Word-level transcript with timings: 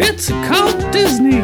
It's 0.00 0.28
called 0.28 0.92
Disney 0.92 1.40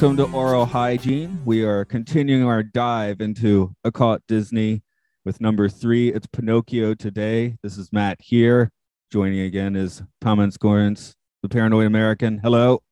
welcome 0.00 0.16
to 0.16 0.34
Oral 0.34 0.64
Hygiene. 0.64 1.42
We 1.44 1.62
are 1.62 1.84
continuing 1.84 2.42
our 2.42 2.62
dive 2.62 3.20
into 3.20 3.74
Occult 3.84 4.22
Disney 4.26 4.82
with 5.26 5.42
number 5.42 5.68
three. 5.68 6.10
It's 6.10 6.26
Pinocchio 6.26 6.94
today. 6.94 7.58
This 7.62 7.76
is 7.76 7.92
Matt 7.92 8.16
here. 8.18 8.72
Joining 9.12 9.40
again 9.40 9.76
is 9.76 10.02
Thomas 10.22 10.56
Gorence, 10.56 11.12
the 11.42 11.50
Paranoid 11.50 11.84
American. 11.84 12.38
Hello. 12.38 12.82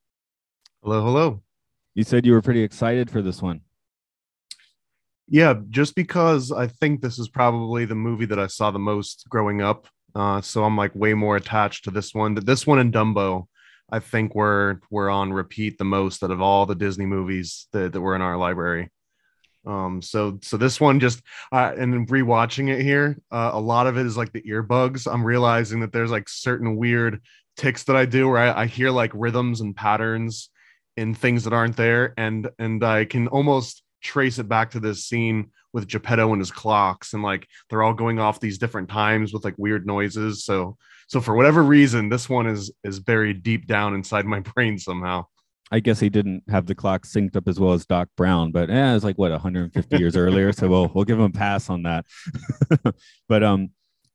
Hello, 0.82 1.02
hello. 1.02 1.42
You 1.94 2.04
said 2.04 2.26
you 2.26 2.32
were 2.32 2.42
pretty 2.42 2.62
excited 2.62 3.10
for 3.10 3.22
this 3.22 3.40
one. 3.40 3.62
Yeah, 5.28 5.54
just 5.70 5.94
because 5.94 6.52
I 6.52 6.66
think 6.66 7.00
this 7.00 7.18
is 7.18 7.30
probably 7.30 7.86
the 7.86 7.94
movie 7.94 8.26
that 8.26 8.38
I 8.38 8.48
saw 8.48 8.70
the 8.70 8.78
most 8.78 9.24
growing 9.30 9.62
up. 9.62 9.86
Uh, 10.14 10.42
so 10.42 10.62
I'm 10.62 10.76
like 10.76 10.94
way 10.94 11.14
more 11.14 11.36
attached 11.36 11.84
to 11.84 11.90
this 11.90 12.12
one. 12.12 12.34
That 12.34 12.44
This 12.44 12.66
one 12.66 12.78
and 12.78 12.92
Dumbo, 12.92 13.46
I 13.90 14.00
think 14.00 14.34
we're 14.34 14.80
we're 14.90 15.10
on 15.10 15.32
repeat 15.32 15.78
the 15.78 15.84
most 15.84 16.22
out 16.22 16.30
of 16.30 16.42
all 16.42 16.66
the 16.66 16.74
Disney 16.74 17.06
movies 17.06 17.66
that, 17.72 17.92
that 17.92 18.00
were 18.00 18.14
in 18.14 18.22
our 18.22 18.36
library. 18.36 18.90
Um, 19.66 20.00
so 20.02 20.38
so 20.42 20.56
this 20.56 20.80
one 20.80 21.00
just 21.00 21.22
uh, 21.52 21.72
and 21.76 22.06
rewatching 22.08 22.70
it 22.70 22.82
here, 22.82 23.18
uh, 23.30 23.50
a 23.52 23.60
lot 23.60 23.86
of 23.86 23.98
it 23.98 24.06
is 24.06 24.16
like 24.16 24.32
the 24.32 24.42
earbugs. 24.42 25.12
I'm 25.12 25.24
realizing 25.24 25.80
that 25.80 25.92
there's 25.92 26.10
like 26.10 26.28
certain 26.28 26.76
weird 26.76 27.20
ticks 27.56 27.84
that 27.84 27.96
I 27.96 28.04
do 28.04 28.28
where 28.28 28.38
I, 28.38 28.62
I 28.62 28.66
hear 28.66 28.90
like 28.90 29.10
rhythms 29.14 29.60
and 29.60 29.74
patterns 29.74 30.50
in 30.96 31.14
things 31.14 31.44
that 31.44 31.52
aren't 31.52 31.76
there, 31.76 32.14
and 32.16 32.48
and 32.58 32.82
I 32.84 33.04
can 33.04 33.28
almost 33.28 33.82
trace 34.00 34.38
it 34.38 34.48
back 34.48 34.70
to 34.70 34.80
this 34.80 35.04
scene 35.04 35.50
with 35.72 35.88
Geppetto 35.88 36.32
and 36.32 36.40
his 36.40 36.50
clocks, 36.50 37.12
and 37.12 37.22
like 37.22 37.46
they're 37.68 37.82
all 37.82 37.94
going 37.94 38.18
off 38.18 38.40
these 38.40 38.58
different 38.58 38.88
times 38.88 39.32
with 39.32 39.44
like 39.44 39.54
weird 39.58 39.86
noises. 39.86 40.44
So 40.44 40.76
so 41.08 41.20
for 41.20 41.34
whatever 41.34 41.62
reason, 41.62 42.10
this 42.10 42.28
one 42.28 42.46
is 42.46 42.70
is 42.84 43.00
buried 43.00 43.42
deep 43.42 43.66
down 43.66 43.94
inside 43.94 44.26
my 44.26 44.40
brain 44.54 44.78
somehow. 44.78 45.26
I 45.70 45.80
guess 45.80 46.00
he 46.00 46.08
didn't 46.08 46.44
have 46.48 46.66
the 46.66 46.74
clock 46.74 47.04
synced 47.04 47.36
up 47.36 47.46
as 47.46 47.60
well 47.60 47.72
as 47.72 47.84
Doc 47.84 48.08
Brown, 48.16 48.52
but 48.52 48.70
eh, 48.70 48.94
it's 48.94 49.04
like 49.04 49.18
what 49.18 49.32
150 49.32 49.98
years 49.98 50.16
earlier, 50.16 50.52
so 50.52 50.68
we'll 50.68 50.88
we'll 50.94 51.04
give 51.04 51.18
him 51.18 51.24
a 51.24 51.30
pass 51.30 51.68
on 51.68 51.82
that. 51.82 52.06
but 53.28 53.42
um, 53.42 53.70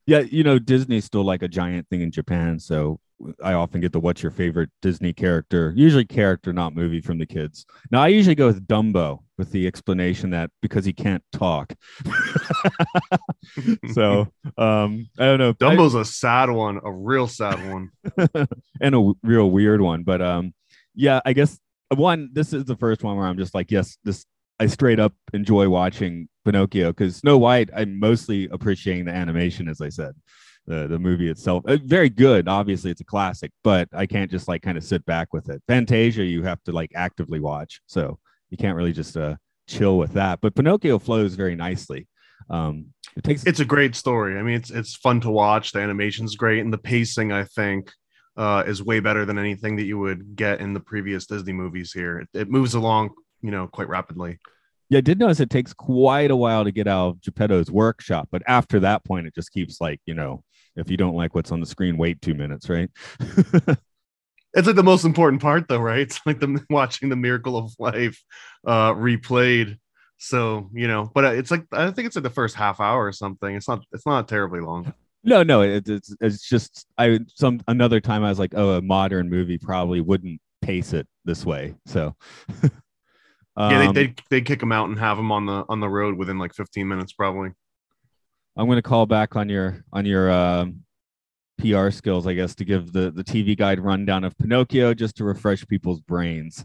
yeah, 0.06 0.20
you 0.20 0.44
know, 0.44 0.60
Disney's 0.60 1.06
still 1.06 1.24
like 1.24 1.44
a 1.44 1.48
giant 1.48 1.90
thing 1.90 2.02
in 2.02 2.12
Japan, 2.12 2.60
so 2.60 3.00
I 3.44 3.54
often 3.54 3.82
get 3.82 3.92
the 3.92 4.00
what's 4.00 4.22
your 4.22 4.32
favorite 4.32 4.70
Disney 4.82 5.14
character, 5.14 5.74
usually 5.76 6.06
character, 6.06 6.52
not 6.52 6.76
movie 6.76 7.02
from 7.02 7.18
the 7.18 7.26
kids. 7.26 7.66
Now 7.92 8.02
I 8.02 8.08
usually 8.08 8.36
go 8.36 8.48
with 8.48 8.68
Dumbo 8.68 9.20
with 9.38 9.52
the 9.52 9.68
explanation 9.68 10.32
that 10.32 10.50
because 10.62 10.86
he 10.86 10.94
can't 10.94 11.24
talk. 11.32 11.74
so 13.94 14.28
um, 14.58 15.08
I 15.18 15.26
don't 15.26 15.40
know. 15.40 15.54
Dumbo's 15.54 15.96
a 15.96 16.06
sad 16.06 16.50
one, 16.50 16.80
a 16.84 16.92
real 16.92 17.28
sad 17.28 17.72
one, 17.72 17.92
and 18.18 18.48
a 18.82 18.92
w- 18.92 19.16
real 19.24 19.50
weird 19.50 19.82
one. 19.82 20.04
But 20.04 20.22
um, 20.22 20.54
yeah, 20.96 21.22
I 21.26 21.34
guess 21.34 21.60
one. 21.90 22.30
This 22.34 22.54
is 22.54 22.66
the 22.66 22.76
first 22.76 23.04
one 23.04 23.18
where 23.18 23.28
I'm 23.28 23.38
just 23.38 23.54
like, 23.54 23.72
yes, 23.72 23.98
this. 24.04 24.26
I 24.60 24.68
straight 24.68 25.00
up 25.00 25.14
enjoy 25.34 25.68
watching 25.68 26.30
Pinocchio 26.46 26.90
because 26.90 27.18
Snow 27.18 27.38
White. 27.38 27.70
I'm 27.76 28.00
mostly 28.00 28.48
appreciating 28.50 29.06
the 29.06 29.12
animation, 29.12 29.68
as 29.68 29.82
I 29.82 29.90
said 29.90 30.14
the 30.66 30.88
the 30.88 31.00
movie 31.00 31.30
itself. 31.30 31.64
Uh, 31.68 31.78
very 31.84 32.10
good. 32.10 32.48
Obviously, 32.48 32.92
it's 32.92 33.02
a 33.02 33.06
classic, 33.06 33.52
but 33.64 33.90
I 33.94 34.06
can't 34.06 34.32
just 34.32 34.48
like 34.48 34.62
kind 34.62 34.78
of 34.78 34.84
sit 34.84 35.06
back 35.06 35.34
with 35.34 35.50
it. 35.50 35.62
Fantasia, 35.68 36.24
you 36.24 36.44
have 36.44 36.64
to 36.64 36.72
like 36.72 36.92
actively 36.96 37.40
watch, 37.40 37.82
so 37.86 38.20
you 38.50 38.58
can't 38.58 38.76
really 38.76 38.94
just 38.94 39.18
uh, 39.18 39.36
chill 39.68 39.98
with 39.98 40.14
that. 40.14 40.40
But 40.42 40.56
Pinocchio 40.56 41.00
flows 41.00 41.36
very 41.36 41.56
nicely. 41.56 42.08
Um, 42.50 42.88
it 43.16 43.24
takes. 43.24 43.46
It's 43.46 43.60
a 43.60 43.66
great 43.66 43.96
story. 43.96 44.38
I 44.38 44.44
mean, 44.44 44.56
it's 44.56 44.72
it's 44.72 44.96
fun 44.96 45.22
to 45.22 45.30
watch. 45.30 45.72
The 45.72 45.82
animation's 45.82 46.36
great, 46.36 46.60
and 46.60 46.74
the 46.74 46.78
pacing, 46.78 47.32
I 47.32 47.44
think, 47.44 47.92
uh, 48.38 48.64
is 48.66 48.82
way 48.82 49.00
better 49.00 49.26
than 49.26 49.38
anything 49.38 49.76
that 49.78 49.84
you 49.86 50.00
would 50.00 50.36
get 50.36 50.60
in 50.60 50.74
the 50.74 50.80
previous 50.80 51.26
Disney 51.26 51.54
movies. 51.54 51.92
Here, 51.94 52.20
it, 52.20 52.30
it 52.34 52.50
moves 52.50 52.74
along, 52.74 53.12
you 53.42 53.52
know, 53.52 53.68
quite 53.68 53.90
rapidly. 53.90 54.40
Yeah, 54.90 54.98
I 54.98 55.02
did 55.02 55.20
notice 55.20 55.40
it 55.40 55.50
takes 55.50 55.74
quite 55.74 56.32
a 56.32 56.36
while 56.36 56.64
to 56.64 56.72
get 56.72 56.88
out 56.88 57.10
of 57.10 57.22
Geppetto's 57.22 57.72
workshop, 57.72 58.30
but 58.32 58.44
after 58.48 58.80
that 58.82 59.04
point, 59.04 59.28
it 59.28 59.36
just 59.36 59.52
keeps 59.52 59.80
like 59.80 60.00
you 60.06 60.14
know 60.14 60.44
if 60.76 60.90
you 60.90 60.98
don't 60.98 61.16
like 61.16 61.36
what's 61.36 61.52
on 61.52 61.60
the 61.60 61.66
screen, 61.66 61.98
wait 61.98 62.22
two 62.22 62.34
minutes, 62.34 62.70
right? 62.70 62.90
it's 63.20 64.68
like 64.68 64.76
the 64.76 64.84
most 64.84 65.06
important 65.06 65.42
part, 65.42 65.68
though, 65.68 65.80
right? 65.80 66.00
It's 66.02 66.20
like 66.26 66.40
the 66.40 66.64
watching 66.70 67.10
the 67.10 67.16
miracle 67.16 67.58
of 67.58 67.74
life 67.80 68.22
uh, 68.66 68.94
replayed. 68.94 69.78
So 70.18 70.70
you 70.74 70.88
know, 70.88 71.12
but 71.14 71.26
uh, 71.26 71.32
it's 71.32 71.52
like 71.52 71.66
I 71.72 71.92
think 71.92 72.08
it's 72.08 72.16
like 72.16 72.24
the 72.24 72.30
first 72.30 72.56
half 72.56 72.80
hour 72.80 73.06
or 73.06 73.12
something. 73.12 73.56
It's 73.56 73.68
not. 73.68 73.84
It's 73.92 74.06
not 74.06 74.28
terribly 74.28 74.62
long. 74.62 74.94
No, 75.24 75.42
no, 75.42 75.62
it, 75.62 75.88
it's 75.88 76.16
it's 76.20 76.48
just 76.48 76.86
I 76.98 77.20
some 77.36 77.62
another 77.68 78.00
time 78.02 78.24
I 78.24 78.30
was 78.30 78.40
like, 78.40 78.54
oh, 78.56 78.72
a 78.72 78.82
modern 78.82 79.30
movie 79.30 79.58
probably 79.58 80.02
wouldn't 80.02 80.40
pace 80.62 80.94
it 80.94 81.08
this 81.26 81.46
way. 81.46 81.76
So 81.86 82.16
um, 82.62 82.72
yeah, 83.72 83.92
they 83.92 84.06
they 84.08 84.16
they 84.30 84.42
kick 84.42 84.62
him 84.62 84.72
out 84.72 84.90
and 84.90 85.00
have 85.00 85.18
him 85.18 85.32
on 85.32 85.46
the 85.46 85.66
on 85.70 85.80
the 85.80 85.90
road 85.90 86.18
within 86.18 86.38
like 86.38 86.54
15 86.54 86.88
minutes 86.88 87.14
probably. 87.14 87.52
I'm 88.56 88.68
going 88.68 88.78
to 88.78 88.84
call 88.84 89.06
back 89.06 89.36
on 89.36 89.50
your 89.50 89.84
on 89.92 90.06
your 90.06 90.30
uh, 90.30 90.66
PR 91.58 91.90
skills, 91.90 92.28
I 92.28 92.34
guess, 92.34 92.54
to 92.56 92.66
give 92.66 92.94
the 92.94 93.12
the 93.12 93.24
TV 93.24 93.58
guide 93.58 93.80
rundown 93.80 94.24
of 94.24 94.38
Pinocchio 94.38 94.94
just 94.94 95.16
to 95.18 95.24
refresh 95.24 95.66
people's 95.68 96.02
brains. 96.02 96.64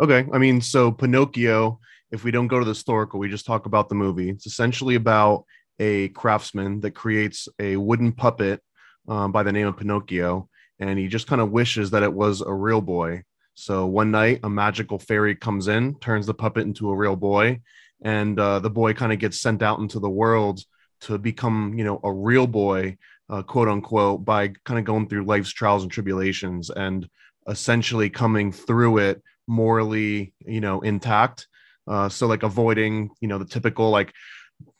Okay, 0.00 0.26
I 0.32 0.38
mean, 0.38 0.60
so 0.60 0.90
Pinocchio. 0.90 1.78
If 2.10 2.24
we 2.24 2.30
don't 2.30 2.48
go 2.48 2.58
to 2.58 2.64
the 2.64 2.72
historical, 2.72 3.18
we 3.18 3.30
just 3.30 3.46
talk 3.46 3.64
about 3.64 3.88
the 3.88 3.94
movie. 3.94 4.28
It's 4.28 4.44
essentially 4.44 4.96
about 4.96 5.44
a 5.78 6.08
craftsman 6.08 6.80
that 6.80 6.90
creates 6.90 7.48
a 7.58 7.76
wooden 7.76 8.12
puppet 8.12 8.60
um, 9.08 9.32
by 9.32 9.42
the 9.42 9.52
name 9.52 9.66
of 9.66 9.78
Pinocchio, 9.78 10.48
and 10.78 10.98
he 10.98 11.08
just 11.08 11.26
kind 11.26 11.40
of 11.40 11.52
wishes 11.52 11.90
that 11.92 12.02
it 12.02 12.12
was 12.12 12.42
a 12.42 12.52
real 12.52 12.82
boy. 12.82 13.22
So 13.54 13.86
one 13.86 14.10
night, 14.10 14.40
a 14.42 14.50
magical 14.50 14.98
fairy 14.98 15.34
comes 15.34 15.68
in, 15.68 15.98
turns 16.00 16.26
the 16.26 16.34
puppet 16.34 16.66
into 16.66 16.90
a 16.90 16.96
real 16.96 17.16
boy, 17.16 17.60
and 18.02 18.38
uh, 18.38 18.58
the 18.58 18.70
boy 18.70 18.92
kind 18.92 19.12
of 19.12 19.18
gets 19.18 19.40
sent 19.40 19.62
out 19.62 19.78
into 19.78 19.98
the 19.98 20.10
world 20.10 20.60
to 21.02 21.18
become 21.18 21.74
you 21.76 21.84
know 21.84 22.00
a 22.04 22.12
real 22.12 22.46
boy 22.46 22.96
uh, 23.30 23.42
quote 23.42 23.68
unquote 23.68 24.24
by 24.24 24.48
kind 24.64 24.78
of 24.78 24.84
going 24.84 25.08
through 25.08 25.24
life's 25.24 25.52
trials 25.52 25.82
and 25.82 25.92
tribulations 25.92 26.70
and 26.70 27.08
essentially 27.48 28.10
coming 28.10 28.52
through 28.52 28.98
it 28.98 29.22
morally 29.46 30.32
you 30.46 30.60
know 30.60 30.80
intact. 30.80 31.48
Uh, 31.88 32.08
so 32.08 32.26
like 32.26 32.42
avoiding 32.42 33.10
you 33.20 33.28
know 33.28 33.38
the 33.38 33.44
typical 33.44 33.90
like 33.90 34.12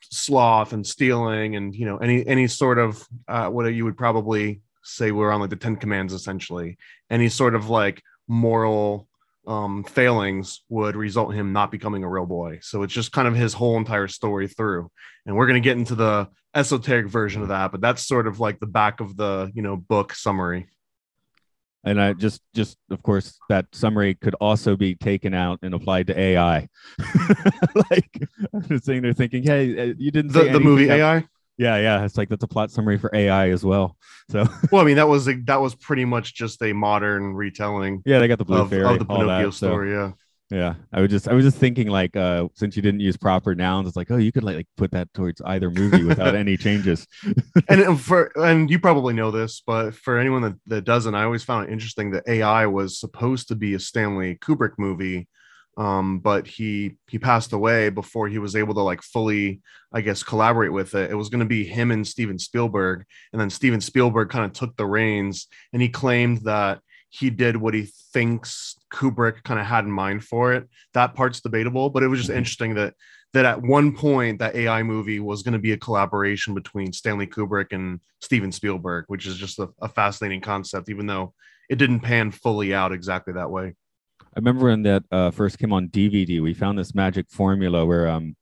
sloth 0.01 0.73
and 0.73 0.87
stealing 0.87 1.57
and 1.57 1.75
you 1.75 1.87
know 1.87 1.97
any 1.99 2.27
any 2.27 2.47
sort 2.47 2.79
of 2.79 3.05
uh, 3.29 3.49
what 3.49 3.67
you 3.67 3.85
would 3.85 3.97
probably 3.97 4.61
say 4.85 5.13
we're 5.13 5.31
on 5.31 5.41
like 5.41 5.51
the 5.51 5.57
10 5.57 5.77
commands 5.77 6.13
essentially. 6.13 6.77
Any 7.11 7.29
sort 7.29 7.55
of 7.55 7.69
like 7.69 8.03
moral 8.29 9.09
um, 9.47 9.85
failings 9.85 10.63
would 10.69 10.97
result 10.97 11.33
in 11.33 11.39
him 11.39 11.53
not 11.53 11.71
becoming 11.71 12.05
a 12.05 12.09
real 12.09 12.27
boy. 12.27 12.59
So 12.63 12.83
it's 12.83 12.95
just 12.95 13.13
kind 13.13 13.27
of 13.27 13.35
his 13.35 13.55
whole 13.55 13.77
entire 13.77 14.09
story 14.09 14.49
through. 14.49 14.91
And 15.27 15.37
we're 15.37 15.47
going 15.47 15.61
to 15.61 15.67
get 15.67 15.77
into 15.77 15.95
the 15.95 16.29
esoteric 16.55 17.09
version 17.09 17.43
of 17.43 17.49
that, 17.49 17.73
but 17.73 17.81
that's 17.81 18.07
sort 18.07 18.27
of 18.27 18.41
like 18.41 18.61
the 18.61 18.67
back 18.67 19.01
of 19.01 19.17
the, 19.17 19.51
you 19.55 19.63
know, 19.63 19.77
book 19.77 20.15
summary. 20.15 20.69
And 21.85 22.01
I 22.01 22.13
just, 22.13 22.41
just 22.55 22.79
of 22.91 23.03
course, 23.03 23.37
that 23.49 23.67
summary 23.73 24.15
could 24.15 24.35
also 24.35 24.77
be 24.77 24.95
taken 24.95 25.35
out 25.35 25.59
and 25.63 25.75
applied 25.75 26.07
to 26.09 26.19
AI. 26.19 26.69
like 27.91 28.29
I'm 28.55 28.63
just 28.69 28.85
sitting 28.85 29.03
there 29.03 29.13
thinking, 29.13 29.43
hey, 29.43 29.91
uh, 29.91 29.95
you 29.99 30.13
didn't 30.13 30.33
the, 30.33 30.45
the 30.45 30.61
movie 30.61 30.89
AI. 30.91 31.27
Yeah, 31.63 31.77
yeah, 31.77 32.05
it's 32.05 32.19
like 32.19 32.29
that's 32.29 32.43
a 32.43 32.49
plot 32.49 32.73
summary 32.73 32.99
for 32.99 33.09
AI 33.15 33.51
as 33.51 33.65
well. 33.65 33.97
So, 34.31 34.45
well, 34.73 34.83
I 34.83 34.85
mean, 34.85 34.97
that 34.97 35.07
was 35.07 35.29
a, 35.29 35.35
that 35.45 35.61
was 35.61 35.77
pretty 35.77 36.05
much 36.05 36.35
just 36.35 36.61
a 36.61 36.73
modern 36.73 37.35
retelling. 37.35 38.03
Yeah, 38.05 38.19
they 38.19 38.27
got 38.27 38.39
the 38.39 38.45
blue 38.45 38.63
of, 38.63 38.71
fairy, 38.71 38.85
of 38.85 38.99
the 38.99 39.05
Pinocchio 39.05 39.47
that, 39.47 39.53
story. 39.53 39.91
So. 39.91 40.15
Yeah, 40.51 40.59
yeah. 40.59 40.75
I 40.93 41.01
was 41.01 41.11
just 41.11 41.29
I 41.29 41.35
was 41.35 41.45
just 41.45 41.59
thinking 41.59 41.87
like 41.87 42.17
uh 42.17 42.49
since 42.55 42.75
you 42.75 42.83
didn't 42.83 42.99
use 42.99 43.17
proper 43.17 43.55
nouns, 43.55 43.87
it's 43.87 43.97
like 43.97 44.11
oh 44.11 44.17
you 44.17 44.33
could 44.33 44.43
like, 44.43 44.57
like 44.57 44.67
put 44.77 44.91
that 44.91 45.13
towards 45.15 45.41
either 45.43 45.71
movie 45.71 46.03
without 46.03 46.35
any 46.35 46.57
changes. 46.57 47.07
and 47.69 48.01
for 48.01 48.33
and 48.35 48.69
you 48.69 48.81
probably 48.81 49.15
know 49.15 49.31
this, 49.31 49.63
but 49.65 49.95
for 49.95 50.19
anyone 50.19 50.43
that, 50.43 50.55
that 50.67 50.85
doesn't, 50.85 51.15
I 51.15 51.23
always 51.23 51.45
found 51.45 51.69
it 51.69 51.73
interesting 51.73 52.11
that 52.11 52.25
AI 52.27 52.67
was 52.67 52.99
supposed 52.99 53.47
to 53.49 53.55
be 53.55 53.75
a 53.75 53.79
Stanley 53.79 54.37
Kubrick 54.37 54.73
movie 54.79 55.29
um, 55.77 56.19
but 56.21 56.47
he 56.47 56.97
he 57.09 57.19
passed 57.19 57.53
away 57.53 57.89
before 57.89 58.29
he 58.29 58.39
was 58.39 58.55
able 58.57 58.75
to 58.75 58.83
like 58.83 59.03
fully, 59.03 59.61
I 59.93 60.01
guess, 60.03 60.23
collaborate 60.23 60.73
with 60.73 60.95
it. 60.95 61.11
It 61.11 61.15
was 61.15 61.29
going 61.29 61.41
to 61.41 61.47
be 61.47 61.65
him 61.65 61.91
and 61.91 62.07
Steven 62.07 62.39
Spielberg, 62.39 63.05
and 63.33 63.41
then 63.41 63.51
Steven 63.51 63.81
Spielberg 63.81 64.29
kind 64.31 64.45
of 64.45 64.53
took 64.53 64.77
the 64.77 64.87
reins, 64.87 65.49
and 65.73 65.81
he 65.81 65.89
claimed 65.89 66.43
that 66.43 66.81
he 67.09 67.29
did 67.31 67.57
what 67.57 67.75
he 67.75 67.89
thinks 68.13 68.75
Kubrick 68.93 69.43
kind 69.45 69.61
of 69.61 69.67
had 69.67 69.85
in 69.85 69.91
mind 69.91 70.25
for 70.25 70.55
it. 70.55 70.69
That 70.95 71.15
part's 71.15 71.41
debatable, 71.41 71.91
but 71.91 72.03
it 72.03 72.09
was 72.09 72.21
just 72.21 72.31
Mhm. 72.31 72.37
interesting 72.37 72.75
that 72.75 72.95
that 73.35 73.47
at 73.47 73.63
one 73.63 73.97
point 73.97 74.41
that 74.41 74.55
AI 74.55 74.83
movie 74.83 75.19
was 75.19 75.43
going 75.43 75.55
to 75.55 75.59
be 75.59 75.73
a 75.73 75.79
collaboration 75.79 76.53
between 76.55 76.93
Stanley 76.93 77.27
Kubrick 77.27 77.73
and 77.73 78.01
Steven 78.21 78.53
Spielberg, 78.53 79.07
which 79.09 79.27
is 79.27 79.39
just 79.39 79.59
a, 79.59 79.71
a 79.81 79.89
fascinating 79.89 80.43
concept, 80.43 80.91
even 80.91 81.07
though 81.07 81.33
it 81.71 81.77
didn't 81.77 82.01
pan 82.01 82.31
fully 82.31 82.75
out 82.75 82.93
exactly 82.93 83.33
that 83.33 83.51
way. 83.51 83.75
I 84.35 84.39
remember 84.39 84.65
when 84.67 84.83
that 84.85 85.05
uh, 85.13 85.31
first 85.31 85.59
came 85.59 85.73
on 85.73 85.89
DVD, 85.89 86.41
we 86.43 86.55
found 86.55 86.79
this 86.79 86.95
magic 86.95 87.27
formula 87.29 87.85
where 87.85 88.09
um, 88.09 88.35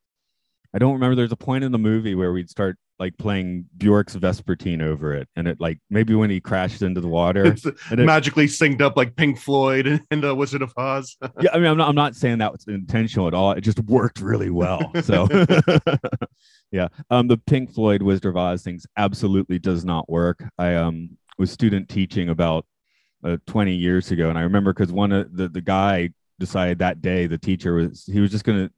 I 0.72 0.78
don't 0.78 0.92
remember. 0.94 1.16
There's 1.16 1.32
a 1.32 1.36
point 1.36 1.64
in 1.64 1.72
the 1.72 1.78
movie 1.78 2.14
where 2.14 2.32
we'd 2.32 2.48
start 2.48 2.76
like 3.00 3.16
playing 3.16 3.64
Bjork's 3.78 4.14
Vespertine 4.14 4.82
over 4.82 5.14
it, 5.14 5.26
and 5.34 5.48
it 5.48 5.58
like 5.58 5.78
maybe 5.88 6.14
when 6.14 6.28
he 6.30 6.38
crashed 6.40 6.82
into 6.82 7.00
the 7.00 7.08
water. 7.08 7.44
It's 7.52 7.64
And 7.64 7.98
it- 7.98 8.04
magically 8.04 8.46
synced 8.46 8.80
up 8.82 8.96
like 8.96 9.16
Pink 9.16 9.38
Floyd 9.38 9.86
and, 9.88 10.00
and 10.12 10.24
uh, 10.24 10.36
Wizard 10.36 10.62
of 10.62 10.72
Oz. 10.76 11.16
yeah, 11.40 11.50
I 11.52 11.58
mean, 11.58 11.66
I'm 11.66 11.76
not, 11.78 11.88
I'm 11.88 11.94
not 11.96 12.14
saying 12.14 12.38
that 12.38 12.52
was 12.52 12.66
intentional 12.68 13.26
at 13.26 13.34
all. 13.34 13.52
It 13.52 13.62
just 13.62 13.80
worked 13.80 14.20
really 14.20 14.50
well. 14.50 14.92
So, 15.02 15.26
yeah, 16.70 16.88
um, 17.10 17.26
the 17.26 17.38
Pink 17.46 17.72
Floyd 17.72 18.02
Wizard 18.02 18.26
of 18.26 18.36
Oz 18.36 18.62
things 18.62 18.86
absolutely 18.96 19.58
does 19.58 19.84
not 19.84 20.08
work. 20.08 20.44
I 20.58 20.74
um 20.76 21.16
was 21.38 21.50
student 21.50 21.88
teaching 21.88 22.28
about 22.28 22.66
uh, 23.24 23.36
20 23.46 23.74
years 23.74 24.10
ago, 24.10 24.28
and 24.30 24.38
I 24.38 24.42
remember 24.42 24.72
because 24.72 24.92
one 24.92 25.12
of 25.12 25.34
the 25.36 25.48
the 25.48 25.60
guy 25.60 26.10
decided 26.38 26.78
that 26.78 27.02
day 27.02 27.26
the 27.26 27.38
teacher 27.38 27.74
was 27.74 28.04
he 28.06 28.20
was 28.20 28.30
just 28.30 28.44
going 28.44 28.66
to 28.66 28.72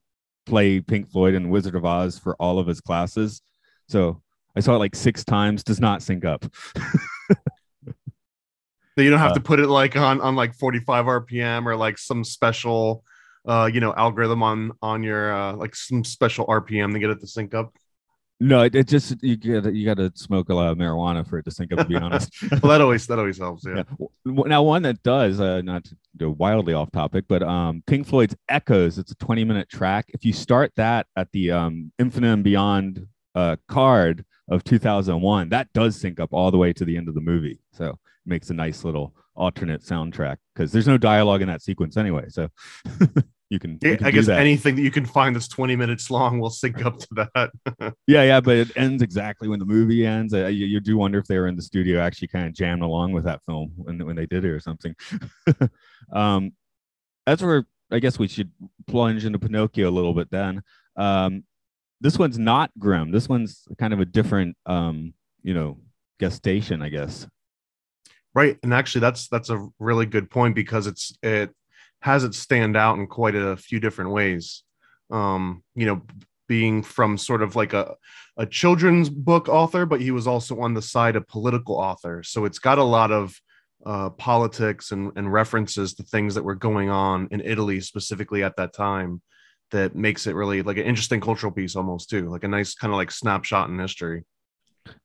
play 0.46 0.80
Pink 0.80 1.10
Floyd 1.10 1.34
and 1.34 1.50
Wizard 1.50 1.74
of 1.76 1.84
Oz 1.84 2.18
for 2.18 2.34
all 2.36 2.58
of 2.58 2.66
his 2.66 2.80
classes. 2.80 3.40
So 3.88 4.20
I 4.56 4.60
saw 4.60 4.74
it 4.74 4.78
like 4.78 4.96
six 4.96 5.24
times. 5.24 5.62
Does 5.62 5.80
not 5.80 6.02
sync 6.02 6.24
up. 6.24 6.44
that 8.96 9.04
you 9.04 9.10
don't 9.10 9.18
have 9.18 9.30
Uh, 9.32 9.34
to 9.34 9.40
put 9.40 9.60
it 9.60 9.68
like 9.68 9.96
on 9.96 10.20
on 10.20 10.36
like 10.36 10.54
45 10.54 11.06
rpm 11.06 11.66
or 11.66 11.76
like 11.76 11.96
some 11.98 12.24
special 12.24 13.04
uh 13.46 13.70
you 13.72 13.80
know 13.80 13.94
algorithm 13.94 14.42
on 14.42 14.72
on 14.82 15.02
your 15.02 15.32
uh 15.34 15.54
like 15.54 15.74
some 15.74 16.04
special 16.04 16.46
rpm 16.46 16.92
to 16.92 16.98
get 16.98 17.10
it 17.10 17.20
to 17.20 17.26
sync 17.26 17.54
up 17.54 17.74
No, 18.42 18.62
it, 18.62 18.74
it 18.74 18.88
just 18.88 19.22
you 19.22 19.36
got 19.36 19.72
you 19.72 19.86
got 19.86 19.98
to 19.98 20.10
smoke 20.16 20.48
a 20.48 20.54
lot 20.54 20.72
of 20.72 20.76
marijuana 20.76 21.24
for 21.24 21.38
it 21.38 21.44
to 21.44 21.52
sync 21.52 21.72
up. 21.72 21.78
To 21.78 21.84
be 21.84 21.94
honest. 21.94 22.28
well 22.50 22.72
that 22.72 22.80
always 22.80 23.06
that 23.06 23.20
always 23.20 23.38
helps 23.38 23.64
yeah, 23.64 23.84
Yeah. 24.00 24.06
Now, 24.24 24.64
one 24.64 24.82
that 24.82 25.00
does, 25.04 25.38
uh, 25.40 25.62
not 25.62 25.84
to 25.84 25.96
go 26.16 26.30
wildly 26.30 26.74
off 26.74 26.90
topic, 26.90 27.26
but 27.28 27.44
um, 27.44 27.84
Pink 27.86 28.04
Floyd's 28.04 28.34
Echoes. 28.48 28.98
It's 28.98 29.12
a 29.12 29.14
20 29.16 29.44
minute 29.44 29.68
track. 29.68 30.06
If 30.08 30.24
you 30.24 30.32
start 30.32 30.72
that 30.74 31.06
at 31.16 31.30
the 31.30 31.52
um, 31.52 31.92
Infinite 32.00 32.32
and 32.32 32.42
Beyond 32.42 33.06
uh, 33.36 33.56
card 33.68 34.24
of 34.48 34.64
2001, 34.64 35.50
that 35.50 35.72
does 35.72 35.94
sync 35.94 36.18
up 36.18 36.32
all 36.32 36.50
the 36.50 36.58
way 36.58 36.72
to 36.72 36.84
the 36.84 36.96
end 36.96 37.08
of 37.08 37.14
the 37.14 37.20
movie. 37.20 37.60
So 37.70 37.90
it 37.90 37.96
makes 38.26 38.50
a 38.50 38.54
nice 38.54 38.82
little 38.82 39.14
alternate 39.36 39.82
soundtrack 39.82 40.38
because 40.52 40.72
there's 40.72 40.88
no 40.88 40.98
dialogue 40.98 41.42
in 41.42 41.48
that 41.48 41.62
sequence 41.62 41.96
anyway. 41.96 42.24
So 42.28 42.48
you 43.52 43.58
can, 43.58 43.78
you 43.82 43.96
can 43.98 44.06
i 44.06 44.10
guess 44.10 44.26
that. 44.26 44.40
anything 44.40 44.74
that 44.76 44.82
you 44.82 44.90
can 44.90 45.04
find 45.04 45.36
that's 45.36 45.46
20 45.48 45.76
minutes 45.76 46.10
long 46.10 46.40
will 46.40 46.48
sync 46.48 46.84
up 46.86 46.98
to 46.98 47.08
that 47.10 47.50
Yeah, 48.06 48.24
yeah, 48.24 48.40
but 48.40 48.56
it 48.56 48.76
ends 48.76 49.02
exactly 49.02 49.48
when 49.48 49.58
the 49.58 49.64
movie 49.64 50.06
ends. 50.06 50.34
Uh, 50.34 50.46
you, 50.46 50.66
you 50.66 50.80
do 50.80 50.96
wonder 50.96 51.18
if 51.18 51.26
they 51.26 51.38
were 51.38 51.46
in 51.46 51.56
the 51.56 51.62
studio 51.62 52.00
actually 52.00 52.28
kind 52.28 52.46
of 52.46 52.52
jammed 52.52 52.82
along 52.82 53.12
with 53.12 53.24
that 53.24 53.40
film 53.46 53.72
when 53.76 54.04
when 54.04 54.16
they 54.16 54.26
did 54.26 54.44
it 54.44 54.50
or 54.50 54.60
something. 54.60 54.94
um, 56.12 56.52
that's 57.26 57.42
where 57.42 57.66
I 57.90 57.98
guess 57.98 58.18
we 58.18 58.28
should 58.28 58.50
plunge 58.86 59.24
into 59.24 59.38
Pinocchio 59.38 59.88
a 59.88 59.90
little 59.90 60.14
bit. 60.14 60.30
Then 60.30 60.62
um, 60.96 61.44
this 62.00 62.18
one's 62.18 62.38
not 62.38 62.70
grim. 62.78 63.12
This 63.12 63.28
one's 63.28 63.66
kind 63.78 63.92
of 63.92 64.00
a 64.00 64.04
different, 64.04 64.56
um, 64.66 65.14
you 65.42 65.54
know, 65.54 65.78
gestation, 66.20 66.82
I 66.82 66.88
guess. 66.88 67.26
right 68.34 68.58
and 68.62 68.72
actually 68.74 69.00
that's 69.00 69.28
that's 69.28 69.50
a 69.50 69.68
really 69.78 70.06
good 70.06 70.30
point 70.30 70.54
because 70.54 70.86
it's 70.86 71.16
it 71.22 71.50
has 72.02 72.24
it 72.24 72.34
stand 72.34 72.76
out 72.76 72.98
in 72.98 73.06
quite 73.06 73.34
a 73.34 73.56
few 73.56 73.80
different 73.80 74.10
ways 74.10 74.62
um 75.10 75.62
you 75.74 75.86
know 75.86 76.02
being 76.48 76.82
from 76.82 77.16
sort 77.16 77.42
of 77.42 77.56
like 77.56 77.72
a 77.72 77.94
a 78.36 78.46
children's 78.46 79.08
book 79.08 79.48
author 79.48 79.86
but 79.86 80.00
he 80.00 80.10
was 80.10 80.26
also 80.26 80.60
on 80.60 80.74
the 80.74 80.82
side 80.82 81.16
of 81.16 81.26
political 81.28 81.76
author 81.76 82.22
so 82.22 82.44
it's 82.44 82.58
got 82.58 82.78
a 82.78 82.84
lot 82.84 83.10
of 83.10 83.34
uh, 83.84 84.10
politics 84.10 84.92
and, 84.92 85.10
and 85.16 85.32
references 85.32 85.92
to 85.92 86.04
things 86.04 86.36
that 86.36 86.44
were 86.44 86.54
going 86.54 86.88
on 86.88 87.26
in 87.30 87.40
italy 87.40 87.80
specifically 87.80 88.42
at 88.44 88.56
that 88.56 88.72
time 88.72 89.20
that 89.72 89.96
makes 89.96 90.26
it 90.26 90.34
really 90.34 90.62
like 90.62 90.76
an 90.76 90.84
interesting 90.84 91.20
cultural 91.20 91.50
piece 91.50 91.74
almost 91.74 92.08
too 92.08 92.28
like 92.30 92.44
a 92.44 92.48
nice 92.48 92.74
kind 92.74 92.92
of 92.92 92.96
like 92.96 93.10
snapshot 93.10 93.68
in 93.68 93.78
history 93.78 94.24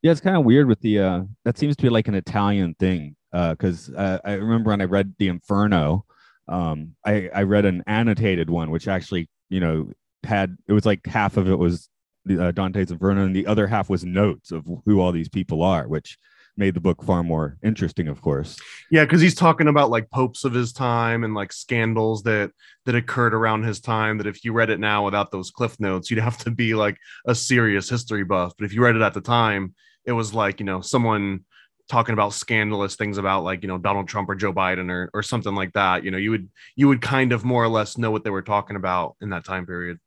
Yeah, 0.02 0.12
it's 0.12 0.20
kind 0.20 0.36
of 0.36 0.44
weird 0.44 0.68
with 0.68 0.80
the 0.80 0.98
uh 0.98 1.22
that 1.44 1.58
seems 1.58 1.76
to 1.76 1.82
be 1.82 1.88
like 1.88 2.08
an 2.08 2.14
Italian 2.14 2.74
thing. 2.74 3.16
Uh 3.32 3.50
because 3.50 3.90
uh, 3.94 4.18
I 4.24 4.34
remember 4.34 4.70
when 4.70 4.80
I 4.80 4.84
read 4.84 5.14
the 5.18 5.28
Inferno, 5.28 6.04
um 6.48 6.94
I, 7.04 7.28
I 7.34 7.42
read 7.42 7.64
an 7.64 7.84
annotated 7.86 8.50
one 8.50 8.70
which 8.70 8.88
actually, 8.88 9.28
you 9.48 9.60
know, 9.60 9.90
had 10.24 10.56
it 10.66 10.72
was 10.72 10.86
like 10.86 11.06
half 11.06 11.36
of 11.36 11.48
it 11.48 11.58
was 11.58 11.88
uh, 12.30 12.52
Dante's 12.52 12.90
Inferno 12.90 13.24
and 13.24 13.34
the 13.34 13.46
other 13.46 13.66
half 13.66 13.88
was 13.88 14.04
notes 14.04 14.50
of 14.52 14.66
who 14.84 15.00
all 15.00 15.12
these 15.12 15.28
people 15.28 15.62
are, 15.62 15.86
which 15.88 16.18
made 16.56 16.74
the 16.74 16.80
book 16.80 17.02
far 17.02 17.22
more 17.22 17.56
interesting, 17.62 18.08
of 18.08 18.20
course. 18.20 18.58
Yeah, 18.90 19.04
because 19.04 19.20
he's 19.20 19.34
talking 19.34 19.68
about 19.68 19.90
like 19.90 20.10
popes 20.10 20.44
of 20.44 20.52
his 20.52 20.72
time 20.72 21.22
and 21.24 21.34
like 21.34 21.52
scandals 21.52 22.24
that 22.24 22.50
that 22.84 22.96
occurred 22.96 23.32
around 23.32 23.62
his 23.62 23.80
time. 23.80 24.18
That 24.18 24.26
if 24.26 24.44
you 24.44 24.52
read 24.52 24.70
it 24.70 24.80
now 24.80 25.04
without 25.04 25.30
those 25.30 25.50
cliff 25.50 25.78
notes, 25.78 26.10
you'd 26.10 26.20
have 26.20 26.38
to 26.38 26.50
be 26.50 26.74
like 26.74 26.98
a 27.26 27.34
serious 27.34 27.88
history 27.88 28.24
buff. 28.24 28.52
But 28.58 28.64
if 28.64 28.74
you 28.74 28.82
read 28.82 28.96
it 28.96 29.02
at 29.02 29.14
the 29.14 29.20
time, 29.20 29.74
it 30.04 30.12
was 30.12 30.34
like 30.34 30.60
you 30.60 30.66
know 30.66 30.80
someone 30.80 31.44
talking 31.88 32.12
about 32.12 32.32
scandalous 32.32 32.96
things 32.96 33.18
about 33.18 33.44
like 33.44 33.62
you 33.62 33.68
know 33.68 33.78
Donald 33.78 34.08
Trump 34.08 34.28
or 34.28 34.34
Joe 34.34 34.52
Biden 34.52 34.90
or 34.90 35.10
or 35.14 35.22
something 35.22 35.54
like 35.54 35.72
that. 35.72 36.04
You 36.04 36.10
know, 36.10 36.18
you 36.18 36.30
would 36.30 36.48
you 36.76 36.88
would 36.88 37.00
kind 37.00 37.32
of 37.32 37.44
more 37.44 37.62
or 37.62 37.68
less 37.68 37.98
know 37.98 38.10
what 38.10 38.24
they 38.24 38.30
were 38.30 38.42
talking 38.42 38.76
about 38.76 39.16
in 39.20 39.30
that 39.30 39.44
time 39.44 39.66
period. 39.66 39.98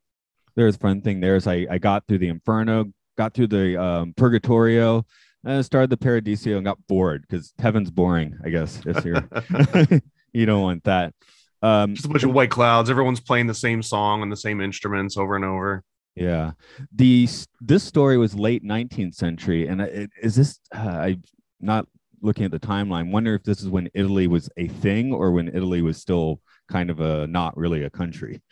There's 0.54 0.76
fun 0.76 1.00
thing 1.00 1.20
there 1.20 1.36
is 1.36 1.46
I, 1.46 1.66
I 1.70 1.78
got 1.78 2.06
through 2.06 2.18
the 2.18 2.28
Inferno, 2.28 2.92
got 3.16 3.34
through 3.34 3.48
the 3.48 3.80
um, 3.82 4.14
Purgatorio, 4.16 5.06
and 5.44 5.64
started 5.64 5.90
the 5.90 5.96
Paradiso 5.96 6.56
and 6.56 6.64
got 6.64 6.78
bored 6.86 7.24
because 7.28 7.52
heaven's 7.58 7.90
boring, 7.90 8.38
I 8.44 8.50
guess, 8.50 8.76
this 8.78 9.04
year. 9.04 9.28
you 10.32 10.46
don't 10.46 10.62
want 10.62 10.84
that. 10.84 11.14
Um, 11.62 11.94
Just 11.94 12.06
a 12.06 12.08
bunch 12.08 12.24
of 12.24 12.32
white 12.32 12.50
clouds. 12.50 12.90
Everyone's 12.90 13.20
playing 13.20 13.46
the 13.46 13.54
same 13.54 13.82
song 13.82 14.22
and 14.22 14.30
the 14.30 14.36
same 14.36 14.60
instruments 14.60 15.16
over 15.16 15.36
and 15.36 15.44
over. 15.44 15.84
Yeah, 16.14 16.52
the 16.94 17.26
this 17.60 17.84
story 17.84 18.18
was 18.18 18.34
late 18.34 18.62
19th 18.62 19.14
century, 19.14 19.66
and 19.66 19.80
it, 19.80 20.10
is 20.20 20.34
this? 20.34 20.60
Uh, 20.74 20.78
I 20.80 21.18
not 21.62 21.86
looking 22.20 22.44
at 22.44 22.50
the 22.50 22.60
timeline. 22.60 23.10
Wonder 23.10 23.34
if 23.34 23.42
this 23.42 23.60
is 23.60 23.68
when 23.68 23.88
Italy 23.94 24.26
was 24.26 24.48
a 24.56 24.68
thing, 24.68 25.12
or 25.12 25.32
when 25.32 25.48
Italy 25.48 25.82
was 25.82 25.96
still 25.96 26.40
kind 26.68 26.90
of 26.90 27.00
a 27.00 27.26
not 27.26 27.56
really 27.56 27.84
a 27.84 27.90
country. 27.90 28.42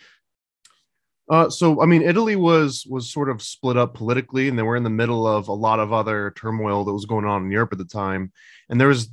Uh, 1.28 1.48
so 1.48 1.80
I 1.80 1.86
mean, 1.86 2.02
Italy 2.02 2.34
was 2.34 2.84
was 2.88 3.12
sort 3.12 3.30
of 3.30 3.40
split 3.40 3.76
up 3.76 3.94
politically, 3.94 4.48
and 4.48 4.58
they 4.58 4.64
were 4.64 4.76
in 4.76 4.82
the 4.82 4.90
middle 4.90 5.26
of 5.26 5.48
a 5.48 5.52
lot 5.52 5.78
of 5.78 5.92
other 5.92 6.32
turmoil 6.36 6.84
that 6.84 6.92
was 6.92 7.06
going 7.06 7.24
on 7.24 7.44
in 7.44 7.50
Europe 7.52 7.72
at 7.72 7.78
the 7.78 7.84
time. 7.84 8.32
And 8.68 8.80
there 8.80 8.88
was 8.88 9.10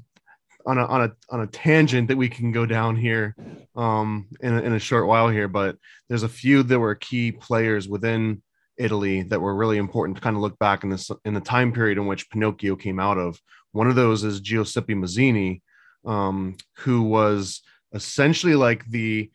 on 0.66 0.80
a 0.80 0.86
on 0.86 1.02
a 1.04 1.12
on 1.30 1.42
a 1.42 1.48
tangent 1.48 2.08
that 2.08 2.18
we 2.18 2.28
can 2.28 2.52
go 2.52 2.66
down 2.66 2.96
here 2.96 3.36
um, 3.76 4.28
in 4.42 4.54
a, 4.54 4.62
in 4.62 4.74
a 4.74 4.80
short 4.80 5.08
while 5.08 5.30
here, 5.30 5.48
but 5.48 5.78
there's 6.10 6.24
a 6.24 6.30
few 6.30 6.64
that 6.64 6.80
were 6.80 6.96
key 6.96 7.32
players 7.32 7.88
within 7.88 8.42
Italy 8.78 9.24
that 9.24 9.42
were 9.42 9.56
really 9.56 9.78
important 9.78 10.18
to 10.18 10.22
kind 10.22 10.36
of 10.36 10.42
look 10.42 10.58
back 10.60 10.84
in 10.84 10.90
this 10.90 11.12
in 11.24 11.36
the 11.36 11.40
time 11.40 11.72
period 11.72 12.00
in 12.00 12.08
which 12.08 12.30
Pinocchio 12.32 12.76
came 12.76 13.00
out 13.00 13.18
of. 13.18 13.40
One 13.78 13.88
of 13.88 13.96
those 13.96 14.24
is 14.24 14.42
Giuseppe 14.42 14.96
Mazzini, 14.96 15.62
um, 16.04 16.58
who 16.78 17.04
was 17.04 17.62
essentially 17.94 18.56
like 18.56 18.84
the 18.88 19.30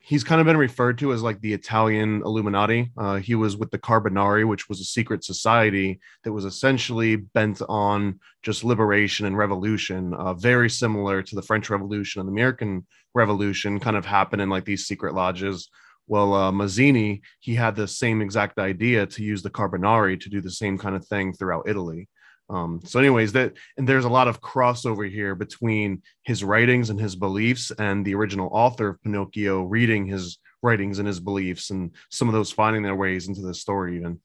he's 0.00 0.24
kind 0.24 0.40
of 0.40 0.48
been 0.48 0.56
referred 0.56 0.98
to 0.98 1.12
as 1.12 1.22
like 1.22 1.40
the 1.40 1.52
Italian 1.52 2.22
Illuminati. 2.22 2.90
Uh, 2.98 3.16
he 3.16 3.36
was 3.36 3.56
with 3.56 3.70
the 3.70 3.78
Carbonari, 3.78 4.44
which 4.44 4.68
was 4.68 4.80
a 4.80 4.84
secret 4.84 5.22
society 5.22 6.00
that 6.24 6.32
was 6.32 6.44
essentially 6.44 7.14
bent 7.14 7.62
on 7.68 8.18
just 8.42 8.64
liberation 8.64 9.26
and 9.26 9.38
revolution, 9.38 10.12
uh, 10.14 10.34
very 10.34 10.68
similar 10.68 11.22
to 11.22 11.36
the 11.36 11.42
French 11.42 11.70
Revolution 11.70 12.18
and 12.18 12.28
the 12.28 12.32
American 12.32 12.84
Revolution, 13.14 13.78
kind 13.78 13.96
of 13.96 14.04
happened 14.04 14.42
in 14.42 14.50
like 14.50 14.64
these 14.64 14.86
secret 14.86 15.14
lodges. 15.14 15.70
Well, 16.08 16.34
uh, 16.34 16.50
Mazzini, 16.50 17.20
he 17.38 17.54
had 17.54 17.76
the 17.76 17.86
same 17.86 18.22
exact 18.22 18.58
idea 18.58 19.06
to 19.06 19.22
use 19.22 19.42
the 19.44 19.50
Carbonari 19.50 20.18
to 20.22 20.28
do 20.28 20.40
the 20.40 20.50
same 20.50 20.78
kind 20.78 20.96
of 20.96 21.06
thing 21.06 21.32
throughout 21.32 21.68
Italy. 21.68 22.08
Um, 22.50 22.80
so, 22.84 22.98
anyways, 22.98 23.32
that 23.32 23.54
and 23.76 23.88
there's 23.88 24.04
a 24.04 24.10
lot 24.10 24.28
of 24.28 24.40
crossover 24.40 25.10
here 25.10 25.34
between 25.34 26.02
his 26.22 26.42
writings 26.42 26.90
and 26.90 26.98
his 26.98 27.14
beliefs 27.14 27.70
and 27.78 28.04
the 28.04 28.14
original 28.14 28.48
author 28.52 28.88
of 28.88 29.02
Pinocchio 29.02 29.62
reading 29.62 30.06
his 30.06 30.38
writings 30.62 30.98
and 30.98 31.06
his 31.06 31.20
beliefs, 31.20 31.70
and 31.70 31.90
some 32.10 32.28
of 32.28 32.34
those 32.34 32.50
finding 32.50 32.82
their 32.82 32.96
ways 32.96 33.28
into 33.28 33.42
the 33.42 33.54
story. 33.54 33.96
Even 33.96 34.18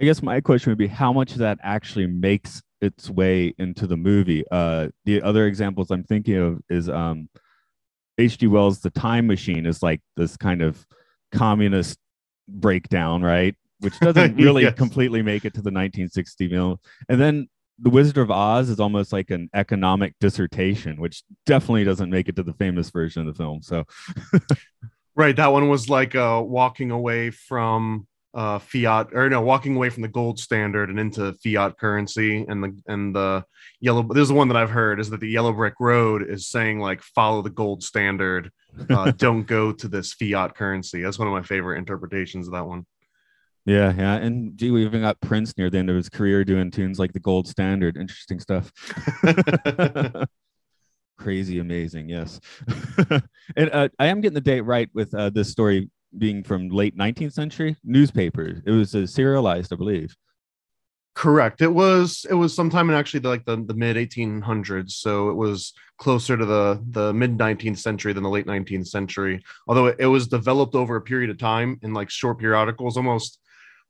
I 0.00 0.04
guess 0.04 0.22
my 0.22 0.40
question 0.40 0.70
would 0.70 0.78
be 0.78 0.86
how 0.86 1.12
much 1.12 1.32
of 1.32 1.38
that 1.38 1.58
actually 1.62 2.06
makes 2.06 2.62
its 2.80 3.10
way 3.10 3.54
into 3.58 3.86
the 3.86 3.98
movie. 3.98 4.44
Uh, 4.50 4.88
the 5.04 5.20
other 5.20 5.46
examples 5.46 5.90
I'm 5.90 6.04
thinking 6.04 6.36
of 6.36 6.60
is 6.70 6.88
um, 6.88 7.28
H.G. 8.16 8.46
Wells' 8.46 8.80
The 8.80 8.90
Time 8.90 9.26
Machine 9.26 9.66
is 9.66 9.82
like 9.82 10.00
this 10.16 10.38
kind 10.38 10.62
of 10.62 10.86
communist 11.32 11.98
breakdown, 12.48 13.22
right? 13.22 13.54
Which 13.80 13.98
doesn't 14.00 14.36
really 14.44 14.62
Yes. 14.64 14.74
completely 14.76 15.22
make 15.22 15.44
it 15.44 15.54
to 15.54 15.62
the 15.62 15.70
1960 15.70 16.48
film. 16.48 16.78
And 17.08 17.20
then 17.20 17.48
The 17.78 17.90
Wizard 17.90 18.18
of 18.18 18.30
Oz 18.30 18.68
is 18.68 18.78
almost 18.80 19.12
like 19.12 19.30
an 19.30 19.48
economic 19.54 20.14
dissertation, 20.20 21.00
which 21.00 21.22
definitely 21.46 21.84
doesn't 21.84 22.10
make 22.10 22.28
it 22.28 22.36
to 22.36 22.42
the 22.42 22.52
famous 22.54 22.90
version 22.90 23.26
of 23.26 23.34
the 23.34 23.42
film. 23.42 23.62
So 23.62 23.84
Right. 25.16 25.34
That 25.36 25.48
one 25.52 25.68
was 25.68 25.88
like 25.90 26.14
uh, 26.14 26.42
walking 26.44 26.90
away 26.90 27.30
from 27.30 28.06
uh, 28.32 28.58
fiat 28.60 29.08
or 29.12 29.28
no, 29.28 29.40
walking 29.40 29.74
away 29.76 29.90
from 29.90 30.02
the 30.02 30.08
gold 30.08 30.38
standard 30.38 30.88
and 30.88 31.00
into 31.00 31.32
fiat 31.44 31.76
currency. 31.78 32.44
And 32.48 32.62
the 32.62 32.80
and 32.86 33.14
the 33.14 33.44
yellow. 33.80 34.02
This 34.04 34.22
is 34.22 34.28
the 34.28 34.34
one 34.34 34.48
that 34.48 34.56
I've 34.56 34.70
heard 34.70 35.00
is 35.00 35.10
that 35.10 35.20
the 35.20 35.28
yellow 35.28 35.52
brick 35.52 35.74
road 35.80 36.22
is 36.22 36.48
saying 36.48 36.78
like 36.78 37.02
follow 37.02 37.42
the 37.42 37.50
gold 37.50 37.82
standard. 37.82 38.50
Uh, 38.88 39.10
don't 39.16 39.46
go 39.46 39.72
to 39.72 39.88
this 39.88 40.12
fiat 40.14 40.54
currency. 40.54 41.02
That's 41.02 41.18
one 41.18 41.26
of 41.28 41.34
my 41.34 41.42
favorite 41.42 41.78
interpretations 41.78 42.46
of 42.46 42.52
that 42.54 42.66
one. 42.66 42.86
Yeah, 43.64 43.92
yeah. 43.96 44.16
And 44.16 44.56
gee, 44.56 44.70
we 44.70 44.84
even 44.84 45.02
got 45.02 45.20
Prince 45.20 45.56
near 45.56 45.70
the 45.70 45.78
end 45.78 45.90
of 45.90 45.96
his 45.96 46.08
career 46.08 46.44
doing 46.44 46.70
tunes 46.70 46.98
like 46.98 47.12
the 47.12 47.20
Gold 47.20 47.48
Standard. 47.48 47.96
Interesting 47.96 48.40
stuff. 48.40 48.72
crazy 51.20 51.58
amazing 51.58 52.08
yes 52.08 52.40
and 53.56 53.70
uh, 53.74 53.88
i 53.98 54.06
am 54.06 54.22
getting 54.22 54.34
the 54.34 54.40
date 54.40 54.62
right 54.62 54.88
with 54.94 55.14
uh, 55.14 55.28
this 55.28 55.50
story 55.50 55.90
being 56.16 56.42
from 56.42 56.70
late 56.70 56.96
19th 56.96 57.34
century 57.34 57.76
newspapers 57.84 58.62
it 58.64 58.70
was 58.70 58.94
uh, 58.94 59.06
serialized 59.06 59.70
i 59.70 59.76
believe 59.76 60.16
Correct. 61.16 61.60
It 61.60 61.72
was 61.72 62.24
it 62.30 62.34
was 62.34 62.54
sometime 62.54 62.88
in 62.88 62.96
actually 62.96 63.20
the, 63.20 63.28
like 63.28 63.44
the, 63.44 63.56
the 63.56 63.74
mid 63.74 63.96
1800s, 63.96 64.92
so 64.92 65.28
it 65.28 65.34
was 65.34 65.74
closer 65.98 66.36
to 66.36 66.46
the 66.46 66.82
the 66.92 67.12
mid 67.12 67.36
19th 67.36 67.78
century 67.78 68.12
than 68.12 68.22
the 68.22 68.30
late 68.30 68.46
19th 68.46 68.86
century. 68.86 69.42
Although 69.66 69.86
it, 69.86 69.96
it 69.98 70.06
was 70.06 70.28
developed 70.28 70.74
over 70.74 70.96
a 70.96 71.00
period 71.02 71.28
of 71.28 71.36
time 71.36 71.78
in 71.82 71.92
like 71.92 72.10
short 72.10 72.38
periodicals, 72.38 72.96
almost 72.96 73.40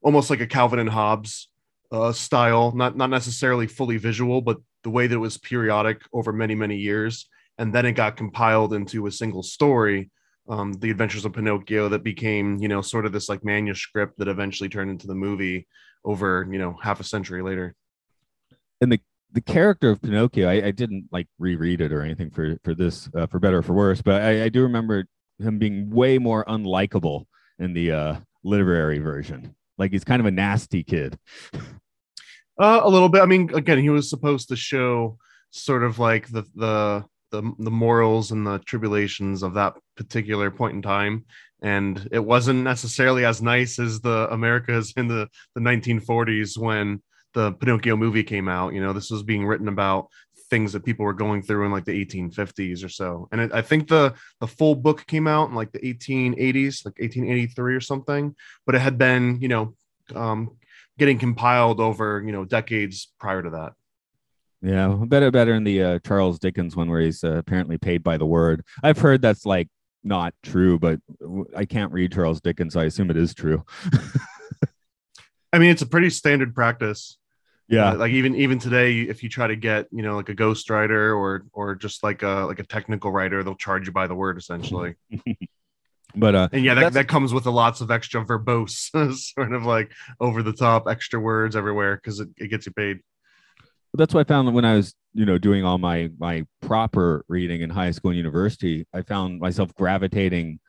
almost 0.02 0.30
like 0.30 0.40
a 0.40 0.47
Calvin 0.47 0.78
and 0.78 0.88
Hobbes 0.88 1.49
uh, 1.92 2.12
style, 2.12 2.73
not 2.75 2.97
not 2.97 3.11
necessarily 3.11 3.66
fully 3.66 3.97
visual, 3.97 4.40
but 4.40 4.59
the 4.83 4.90
way 4.90 5.07
that 5.07 5.14
it 5.14 5.19
was 5.19 5.38
periodic 5.38 6.02
over 6.12 6.33
many 6.33 6.54
many 6.54 6.76
years, 6.76 7.28
and 7.59 7.75
then 7.75 7.87
it 7.87 7.92
got 7.92 8.16
compiled 8.16 8.73
into 8.73 9.07
a 9.07 9.12
single 9.12 9.42
story. 9.42 10.11
Um, 10.49 10.73
the 10.73 10.90
Adventures 10.90 11.25
of 11.25 11.33
Pinocchio 11.33 11.88
that 11.90 12.02
became, 12.02 12.59
you 12.59 12.66
know, 12.66 12.80
sort 12.80 13.07
of 13.07 13.12
this 13.12 13.28
like 13.28 13.45
manuscript 13.45 14.19
that 14.19 14.26
eventually 14.26 14.69
turned 14.69 14.90
into 14.90 15.07
the 15.07 15.14
movie 15.14 15.66
over 16.04 16.47
you 16.50 16.59
know 16.59 16.76
half 16.83 17.00
a 17.00 17.04
century 17.04 17.42
later. 17.42 17.75
And 18.80 18.92
the 18.92 19.00
the 19.33 19.40
character 19.40 19.90
of 19.90 20.02
pinocchio 20.02 20.49
i, 20.49 20.66
I 20.66 20.71
didn't 20.73 21.09
like 21.12 21.28
reread 21.38 21.80
it 21.80 21.92
or 21.92 22.02
anything 22.02 22.30
for 22.30 22.57
for 22.64 22.75
this 22.75 23.09
uh, 23.14 23.26
for 23.26 23.38
better 23.38 23.59
or 23.59 23.62
for 23.62 23.75
worse 23.75 24.02
but 24.02 24.23
I, 24.23 24.45
I 24.45 24.49
do 24.49 24.62
remember 24.62 25.04
him 25.38 25.59
being 25.59 25.88
way 25.90 26.19
more 26.19 26.45
unlikable 26.47 27.26
in 27.59 27.73
the 27.73 27.92
uh 27.92 28.16
literary 28.42 28.99
version 28.99 29.54
like 29.81 29.91
he's 29.91 30.05
kind 30.05 30.21
of 30.21 30.27
a 30.27 30.31
nasty 30.31 30.85
kid. 30.85 31.19
Uh, 32.61 32.81
a 32.83 32.89
little 32.91 33.09
bit. 33.09 33.23
I 33.23 33.27
mean 33.27 33.53
again 33.55 33.79
he 33.79 33.89
was 33.89 34.11
supposed 34.11 34.51
to 34.51 34.57
show 34.57 35.17
sort 35.51 35.83
of 35.83 35.99
like 35.99 36.29
the 36.29 36.45
the 36.55 37.05
the, 37.31 37.53
the 37.59 37.71
morals 37.71 38.33
and 38.33 38.47
the 38.47 38.59
tribulations 38.59 39.43
of 39.43 39.55
that 39.55 39.75
particular 39.97 40.51
point 40.51 40.75
in 40.75 40.83
time. 40.83 41.25
And 41.63 42.09
it 42.11 42.25
wasn't 42.25 42.65
necessarily 42.65 43.25
as 43.25 43.41
nice 43.41 43.79
as 43.79 44.01
the 44.01 44.29
americas 44.31 44.93
in 44.97 45.09
the 45.09 45.29
the 45.55 45.61
1940s 45.61 46.59
when 46.59 47.03
the 47.33 47.53
pinocchio 47.53 47.97
movie 47.97 48.25
came 48.25 48.49
out. 48.49 48.75
You 48.75 48.83
know 48.83 48.93
this 48.93 49.11
was 49.11 49.23
being 49.23 49.47
written 49.47 49.69
about 49.69 50.09
things 50.50 50.73
that 50.73 50.85
people 50.85 51.07
were 51.07 51.14
going 51.14 51.42
through 51.42 51.64
in 51.64 51.73
like 51.73 51.85
the 51.85 52.04
1850s 52.04 52.85
or 52.85 52.88
so. 52.88 53.28
And 53.33 53.40
it, 53.40 53.52
i 53.54 53.62
think 53.62 53.88
the 53.88 54.14
the 54.40 54.47
full 54.47 54.75
book 54.75 55.07
came 55.07 55.26
out 55.26 55.49
in 55.49 55.54
like 55.54 55.73
the 55.73 55.78
1880s 55.78 56.85
like 56.85 56.99
1883 56.99 57.75
or 57.75 57.80
something. 57.80 58.35
But 58.66 58.75
it 58.75 58.80
had 58.80 58.99
been 58.99 59.40
you 59.40 59.49
know 59.49 59.75
um 60.14 60.50
getting 60.99 61.19
compiled 61.19 61.80
over 61.80 62.23
you 62.25 62.33
know 62.33 62.45
decades 62.45 63.12
prior 63.19 63.42
to 63.42 63.50
that. 63.50 63.73
Yeah 64.61 64.88
better 65.07 65.30
better 65.30 65.54
in 65.54 65.64
the 65.64 65.83
uh, 65.83 65.99
charles 66.00 66.38
dickens 66.38 66.76
one 66.76 66.90
where 66.90 67.00
he's 67.00 67.25
uh, 67.25 67.37
apparently 67.37 67.78
paid 67.78 68.02
by 68.02 68.19
the 68.19 68.26
word. 68.26 68.64
I've 68.83 68.99
heard 68.99 69.23
that's 69.23 69.47
like 69.47 69.69
not 70.02 70.35
true 70.42 70.78
but 70.78 70.99
I 71.57 71.64
can't 71.64 71.92
read 71.92 72.12
charles 72.12 72.40
dickens 72.40 72.75
i 72.75 72.85
assume 72.85 73.11
it 73.11 73.16
is 73.16 73.35
true. 73.35 73.64
I 75.52 75.59
mean 75.59 75.71
it's 75.71 75.83
a 75.83 75.87
pretty 75.87 76.11
standard 76.11 76.54
practice 76.54 77.19
yeah 77.71 77.93
Uh, 77.93 77.97
like 77.97 78.12
even 78.12 78.35
even 78.35 78.59
today 78.59 79.00
if 79.00 79.23
you 79.23 79.29
try 79.29 79.47
to 79.47 79.57
get 79.57 79.87
you 79.91 80.03
know 80.03 80.17
like 80.17 80.29
a 80.29 80.35
ghostwriter 80.35 81.17
or 81.17 81.47
or 81.53 81.75
just 81.75 82.03
like 82.03 82.23
a 82.23 82.45
like 82.47 82.59
a 82.59 82.65
technical 82.65 83.11
writer 83.11 83.43
they'll 83.43 83.55
charge 83.55 83.87
you 83.87 83.93
by 83.93 84.07
the 84.07 84.15
word 84.15 84.37
essentially 84.37 84.97
but 86.15 86.35
uh 86.35 86.49
and 86.53 86.65
yeah 86.65 86.75
that, 86.75 86.93
that 86.93 87.09
comes 87.09 87.33
with 87.33 87.47
a 87.47 87.50
lots 87.50 87.81
of 87.81 87.91
extra 87.91 88.25
verbose 88.25 89.15
sort 89.35 89.53
of 89.53 89.65
like 89.65 89.93
over 90.21 90.43
the 90.43 90.53
top 90.53 90.89
extra 90.89 91.19
words 91.19 91.57
everywhere 91.57 91.97
because 91.97 92.21
it, 92.21 92.29
it 92.37 92.49
gets 92.49 92.67
you 92.67 92.73
paid 92.73 93.00
that's 93.95 94.15
what 94.15 94.21
I 94.21 94.25
found 94.25 94.55
when 94.55 94.65
I 94.65 94.77
was, 94.77 94.95
you 95.15 95.27
know, 95.27 95.39
doing 95.39 95.65
all 95.65 95.79
my 95.79 96.11
my 96.19 96.47
proper 96.61 97.25
reading 97.29 97.62
in 97.62 97.71
high 97.71 97.91
school 97.91 98.11
and 98.11 98.17
university. 98.17 98.87
I 98.95 99.03
found 99.03 99.41
myself 99.41 99.75
gravitating, 99.75 100.61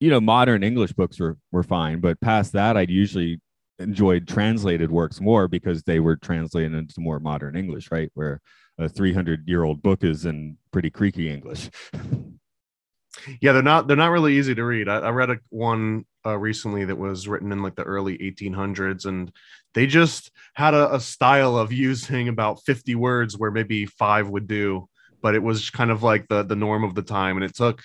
you 0.00 0.10
know, 0.10 0.20
modern 0.20 0.62
English 0.64 0.92
books 0.92 1.20
were 1.20 1.38
were 1.52 1.62
fine, 1.62 2.00
but 2.00 2.20
past 2.20 2.52
that, 2.52 2.76
I'd 2.76 2.90
usually 2.90 3.40
enjoyed 3.78 4.26
translated 4.26 4.90
works 4.90 5.20
more 5.20 5.48
because 5.48 5.82
they 5.82 6.00
were 6.00 6.16
translated 6.16 6.74
into 6.74 7.00
more 7.00 7.20
modern 7.20 7.56
English, 7.56 7.90
right? 7.90 8.10
Where 8.14 8.40
a 8.78 8.88
300 8.88 9.48
year 9.48 9.64
old 9.64 9.82
book 9.82 10.04
is 10.04 10.26
in 10.26 10.56
pretty 10.72 10.90
creaky 10.90 11.30
English. 11.30 11.70
yeah 13.40 13.52
they're 13.52 13.62
not 13.62 13.86
they're 13.86 13.96
not 13.96 14.10
really 14.10 14.36
easy 14.36 14.54
to 14.54 14.64
read 14.64 14.88
i, 14.88 14.98
I 14.98 15.10
read 15.10 15.30
a, 15.30 15.38
one 15.48 16.04
uh, 16.24 16.36
recently 16.36 16.84
that 16.84 16.98
was 16.98 17.28
written 17.28 17.52
in 17.52 17.62
like 17.62 17.76
the 17.76 17.82
early 17.82 18.18
1800s 18.18 19.06
and 19.06 19.32
they 19.74 19.86
just 19.86 20.30
had 20.54 20.74
a, 20.74 20.94
a 20.94 21.00
style 21.00 21.56
of 21.56 21.72
using 21.72 22.28
about 22.28 22.62
50 22.64 22.94
words 22.94 23.36
where 23.38 23.50
maybe 23.50 23.86
five 23.86 24.28
would 24.28 24.46
do 24.46 24.88
but 25.22 25.34
it 25.34 25.42
was 25.42 25.70
kind 25.70 25.90
of 25.90 26.02
like 26.02 26.28
the 26.28 26.42
the 26.42 26.56
norm 26.56 26.84
of 26.84 26.94
the 26.94 27.02
time 27.02 27.36
and 27.36 27.44
it 27.44 27.54
took 27.54 27.82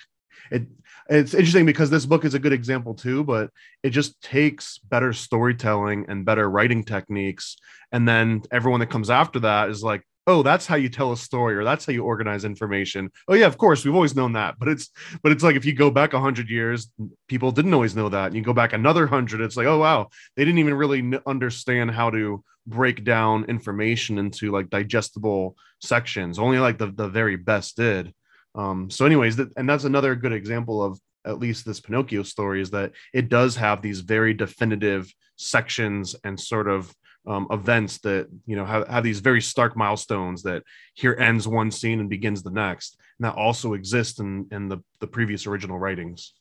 it 0.50 0.66
it's 1.08 1.34
interesting 1.34 1.66
because 1.66 1.90
this 1.90 2.06
book 2.06 2.24
is 2.24 2.34
a 2.34 2.38
good 2.38 2.52
example 2.52 2.94
too 2.94 3.24
but 3.24 3.50
it 3.82 3.90
just 3.90 4.20
takes 4.22 4.78
better 4.78 5.12
storytelling 5.12 6.06
and 6.08 6.24
better 6.24 6.48
writing 6.48 6.84
techniques. 6.84 7.56
And 7.90 8.08
then 8.08 8.42
everyone 8.50 8.80
that 8.80 8.90
comes 8.90 9.10
after 9.10 9.40
that 9.40 9.70
is 9.70 9.82
like 9.82 10.02
oh 10.28 10.42
that's 10.42 10.66
how 10.66 10.76
you 10.76 10.88
tell 10.88 11.10
a 11.10 11.16
story 11.16 11.56
or 11.56 11.64
that's 11.64 11.84
how 11.84 11.92
you 11.92 12.04
organize 12.04 12.44
information. 12.44 13.10
Oh 13.28 13.34
yeah 13.34 13.46
of 13.46 13.58
course 13.58 13.84
we've 13.84 13.94
always 13.94 14.16
known 14.16 14.34
that 14.34 14.58
but 14.58 14.68
it's 14.68 14.90
but 15.22 15.32
it's 15.32 15.42
like 15.42 15.56
if 15.56 15.64
you 15.64 15.74
go 15.74 15.90
back 15.90 16.12
100 16.12 16.48
years 16.48 16.90
people 17.28 17.50
didn't 17.52 17.74
always 17.74 17.96
know 17.96 18.08
that. 18.08 18.26
And 18.26 18.36
you 18.36 18.42
go 18.42 18.52
back 18.52 18.72
another 18.72 19.02
100 19.02 19.40
it's 19.40 19.56
like 19.56 19.66
oh 19.66 19.78
wow 19.78 20.08
they 20.36 20.44
didn't 20.44 20.60
even 20.60 20.74
really 20.74 20.98
n- 20.98 21.20
understand 21.26 21.90
how 21.90 22.10
to 22.10 22.44
break 22.66 23.02
down 23.04 23.44
information 23.46 24.18
into 24.18 24.52
like 24.52 24.70
digestible 24.70 25.56
sections. 25.80 26.38
Only 26.38 26.60
like 26.60 26.78
the, 26.78 26.86
the 26.86 27.08
very 27.08 27.36
best 27.36 27.76
did 27.76 28.14
um 28.54 28.90
so 28.90 29.06
anyways 29.06 29.36
that, 29.36 29.48
and 29.56 29.68
that's 29.68 29.84
another 29.84 30.14
good 30.14 30.32
example 30.32 30.82
of 30.82 30.98
at 31.24 31.38
least 31.38 31.64
this 31.64 31.80
pinocchio 31.80 32.22
story 32.22 32.60
is 32.60 32.70
that 32.70 32.92
it 33.12 33.28
does 33.28 33.56
have 33.56 33.80
these 33.80 34.00
very 34.00 34.34
definitive 34.34 35.12
sections 35.36 36.16
and 36.24 36.38
sort 36.38 36.68
of 36.68 36.92
um, 37.26 37.46
events 37.50 37.98
that 37.98 38.26
you 38.46 38.56
know 38.56 38.64
have, 38.64 38.88
have 38.88 39.04
these 39.04 39.20
very 39.20 39.40
stark 39.40 39.76
milestones 39.76 40.42
that 40.42 40.64
here 40.94 41.16
ends 41.18 41.46
one 41.46 41.70
scene 41.70 42.00
and 42.00 42.10
begins 42.10 42.42
the 42.42 42.50
next 42.50 42.98
and 43.18 43.26
that 43.26 43.36
also 43.36 43.74
exists 43.74 44.18
in 44.18 44.46
in 44.50 44.68
the 44.68 44.78
the 45.00 45.06
previous 45.06 45.46
original 45.46 45.78
writings 45.78 46.34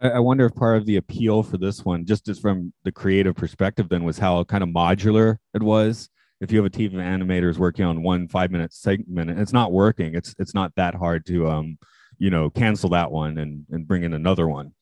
I 0.00 0.10
I 0.10 0.18
wonder 0.18 0.44
if 0.46 0.54
part 0.54 0.76
of 0.76 0.86
the 0.86 0.96
appeal 0.96 1.42
for 1.42 1.56
this 1.56 1.84
one, 1.84 2.04
just 2.04 2.28
as 2.28 2.38
from 2.38 2.72
the 2.84 2.92
creative 2.92 3.34
perspective, 3.36 3.88
then 3.88 4.04
was 4.04 4.18
how 4.18 4.42
kind 4.44 4.62
of 4.62 4.68
modular 4.68 5.38
it 5.54 5.62
was. 5.62 6.10
If 6.44 6.52
you 6.52 6.58
have 6.58 6.66
a 6.66 6.70
team 6.70 6.98
of 6.98 7.04
animators 7.04 7.56
working 7.56 7.86
on 7.86 8.02
one 8.02 8.28
five 8.28 8.50
minute 8.50 8.72
segment, 8.72 9.30
and 9.30 9.40
it's 9.40 9.52
not 9.52 9.72
working, 9.72 10.14
it's 10.14 10.34
it's 10.38 10.54
not 10.54 10.74
that 10.76 10.94
hard 10.94 11.24
to 11.26 11.48
um, 11.48 11.78
you 12.18 12.30
know, 12.30 12.50
cancel 12.50 12.90
that 12.90 13.10
one 13.10 13.38
and 13.38 13.64
and 13.70 13.86
bring 13.86 14.02
in 14.02 14.12
another 14.12 14.46
one. 14.46 14.72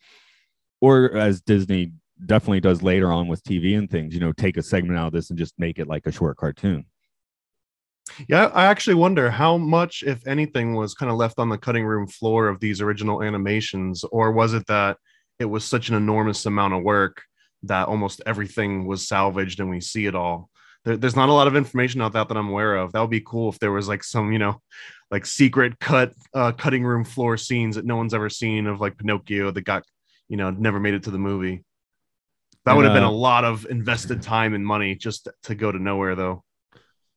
Or 0.80 1.16
as 1.16 1.40
Disney 1.40 1.92
definitely 2.24 2.60
does 2.60 2.82
later 2.82 3.12
on 3.12 3.28
with 3.28 3.42
TV 3.44 3.78
and 3.78 3.90
things, 3.90 4.12
you 4.14 4.20
know, 4.20 4.32
take 4.32 4.56
a 4.56 4.62
segment 4.62 4.98
out 4.98 5.08
of 5.08 5.12
this 5.12 5.30
and 5.30 5.38
just 5.38 5.54
make 5.58 5.78
it 5.78 5.88
like 5.88 6.06
a 6.06 6.12
short 6.12 6.36
cartoon. 6.36 6.84
yeah 8.28 8.46
i 8.52 8.66
actually 8.66 8.94
wonder 8.94 9.30
how 9.30 9.56
much 9.56 10.02
if 10.02 10.26
anything 10.26 10.74
was 10.74 10.92
kind 10.92 11.10
of 11.10 11.16
left 11.16 11.38
on 11.38 11.48
the 11.48 11.56
cutting 11.56 11.84
room 11.84 12.06
floor 12.06 12.48
of 12.48 12.58
these 12.58 12.80
original 12.80 13.22
animations 13.22 14.04
or 14.10 14.32
was 14.32 14.54
it 14.54 14.66
that 14.66 14.96
it 15.38 15.44
was 15.44 15.64
such 15.64 15.88
an 15.88 15.94
enormous 15.94 16.44
amount 16.44 16.74
of 16.74 16.82
work 16.82 17.22
that 17.62 17.86
almost 17.86 18.20
everything 18.26 18.86
was 18.86 19.06
salvaged 19.06 19.60
and 19.60 19.70
we 19.70 19.80
see 19.80 20.06
it 20.06 20.16
all 20.16 20.50
there, 20.84 20.96
there's 20.96 21.16
not 21.16 21.28
a 21.28 21.32
lot 21.32 21.46
of 21.46 21.56
information 21.56 22.00
out 22.00 22.12
there 22.12 22.24
that 22.24 22.36
i'm 22.36 22.48
aware 22.48 22.76
of 22.76 22.92
that 22.92 23.00
would 23.00 23.10
be 23.10 23.20
cool 23.20 23.48
if 23.48 23.58
there 23.58 23.72
was 23.72 23.88
like 23.88 24.04
some 24.04 24.32
you 24.32 24.38
know 24.38 24.60
like 25.10 25.26
secret 25.26 25.78
cut 25.78 26.12
uh, 26.34 26.52
cutting 26.52 26.84
room 26.84 27.04
floor 27.04 27.36
scenes 27.36 27.76
that 27.76 27.84
no 27.84 27.96
one's 27.96 28.14
ever 28.14 28.30
seen 28.30 28.66
of 28.66 28.80
like 28.80 28.96
pinocchio 28.96 29.50
that 29.50 29.62
got 29.62 29.82
you 30.28 30.36
know 30.36 30.50
never 30.50 30.80
made 30.80 30.94
it 30.94 31.02
to 31.02 31.10
the 31.10 31.18
movie 31.18 31.64
that 32.64 32.76
would 32.76 32.84
have 32.84 32.94
been 32.94 33.02
uh, 33.02 33.10
a 33.10 33.10
lot 33.10 33.44
of 33.44 33.66
invested 33.66 34.22
time 34.22 34.54
and 34.54 34.64
money 34.64 34.94
just 34.94 35.28
to 35.42 35.54
go 35.54 35.72
to 35.72 35.78
nowhere 35.78 36.14
though 36.14 36.42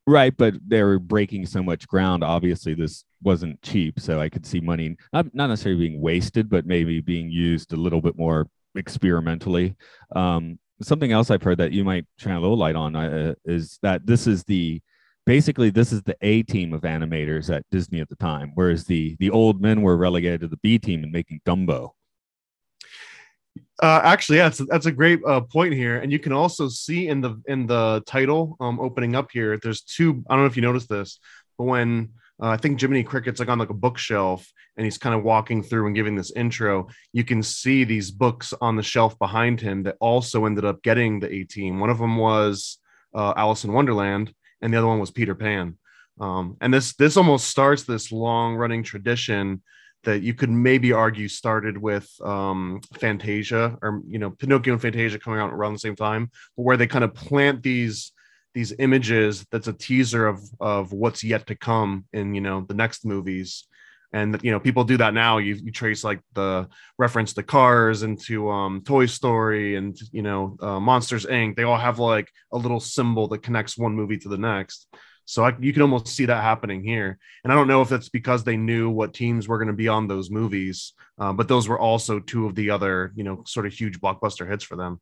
Right, 0.08 0.36
but 0.38 0.54
they 0.68 0.84
were 0.84 1.00
breaking 1.00 1.48
so 1.48 1.64
much 1.64 1.88
ground. 1.88 2.24
Obviously, 2.24 2.76
this 2.76 3.06
wasn't 3.24 3.60
cheap, 3.64 4.00
so 4.00 4.22
I 4.22 4.30
could 4.30 4.46
see 4.46 4.60
money 4.60 4.98
not 5.12 5.34
not 5.34 5.48
necessarily 5.48 5.88
being 5.88 6.00
wasted, 6.00 6.48
but 6.48 6.68
maybe 6.68 7.02
being 7.02 7.32
used 7.32 7.74
a 7.74 7.78
little 7.78 8.02
bit 8.02 8.16
more 8.16 8.48
experimentally. 8.76 9.76
Um, 10.16 10.60
something 10.82 11.12
else 11.12 11.32
I've 11.32 11.44
heard 11.44 11.58
that 11.60 11.72
you 11.72 11.84
might 11.84 12.05
shine 12.17 12.36
a 12.36 12.39
little 12.39 12.58
light 12.58 12.75
on 12.75 12.96
uh, 12.96 13.34
is 13.46 13.79
that 13.82 14.05
this 14.05 14.27
is 14.27 14.44
the 14.44 14.82
basically 15.25 15.70
this 15.70 15.91
is 15.91 16.03
the 16.03 16.15
A 16.22 16.44
team 16.44 16.74
of 16.74 16.82
animators 16.82 17.53
at 17.53 17.65
Disney 17.72 18.00
at 18.01 18.10
the 18.10 18.15
time, 18.15 18.51
whereas 18.55 18.86
the 18.86 19.15
the 19.20 19.29
old 19.29 19.62
men 19.62 19.82
were 19.82 19.98
relegated 19.98 20.41
to 20.41 20.48
the 20.48 20.58
B 20.58 20.77
team 20.77 21.03
and 21.03 21.12
making 21.12 21.41
Dumbo. 21.46 21.91
Uh, 23.82 24.01
actually, 24.03 24.38
yeah, 24.38 24.46
that's, 24.46 24.62
that's 24.70 24.86
a 24.86 24.91
great 24.91 25.20
uh, 25.25 25.41
point 25.41 25.74
here, 25.74 25.98
and 25.98 26.12
you 26.12 26.20
can 26.20 26.32
also 26.32 26.67
see 26.67 27.08
in 27.08 27.22
the 27.22 27.41
in 27.48 27.65
the 27.65 28.03
title 28.05 28.55
um, 28.60 28.79
opening 28.79 29.15
up 29.15 29.29
here. 29.32 29.58
There's 29.62 29.82
two. 29.82 30.24
I 30.29 30.34
don't 30.34 30.44
know 30.44 30.48
if 30.48 30.55
you 30.55 30.62
noticed 30.62 30.89
this, 30.89 31.20
but 31.58 31.65
when 31.65 32.12
uh, 32.42 32.48
I 32.48 32.58
think 32.58 32.80
Jiminy 32.80 33.04
Cricket's 33.04 33.39
like 33.39 33.50
on 33.50 33.60
like 33.60 33.70
a 33.70 33.74
bookshelf, 33.74 34.51
and 34.75 34.84
he's 34.84 34.98
kind 34.98 35.15
of 35.15 35.24
walking 35.24 35.63
through 35.63 35.88
and 35.88 35.96
giving 35.96 36.15
this 36.15 36.32
intro. 36.32 36.88
You 37.13 37.24
can 37.24 37.42
see 37.42 37.84
these 37.84 38.12
books 38.12 38.54
on 38.60 38.75
the 38.75 38.84
shelf 38.84 39.18
behind 39.20 39.62
him 39.62 39.84
that 39.84 39.96
also 40.00 40.46
ended 40.46 40.65
up 40.65 40.84
getting 40.84 41.20
the 41.20 41.34
A 41.34 41.44
team. 41.46 41.80
One 41.80 41.89
of 41.89 41.98
them 41.98 42.18
was 42.18 42.77
uh, 43.13 43.34
Alice 43.38 43.63
in 43.63 43.72
Wonderland, 43.72 44.34
and 44.62 44.74
the 44.74 44.77
other 44.77 44.88
one 44.88 45.00
was 45.00 45.12
Peter 45.12 45.36
Pan. 45.36 45.77
Um, 46.20 46.58
and 46.62 46.74
this 46.74 46.96
this 46.96 47.18
almost 47.18 47.48
starts 47.48 47.84
this 47.84 48.12
long 48.12 48.56
running 48.56 48.84
tradition 48.84 49.62
that 50.04 50.22
you 50.22 50.34
could 50.34 50.50
maybe 50.50 50.94
argue 50.94 51.27
started 51.27 51.77
with 51.77 52.10
um, 52.24 52.80
Fantasia 53.00 53.77
or 53.82 54.01
you 54.08 54.20
know 54.20 54.32
Pinocchio 54.32 54.74
and 54.74 54.82
Fantasia 54.82 55.20
coming 55.20 55.39
out 55.39 55.54
around 55.54 55.74
the 55.74 55.80
same 55.80 55.96
time, 55.96 56.30
but 56.56 56.63
where 56.63 56.77
they 56.77 56.88
kind 56.88 57.04
of 57.04 57.13
plant 57.13 57.63
these 57.63 58.12
these 58.56 58.74
images 58.80 59.46
that's 59.52 59.68
a 59.68 59.74
teaser 59.74 60.26
of 60.28 60.42
of 60.60 60.92
what's 60.92 61.24
yet 61.24 61.46
to 61.46 61.56
come 61.56 62.06
in 62.14 62.34
you 62.34 62.42
know 62.42 62.66
the 62.68 62.74
next 62.74 63.06
movies 63.06 63.66
and 64.14 64.40
you 64.42 64.52
know 64.52 64.60
people 64.60 64.84
do 64.84 64.98
that 64.98 65.14
now 65.14 65.38
you, 65.38 65.56
you 65.56 65.72
trace 65.72 66.04
like 66.04 66.22
the 66.34 66.68
reference 66.98 67.34
to 67.34 67.44
cars 67.44 68.02
into 68.02 68.50
um 68.50 68.82
toy 68.84 69.06
story 69.06 69.76
and 69.76 70.00
you 70.12 70.24
know 70.24 70.58
uh, 70.62 70.80
monsters 70.80 71.26
inc 71.26 71.56
they 71.56 71.64
all 71.64 71.78
have 71.78 72.00
like 72.00 72.32
a 72.52 72.58
little 72.58 72.80
symbol 72.80 73.28
that 73.28 73.44
connects 73.44 73.78
one 73.78 73.94
movie 73.94 74.18
to 74.18 74.30
the 74.30 74.38
next 74.38 74.88
so 75.26 75.44
I, 75.44 75.54
you 75.60 75.74
can 75.74 75.82
almost 75.82 76.08
see 76.08 76.26
that 76.26 76.44
happening 76.44 76.84
here. 76.84 77.18
And 77.44 77.52
I 77.52 77.56
don't 77.56 77.68
know 77.68 77.82
if 77.82 77.90
that's 77.90 78.10
because 78.10 78.44
they 78.44 78.58
knew 78.58 78.90
what 78.90 79.14
teams 79.14 79.48
were 79.48 79.58
going 79.58 79.68
to 79.68 79.74
be 79.74 79.88
on 79.88 80.08
those 80.08 80.30
movies, 80.30 80.94
uh, 81.18 81.34
but 81.34 81.48
those 81.48 81.68
were 81.68 81.80
also 81.80 82.20
two 82.20 82.46
of 82.46 82.56
the 82.56 82.70
other, 82.70 83.12
you 83.16 83.24
know, 83.24 83.44
sort 83.46 83.66
of 83.66 83.74
huge 83.74 84.00
blockbuster 84.00 84.48
hits 84.48 84.64
for 84.64 84.76
them. 84.76 85.02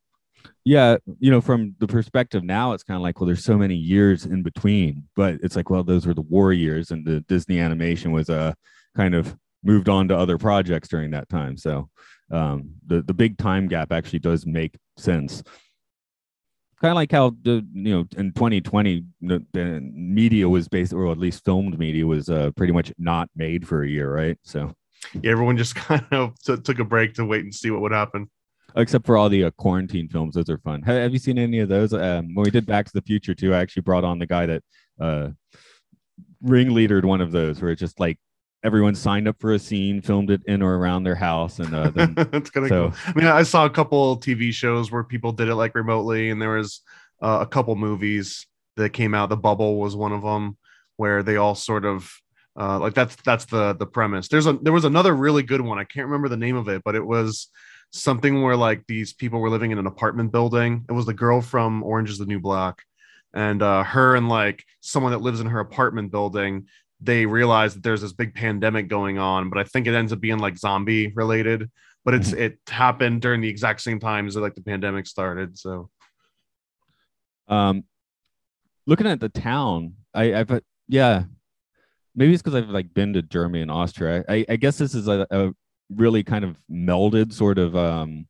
Yeah, 0.65 0.97
you 1.19 1.29
know, 1.29 1.41
from 1.41 1.75
the 1.79 1.88
perspective 1.88 2.43
now, 2.43 2.71
it's 2.73 2.83
kind 2.83 2.95
of 2.95 3.01
like, 3.01 3.19
well, 3.19 3.27
there's 3.27 3.43
so 3.43 3.57
many 3.57 3.75
years 3.75 4.25
in 4.25 4.43
between, 4.43 5.03
but 5.15 5.35
it's 5.43 5.55
like, 5.55 5.69
well, 5.69 5.83
those 5.83 6.07
were 6.07 6.13
the 6.13 6.21
war 6.21 6.53
years, 6.53 6.91
and 6.91 7.05
the 7.05 7.19
Disney 7.21 7.59
animation 7.59 8.12
was 8.12 8.29
uh, 8.29 8.53
kind 8.95 9.13
of 9.13 9.35
moved 9.63 9.89
on 9.89 10.07
to 10.07 10.17
other 10.17 10.38
projects 10.38 10.88
during 10.88 11.12
that 11.12 11.29
time. 11.29 11.57
So 11.57 11.89
um, 12.31 12.71
the 12.85 13.01
the 13.01 13.13
big 13.13 13.38
time 13.38 13.67
gap 13.67 13.91
actually 13.91 14.19
does 14.19 14.45
make 14.45 14.77
sense. 14.97 15.43
Kind 16.81 16.91
of 16.91 16.95
like 16.95 17.12
how 17.12 17.31
the 17.43 17.65
you 17.73 17.95
know 17.95 18.05
in 18.17 18.33
2020 18.33 19.05
the, 19.21 19.45
the 19.53 19.79
media 19.81 20.50
was 20.50 20.67
based 20.67 20.91
or 20.91 21.09
at 21.12 21.17
least 21.17 21.45
filmed 21.45 21.79
media 21.79 22.05
was 22.05 22.29
uh, 22.29 22.51
pretty 22.57 22.73
much 22.73 22.91
not 22.97 23.29
made 23.35 23.67
for 23.67 23.83
a 23.83 23.89
year 23.89 24.13
right? 24.13 24.38
So 24.43 24.73
yeah 25.21 25.31
everyone 25.31 25.57
just 25.57 25.75
kind 25.75 26.05
of 26.12 26.33
t- 26.41 26.57
took 26.57 26.79
a 26.79 26.83
break 26.83 27.13
to 27.15 27.25
wait 27.25 27.43
and 27.43 27.53
see 27.53 27.71
what 27.71 27.81
would 27.81 27.91
happen 27.91 28.29
except 28.75 29.05
for 29.05 29.17
all 29.17 29.29
the 29.29 29.45
uh, 29.45 29.51
quarantine 29.51 30.07
films 30.07 30.35
those 30.35 30.49
are 30.49 30.57
fun 30.59 30.81
have, 30.81 30.95
have, 30.95 31.13
you 31.13 31.19
seen 31.19 31.37
any 31.37 31.59
of 31.59 31.69
those 31.69 31.93
um, 31.93 32.33
when 32.33 32.43
we 32.43 32.51
did 32.51 32.65
back 32.65 32.85
to 32.85 32.93
the 32.93 33.01
future 33.01 33.33
too 33.33 33.53
i 33.53 33.59
actually 33.59 33.81
brought 33.81 34.03
on 34.03 34.19
the 34.19 34.25
guy 34.25 34.45
that 34.45 34.63
uh 34.99 35.29
ringleadered 36.43 37.05
one 37.05 37.21
of 37.21 37.31
those 37.31 37.61
where 37.61 37.71
it's 37.71 37.79
just 37.79 37.99
like 37.99 38.17
everyone 38.63 38.95
signed 38.95 39.27
up 39.27 39.39
for 39.39 39.53
a 39.53 39.59
scene, 39.59 40.01
filmed 40.01 40.31
it 40.31 40.41
in 40.47 40.61
or 40.61 40.77
around 40.77 41.03
their 41.03 41.15
house, 41.15 41.59
and 41.59 41.73
uh, 41.75 41.89
then, 41.89 42.13
that's 42.31 42.49
kind 42.49 42.65
of 42.65 42.69
so, 42.69 42.89
cool. 42.89 42.99
I 43.05 43.13
mean, 43.17 43.27
I 43.27 43.43
saw 43.43 43.65
a 43.65 43.69
couple 43.69 44.17
TV 44.17 44.51
shows 44.53 44.91
where 44.91 45.03
people 45.03 45.31
did 45.31 45.49
it 45.49 45.55
like 45.55 45.75
remotely, 45.75 46.29
and 46.29 46.41
there 46.41 46.57
was 46.57 46.81
uh, 47.21 47.39
a 47.41 47.45
couple 47.45 47.75
movies 47.75 48.47
that 48.77 48.91
came 48.91 49.13
out. 49.13 49.29
The 49.29 49.37
Bubble 49.37 49.79
was 49.79 49.95
one 49.95 50.12
of 50.12 50.21
them, 50.21 50.57
where 50.97 51.23
they 51.23 51.36
all 51.36 51.55
sort 51.55 51.86
of 51.86 52.12
uh, 52.59 52.79
like 52.79 52.93
that's 52.93 53.15
that's 53.17 53.45
the 53.45 53.73
the 53.73 53.86
premise. 53.86 54.27
There's 54.27 54.47
a 54.47 54.53
there 54.53 54.73
was 54.73 54.86
another 54.86 55.13
really 55.13 55.43
good 55.43 55.62
one. 55.62 55.77
I 55.77 55.83
can't 55.83 56.05
remember 56.05 56.29
the 56.29 56.38
name 56.38 56.55
of 56.55 56.69
it, 56.69 56.83
but 56.83 56.95
it 56.95 57.05
was 57.05 57.49
something 57.93 58.41
where 58.41 58.58
like 58.58 58.84
these 58.88 59.13
people 59.13 59.39
were 59.39 59.49
living 59.49 59.71
in 59.71 59.77
an 59.77 59.88
apartment 59.88 60.32
building. 60.32 60.86
It 60.89 60.91
was 60.91 61.06
the 61.06 61.13
girl 61.13 61.41
from 61.41 61.84
Orange 61.84 62.10
Is 62.10 62.17
the 62.17 62.25
New 62.25 62.39
Black, 62.39 62.84
and 63.34 63.62
uh, 63.62 63.84
her 63.84 64.15
and 64.15 64.27
like 64.27 64.63
someone 64.82 65.12
that 65.13 65.21
lives 65.21 65.39
in 65.39 65.47
her 65.47 65.60
apartment 65.60 66.12
building 66.12 66.65
they 67.03 67.25
realize 67.25 67.73
that 67.73 67.84
there's 67.84 68.01
this 68.01 68.13
big 68.13 68.34
pandemic 68.34 68.88
going 68.88 69.17
on, 69.17 69.49
but 69.49 69.60
I 69.60 69.65
think 69.65 69.88
it 69.88 69.93
ends 69.93 70.13
up 70.13 70.21
being 70.21 70.39
like 70.39 70.58
zombie 70.58 71.12
related. 71.15 71.69
But 72.06 72.15
it's 72.15 72.32
mm-hmm. 72.32 72.41
it 72.41 72.60
happened 72.67 73.21
during 73.21 73.41
the 73.41 73.49
exact 73.49 73.82
same 73.82 73.99
time 73.99 74.27
as 74.27 74.36
like 74.36 74.56
the 74.56 74.62
pandemic 74.62 75.08
started. 75.08 75.58
So, 75.58 75.89
um, 77.47 77.84
looking 78.86 79.08
at 79.08 79.19
the 79.19 79.29
town, 79.29 79.95
I, 80.13 80.34
I've 80.34 80.62
yeah, 80.89 81.23
maybe 82.13 82.34
it's 82.34 82.41
because 82.41 82.56
I've 82.56 82.69
like 82.69 82.93
been 82.93 83.13
to 83.13 83.21
Germany 83.21 83.62
and 83.62 83.71
Austria. 83.71 84.25
I, 84.27 84.45
I 84.49 84.56
guess 84.58 84.77
this 84.77 84.95
is 84.95 85.08
a, 85.08 85.25
a 85.29 85.51
really 85.89 86.24
kind 86.24 86.46
of 86.46 86.58
melded 86.72 87.34
sort 87.34 87.58
of 87.58 87.76
um 87.76 88.28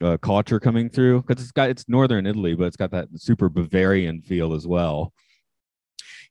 uh, 0.00 0.16
culture 0.16 0.58
coming 0.58 0.88
through 0.88 1.22
because 1.22 1.42
it's 1.42 1.52
got 1.52 1.70
it's 1.70 1.88
northern 1.88 2.26
Italy, 2.26 2.54
but 2.54 2.64
it's 2.64 2.76
got 2.76 2.90
that 2.90 3.08
super 3.16 3.48
Bavarian 3.48 4.22
feel 4.22 4.52
as 4.52 4.66
well. 4.66 5.12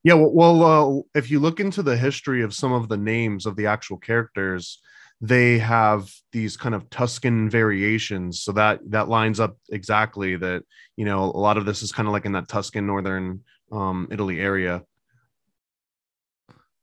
Yeah, 0.04 0.16
well, 0.16 0.64
uh, 0.64 1.02
if 1.14 1.30
you 1.30 1.40
look 1.40 1.60
into 1.60 1.84
the 1.84 1.96
history 1.96 2.42
of 2.42 2.56
some 2.56 2.74
of 2.74 2.90
the 2.90 2.98
names 2.98 3.46
of 3.46 3.56
the 3.56 3.68
actual 3.68 3.98
characters, 3.98 4.82
they 5.22 5.60
have 5.60 6.12
these 6.32 6.58
kind 6.58 6.74
of 6.74 6.90
Tuscan 6.90 7.50
variations. 7.50 8.42
So 8.42 8.52
that 8.54 8.80
that 8.90 9.10
lines 9.10 9.40
up 9.40 9.58
exactly 9.72 10.36
that 10.38 10.64
you 10.98 11.06
know 11.06 11.26
a 11.26 11.38
lot 11.38 11.58
of 11.58 11.66
this 11.66 11.84
is 11.84 11.92
kind 11.92 12.08
of 12.08 12.14
like 12.14 12.26
in 12.26 12.32
that 12.34 12.48
Tuscan 12.48 12.88
northern 12.88 13.42
um, 13.72 14.08
Italy 14.12 14.40
area. 14.40 14.84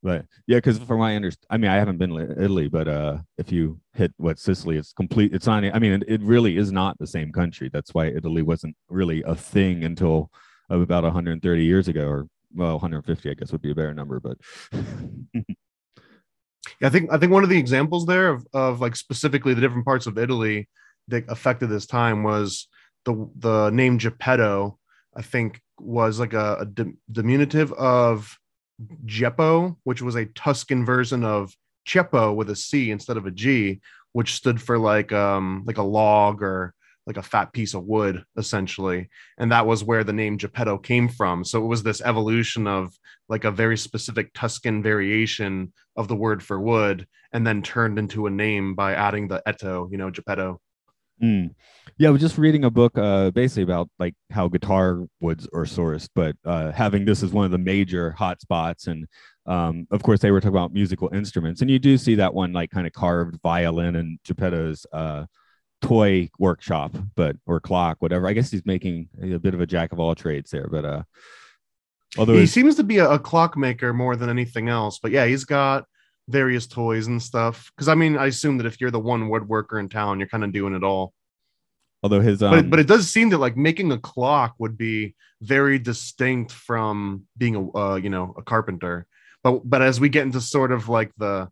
But 0.03 0.27
yeah, 0.47 0.59
because 0.59 0.79
from 0.79 1.01
my 1.01 1.17
understand, 1.17 1.47
I 1.51 1.57
mean, 1.57 1.71
I 1.71 1.77
haven't 1.77 1.99
been 1.99 2.11
to 2.11 2.43
Italy, 2.43 2.69
but 2.69 2.87
uh, 2.87 3.19
if 3.37 3.51
you 3.51 3.81
hit 3.95 4.13
what 4.17 4.39
Sicily, 4.39 4.77
it's 4.77 4.93
complete. 4.93 5.35
It's 5.35 5.47
not. 5.47 5.65
I 5.65 5.79
mean, 5.79 5.93
it, 5.93 6.05
it 6.07 6.21
really 6.23 6.57
is 6.57 6.71
not 6.71 6.97
the 6.99 7.07
same 7.07 7.33
country. 7.33 7.69
That's 7.73 7.93
why 7.93 8.07
Italy 8.07 8.43
wasn't 8.43 8.77
really 8.89 9.23
a 9.25 9.35
thing 9.35 9.83
until 9.83 10.31
about 10.71 11.03
130 11.03 11.65
years 11.65 11.89
ago, 11.89 12.07
or 12.07 12.29
well 12.55 12.73
150 12.73 13.31
i 13.31 13.35
guess 13.35 13.53
would 13.53 13.63
be 13.63 13.71
a 13.71 13.75
better 13.75 13.95
number 13.95 14.21
but 14.21 14.39
yeah, 15.35 15.43
i 16.83 16.89
think 16.89 17.13
i 17.13 17.19
think 17.19 17.33
one 17.33 17.45
of 17.45 17.51
the 17.51 17.59
examples 17.59 18.07
there 18.07 18.29
of, 18.29 18.47
of 18.53 18.81
like 18.81 18.97
specifically 18.97 19.55
the 19.55 19.61
different 19.61 19.85
parts 19.85 20.07
of 20.07 20.19
italy 20.19 20.69
that 21.09 21.25
affected 21.29 21.69
this 21.69 21.87
time 21.87 22.23
was 22.23 22.69
the 23.05 23.31
the 23.39 23.71
name 23.71 23.99
geppetto 23.99 24.79
i 25.17 25.23
think 25.23 25.61
was 25.79 26.19
like 26.19 26.33
a, 26.33 26.59
a 26.61 26.87
diminutive 27.11 27.73
of 27.75 28.37
Geppo, 29.07 29.77
which 29.85 30.03
was 30.03 30.17
a 30.17 30.27
Tuscan 30.27 30.85
version 30.85 31.25
of 31.25 31.53
Ceppo 31.87 32.35
with 32.35 32.51
a 32.51 32.57
C 32.57 32.91
instead 32.91 33.17
of 33.17 33.27
a 33.27 33.31
G, 33.31 33.81
which 34.13 34.35
stood 34.35 34.61
for 34.61 34.79
like 34.79 35.13
um 35.13 35.65
like 35.67 35.79
a 35.79 35.83
log 35.83 36.43
or 36.43 36.75
like 37.07 37.17
a 37.17 37.23
fat 37.23 37.53
piece 37.53 37.75
of 37.75 37.85
wood 37.85 38.23
essentially. 38.37 39.09
And 39.39 39.51
that 39.51 39.67
was 39.67 39.83
where 39.83 40.05
the 40.05 40.13
name 40.13 40.37
geppetto 40.37 40.77
came 40.77 41.09
from. 41.09 41.43
So 41.43 41.63
it 41.63 41.67
was 41.67 41.83
this 41.83 42.03
evolution 42.03 42.67
of 42.67 42.93
like 43.29 43.45
a 43.45 43.51
very 43.51 43.79
specific 43.79 44.33
tuscan 44.35 44.83
variation 44.83 45.73
of 45.97 46.07
the 46.09 46.17
word 46.17 46.43
for 46.43 46.61
wood 46.61 47.07
and 47.33 47.47
then 47.47 47.63
turned 47.63 47.99
into 47.99 48.27
a 48.27 48.31
name 48.31 48.75
by 48.75 48.95
adding 48.95 49.29
the 49.29 49.43
etto 49.47 49.89
you 49.91 49.99
know 49.99 50.11
geppetto 50.11 50.61
mm. 51.23 51.51
yeah 51.99 52.09
i 52.09 52.11
was 52.11 52.21
just 52.21 52.39
reading 52.39 52.65
a 52.65 52.71
book 52.71 52.97
uh 52.99 53.31
basically 53.31 53.63
about 53.63 53.89
like 53.99 54.15
how 54.31 54.49
guitar 54.49 55.05
woods 55.21 55.49
are 55.55 55.65
sourced 55.65 56.09
but 56.15 56.37
uh 56.45 56.73
having 56.73 57.05
this 57.05 57.23
as 57.23 57.33
one 57.33 57.45
of 57.45 57.51
the 57.51 57.59
major 57.59 58.13
hot 58.13 58.41
spots 58.41 58.87
and 58.87 59.07
um, 59.49 59.87
of 59.91 60.03
course, 60.03 60.21
they 60.21 60.31
were 60.31 60.41
talking 60.41 60.55
about 60.55 60.75
musical 60.75 61.09
instruments, 61.13 61.63
and 61.63 61.71
you 61.71 61.79
do 61.79 61.97
see 61.97 62.17
that 62.17 62.35
one 62.35 62.53
like 62.53 62.71
kind 62.71 62.87
of 62.87 62.93
carved 62.93 63.41
violin 63.43 63.97
and 63.97 64.19
Geppetto's 64.23 64.87
uh, 64.93 65.25
toy 65.81 66.29
workshop, 66.39 66.95
but 67.17 67.37
or 67.47 67.59
clock, 67.59 67.97
whatever. 68.01 68.29
I 68.29 68.35
guess 68.35 68.51
he's 68.51 68.67
making 68.67 69.09
a 69.23 69.39
bit 69.39 69.55
of 69.55 69.63
a 69.63 69.67
jack 69.67 69.93
of 69.93 70.01
all 70.01 70.15
trades 70.15 70.51
there, 70.51 70.69
but 70.69 70.85
uh 70.85 71.03
although 72.19 72.35
he 72.35 72.47
seems 72.47 72.77
to 72.77 72.83
be 72.83 72.99
a, 72.99 73.11
a 73.11 73.19
clockmaker 73.19 73.93
more 73.93 74.17
than 74.17 74.29
anything 74.29 74.69
else. 74.69 74.99
But 74.99 75.13
yeah, 75.13 75.27
he's 75.27 75.45
got 75.45 75.85
various 76.29 76.67
toys 76.67 77.07
and 77.07 77.23
stuff. 77.23 77.71
Because 77.75 77.89
I 77.89 77.95
mean, 77.95 78.17
I 78.17 78.27
assume 78.27 78.59
that 78.59 78.67
if 78.67 78.81
you're 78.81 78.91
the 78.91 79.01
one 79.01 79.29
woodworker 79.29 79.81
in 79.81 79.89
town, 79.89 80.19
you're 80.21 80.29
kind 80.29 80.45
of 80.45 80.53
doing 80.53 80.75
it 80.75 80.85
all. 80.85 81.13
Although 82.03 82.21
his, 82.21 82.43
um... 82.43 82.51
but, 82.51 82.71
but 82.71 82.79
it 82.79 82.87
does 82.87 83.09
seem 83.09 83.31
that 83.31 83.39
like 83.39 83.57
making 83.57 83.91
a 83.91 83.99
clock 83.99 84.55
would 84.59 84.79
be 84.79 85.15
very 85.41 85.79
distinct 85.79 86.53
from 86.53 87.25
being 87.37 87.57
a 87.57 87.77
uh, 87.77 87.97
you 87.97 88.11
know 88.11 88.35
a 88.37 88.43
carpenter. 88.43 89.07
But 89.43 89.69
but 89.69 89.83
as 89.83 90.01
we 90.01 90.09
get 90.09 90.25
into 90.25 90.41
sort 90.41 90.73
of 90.73 90.89
like 90.89 91.13
the 91.17 91.49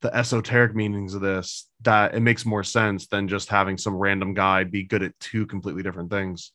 the 0.00 0.14
esoteric 0.16 0.74
meanings 0.74 1.14
of 1.14 1.20
this 1.20 1.68
that 1.82 2.14
it 2.14 2.20
makes 2.20 2.46
more 2.46 2.64
sense 2.64 3.06
than 3.06 3.28
just 3.28 3.48
having 3.48 3.76
some 3.76 3.94
random 3.94 4.32
guy 4.32 4.64
be 4.64 4.82
good 4.82 5.02
at 5.02 5.18
two 5.20 5.46
completely 5.46 5.82
different 5.82 6.10
things 6.10 6.52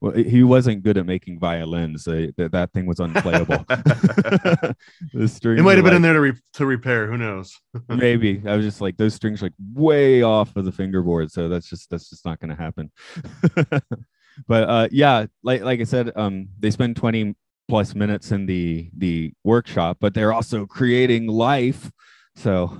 Well, 0.00 0.12
he 0.12 0.42
wasn't 0.42 0.82
good 0.82 0.98
at 0.98 1.06
making 1.06 1.38
violins. 1.38 2.04
That 2.04 2.50
that 2.52 2.72
thing 2.72 2.86
was 2.86 3.00
unplayable. 3.00 3.64
the 3.68 5.28
strings 5.28 5.60
It 5.60 5.62
might 5.62 5.76
have 5.76 5.84
been 5.84 5.94
in 5.94 6.02
there 6.02 6.12
to, 6.12 6.20
re- 6.20 6.40
to 6.54 6.66
repair. 6.66 7.06
Who 7.06 7.16
knows? 7.16 7.56
maybe 7.88 8.42
i 8.46 8.56
was 8.56 8.64
just 8.64 8.80
like 8.80 8.96
those 8.96 9.14
strings 9.14 9.42
like 9.42 9.52
way 9.74 10.22
off 10.22 10.54
of 10.56 10.64
the 10.64 10.72
fingerboard 10.72 11.30
so 11.30 11.48
that's 11.48 11.68
just 11.68 11.88
that's 11.90 12.10
just 12.10 12.24
not 12.24 12.38
going 12.40 12.48
to 12.48 12.56
happen 12.56 12.90
but 14.46 14.68
uh 14.68 14.88
yeah 14.90 15.26
like 15.42 15.62
like 15.62 15.80
i 15.80 15.84
said 15.84 16.10
um 16.16 16.48
they 16.58 16.70
spend 16.70 16.96
20 16.96 17.34
plus 17.68 17.94
minutes 17.94 18.32
in 18.32 18.46
the 18.46 18.90
the 18.96 19.32
workshop 19.44 19.98
but 20.00 20.14
they're 20.14 20.32
also 20.32 20.66
creating 20.66 21.26
life 21.26 21.90
so 22.34 22.78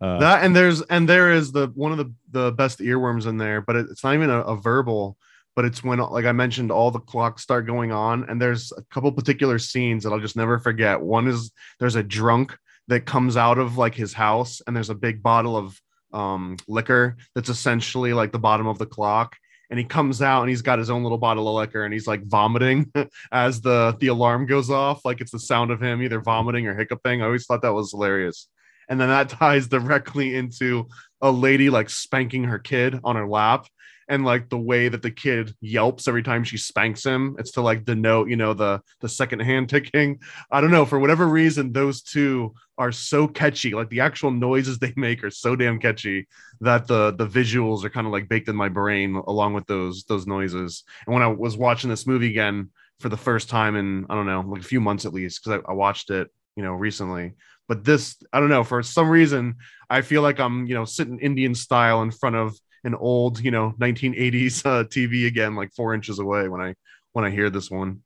uh, 0.00 0.18
that 0.18 0.44
and 0.44 0.54
there's 0.54 0.82
and 0.82 1.08
there 1.08 1.32
is 1.32 1.52
the 1.52 1.68
one 1.74 1.92
of 1.92 1.98
the 1.98 2.12
the 2.30 2.52
best 2.52 2.78
earworms 2.78 3.26
in 3.26 3.38
there, 3.38 3.60
but 3.60 3.76
it, 3.76 3.86
it's 3.90 4.04
not 4.04 4.14
even 4.14 4.30
a, 4.30 4.40
a 4.42 4.56
verbal. 4.56 5.16
But 5.60 5.66
it's 5.66 5.84
when, 5.84 5.98
like 5.98 6.24
I 6.24 6.32
mentioned, 6.32 6.72
all 6.72 6.90
the 6.90 7.00
clocks 7.00 7.42
start 7.42 7.66
going 7.66 7.92
on, 7.92 8.24
and 8.30 8.40
there's 8.40 8.72
a 8.72 8.82
couple 8.84 9.12
particular 9.12 9.58
scenes 9.58 10.04
that 10.04 10.10
I'll 10.10 10.18
just 10.18 10.34
never 10.34 10.58
forget. 10.58 11.02
One 11.02 11.28
is 11.28 11.52
there's 11.78 11.96
a 11.96 12.02
drunk 12.02 12.56
that 12.88 13.04
comes 13.04 13.36
out 13.36 13.58
of 13.58 13.76
like 13.76 13.94
his 13.94 14.14
house, 14.14 14.62
and 14.66 14.74
there's 14.74 14.88
a 14.88 14.94
big 14.94 15.22
bottle 15.22 15.58
of 15.58 15.78
um, 16.14 16.56
liquor 16.66 17.18
that's 17.34 17.50
essentially 17.50 18.14
like 18.14 18.32
the 18.32 18.38
bottom 18.38 18.66
of 18.66 18.78
the 18.78 18.86
clock. 18.86 19.36
And 19.68 19.78
he 19.78 19.84
comes 19.84 20.22
out 20.22 20.40
and 20.40 20.48
he's 20.48 20.62
got 20.62 20.78
his 20.78 20.88
own 20.88 21.02
little 21.02 21.18
bottle 21.18 21.46
of 21.46 21.56
liquor, 21.56 21.84
and 21.84 21.92
he's 21.92 22.06
like 22.06 22.24
vomiting 22.24 22.90
as 23.30 23.60
the 23.60 23.94
the 24.00 24.06
alarm 24.06 24.46
goes 24.46 24.70
off, 24.70 25.04
like 25.04 25.20
it's 25.20 25.32
the 25.32 25.38
sound 25.38 25.70
of 25.70 25.82
him 25.82 26.00
either 26.00 26.22
vomiting 26.22 26.68
or 26.68 26.74
hiccuping. 26.74 27.20
I 27.20 27.26
always 27.26 27.44
thought 27.44 27.60
that 27.60 27.74
was 27.74 27.90
hilarious. 27.90 28.48
And 28.88 28.98
then 28.98 29.10
that 29.10 29.28
ties 29.38 29.68
directly 29.68 30.36
into 30.36 30.88
a 31.20 31.30
lady 31.30 31.68
like 31.68 31.90
spanking 31.90 32.44
her 32.44 32.58
kid 32.58 32.98
on 33.04 33.16
her 33.16 33.28
lap 33.28 33.66
and 34.10 34.24
like 34.24 34.50
the 34.50 34.58
way 34.58 34.88
that 34.88 35.00
the 35.00 35.10
kid 35.10 35.54
yelps 35.60 36.08
every 36.08 36.22
time 36.22 36.44
she 36.44 36.58
spanks 36.58 37.04
him 37.04 37.36
it's 37.38 37.52
to 37.52 37.62
like 37.62 37.84
denote 37.84 38.28
you 38.28 38.36
know 38.36 38.52
the 38.52 38.82
the 39.00 39.08
second 39.08 39.40
hand 39.40 39.68
ticking. 39.70 40.18
I 40.50 40.60
don't 40.60 40.70
know 40.70 40.84
for 40.84 40.98
whatever 40.98 41.26
reason 41.26 41.72
those 41.72 42.02
two 42.02 42.54
are 42.76 42.92
so 42.92 43.28
catchy. 43.28 43.72
Like 43.72 43.88
the 43.88 44.00
actual 44.00 44.30
noises 44.30 44.78
they 44.78 44.92
make 44.96 45.22
are 45.24 45.30
so 45.30 45.56
damn 45.56 45.78
catchy 45.78 46.26
that 46.60 46.86
the 46.86 47.12
the 47.12 47.26
visuals 47.26 47.84
are 47.84 47.90
kind 47.90 48.06
of 48.06 48.12
like 48.12 48.28
baked 48.28 48.48
in 48.48 48.56
my 48.56 48.68
brain 48.68 49.14
along 49.26 49.54
with 49.54 49.66
those 49.66 50.04
those 50.04 50.26
noises. 50.26 50.84
And 51.06 51.14
when 51.14 51.22
i 51.22 51.28
was 51.28 51.56
watching 51.56 51.88
this 51.88 52.06
movie 52.06 52.30
again 52.30 52.70
for 52.98 53.08
the 53.08 53.16
first 53.16 53.48
time 53.48 53.76
in 53.76 54.06
i 54.10 54.14
don't 54.14 54.26
know 54.26 54.42
like 54.46 54.60
a 54.60 54.64
few 54.64 54.80
months 54.80 55.06
at 55.06 55.14
least 55.14 55.42
because 55.42 55.62
I, 55.66 55.70
I 55.70 55.74
watched 55.74 56.10
it 56.10 56.28
you 56.56 56.62
know 56.62 56.72
recently. 56.72 57.34
But 57.68 57.84
this 57.84 58.16
i 58.32 58.40
don't 58.40 58.48
know 58.48 58.64
for 58.64 58.82
some 58.82 59.08
reason 59.08 59.54
i 59.88 60.00
feel 60.00 60.22
like 60.22 60.40
i'm 60.40 60.66
you 60.66 60.74
know 60.74 60.84
sitting 60.84 61.20
indian 61.20 61.54
style 61.54 62.02
in 62.02 62.10
front 62.10 62.34
of 62.34 62.58
an 62.84 62.94
old 62.94 63.40
you 63.40 63.50
know 63.50 63.74
1980s 63.78 64.64
uh, 64.66 64.84
tv 64.84 65.26
again 65.26 65.54
like 65.54 65.72
four 65.74 65.94
inches 65.94 66.18
away 66.18 66.48
when 66.48 66.60
i 66.60 66.74
when 67.12 67.24
i 67.24 67.30
hear 67.30 67.50
this 67.50 67.70
one. 67.70 68.02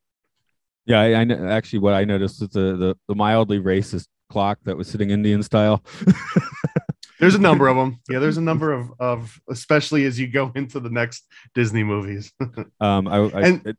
Yeah 0.86 1.00
I, 1.00 1.20
I 1.22 1.22
actually 1.52 1.78
what 1.80 1.94
i 1.94 2.04
noticed 2.04 2.42
is 2.42 2.48
the, 2.50 2.76
the 2.76 2.96
the 3.08 3.14
mildly 3.14 3.58
racist 3.60 4.06
clock 4.30 4.58
that 4.64 4.76
was 4.76 4.88
sitting 4.88 5.10
indian 5.10 5.42
style. 5.42 5.82
There's 7.20 7.36
a 7.36 7.40
number 7.40 7.68
of 7.68 7.76
them 7.76 8.00
yeah 8.08 8.18
there's 8.18 8.36
a 8.38 8.42
number 8.42 8.72
of 8.72 8.92
of 8.98 9.40
especially 9.48 10.04
as 10.04 10.18
you 10.18 10.26
go 10.26 10.50
into 10.56 10.80
the 10.80 10.90
next 10.90 11.24
disney 11.54 11.84
movies. 11.84 12.32
Um 12.80 13.06
i, 13.08 13.16
I 13.16 13.40
And- 13.42 13.66
it- 13.66 13.78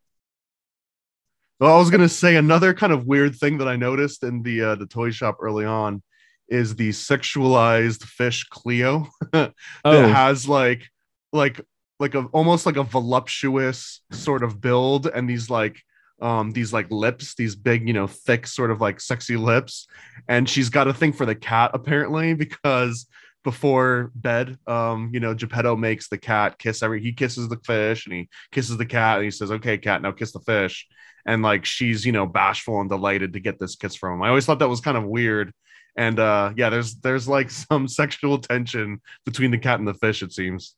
Well, 1.59 1.75
I 1.75 1.79
was 1.79 1.89
gonna 1.89 2.09
say 2.09 2.35
another 2.37 2.73
kind 2.73 2.91
of 2.93 3.05
weird 3.05 3.35
thing 3.35 3.57
that 3.59 3.67
I 3.67 3.75
noticed 3.75 4.23
in 4.23 4.41
the 4.43 4.61
uh, 4.61 4.75
the 4.75 4.85
toy 4.87 5.11
shop 5.11 5.37
early 5.41 5.65
on 5.65 6.01
is 6.49 6.75
the 6.75 6.89
sexualized 6.89 8.03
fish 8.03 8.43
Cleo 8.45 9.07
that 9.31 9.53
oh. 9.83 10.07
has 10.07 10.47
like 10.47 10.87
like 11.33 11.61
like 11.99 12.15
a 12.15 12.25
almost 12.25 12.65
like 12.65 12.77
a 12.77 12.83
voluptuous 12.83 14.01
sort 14.11 14.43
of 14.43 14.61
build 14.61 15.07
and 15.07 15.29
these 15.29 15.49
like 15.49 15.81
um 16.21 16.51
these 16.51 16.71
like 16.71 16.89
lips 16.91 17.35
these 17.35 17.55
big 17.55 17.87
you 17.87 17.93
know 17.93 18.07
thick 18.07 18.47
sort 18.47 18.71
of 18.71 18.81
like 18.81 18.99
sexy 18.99 19.37
lips. 19.37 19.87
And 20.27 20.49
she's 20.49 20.69
got 20.69 20.87
a 20.87 20.93
thing 20.93 21.13
for 21.13 21.25
the 21.25 21.35
cat 21.35 21.71
apparently 21.73 22.33
because 22.33 23.05
before 23.43 24.11
bed 24.15 24.57
um 24.65 25.11
you 25.13 25.19
know 25.19 25.35
geppetto 25.35 25.75
makes 25.75 26.09
the 26.09 26.17
cat 26.17 26.57
kiss 26.57 26.81
every 26.81 26.99
he 26.99 27.13
kisses 27.13 27.47
the 27.47 27.59
fish 27.63 28.07
and 28.07 28.15
he 28.15 28.27
kisses 28.51 28.75
the 28.75 28.85
cat 28.87 29.17
and 29.17 29.25
he 29.25 29.29
says 29.29 29.51
okay 29.51 29.77
cat 29.77 30.01
now 30.01 30.11
kiss 30.11 30.31
the 30.31 30.39
fish. 30.39 30.87
And 31.27 31.41
like 31.41 31.65
she's 31.65 32.05
you 32.05 32.11
know 32.11 32.25
bashful 32.25 32.81
and 32.81 32.89
delighted 32.89 33.33
to 33.33 33.39
get 33.39 33.57
this 33.57 33.75
kiss 33.75 33.95
from 33.95 34.15
him. 34.15 34.23
I 34.23 34.29
always 34.29 34.45
thought 34.45 34.59
that 34.59 34.69
was 34.69 34.81
kind 34.81 34.97
of 34.97 35.05
weird 35.05 35.53
and 35.97 36.19
uh 36.19 36.51
yeah 36.55 36.69
there's 36.69 36.95
there's 36.95 37.27
like 37.27 37.49
some 37.69 37.87
sexual 37.87 38.37
tension 38.37 39.01
between 39.25 39.51
the 39.51 39.57
cat 39.57 39.79
and 39.79 39.87
the 39.87 39.93
fish 39.93 40.21
it 40.23 40.33
seems 40.33 40.75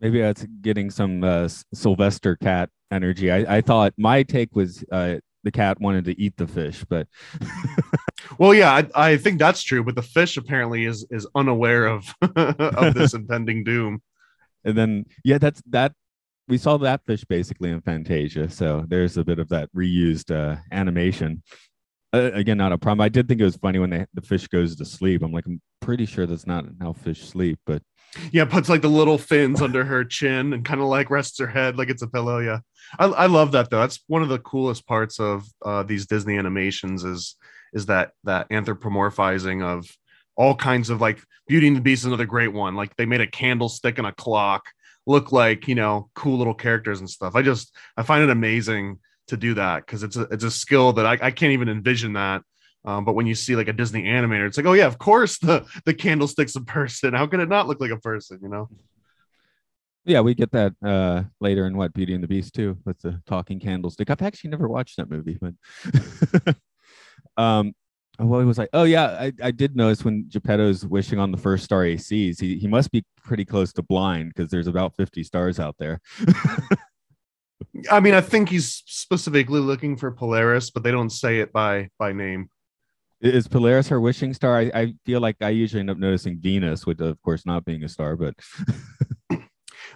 Maybe 0.00 0.20
that's 0.20 0.44
getting 0.60 0.90
some 0.90 1.24
uh, 1.24 1.48
Sylvester 1.72 2.36
cat 2.36 2.68
energy. 2.90 3.30
I, 3.30 3.58
I 3.58 3.60
thought 3.62 3.94
my 3.96 4.22
take 4.24 4.54
was 4.54 4.84
uh, 4.92 5.16
the 5.44 5.52
cat 5.52 5.80
wanted 5.80 6.04
to 6.06 6.20
eat 6.20 6.36
the 6.36 6.48
fish, 6.48 6.84
but 6.86 7.06
well 8.38 8.52
yeah 8.52 8.72
I, 8.72 9.12
I 9.12 9.16
think 9.16 9.38
that's 9.38 9.62
true 9.62 9.82
but 9.84 9.94
the 9.94 10.02
fish 10.02 10.36
apparently 10.36 10.84
is 10.84 11.06
is 11.10 11.26
unaware 11.34 11.86
of 11.86 12.06
of 12.36 12.92
this 12.92 13.14
impending 13.14 13.64
doom 13.64 14.02
and 14.64 14.76
then 14.76 15.06
yeah, 15.22 15.38
that's 15.38 15.62
that. 15.70 15.92
We 16.46 16.58
saw 16.58 16.76
that 16.78 17.00
fish 17.06 17.24
basically 17.24 17.70
in 17.70 17.80
Fantasia, 17.80 18.50
so 18.50 18.84
there's 18.86 19.16
a 19.16 19.24
bit 19.24 19.38
of 19.38 19.48
that 19.48 19.70
reused 19.74 20.34
uh, 20.34 20.60
animation. 20.72 21.42
Uh, 22.14 22.30
again, 22.32 22.58
not 22.58 22.70
a 22.70 22.78
problem. 22.78 23.04
I 23.04 23.08
did 23.08 23.26
think 23.26 23.40
it 23.40 23.44
was 23.44 23.56
funny 23.56 23.80
when 23.80 23.90
they, 23.90 24.06
the 24.14 24.22
fish 24.22 24.46
goes 24.46 24.76
to 24.76 24.84
sleep. 24.84 25.22
I'm 25.22 25.32
like, 25.32 25.46
I'm 25.46 25.60
pretty 25.80 26.06
sure 26.06 26.26
that's 26.26 26.46
not 26.46 26.64
how 26.80 26.92
fish 26.92 27.26
sleep, 27.26 27.58
but 27.66 27.82
yeah 28.30 28.44
puts 28.44 28.68
like 28.68 28.82
the 28.82 28.88
little 28.88 29.18
fins 29.18 29.60
under 29.60 29.84
her 29.84 30.04
chin 30.04 30.52
and 30.52 30.64
kind 30.64 30.80
of 30.80 30.86
like 30.86 31.10
rests 31.10 31.38
her 31.40 31.48
head 31.48 31.76
like 31.76 31.88
it's 31.88 32.02
a 32.02 32.06
pillow 32.06 32.38
yeah 32.38 32.58
I, 32.96 33.06
I 33.06 33.26
love 33.26 33.50
that 33.52 33.70
though 33.70 33.80
that's 33.80 34.00
one 34.06 34.22
of 34.22 34.28
the 34.28 34.38
coolest 34.38 34.86
parts 34.86 35.18
of 35.18 35.44
uh, 35.64 35.82
these 35.82 36.06
disney 36.06 36.38
animations 36.38 37.02
is 37.02 37.34
is 37.72 37.86
that 37.86 38.12
that 38.22 38.48
anthropomorphizing 38.50 39.64
of 39.64 39.90
all 40.36 40.54
kinds 40.54 40.90
of 40.90 41.00
like 41.00 41.20
beauty 41.48 41.66
and 41.66 41.76
the 41.76 41.80
beast 41.80 42.02
is 42.02 42.06
another 42.06 42.24
great 42.24 42.52
one 42.52 42.76
like 42.76 42.94
they 42.96 43.06
made 43.06 43.20
a 43.20 43.26
candlestick 43.26 43.98
and 43.98 44.06
a 44.06 44.12
clock 44.12 44.64
look 45.06 45.32
like 45.32 45.66
you 45.66 45.74
know 45.74 46.08
cool 46.14 46.38
little 46.38 46.54
characters 46.54 47.00
and 47.00 47.10
stuff 47.10 47.34
i 47.34 47.42
just 47.42 47.74
i 47.96 48.02
find 48.02 48.22
it 48.22 48.30
amazing 48.30 48.98
to 49.28 49.36
do 49.36 49.54
that 49.54 49.86
because 49.86 50.02
it's 50.02 50.16
a 50.16 50.22
it's 50.30 50.44
a 50.44 50.50
skill 50.50 50.92
that 50.94 51.06
I, 51.06 51.12
I 51.20 51.30
can't 51.30 51.52
even 51.52 51.68
envision 51.68 52.14
that 52.14 52.42
um, 52.84 53.04
but 53.04 53.14
when 53.14 53.26
you 53.26 53.34
see 53.34 53.56
like 53.56 53.68
a 53.68 53.72
Disney 53.72 54.04
animator, 54.04 54.46
it's 54.46 54.58
like, 54.58 54.66
oh 54.66 54.74
yeah, 54.74 54.86
of 54.86 54.98
course 54.98 55.38
the 55.38 55.66
the 55.86 55.94
candlestick's 55.94 56.54
a 56.56 56.60
person. 56.60 57.14
How 57.14 57.26
can 57.26 57.40
it 57.40 57.48
not 57.48 57.66
look 57.66 57.80
like 57.80 57.90
a 57.90 57.98
person? 57.98 58.40
You 58.42 58.48
know? 58.48 58.68
yeah, 60.04 60.20
we 60.20 60.34
get 60.34 60.52
that 60.52 60.74
uh, 60.84 61.22
later 61.40 61.66
in 61.66 61.76
what 61.76 61.94
Beauty 61.94 62.14
and 62.14 62.22
the 62.22 62.28
Beast 62.28 62.54
too, 62.54 62.76
That's 62.84 63.02
the 63.02 63.22
talking 63.26 63.58
candlestick. 63.58 64.10
I've 64.10 64.22
actually 64.22 64.50
never 64.50 64.68
watched 64.68 64.98
that 64.98 65.10
movie, 65.10 65.38
but 65.40 66.56
um, 67.42 67.72
what 68.18 68.44
was 68.44 68.58
I? 68.58 68.68
Oh 68.72 68.84
yeah, 68.84 69.06
I, 69.06 69.32
I 69.42 69.50
did 69.50 69.76
notice 69.76 70.04
when 70.04 70.28
Geppetto's 70.28 70.86
wishing 70.86 71.18
on 71.18 71.32
the 71.32 71.38
first 71.38 71.64
star 71.64 71.84
ACs, 71.84 72.38
he 72.38 72.58
he 72.58 72.68
must 72.68 72.90
be 72.92 73.02
pretty 73.24 73.46
close 73.46 73.72
to 73.72 73.82
blind 73.82 74.32
because 74.34 74.50
there's 74.50 74.66
about 74.66 74.94
50 74.94 75.24
stars 75.24 75.58
out 75.58 75.76
there. 75.78 76.00
I 77.90 78.00
mean, 78.00 78.14
I 78.14 78.20
think 78.20 78.48
he's 78.48 78.82
specifically 78.86 79.60
looking 79.60 79.96
for 79.96 80.10
Polaris, 80.10 80.70
but 80.70 80.82
they 80.82 80.90
don't 80.90 81.10
say 81.10 81.40
it 81.40 81.52
by 81.52 81.90
by 81.98 82.12
name. 82.12 82.48
Is 83.20 83.48
Polaris 83.48 83.88
her 83.88 84.00
wishing 84.00 84.34
star? 84.34 84.58
I, 84.58 84.70
I 84.74 84.94
feel 85.06 85.20
like 85.20 85.36
I 85.40 85.50
usually 85.50 85.80
end 85.80 85.90
up 85.90 85.98
noticing 85.98 86.38
Venus, 86.38 86.84
with 86.84 87.00
of 87.00 87.20
course 87.22 87.46
not 87.46 87.64
being 87.64 87.84
a 87.84 87.88
star, 87.88 88.16
but 88.16 88.34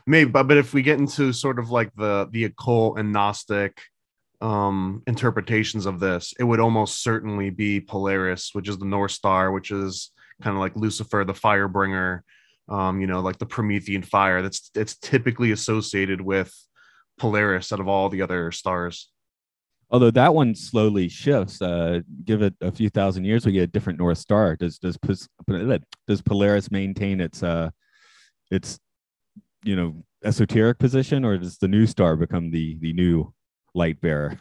Maybe, 0.06 0.30
but, 0.30 0.44
but 0.44 0.56
if 0.56 0.72
we 0.72 0.82
get 0.82 0.98
into 0.98 1.32
sort 1.32 1.58
of 1.58 1.70
like 1.70 1.94
the 1.94 2.28
the 2.30 2.44
occult 2.44 2.98
and 2.98 3.12
Gnostic 3.12 3.80
um 4.40 5.02
interpretations 5.06 5.84
of 5.84 6.00
this, 6.00 6.32
it 6.38 6.44
would 6.44 6.60
almost 6.60 7.02
certainly 7.02 7.50
be 7.50 7.80
Polaris, 7.80 8.50
which 8.52 8.68
is 8.68 8.78
the 8.78 8.86
North 8.86 9.12
Star, 9.12 9.52
which 9.52 9.70
is 9.70 10.10
kind 10.42 10.56
of 10.56 10.60
like 10.60 10.76
Lucifer, 10.76 11.24
the 11.24 11.34
fire 11.34 11.68
bringer, 11.68 12.24
um, 12.68 13.00
you 13.00 13.06
know, 13.06 13.20
like 13.20 13.38
the 13.38 13.46
Promethean 13.46 14.02
fire. 14.02 14.40
That's 14.40 14.70
it's 14.74 14.96
typically 14.96 15.52
associated 15.52 16.20
with 16.20 16.54
Polaris 17.18 17.72
out 17.72 17.80
of 17.80 17.88
all 17.88 18.08
the 18.08 18.22
other 18.22 18.50
stars. 18.52 19.10
although 19.90 20.10
that 20.10 20.34
one 20.34 20.54
slowly 20.54 21.08
shifts. 21.08 21.62
Uh, 21.62 22.00
give 22.24 22.42
it 22.42 22.54
a 22.60 22.70
few 22.70 22.90
thousand 22.90 23.24
years, 23.24 23.46
we 23.46 23.52
get 23.52 23.62
a 23.62 23.66
different 23.66 23.98
North 23.98 24.18
Star. 24.18 24.56
Does 24.56 24.78
does 24.78 24.98
does 26.06 26.22
Polaris 26.22 26.70
maintain 26.70 27.20
its 27.20 27.42
uh 27.42 27.70
its 28.50 28.78
you 29.64 29.76
know 29.76 30.04
esoteric 30.24 30.78
position, 30.78 31.24
or 31.24 31.38
does 31.38 31.58
the 31.58 31.68
new 31.68 31.86
star 31.86 32.16
become 32.16 32.50
the 32.50 32.76
the 32.80 32.92
new 32.92 33.32
light 33.74 34.00
bearer? 34.00 34.38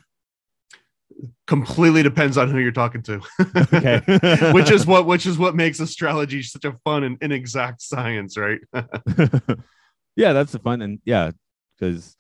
Completely 1.48 2.04
depends 2.04 2.38
on 2.38 2.52
who 2.52 2.60
you're 2.60 2.72
talking 2.72 3.02
to. 3.04 3.22
Okay, 3.74 4.02
which 4.52 4.70
is 4.70 4.86
what 4.86 5.06
which 5.06 5.26
is 5.26 5.38
what 5.38 5.56
makes 5.56 5.80
astrology 5.80 6.44
such 6.44 6.66
a 6.66 6.74
fun 6.84 7.04
and 7.04 7.18
inexact 7.22 7.82
science, 7.82 8.38
right? 8.38 8.60
yeah, 10.16 10.34
that's 10.34 10.52
the 10.52 10.60
fun 10.60 10.82
and 10.82 11.00
yeah, 11.06 11.32
because 11.80 12.16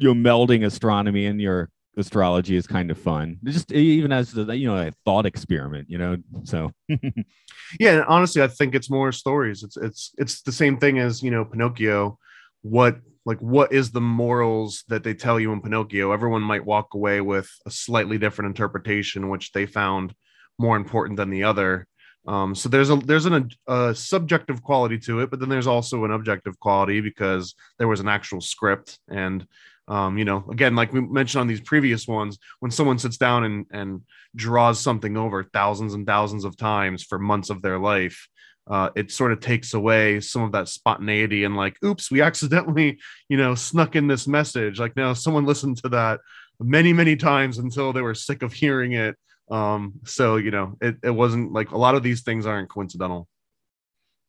you 0.00 0.12
know 0.12 0.30
melding 0.30 0.64
astronomy 0.64 1.26
and 1.26 1.40
your 1.40 1.70
astrology 1.96 2.56
is 2.56 2.66
kind 2.66 2.90
of 2.90 2.98
fun. 2.98 3.38
Just 3.44 3.72
even 3.72 4.12
as 4.12 4.32
the 4.32 4.56
you 4.56 4.66
know 4.66 4.76
a 4.76 4.92
thought 5.04 5.26
experiment, 5.26 5.88
you 5.88 5.98
know. 5.98 6.16
So 6.44 6.72
yeah, 6.88 7.92
and 7.92 8.04
honestly, 8.04 8.42
I 8.42 8.48
think 8.48 8.74
it's 8.74 8.90
more 8.90 9.12
stories. 9.12 9.62
It's 9.62 9.76
it's 9.76 10.12
it's 10.18 10.42
the 10.42 10.52
same 10.52 10.78
thing 10.78 10.98
as 10.98 11.22
you 11.22 11.30
know 11.30 11.44
Pinocchio. 11.44 12.18
What 12.62 12.98
like 13.24 13.38
what 13.38 13.72
is 13.72 13.90
the 13.90 14.00
morals 14.00 14.84
that 14.88 15.04
they 15.04 15.14
tell 15.14 15.38
you 15.38 15.52
in 15.52 15.60
Pinocchio. 15.60 16.12
Everyone 16.12 16.42
might 16.42 16.64
walk 16.64 16.94
away 16.94 17.20
with 17.20 17.50
a 17.66 17.70
slightly 17.70 18.18
different 18.18 18.48
interpretation, 18.48 19.28
which 19.28 19.52
they 19.52 19.66
found 19.66 20.14
more 20.58 20.76
important 20.76 21.16
than 21.16 21.30
the 21.30 21.44
other. 21.44 21.86
Um, 22.26 22.54
so 22.54 22.68
there's 22.68 22.90
a 22.90 22.96
there's 22.96 23.26
an, 23.26 23.50
a 23.66 23.94
subjective 23.94 24.62
quality 24.62 24.98
to 25.00 25.20
it, 25.20 25.30
but 25.30 25.40
then 25.40 25.48
there's 25.48 25.66
also 25.66 26.04
an 26.04 26.10
objective 26.10 26.58
quality 26.60 27.00
because 27.00 27.54
there 27.78 27.88
was 27.88 28.00
an 28.00 28.08
actual 28.08 28.40
script 28.40 28.98
and 29.08 29.46
um, 29.90 30.16
you 30.16 30.24
know, 30.24 30.44
again, 30.48 30.76
like 30.76 30.92
we 30.92 31.00
mentioned 31.00 31.40
on 31.40 31.48
these 31.48 31.60
previous 31.60 32.06
ones, 32.06 32.38
when 32.60 32.70
someone 32.70 32.98
sits 32.98 33.16
down 33.16 33.42
and, 33.42 33.66
and 33.72 34.02
draws 34.36 34.78
something 34.78 35.16
over 35.16 35.42
thousands 35.42 35.94
and 35.94 36.06
thousands 36.06 36.44
of 36.44 36.56
times 36.56 37.02
for 37.02 37.18
months 37.18 37.50
of 37.50 37.60
their 37.60 37.76
life, 37.76 38.28
uh, 38.68 38.90
it 38.94 39.10
sort 39.10 39.32
of 39.32 39.40
takes 39.40 39.74
away 39.74 40.20
some 40.20 40.42
of 40.42 40.52
that 40.52 40.68
spontaneity 40.68 41.42
and 41.42 41.56
like, 41.56 41.76
oops, 41.84 42.08
we 42.08 42.22
accidentally, 42.22 43.00
you 43.28 43.36
know, 43.36 43.56
snuck 43.56 43.96
in 43.96 44.06
this 44.06 44.28
message. 44.28 44.78
Like 44.78 44.94
now 44.94 45.12
someone 45.12 45.44
listened 45.44 45.78
to 45.78 45.88
that 45.88 46.20
many, 46.60 46.92
many 46.92 47.16
times 47.16 47.58
until 47.58 47.92
they 47.92 48.00
were 48.00 48.14
sick 48.14 48.42
of 48.42 48.52
hearing 48.52 48.92
it. 48.92 49.16
Um, 49.50 49.94
so, 50.04 50.36
you 50.36 50.52
know, 50.52 50.76
it, 50.80 50.98
it 51.02 51.10
wasn't 51.10 51.52
like 51.52 51.72
a 51.72 51.78
lot 51.78 51.96
of 51.96 52.04
these 52.04 52.22
things 52.22 52.46
aren't 52.46 52.70
coincidental 52.70 53.26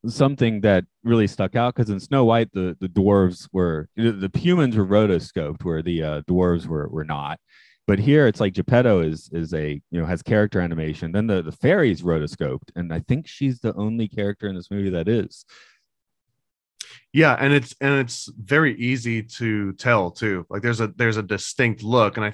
something 0.06 0.60
that 0.62 0.84
really 1.04 1.26
stuck 1.26 1.54
out 1.54 1.74
because 1.74 1.90
in 1.90 2.00
Snow 2.00 2.24
White 2.24 2.52
the 2.52 2.76
the 2.80 2.88
dwarves 2.88 3.48
were 3.52 3.88
the, 3.96 4.30
humans 4.34 4.76
were 4.76 4.86
rotoscoped 4.86 5.64
where 5.64 5.82
the 5.82 6.02
uh, 6.02 6.20
dwarves 6.22 6.66
were 6.66 6.88
were 6.88 7.04
not. 7.04 7.38
But 7.86 7.98
here 7.98 8.26
it's 8.28 8.40
like 8.40 8.54
Geppetto 8.54 9.00
is 9.00 9.28
is 9.32 9.52
a 9.54 9.80
you 9.90 10.00
know 10.00 10.06
has 10.06 10.22
character 10.22 10.60
animation. 10.60 11.12
Then 11.12 11.26
the 11.26 11.42
the 11.42 11.52
fairy's 11.52 12.02
rotoscoped, 12.02 12.70
and 12.76 12.92
I 12.92 13.00
think 13.00 13.26
she's 13.26 13.60
the 13.60 13.74
only 13.74 14.08
character 14.08 14.48
in 14.48 14.54
this 14.54 14.70
movie 14.70 14.90
that 14.90 15.08
is. 15.08 15.44
Yeah, 17.12 17.36
and 17.38 17.52
it's 17.52 17.74
and 17.80 17.94
it's 18.00 18.30
very 18.36 18.76
easy 18.78 19.22
to 19.22 19.72
tell 19.74 20.10
too. 20.10 20.46
Like 20.48 20.62
there's 20.62 20.80
a 20.80 20.88
there's 20.88 21.16
a 21.16 21.22
distinct 21.22 21.82
look, 21.82 22.16
and 22.16 22.24
I 22.24 22.32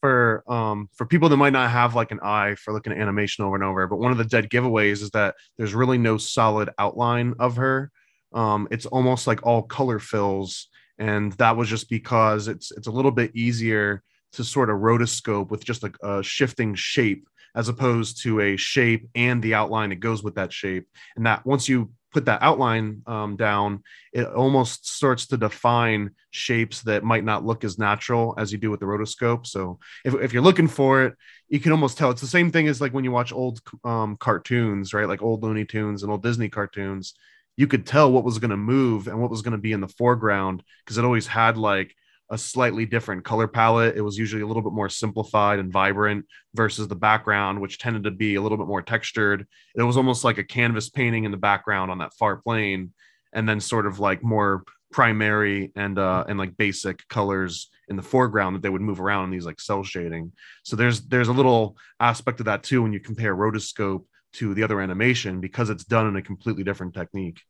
for 0.00 0.44
um 0.46 0.88
for 0.94 1.06
people 1.06 1.28
that 1.28 1.36
might 1.36 1.52
not 1.52 1.70
have 1.70 1.94
like 1.94 2.10
an 2.10 2.20
eye 2.22 2.54
for 2.56 2.72
looking 2.72 2.92
at 2.92 2.98
animation 2.98 3.44
over 3.44 3.54
and 3.54 3.64
over 3.64 3.86
but 3.86 3.98
one 3.98 4.12
of 4.12 4.18
the 4.18 4.24
dead 4.24 4.50
giveaways 4.50 5.02
is 5.02 5.10
that 5.10 5.34
there's 5.56 5.74
really 5.74 5.98
no 5.98 6.16
solid 6.16 6.70
outline 6.78 7.34
of 7.38 7.56
her. 7.56 7.90
Um 8.32 8.68
it's 8.70 8.86
almost 8.86 9.26
like 9.26 9.44
all 9.46 9.62
color 9.62 9.98
fills 9.98 10.68
and 10.98 11.32
that 11.32 11.56
was 11.56 11.68
just 11.68 11.88
because 11.88 12.48
it's 12.48 12.72
it's 12.72 12.86
a 12.86 12.92
little 12.92 13.10
bit 13.10 13.34
easier 13.34 14.02
to 14.32 14.44
sort 14.44 14.70
of 14.70 14.78
rotoscope 14.78 15.50
with 15.50 15.64
just 15.64 15.84
a, 15.84 15.92
a 16.02 16.22
shifting 16.22 16.74
shape 16.74 17.28
as 17.54 17.68
opposed 17.70 18.22
to 18.22 18.40
a 18.40 18.56
shape 18.56 19.08
and 19.14 19.42
the 19.42 19.54
outline 19.54 19.88
that 19.88 19.96
goes 19.96 20.22
with 20.22 20.34
that 20.34 20.52
shape. 20.52 20.86
And 21.16 21.24
that 21.24 21.44
once 21.46 21.68
you 21.68 21.90
put 22.12 22.26
that 22.26 22.42
outline 22.42 23.02
um, 23.06 23.36
down, 23.36 23.82
it 24.12 24.26
almost 24.26 24.88
starts 24.88 25.26
to 25.28 25.36
define 25.36 26.10
shapes 26.30 26.82
that 26.82 27.04
might 27.04 27.24
not 27.24 27.44
look 27.44 27.64
as 27.64 27.78
natural 27.78 28.34
as 28.38 28.52
you 28.52 28.58
do 28.58 28.70
with 28.70 28.80
the 28.80 28.86
rotoscope. 28.86 29.46
So 29.46 29.78
if, 30.04 30.14
if 30.14 30.32
you're 30.32 30.42
looking 30.42 30.68
for 30.68 31.04
it, 31.04 31.14
you 31.48 31.60
can 31.60 31.72
almost 31.72 31.98
tell 31.98 32.10
it's 32.10 32.20
the 32.20 32.26
same 32.26 32.50
thing 32.50 32.68
as 32.68 32.80
like 32.80 32.92
when 32.92 33.04
you 33.04 33.12
watch 33.12 33.32
old 33.32 33.60
um, 33.84 34.16
cartoons, 34.16 34.94
right? 34.94 35.08
Like 35.08 35.22
old 35.22 35.42
Looney 35.42 35.64
Tunes 35.64 36.02
and 36.02 36.10
old 36.10 36.22
Disney 36.22 36.48
cartoons. 36.48 37.14
You 37.56 37.66
could 37.66 37.86
tell 37.86 38.12
what 38.12 38.24
was 38.24 38.38
going 38.38 38.50
to 38.50 38.56
move 38.56 39.08
and 39.08 39.20
what 39.20 39.30
was 39.30 39.42
going 39.42 39.52
to 39.52 39.58
be 39.58 39.72
in 39.72 39.80
the 39.80 39.88
foreground 39.88 40.62
because 40.84 40.98
it 40.98 41.04
always 41.04 41.26
had 41.26 41.56
like 41.56 41.94
a 42.30 42.38
slightly 42.38 42.86
different 42.86 43.24
color 43.24 43.46
palette. 43.46 43.96
It 43.96 44.00
was 44.00 44.18
usually 44.18 44.42
a 44.42 44.46
little 44.46 44.62
bit 44.62 44.72
more 44.72 44.88
simplified 44.88 45.58
and 45.58 45.72
vibrant 45.72 46.26
versus 46.54 46.88
the 46.88 46.96
background, 46.96 47.60
which 47.60 47.78
tended 47.78 48.04
to 48.04 48.10
be 48.10 48.34
a 48.34 48.42
little 48.42 48.58
bit 48.58 48.66
more 48.66 48.82
textured. 48.82 49.46
It 49.76 49.82
was 49.82 49.96
almost 49.96 50.24
like 50.24 50.38
a 50.38 50.44
canvas 50.44 50.88
painting 50.88 51.24
in 51.24 51.30
the 51.30 51.36
background 51.36 51.90
on 51.90 51.98
that 51.98 52.14
far 52.18 52.36
plane, 52.36 52.92
and 53.32 53.48
then 53.48 53.60
sort 53.60 53.86
of 53.86 54.00
like 54.00 54.22
more 54.22 54.64
primary 54.92 55.72
and 55.74 55.98
uh 55.98 56.24
and 56.28 56.38
like 56.38 56.56
basic 56.56 57.06
colors 57.08 57.70
in 57.88 57.96
the 57.96 58.02
foreground 58.02 58.54
that 58.54 58.62
they 58.62 58.68
would 58.68 58.80
move 58.80 59.00
around 59.00 59.24
in 59.24 59.30
these 59.30 59.44
like 59.44 59.60
cell 59.60 59.82
shading. 59.82 60.32
So 60.64 60.76
there's 60.76 61.02
there's 61.02 61.28
a 61.28 61.32
little 61.32 61.76
aspect 62.00 62.40
of 62.40 62.46
that 62.46 62.62
too 62.62 62.82
when 62.82 62.92
you 62.92 63.00
compare 63.00 63.36
rotoscope 63.36 64.04
to 64.34 64.54
the 64.54 64.62
other 64.62 64.80
animation 64.80 65.40
because 65.40 65.70
it's 65.70 65.84
done 65.84 66.06
in 66.06 66.16
a 66.16 66.22
completely 66.22 66.64
different 66.64 66.94
technique. 66.94 67.40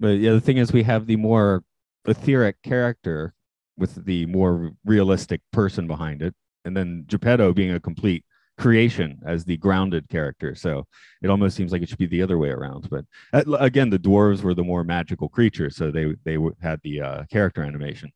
But 0.00 0.18
yeah, 0.18 0.32
the 0.32 0.40
thing 0.40 0.58
is 0.58 0.72
we 0.72 0.82
have 0.82 1.06
the 1.06 1.16
more 1.16 1.64
etheric 2.06 2.60
character 2.62 3.34
with 3.76 4.04
the 4.04 4.26
more 4.26 4.72
realistic 4.84 5.40
person 5.52 5.86
behind 5.86 6.22
it, 6.22 6.34
and 6.64 6.76
then 6.76 7.04
Geppetto 7.06 7.52
being 7.52 7.72
a 7.72 7.80
complete 7.80 8.24
creation 8.56 9.18
as 9.26 9.44
the 9.44 9.56
grounded 9.56 10.08
character. 10.08 10.54
So 10.54 10.86
it 11.22 11.28
almost 11.28 11.56
seems 11.56 11.72
like 11.72 11.82
it 11.82 11.88
should 11.88 11.98
be 11.98 12.06
the 12.06 12.22
other 12.22 12.38
way 12.38 12.50
around. 12.50 12.88
But 12.88 13.04
uh, 13.32 13.42
again, 13.58 13.90
the 13.90 13.98
dwarves 13.98 14.42
were 14.42 14.54
the 14.54 14.64
more 14.64 14.84
magical 14.84 15.28
creatures, 15.28 15.76
so 15.76 15.90
they 15.90 16.14
they 16.24 16.38
had 16.60 16.80
the 16.82 17.00
uh, 17.00 17.24
character 17.30 17.62
animation 17.62 18.12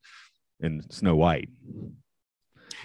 in 0.61 0.83
Snow 0.91 1.17
White. 1.17 1.49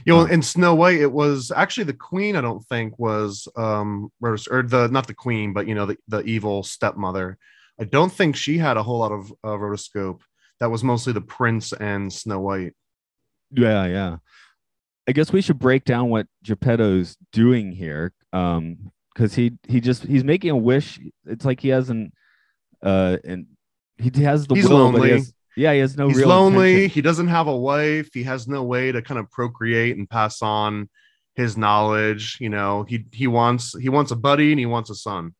You 0.05 0.13
know, 0.13 0.21
um, 0.21 0.31
in 0.31 0.41
Snow 0.41 0.73
White, 0.73 0.99
it 0.99 1.12
was 1.12 1.51
actually 1.55 1.86
the 1.86 1.93
queen. 1.93 2.36
I 2.36 2.41
don't 2.41 2.65
think 2.65 2.97
was 2.97 3.47
um 3.55 4.12
or 4.21 4.63
the 4.63 4.89
not 4.91 5.07
the 5.07 5.13
queen, 5.13 5.53
but 5.53 5.67
you 5.67 5.75
know 5.75 5.86
the 5.86 5.97
the 6.07 6.21
evil 6.21 6.63
stepmother. 6.63 7.38
I 7.79 7.86
don't 7.86 8.12
think 8.12 8.36
she 8.36 8.57
had 8.57 8.77
a 8.77 8.83
whole 8.83 8.99
lot 8.99 9.12
of 9.12 9.31
uh, 9.43 9.57
rotoscope 9.57 10.21
that 10.63 10.69
was 10.69 10.82
mostly 10.82 11.12
the 11.12 11.19
prince 11.19 11.73
and 11.73 12.12
Snow 12.12 12.39
White. 12.39 12.71
Yeah, 13.52 13.86
yeah. 13.86 14.17
I 15.06 15.12
guess 15.12 15.34
we 15.34 15.41
should 15.41 15.60
break 15.60 15.84
down 15.84 16.10
what 16.10 16.26
Geppetto's 16.41 17.17
doing 17.34 17.73
here. 17.73 18.13
Um, 18.32 18.93
because 19.13 19.36
he 19.36 19.58
he 19.67 19.82
just 19.82 20.04
he's 20.04 20.23
making 20.23 20.52
a 20.52 20.56
wish. 20.56 21.02
It's 21.26 21.43
like 21.43 21.60
he 21.60 21.67
hasn't 21.67 22.13
uh 22.82 23.17
and 23.26 23.47
he 23.97 24.10
has 24.23 24.47
the 24.47 24.56
he's 24.56 24.69
will, 24.69 24.78
lonely. 24.78 25.10
He 25.10 25.13
has, 25.15 25.34
yeah, 25.58 25.73
he 25.73 25.80
has 25.80 25.97
no 25.97 26.08
he's 26.08 26.19
real 26.19 26.30
lonely. 26.30 26.71
intention. 26.76 26.93
He 26.93 27.02
doesn't 27.02 27.28
have 27.28 27.47
a 27.47 27.58
wife. 27.58 28.12
He 28.13 28.23
has 28.23 28.47
no 28.47 28.63
way 28.63 28.93
to 28.93 29.02
kind 29.02 29.19
of 29.19 29.30
procreate 29.32 29.97
and 29.97 30.10
pass 30.10 30.41
on 30.41 30.89
his 31.36 31.58
knowledge. 31.58 32.38
You 32.39 32.49
know, 32.49 32.84
he 32.84 33.06
he 33.12 33.28
wants 33.28 33.78
he 33.78 33.89
wants 33.89 34.12
a 34.12 34.15
buddy 34.15 34.54
and 34.54 34.60
he 34.60 34.65
wants 34.65 34.89
a 34.89 34.95
son. 34.95 35.36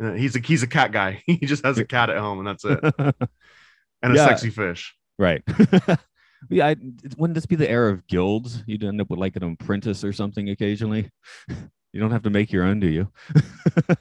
He's 0.00 0.34
a 0.34 0.40
he's 0.40 0.64
a 0.64 0.66
cat 0.66 0.90
guy. 0.90 1.22
He 1.26 1.46
just 1.46 1.64
has 1.64 1.78
a 1.78 1.84
cat 1.84 2.10
at 2.10 2.18
home 2.18 2.44
and 2.44 2.48
that's 2.48 2.64
it. 2.64 3.14
and 4.02 4.12
a 4.12 4.16
yeah. 4.16 4.26
sexy 4.26 4.50
fish. 4.50 4.94
Right. 5.18 5.42
yeah, 6.50 6.68
I, 6.68 6.76
wouldn't 7.16 7.34
this 7.34 7.46
be 7.46 7.56
the 7.56 7.70
era 7.70 7.92
of 7.92 8.06
guilds? 8.06 8.62
You'd 8.66 8.84
end 8.84 9.00
up 9.00 9.10
with 9.10 9.18
like 9.18 9.36
an 9.36 9.56
apprentice 9.60 10.04
or 10.04 10.12
something 10.12 10.50
occasionally. 10.50 11.10
You 11.92 12.00
don't 12.00 12.10
have 12.10 12.22
to 12.22 12.30
make 12.30 12.50
your 12.50 12.64
own, 12.64 12.80
do 12.80 12.86
you? 12.86 13.12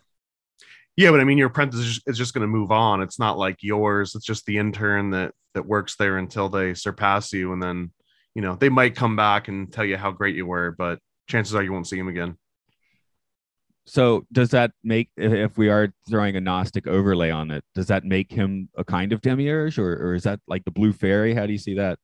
yeah, 0.95 1.11
but 1.11 1.19
I 1.19 1.25
mean, 1.25 1.37
your 1.37 1.47
apprentice 1.47 1.81
is 1.81 1.85
just, 1.95 2.07
is 2.07 2.17
just 2.17 2.33
going 2.33 2.43
to 2.43 2.47
move 2.47 2.71
on. 2.71 3.01
It's 3.01 3.19
not 3.19 3.37
like 3.37 3.57
yours. 3.61 4.15
It's 4.15 4.25
just 4.25 4.45
the 4.45 4.57
intern 4.57 5.09
that 5.09 5.33
that 5.55 5.65
works 5.65 5.97
there 5.97 6.17
until 6.17 6.47
they 6.47 6.73
surpass 6.73 7.33
you, 7.33 7.51
and 7.51 7.61
then 7.61 7.91
you 8.33 8.41
know 8.41 8.55
they 8.55 8.69
might 8.69 8.95
come 8.95 9.17
back 9.17 9.49
and 9.49 9.73
tell 9.73 9.83
you 9.83 9.97
how 9.97 10.09
great 10.09 10.37
you 10.37 10.45
were, 10.45 10.73
but 10.77 10.99
chances 11.27 11.53
are 11.53 11.61
you 11.61 11.73
won't 11.73 11.85
see 11.85 11.99
him 11.99 12.07
again. 12.07 12.37
So 13.91 14.25
does 14.31 14.51
that 14.51 14.71
make 14.85 15.09
if 15.17 15.57
we 15.57 15.67
are 15.67 15.93
throwing 16.09 16.37
a 16.37 16.39
Gnostic 16.39 16.87
overlay 16.87 17.29
on 17.29 17.51
it, 17.51 17.65
does 17.75 17.87
that 17.87 18.05
make 18.05 18.31
him 18.31 18.69
a 18.77 18.85
kind 18.85 19.11
of 19.11 19.19
demiurge, 19.19 19.77
or, 19.77 19.91
or 19.91 20.13
is 20.15 20.23
that 20.23 20.39
like 20.47 20.63
the 20.63 20.71
blue 20.71 20.93
fairy? 20.93 21.33
How 21.33 21.45
do 21.45 21.51
you 21.51 21.57
see 21.57 21.75
that? 21.75 21.99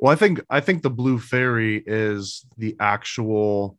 Well, 0.00 0.12
I 0.12 0.16
think 0.16 0.40
I 0.50 0.58
think 0.58 0.82
the 0.82 0.90
blue 0.90 1.20
fairy 1.20 1.84
is 1.86 2.44
the 2.56 2.74
actual 2.80 3.78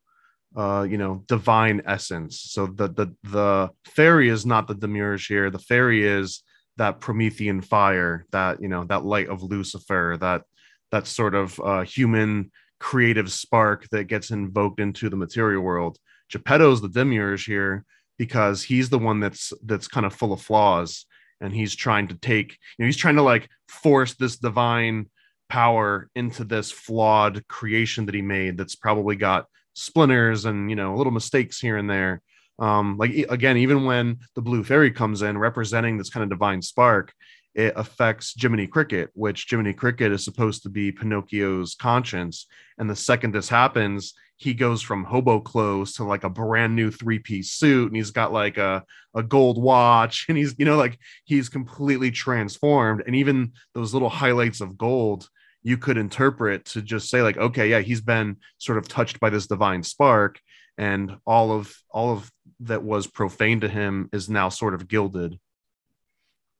uh 0.55 0.87
you 0.89 0.97
know 0.97 1.25
divine 1.27 1.81
essence. 1.85 2.39
So 2.39 2.67
the 2.67 2.87
the 2.87 3.13
the 3.23 3.71
fairy 3.83 4.29
is 4.29 4.45
not 4.45 4.69
the 4.69 4.75
demiurge 4.75 5.27
here. 5.27 5.49
The 5.49 5.59
fairy 5.59 6.07
is 6.07 6.43
that 6.77 7.01
Promethean 7.01 7.59
fire, 7.59 8.25
that 8.31 8.61
you 8.61 8.69
know, 8.69 8.85
that 8.85 9.03
light 9.03 9.27
of 9.27 9.43
Lucifer, 9.43 10.15
that 10.21 10.43
that 10.91 11.07
sort 11.07 11.35
of 11.35 11.59
uh 11.59 11.81
human 11.81 12.51
creative 12.79 13.29
spark 13.29 13.85
that 13.91 14.05
gets 14.05 14.31
invoked 14.31 14.79
into 14.79 15.09
the 15.09 15.17
material 15.17 15.61
world 15.61 15.97
Geppetto's 16.29 16.81
the 16.81 16.89
demiurge 16.89 17.45
here 17.45 17.85
because 18.17 18.63
he's 18.63 18.89
the 18.89 18.99
one 18.99 19.19
that's 19.19 19.53
that's 19.65 19.87
kind 19.87 20.05
of 20.05 20.13
full 20.13 20.33
of 20.33 20.41
flaws 20.41 21.05
and 21.41 21.53
he's 21.53 21.75
trying 21.75 22.07
to 22.07 22.15
take 22.15 22.51
you 22.51 22.83
know 22.83 22.85
he's 22.85 22.97
trying 22.97 23.15
to 23.15 23.21
like 23.21 23.49
force 23.67 24.13
this 24.15 24.37
divine 24.37 25.09
power 25.47 26.09
into 26.15 26.43
this 26.43 26.71
flawed 26.71 27.47
creation 27.47 28.05
that 28.05 28.15
he 28.15 28.21
made 28.21 28.57
that's 28.57 28.75
probably 28.75 29.15
got 29.15 29.45
splinters 29.73 30.45
and 30.45 30.69
you 30.69 30.75
know 30.75 30.95
little 30.95 31.13
mistakes 31.13 31.59
here 31.59 31.77
and 31.77 31.89
there 31.89 32.21
um 32.59 32.97
like 32.97 33.11
again 33.29 33.57
even 33.57 33.85
when 33.85 34.17
the 34.35 34.41
blue 34.41 34.63
fairy 34.63 34.91
comes 34.91 35.21
in 35.21 35.37
representing 35.37 35.97
this 35.97 36.09
kind 36.09 36.23
of 36.23 36.29
divine 36.29 36.61
spark 36.61 37.13
it 37.55 37.73
affects 37.75 38.35
Jiminy 38.39 38.67
Cricket, 38.67 39.09
which 39.13 39.47
Jiminy 39.49 39.73
Cricket 39.73 40.11
is 40.11 40.23
supposed 40.23 40.63
to 40.63 40.69
be 40.69 40.91
Pinocchio's 40.91 41.75
conscience. 41.75 42.45
And 42.77 42.89
the 42.89 42.95
second 42.95 43.33
this 43.33 43.49
happens, 43.49 44.13
he 44.39 44.53
goes 44.53 44.81
from 44.81 45.03
hobo 45.03 45.39
clothes 45.39 45.93
to 45.93 46.03
like 46.03 46.23
a 46.23 46.29
brand 46.29 46.75
new 46.75 46.89
three 46.89 47.19
piece 47.19 47.51
suit 47.51 47.87
and 47.87 47.95
he's 47.95 48.11
got 48.11 48.31
like 48.31 48.57
a, 48.57 48.83
a 49.13 49.21
gold 49.21 49.61
watch 49.61 50.25
and 50.29 50.37
he's 50.37 50.55
you 50.57 50.65
know 50.65 50.77
like 50.77 50.97
he's 51.25 51.49
completely 51.49 52.09
transformed 52.09 53.03
and 53.05 53.15
even 53.15 53.51
those 53.73 53.93
little 53.93 54.09
highlights 54.09 54.61
of 54.61 54.77
gold 54.77 55.29
you 55.61 55.77
could 55.77 55.97
interpret 55.97 56.65
to 56.65 56.81
just 56.81 57.09
say 57.09 57.21
like 57.21 57.37
okay 57.37 57.69
yeah 57.69 57.79
he's 57.79 58.01
been 58.01 58.37
sort 58.57 58.77
of 58.77 58.87
touched 58.87 59.19
by 59.19 59.29
this 59.29 59.47
divine 59.47 59.83
spark 59.83 60.39
and 60.77 61.17
all 61.27 61.51
of 61.51 61.75
all 61.91 62.13
of 62.13 62.31
that 62.61 62.81
was 62.83 63.07
profane 63.07 63.59
to 63.59 63.67
him 63.67 64.09
is 64.13 64.29
now 64.29 64.49
sort 64.49 64.73
of 64.73 64.87
gilded 64.87 65.37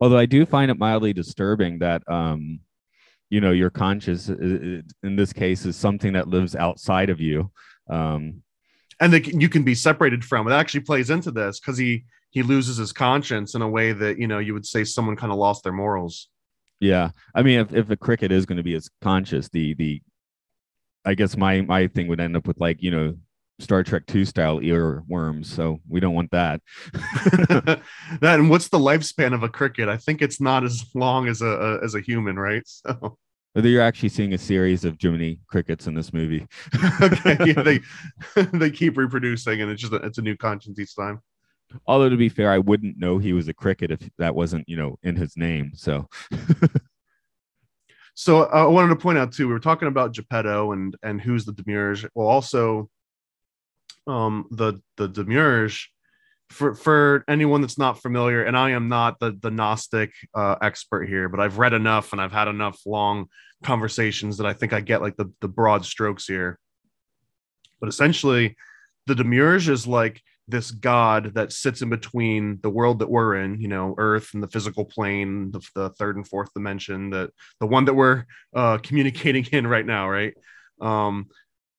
Although 0.02 0.18
I 0.18 0.26
do 0.26 0.46
find 0.46 0.72
it 0.72 0.80
mildly 0.80 1.14
disturbing 1.14 1.80
that 1.80 2.04
um, 2.10 2.60
you 3.30 3.42
know 3.42 3.52
your 3.52 3.70
conscious 3.70 4.30
in 4.30 4.84
this 5.04 5.34
case 5.34 5.66
is 5.66 5.76
something 5.76 6.14
that 6.14 6.28
lives 6.28 6.56
outside 6.56 7.10
of 7.10 7.20
you. 7.20 7.52
Um, 7.90 8.44
and 9.00 9.14
that 9.14 9.28
you 9.28 9.50
can 9.50 9.64
be 9.64 9.76
separated 9.76 10.24
from 10.26 10.48
it 10.48 10.52
actually 10.54 10.82
plays 10.82 11.10
into 11.10 11.32
this 11.32 11.60
because 11.60 11.78
he 11.78 12.06
he 12.32 12.44
loses 12.44 12.78
his 12.78 12.92
conscience 12.92 13.56
in 13.56 13.62
a 13.62 13.70
way 13.70 13.92
that 13.92 14.20
you 14.20 14.28
know 14.28 14.40
you 14.40 14.54
would 14.54 14.66
say 14.66 14.84
someone 14.84 15.16
kind 15.16 15.32
of 15.32 15.38
lost 15.38 15.64
their 15.64 15.74
morals. 15.74 16.30
Yeah. 16.80 17.12
I 17.34 17.44
mean 17.44 17.60
if, 17.60 17.74
if 17.74 17.90
a 17.90 17.98
cricket 17.98 18.32
is 18.32 18.46
going 18.46 18.58
to 18.58 18.64
be 18.64 18.76
as 18.76 18.90
conscious 19.02 19.50
the 19.50 19.74
the 19.76 20.02
i 21.06 21.14
guess 21.14 21.38
my 21.38 21.62
my 21.62 21.88
thing 21.88 22.08
would 22.08 22.20
end 22.20 22.36
up 22.36 22.46
with 22.46 22.60
like 22.60 22.82
you 22.82 22.92
know 22.92 23.16
star 23.60 23.84
trek 23.84 24.06
2 24.06 24.26
style 24.26 24.60
earworms 24.60 25.46
so 25.46 25.80
we 25.88 26.00
don't 26.00 26.14
want 26.14 26.32
that. 26.32 26.62
That 28.22 28.40
and 28.40 28.50
what's 28.50 28.70
the 28.70 28.80
lifespan 28.80 29.34
of 29.34 29.44
a 29.44 29.50
cricket? 29.50 29.90
I 29.90 29.98
think 29.98 30.22
it's 30.22 30.42
not 30.42 30.64
as 30.64 30.84
long 30.94 31.28
as 31.28 31.42
a, 31.42 31.48
a 31.48 31.84
as 31.84 31.96
a 31.96 32.02
human 32.02 32.38
right? 32.38 32.64
So 32.88 33.18
whether 33.54 33.68
you're 33.68 33.82
actually 33.82 34.10
seeing 34.10 34.34
a 34.34 34.38
series 34.38 34.86
of 34.86 34.98
Jiminy 35.00 35.40
crickets 35.48 35.88
in 35.88 35.96
this 35.96 36.14
movie. 36.14 36.48
okay, 37.02 37.38
yeah, 37.46 37.62
they 37.64 37.80
they 38.54 38.70
keep 38.70 38.98
reproducing, 38.98 39.62
and 39.62 39.72
it's 39.72 39.82
just 39.82 39.94
a, 39.94 39.98
it's 39.98 40.18
a 40.18 40.22
new 40.22 40.38
conscience 40.38 40.80
each 40.80 40.96
time. 40.96 41.22
Although 41.86 42.10
to 42.10 42.18
be 42.18 42.30
fair, 42.30 42.52
I 42.52 42.60
wouldn't 42.60 42.98
know 42.98 43.18
he 43.18 43.34
was 43.34 43.48
a 43.48 43.54
cricket 43.54 43.92
if 43.92 44.00
that 44.18 44.36
wasn't 44.36 44.68
you 44.68 44.76
know 44.76 44.98
in 45.04 45.16
his 45.16 45.36
name. 45.38 45.72
So. 45.76 46.08
so 48.16 48.44
uh, 48.44 48.64
I 48.64 48.66
wanted 48.66 48.90
to 48.90 48.96
point 48.96 49.18
out 49.18 49.32
too. 49.32 49.48
We 49.48 49.54
were 49.54 49.60
talking 49.60 49.88
about 49.88 50.14
Geppetto 50.14 50.72
and 50.74 50.96
and 51.04 51.20
who's 51.20 51.46
the 51.46 51.54
Demiurge. 51.54 52.08
Well, 52.14 52.28
also, 52.28 52.90
um, 54.08 54.48
the 54.52 54.82
the 54.98 55.08
Demiurge 55.08 55.92
for 56.50 56.74
for 56.74 57.24
anyone 57.28 57.62
that's 57.62 57.78
not 57.78 58.02
familiar, 58.02 58.44
and 58.44 58.58
I 58.58 58.72
am 58.72 58.88
not 58.88 59.20
the 59.20 59.38
the 59.40 59.52
Gnostic 59.52 60.12
uh, 60.34 60.56
expert 60.62 61.08
here, 61.08 61.30
but 61.30 61.40
I've 61.40 61.60
read 61.60 61.74
enough 61.74 62.12
and 62.12 62.22
I've 62.22 62.32
had 62.32 62.48
enough 62.48 62.80
long 62.86 63.28
conversations 63.64 64.38
that 64.38 64.48
I 64.48 64.54
think 64.54 64.74
I 64.74 64.82
get 64.82 65.02
like 65.02 65.16
the 65.16 65.32
the 65.42 65.48
broad 65.48 65.86
strokes 65.86 66.26
here. 66.26 66.60
But 67.80 67.90
essentially, 67.90 68.56
the 69.06 69.16
Demiurge 69.16 69.70
is 69.70 69.88
like 69.88 70.22
this 70.50 70.72
god 70.72 71.36
that 71.36 71.54
sits 71.54 71.82
in 71.82 71.90
between 71.90 72.60
the 72.62 72.70
world 72.70 73.00
that 73.00 73.10
we're 73.10 73.36
in, 73.36 73.62
you 73.62 73.68
know, 73.68 73.94
Earth 73.98 74.34
and 74.34 74.42
the 74.42 74.48
physical 74.48 74.84
plane, 74.84 75.52
the, 75.52 75.62
the 75.76 75.90
third 75.92 76.16
and 76.16 76.28
fourth 76.28 76.52
dimension, 76.54 77.12
that 77.12 77.30
the 77.60 77.68
one 77.68 77.86
that 77.86 77.94
we're 77.94 78.26
uh, 78.56 78.80
communicating 78.80 79.46
in 79.52 79.68
right 79.68 79.86
now, 79.86 80.10
right? 80.10 80.34
Um, 80.82 81.28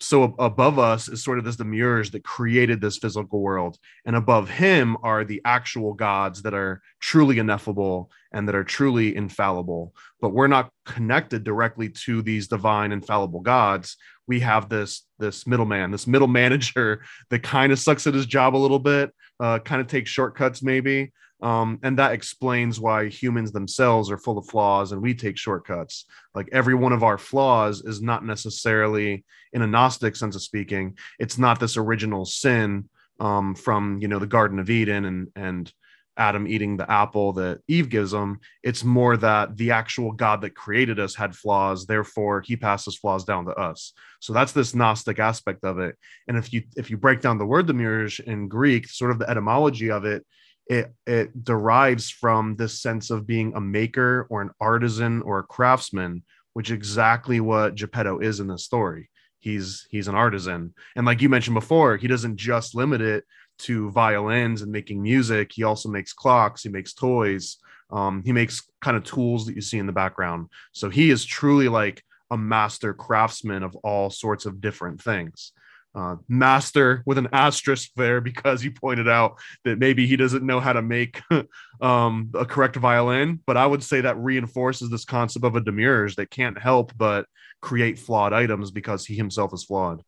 so 0.01 0.35
above 0.39 0.79
us 0.79 1.09
is 1.09 1.23
sort 1.23 1.39
of 1.39 1.45
this 1.45 1.57
demiurge 1.57 2.11
that 2.11 2.25
created 2.25 2.81
this 2.81 2.97
physical 2.97 3.41
world. 3.41 3.79
And 4.07 4.17
above 4.17 4.49
him 4.49 4.97
are 5.03 5.25
the 5.25 5.43
actual 5.45 5.93
gods 5.93 6.43
that 6.43 6.55
are 6.55 6.81
truly 7.01 7.39
ineffable 7.39 8.11
and 8.33 8.49
that 8.49 8.55
are 8.55 8.65
truly 8.65 9.15
infallible. 9.15 9.95
But 10.21 10.31
we're 10.31 10.47
not 10.47 10.71
connected 10.87 11.45
directly 11.45 11.91
to 11.91 12.23
these 12.23 12.49
divine 12.49 12.93
infallible 12.93 13.41
gods. 13.41 13.99
We 14.27 14.41
have 14.41 14.71
this 14.71 15.07
this 15.19 15.47
middleman 15.47 15.91
this 15.91 16.07
middle 16.07 16.29
manager 16.41 17.03
that 17.29 17.43
kind 17.43 17.71
of 17.71 17.79
sucks 17.79 18.07
at 18.07 18.15
his 18.15 18.27
job 18.27 18.57
a 18.57 18.59
little 18.59 18.79
bit 18.79 19.13
uh, 19.39 19.59
kind 19.59 19.81
of 19.81 19.87
takes 19.87 20.11
shortcuts 20.11 20.63
maybe 20.63 21.13
um, 21.43 21.79
and 21.83 21.99
that 21.99 22.13
explains 22.13 22.79
why 22.79 23.09
humans 23.09 23.53
themselves 23.53 24.11
are 24.11 24.19
full 24.19 24.39
of 24.39 24.47
flaws 24.47 24.93
and 24.93 25.01
we 25.01 25.15
take 25.15 25.39
shortcuts. 25.39 26.05
Like 26.35 26.49
every 26.53 26.75
one 26.75 26.93
of 26.93 27.03
our 27.03 27.19
flaws 27.19 27.83
is 27.83 28.03
not 28.03 28.25
necessarily, 28.25 29.25
in 29.53 29.63
a 29.63 29.67
Gnostic 29.67 30.17
sense 30.17 30.37
of 30.37 30.43
speaking, 30.43 30.99
it's 31.19 31.39
not 31.39 31.59
this 31.59 31.77
original 31.77 32.25
sin 32.25 32.89
um, 33.19 33.55
from 33.55 33.99
you 34.01 34.09
know 34.09 34.19
the 34.19 34.27
Garden 34.27 34.59
of 34.59 34.71
Eden 34.71 35.05
and 35.05 35.29
and 35.35 35.73
Adam 36.17 36.47
eating 36.47 36.77
the 36.77 36.91
apple 36.91 37.33
that 37.33 37.61
Eve 37.67 37.89
gives 37.89 38.13
him. 38.13 38.41
It's 38.63 38.85
more 38.85 39.17
that 39.17 39.57
the 39.57 39.71
actual 39.71 40.13
God 40.13 40.43
that 40.43 40.55
created 40.55 41.01
us 41.01 41.15
had 41.15 41.35
flaws, 41.35 41.87
therefore 41.87 42.43
he 42.43 42.57
passes 42.57 42.97
flaws 42.97 43.25
down 43.25 43.47
to 43.47 43.55
us. 43.55 43.95
So 44.21 44.35
that's 44.35 44.53
this 44.53 44.75
Gnostic 44.75 45.19
aspect 45.19 45.65
of 45.65 45.79
it. 45.79 45.97
And 46.29 46.37
if 46.37 46.53
you 46.53 46.65
if 46.77 46.91
you 46.91 46.99
break 46.99 47.23
down 47.23 47.39
the 47.39 47.47
word 47.47 47.67
demiurge 47.67 48.21
in 48.21 48.49
Greek, 48.49 48.89
sort 48.89 49.11
of 49.11 49.19
the 49.19 49.31
etymology 49.31 49.91
of 49.91 50.05
it 50.05 50.27
it 50.71 50.95
it 51.05 51.45
derives 51.45 52.09
from 52.11 52.55
this 52.55 52.81
sense 52.81 53.11
of 53.11 53.27
being 53.27 53.53
a 53.55 53.61
maker 53.61 54.27
or 54.31 54.41
an 54.41 54.51
artisan 54.61 55.21
or 55.23 55.41
a 55.41 55.45
craftsman 55.45 56.23
which 56.53 56.71
exactly 56.71 57.41
what 57.41 57.77
geppetto 57.77 58.19
is 58.19 58.41
in 58.41 58.49
the 58.49 58.59
story. 58.59 59.11
He's 59.41 59.87
he's 59.91 60.09
an 60.09 60.15
artisan. 60.15 60.75
And 60.97 61.05
like 61.07 61.21
you 61.21 61.29
mentioned 61.29 61.55
before 61.55 61.97
he 61.97 62.07
doesn't 62.07 62.37
just 62.37 62.75
limit 62.75 63.01
it 63.01 63.25
to 63.59 63.91
violins 63.91 64.63
and 64.63 64.73
making 64.73 65.03
music. 65.03 65.51
He 65.53 65.65
also 65.65 65.89
makes 65.89 66.13
clocks 66.13 66.63
he 66.63 66.69
makes 66.69 66.95
toys 66.95 67.59
um, 67.93 68.23
he 68.25 68.33
makes 68.33 68.63
kind 68.81 68.97
of 68.97 69.03
tools 69.03 69.47
that 69.47 69.57
you 69.57 69.61
see 69.61 69.79
in 69.79 69.87
the 69.87 69.93
background. 69.93 70.49
So 70.73 70.89
he 70.89 71.11
is 71.11 71.25
truly 71.25 71.69
like 71.69 72.01
a 72.31 72.39
master 72.39 72.95
craftsman 72.95 73.65
of 73.65 73.75
all 73.77 74.11
sorts 74.11 74.47
of 74.47 74.61
different 74.61 75.03
things 75.03 75.53
uh, 75.95 76.17
master 76.29 77.03
with 77.07 77.19
an 77.19 77.29
asterisk 77.33 77.91
there 77.97 78.21
because 78.21 78.63
you 78.65 78.71
pointed 78.71 79.09
out 79.09 79.39
that 79.65 79.79
maybe 79.79 80.07
he 80.07 80.17
doesn't 80.17 80.47
know 80.47 80.61
how 80.61 80.73
to 80.73 80.83
make 80.83 81.21
um, 81.81 82.31
a 82.35 82.45
correct 82.45 82.77
violin. 82.77 83.41
But 83.47 83.57
I 83.57 83.67
would 83.67 83.83
say 83.83 84.01
that 84.03 84.19
reinforces 84.19 84.91
this 84.91 85.05
concept 85.05 85.45
of 85.45 85.57
a 85.57 85.61
demiurge 85.61 86.17
that 86.17 86.31
can't 86.31 86.59
help 86.59 86.93
but 86.97 87.27
create 87.61 87.99
flawed 87.99 88.33
items 88.33 88.71
because 88.71 89.05
he 89.05 89.17
himself 89.17 89.53
is 89.53 89.65
flawed. 89.65 90.03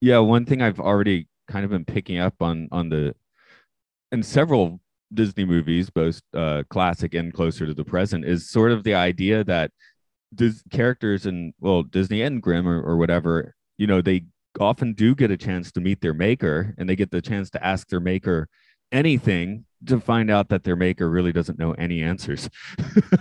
Yeah, 0.00 0.18
one 0.18 0.44
thing 0.44 0.62
I've 0.62 0.80
already 0.80 1.28
kind 1.48 1.64
of 1.64 1.70
been 1.70 1.84
picking 1.84 2.18
up 2.18 2.34
on 2.40 2.68
on 2.70 2.88
the 2.88 3.14
in 4.12 4.22
several 4.22 4.80
Disney 5.12 5.44
movies, 5.44 5.90
both 5.90 6.20
uh, 6.34 6.62
classic 6.68 7.14
and 7.14 7.32
closer 7.32 7.66
to 7.66 7.74
the 7.74 7.84
present, 7.84 8.24
is 8.24 8.50
sort 8.50 8.72
of 8.72 8.84
the 8.84 8.94
idea 8.94 9.44
that 9.44 9.70
Dis- 10.34 10.62
characters 10.70 11.24
and 11.24 11.54
well 11.58 11.82
Disney 11.82 12.20
and 12.20 12.42
Grimm 12.42 12.68
or, 12.68 12.82
or 12.82 12.98
whatever, 12.98 13.54
you 13.78 13.86
know, 13.86 14.02
they 14.02 14.26
often 14.60 14.92
do 14.92 15.14
get 15.14 15.30
a 15.30 15.36
chance 15.36 15.72
to 15.72 15.80
meet 15.80 16.00
their 16.00 16.14
maker 16.14 16.74
and 16.78 16.88
they 16.88 16.96
get 16.96 17.10
the 17.10 17.22
chance 17.22 17.50
to 17.50 17.64
ask 17.64 17.88
their 17.88 18.00
maker 18.00 18.48
anything 18.92 19.64
to 19.86 20.00
find 20.00 20.30
out 20.30 20.48
that 20.48 20.64
their 20.64 20.76
maker 20.76 21.08
really 21.08 21.32
doesn't 21.32 21.58
know 21.58 21.72
any 21.72 22.02
answers. 22.02 22.48
you 22.78 23.18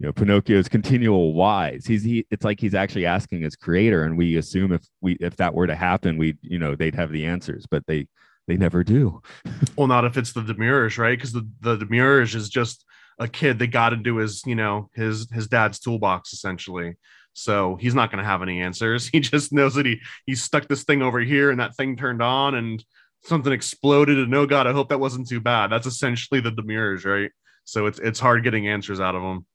know, 0.00 0.12
Pinocchio's 0.12 0.68
continual 0.68 1.34
whys. 1.34 1.86
He's 1.86 2.02
he 2.02 2.26
it's 2.30 2.44
like 2.44 2.60
he's 2.60 2.74
actually 2.74 3.06
asking 3.06 3.42
his 3.42 3.56
creator, 3.56 4.04
and 4.04 4.16
we 4.16 4.36
assume 4.36 4.72
if 4.72 4.82
we 5.00 5.16
if 5.20 5.36
that 5.36 5.54
were 5.54 5.66
to 5.66 5.74
happen, 5.74 6.18
we 6.18 6.36
you 6.42 6.58
know 6.58 6.74
they'd 6.74 6.94
have 6.94 7.12
the 7.12 7.24
answers, 7.24 7.66
but 7.70 7.86
they 7.86 8.06
they 8.46 8.56
never 8.56 8.84
do. 8.84 9.22
well, 9.76 9.86
not 9.86 10.04
if 10.04 10.16
it's 10.16 10.32
the 10.32 10.42
Demiurge, 10.42 10.98
right? 10.98 11.16
Because 11.16 11.32
the 11.32 11.48
the 11.60 11.76
Demiurge 11.76 12.34
is 12.34 12.48
just 12.48 12.84
a 13.18 13.26
kid 13.26 13.58
that 13.58 13.68
got 13.68 13.94
into 13.94 14.16
his 14.16 14.42
you 14.44 14.54
know 14.54 14.90
his 14.94 15.30
his 15.32 15.48
dad's 15.48 15.78
toolbox 15.78 16.32
essentially 16.32 16.96
so 17.36 17.76
he's 17.76 17.94
not 17.94 18.10
going 18.10 18.22
to 18.22 18.28
have 18.28 18.42
any 18.42 18.62
answers. 18.62 19.08
He 19.12 19.20
just 19.20 19.52
knows 19.52 19.74
that 19.74 19.86
he 19.86 20.00
he 20.24 20.34
stuck 20.34 20.68
this 20.68 20.84
thing 20.84 21.02
over 21.02 21.20
here 21.20 21.50
and 21.50 21.60
that 21.60 21.76
thing 21.76 21.96
turned 21.96 22.22
on 22.22 22.54
and 22.54 22.84
something 23.24 23.52
exploded. 23.52 24.18
And 24.18 24.34
oh 24.34 24.46
god, 24.46 24.66
I 24.66 24.72
hope 24.72 24.88
that 24.88 25.00
wasn't 25.00 25.28
too 25.28 25.40
bad. 25.40 25.70
That's 25.70 25.86
essentially 25.86 26.40
the 26.40 26.50
demiurge, 26.50 27.04
right? 27.04 27.30
So 27.64 27.86
it's 27.86 27.98
it's 27.98 28.18
hard 28.18 28.42
getting 28.42 28.68
answers 28.68 29.00
out 29.00 29.14
of 29.14 29.22
him. 29.22 29.46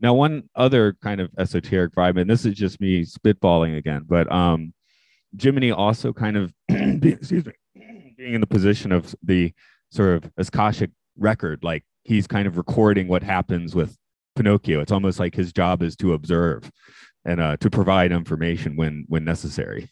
Now, 0.00 0.14
one 0.14 0.50
other 0.54 0.96
kind 1.00 1.20
of 1.20 1.30
esoteric 1.38 1.94
vibe, 1.94 2.20
and 2.20 2.28
this 2.28 2.44
is 2.44 2.54
just 2.54 2.80
me 2.80 3.04
spitballing 3.04 3.78
again, 3.78 4.02
but 4.06 4.30
um, 4.30 4.74
Jiminy 5.40 5.70
also 5.70 6.12
kind 6.12 6.36
of, 6.36 6.52
excuse 6.68 7.46
me, 7.46 7.52
being 8.18 8.34
in 8.34 8.40
the 8.42 8.46
position 8.46 8.92
of 8.92 9.14
the 9.22 9.54
sort 9.90 10.22
of 10.22 10.30
Akashic 10.36 10.90
record, 11.16 11.64
like 11.64 11.82
he's 12.02 12.26
kind 12.26 12.46
of 12.46 12.58
recording 12.58 13.08
what 13.08 13.22
happens 13.22 13.74
with 13.74 13.96
Pinocchio. 14.36 14.80
It's 14.80 14.92
almost 14.92 15.18
like 15.18 15.34
his 15.34 15.52
job 15.52 15.82
is 15.82 15.96
to 15.96 16.12
observe 16.12 16.70
and 17.24 17.40
uh, 17.40 17.56
to 17.58 17.70
provide 17.70 18.12
information 18.12 18.76
when 18.76 19.04
when 19.08 19.24
necessary. 19.24 19.90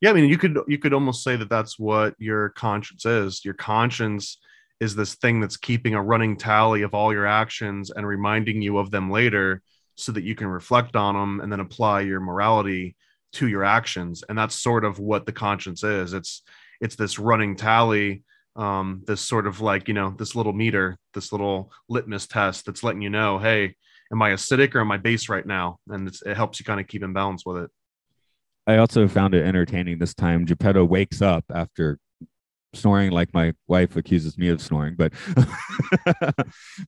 Yeah, 0.00 0.10
I 0.10 0.14
mean, 0.14 0.28
you 0.28 0.36
could 0.38 0.58
you 0.66 0.78
could 0.78 0.92
almost 0.92 1.22
say 1.22 1.36
that 1.36 1.48
that's 1.48 1.78
what 1.78 2.14
your 2.18 2.48
conscience 2.50 3.06
is. 3.06 3.44
Your 3.44 3.54
conscience 3.54 4.38
is 4.80 4.96
this 4.96 5.14
thing 5.14 5.38
that's 5.38 5.56
keeping 5.56 5.94
a 5.94 6.02
running 6.02 6.36
tally 6.36 6.82
of 6.82 6.92
all 6.92 7.12
your 7.12 7.26
actions 7.26 7.92
and 7.92 8.04
reminding 8.04 8.60
you 8.62 8.78
of 8.78 8.90
them 8.90 9.10
later, 9.12 9.62
so 9.94 10.10
that 10.10 10.24
you 10.24 10.34
can 10.34 10.48
reflect 10.48 10.96
on 10.96 11.14
them 11.14 11.40
and 11.40 11.52
then 11.52 11.60
apply 11.60 12.00
your 12.00 12.18
morality 12.18 12.96
to 13.34 13.46
your 13.46 13.62
actions. 13.62 14.24
And 14.28 14.36
that's 14.36 14.56
sort 14.56 14.84
of 14.84 14.98
what 14.98 15.24
the 15.24 15.32
conscience 15.32 15.84
is. 15.84 16.14
It's 16.14 16.42
it's 16.80 16.96
this 16.96 17.18
running 17.18 17.54
tally 17.54 18.24
um, 18.56 19.02
this 19.06 19.20
sort 19.20 19.46
of 19.46 19.60
like 19.60 19.88
you 19.88 19.94
know 19.94 20.14
this 20.18 20.34
little 20.34 20.52
meter 20.52 20.98
this 21.14 21.32
little 21.32 21.72
litmus 21.88 22.26
test 22.26 22.66
that's 22.66 22.82
letting 22.82 23.02
you 23.02 23.10
know 23.10 23.38
hey 23.38 23.74
am 24.12 24.22
i 24.22 24.30
acidic 24.30 24.74
or 24.74 24.80
am 24.80 24.92
i 24.92 24.96
base 24.98 25.28
right 25.28 25.46
now? 25.46 25.78
And 25.88 26.08
it 26.08 26.36
helps 26.36 26.60
you 26.60 26.64
kind 26.64 26.80
of 26.80 26.86
keep 26.86 27.02
in 27.02 27.12
balance 27.12 27.44
with 27.44 27.64
it. 27.64 27.70
I 28.66 28.76
also 28.76 29.08
found 29.08 29.34
it 29.34 29.44
entertaining 29.44 29.98
this 29.98 30.14
time. 30.14 30.44
Geppetto 30.44 30.84
wakes 30.84 31.20
up 31.20 31.44
after 31.52 31.98
snoring 32.74 33.10
like 33.10 33.34
my 33.34 33.52
wife 33.66 33.96
accuses 33.96 34.38
me 34.38 34.48
of 34.48 34.58
snoring 34.58 34.94
but 34.96 35.12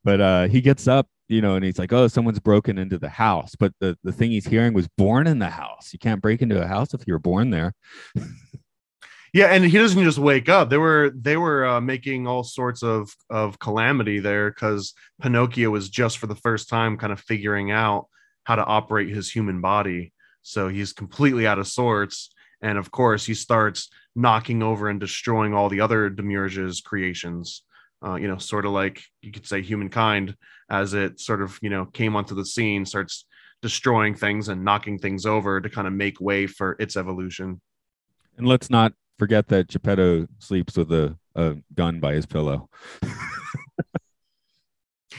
but 0.02 0.18
uh 0.18 0.48
he 0.48 0.62
gets 0.62 0.88
up 0.88 1.06
you 1.28 1.42
know 1.42 1.56
and 1.56 1.64
he's 1.64 1.78
like 1.78 1.92
oh 1.92 2.08
someone's 2.08 2.38
broken 2.38 2.78
into 2.78 2.98
the 2.98 3.08
house. 3.08 3.54
But 3.58 3.72
the 3.80 3.96
the 4.04 4.12
thing 4.12 4.30
he's 4.30 4.46
hearing 4.46 4.72
was 4.72 4.88
born 4.96 5.26
in 5.26 5.38
the 5.38 5.50
house. 5.50 5.92
You 5.92 5.98
can't 5.98 6.22
break 6.22 6.42
into 6.42 6.62
a 6.62 6.66
house 6.66 6.94
if 6.94 7.06
you 7.06 7.14
were 7.14 7.18
born 7.18 7.50
there 7.50 7.74
Yeah, 9.34 9.46
and 9.46 9.64
he 9.64 9.78
doesn't 9.78 10.04
just 10.04 10.16
wake 10.16 10.48
up. 10.48 10.70
They 10.70 10.78
were 10.78 11.10
they 11.12 11.36
were 11.36 11.66
uh, 11.66 11.80
making 11.80 12.28
all 12.28 12.44
sorts 12.44 12.84
of 12.84 13.12
of 13.28 13.58
calamity 13.58 14.20
there 14.20 14.48
because 14.48 14.94
Pinocchio 15.20 15.70
was 15.70 15.88
just 15.88 16.18
for 16.18 16.28
the 16.28 16.36
first 16.36 16.68
time 16.68 16.96
kind 16.96 17.12
of 17.12 17.18
figuring 17.18 17.72
out 17.72 18.06
how 18.44 18.54
to 18.54 18.64
operate 18.64 19.08
his 19.08 19.28
human 19.28 19.60
body. 19.60 20.12
So 20.42 20.68
he's 20.68 20.92
completely 20.92 21.48
out 21.48 21.58
of 21.58 21.66
sorts, 21.66 22.30
and 22.62 22.78
of 22.78 22.92
course 22.92 23.26
he 23.26 23.34
starts 23.34 23.90
knocking 24.14 24.62
over 24.62 24.88
and 24.88 25.00
destroying 25.00 25.52
all 25.52 25.68
the 25.68 25.80
other 25.80 26.08
Demiurge's 26.08 26.80
creations. 26.80 27.64
Uh, 28.06 28.14
you 28.14 28.28
know, 28.28 28.38
sort 28.38 28.66
of 28.66 28.70
like 28.70 29.02
you 29.20 29.32
could 29.32 29.48
say 29.48 29.62
humankind 29.62 30.36
as 30.70 30.94
it 30.94 31.18
sort 31.18 31.42
of 31.42 31.58
you 31.60 31.70
know 31.70 31.86
came 31.86 32.14
onto 32.14 32.36
the 32.36 32.46
scene, 32.46 32.86
starts 32.86 33.26
destroying 33.62 34.14
things 34.14 34.48
and 34.48 34.64
knocking 34.64 34.96
things 34.96 35.26
over 35.26 35.60
to 35.60 35.68
kind 35.68 35.88
of 35.88 35.92
make 35.92 36.20
way 36.20 36.46
for 36.46 36.76
its 36.78 36.96
evolution. 36.96 37.60
And 38.38 38.46
let's 38.46 38.70
not 38.70 38.92
forget 39.18 39.48
that 39.48 39.68
Geppetto 39.68 40.26
sleeps 40.38 40.76
with 40.76 40.92
a, 40.92 41.16
a 41.34 41.56
gun 41.74 42.00
by 42.00 42.14
his 42.14 42.26
pillow. 42.26 42.68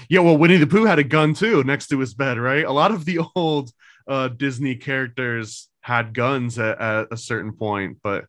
Yeah, 0.09 0.19
well, 0.19 0.37
Winnie 0.37 0.57
the 0.57 0.67
Pooh 0.67 0.85
had 0.85 0.99
a 0.99 1.03
gun 1.03 1.33
too 1.33 1.63
next 1.63 1.87
to 1.87 1.99
his 1.99 2.13
bed, 2.13 2.37
right? 2.37 2.65
A 2.65 2.71
lot 2.71 2.91
of 2.91 3.05
the 3.05 3.19
old 3.35 3.71
uh, 4.07 4.27
Disney 4.29 4.75
characters 4.75 5.69
had 5.81 6.13
guns 6.13 6.59
at, 6.59 6.79
at 6.79 7.07
a 7.11 7.17
certain 7.17 7.53
point, 7.53 7.97
but 8.03 8.25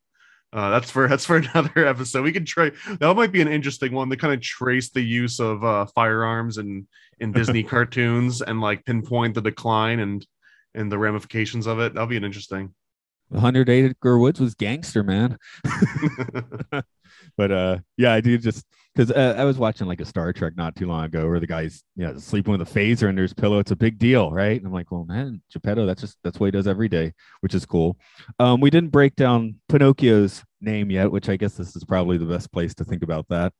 uh, 0.52 0.70
that's 0.70 0.90
for 0.90 1.08
that's 1.08 1.26
for 1.26 1.36
another 1.36 1.86
episode. 1.86 2.22
We 2.22 2.32
could 2.32 2.46
try 2.46 2.70
that 2.98 3.14
might 3.14 3.32
be 3.32 3.42
an 3.42 3.48
interesting 3.48 3.92
one 3.92 4.10
to 4.10 4.16
kind 4.16 4.34
of 4.34 4.40
trace 4.40 4.90
the 4.90 5.02
use 5.02 5.40
of 5.40 5.64
uh, 5.64 5.86
firearms 5.94 6.58
in 6.58 6.86
in 7.18 7.32
Disney 7.32 7.62
cartoons 7.64 8.42
and 8.42 8.60
like 8.60 8.84
pinpoint 8.84 9.34
the 9.34 9.42
decline 9.42 10.00
and 10.00 10.26
and 10.74 10.90
the 10.90 10.98
ramifications 10.98 11.66
of 11.66 11.78
it. 11.80 11.94
That'll 11.94 12.06
be 12.06 12.16
an 12.16 12.24
interesting. 12.24 12.74
The 13.30 13.40
Hundred 13.40 13.68
Acre 13.68 14.18
Woods 14.18 14.40
was 14.40 14.54
gangster, 14.54 15.02
man. 15.02 15.36
but 17.36 17.50
uh, 17.50 17.78
yeah, 17.96 18.12
I 18.12 18.20
do 18.20 18.38
just 18.38 18.64
because 18.94 19.10
uh, 19.10 19.34
I 19.36 19.44
was 19.44 19.58
watching 19.58 19.86
like 19.86 20.00
a 20.00 20.04
Star 20.04 20.32
Trek 20.32 20.54
not 20.56 20.76
too 20.76 20.86
long 20.86 21.04
ago 21.04 21.28
where 21.28 21.40
the 21.40 21.46
guy's 21.46 21.82
yeah 21.96 22.16
sleeping 22.16 22.52
with 22.52 22.62
a 22.62 22.72
phaser 22.72 23.08
under 23.08 23.22
his 23.22 23.34
pillow. 23.34 23.58
It's 23.58 23.72
a 23.72 23.76
big 23.76 23.98
deal, 23.98 24.30
right? 24.30 24.56
And 24.56 24.66
I'm 24.66 24.72
like, 24.72 24.90
well, 24.90 25.04
man, 25.04 25.42
Geppetto, 25.52 25.86
that's 25.86 26.00
just 26.00 26.18
that's 26.22 26.38
what 26.38 26.46
he 26.46 26.50
does 26.52 26.68
every 26.68 26.88
day, 26.88 27.12
which 27.40 27.54
is 27.54 27.66
cool. 27.66 27.96
Um, 28.38 28.60
we 28.60 28.70
didn't 28.70 28.90
break 28.90 29.16
down 29.16 29.56
Pinocchio's 29.68 30.44
name 30.60 30.90
yet, 30.90 31.10
which 31.10 31.28
I 31.28 31.36
guess 31.36 31.54
this 31.54 31.74
is 31.74 31.84
probably 31.84 32.18
the 32.18 32.26
best 32.26 32.52
place 32.52 32.74
to 32.76 32.84
think 32.84 33.02
about 33.02 33.26
that. 33.28 33.52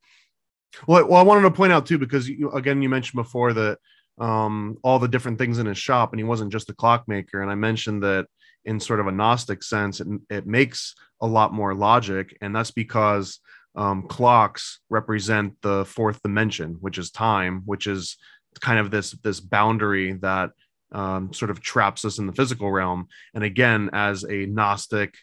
Well, 0.86 1.06
well, 1.08 1.20
I 1.20 1.22
wanted 1.22 1.42
to 1.42 1.50
point 1.50 1.72
out 1.72 1.86
too 1.86 1.98
because 1.98 2.28
you, 2.28 2.50
again, 2.52 2.82
you 2.82 2.88
mentioned 2.88 3.22
before 3.22 3.52
that 3.52 3.78
um, 4.18 4.78
all 4.82 4.98
the 4.98 5.08
different 5.08 5.38
things 5.38 5.58
in 5.58 5.66
his 5.66 5.78
shop, 5.78 6.12
and 6.12 6.20
he 6.20 6.24
wasn't 6.24 6.52
just 6.52 6.70
a 6.70 6.74
clockmaker. 6.74 7.42
And 7.42 7.50
I 7.50 7.54
mentioned 7.54 8.02
that 8.02 8.26
in 8.66 8.80
sort 8.80 9.00
of 9.00 9.06
a 9.06 9.12
Gnostic 9.12 9.62
sense, 9.62 10.00
it, 10.00 10.06
it 10.28 10.46
makes 10.46 10.94
a 11.20 11.26
lot 11.26 11.54
more 11.54 11.74
logic, 11.74 12.36
and 12.40 12.54
that's 12.54 12.72
because 12.72 13.40
um, 13.76 14.02
clocks 14.02 14.80
represent 14.90 15.54
the 15.62 15.84
fourth 15.84 16.22
dimension, 16.22 16.76
which 16.80 16.98
is 16.98 17.10
time, 17.10 17.62
which 17.64 17.86
is 17.86 18.16
kind 18.60 18.78
of 18.78 18.90
this 18.90 19.12
this 19.22 19.40
boundary 19.40 20.14
that 20.14 20.50
um, 20.92 21.32
sort 21.32 21.50
of 21.50 21.60
traps 21.60 22.04
us 22.04 22.18
in 22.18 22.26
the 22.26 22.32
physical 22.32 22.70
realm. 22.70 23.06
And 23.34 23.44
again, 23.44 23.90
as 23.92 24.24
a 24.24 24.46
Gnostic 24.46 25.14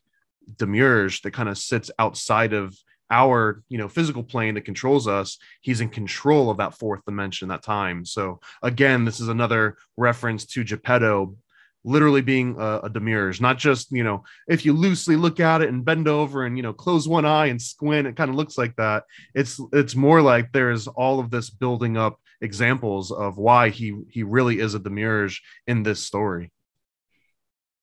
demiurge 0.58 1.22
that 1.22 1.32
kind 1.32 1.50
of 1.50 1.58
sits 1.58 1.92
outside 2.00 2.54
of 2.54 2.76
our 3.10 3.64
you 3.70 3.78
know 3.78 3.88
physical 3.88 4.24
plane 4.24 4.56
that 4.56 4.66
controls 4.66 5.08
us 5.08 5.38
he's 5.62 5.82
in 5.82 5.90
control 5.90 6.50
of 6.50 6.58
that 6.58 6.74
fourth 6.74 7.04
dimension 7.06 7.50
that 7.50 7.62
time 7.62 8.06
so 8.06 8.40
again 8.62 9.06
this 9.06 9.20
is 9.20 9.28
another 9.28 9.78
reference 9.98 10.46
to 10.46 10.64
geppetto 10.64 11.36
literally 11.84 12.22
being 12.22 12.56
a, 12.58 12.82
a 12.84 12.90
demiurge 12.90 13.42
not 13.42 13.58
just 13.58 13.92
you 13.92 14.04
know 14.04 14.24
if 14.48 14.66
you 14.66 14.74
loosely 14.74 15.16
look 15.16 15.40
at 15.40 15.62
it 15.62 15.70
and 15.70 15.86
bend 15.86 16.08
over 16.08 16.46
and 16.46 16.58
you 16.58 16.64
know 16.64 16.74
close 16.74 17.08
one 17.08 17.26
eye 17.26 17.48
and 17.48 17.62
squint 17.62 18.08
it 18.08 18.16
kind 18.16 18.30
of 18.30 18.36
looks 18.36 18.58
like 18.58 18.76
that 18.76 19.04
it's 19.34 19.60
it's 19.72 19.96
more 19.96 20.22
like 20.22 20.52
there's 20.52 20.88
all 20.88 21.20
of 21.20 21.30
this 21.30 21.50
building 21.50 21.98
up 21.98 22.20
examples 22.42 23.12
of 23.12 23.38
why 23.38 23.70
he 23.70 23.96
he 24.10 24.24
really 24.24 24.60
is 24.60 24.74
a 24.74 24.80
demiurge 24.80 25.42
in 25.68 25.84
this 25.84 26.00
story 26.00 26.52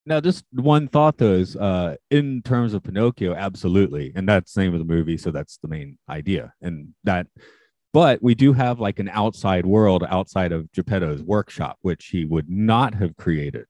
now, 0.07 0.21
just 0.21 0.45
one 0.53 0.89
thought 0.89 1.19
though 1.19 1.35
is 1.35 1.57
uh, 1.57 1.97
in 2.11 2.43
terms 2.43 2.75
of 2.75 2.83
Pinocchio, 2.83 3.35
absolutely, 3.35 4.13
and 4.15 4.29
that's 4.29 4.55
the 4.55 4.63
name 4.63 4.73
of 4.73 4.81
the 4.81 4.93
movie, 4.93 5.19
so 5.19 5.31
that's 5.31 5.59
the 5.59 5.69
main 5.69 5.99
idea, 6.09 6.53
and 6.61 6.89
that. 7.05 7.27
But 7.93 8.23
we 8.23 8.37
do 8.37 8.53
have 8.53 8.79
like 8.79 9.01
an 9.01 9.09
outside 9.09 9.67
world 9.67 10.05
outside 10.09 10.53
of 10.53 10.71
Geppetto's 10.73 11.23
workshop, 11.23 11.77
which 11.83 12.07
he 12.07 12.25
would 12.25 12.49
not 12.49 12.95
have 12.95 13.17
created. 13.17 13.67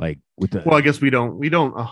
Like 0.00 0.18
with 0.38 0.52
the 0.52 0.62
well 0.64 0.78
i 0.78 0.80
guess 0.80 1.00
we 1.00 1.10
don't 1.10 1.36
we 1.36 1.50
don't 1.50 1.74
uh, 1.76 1.86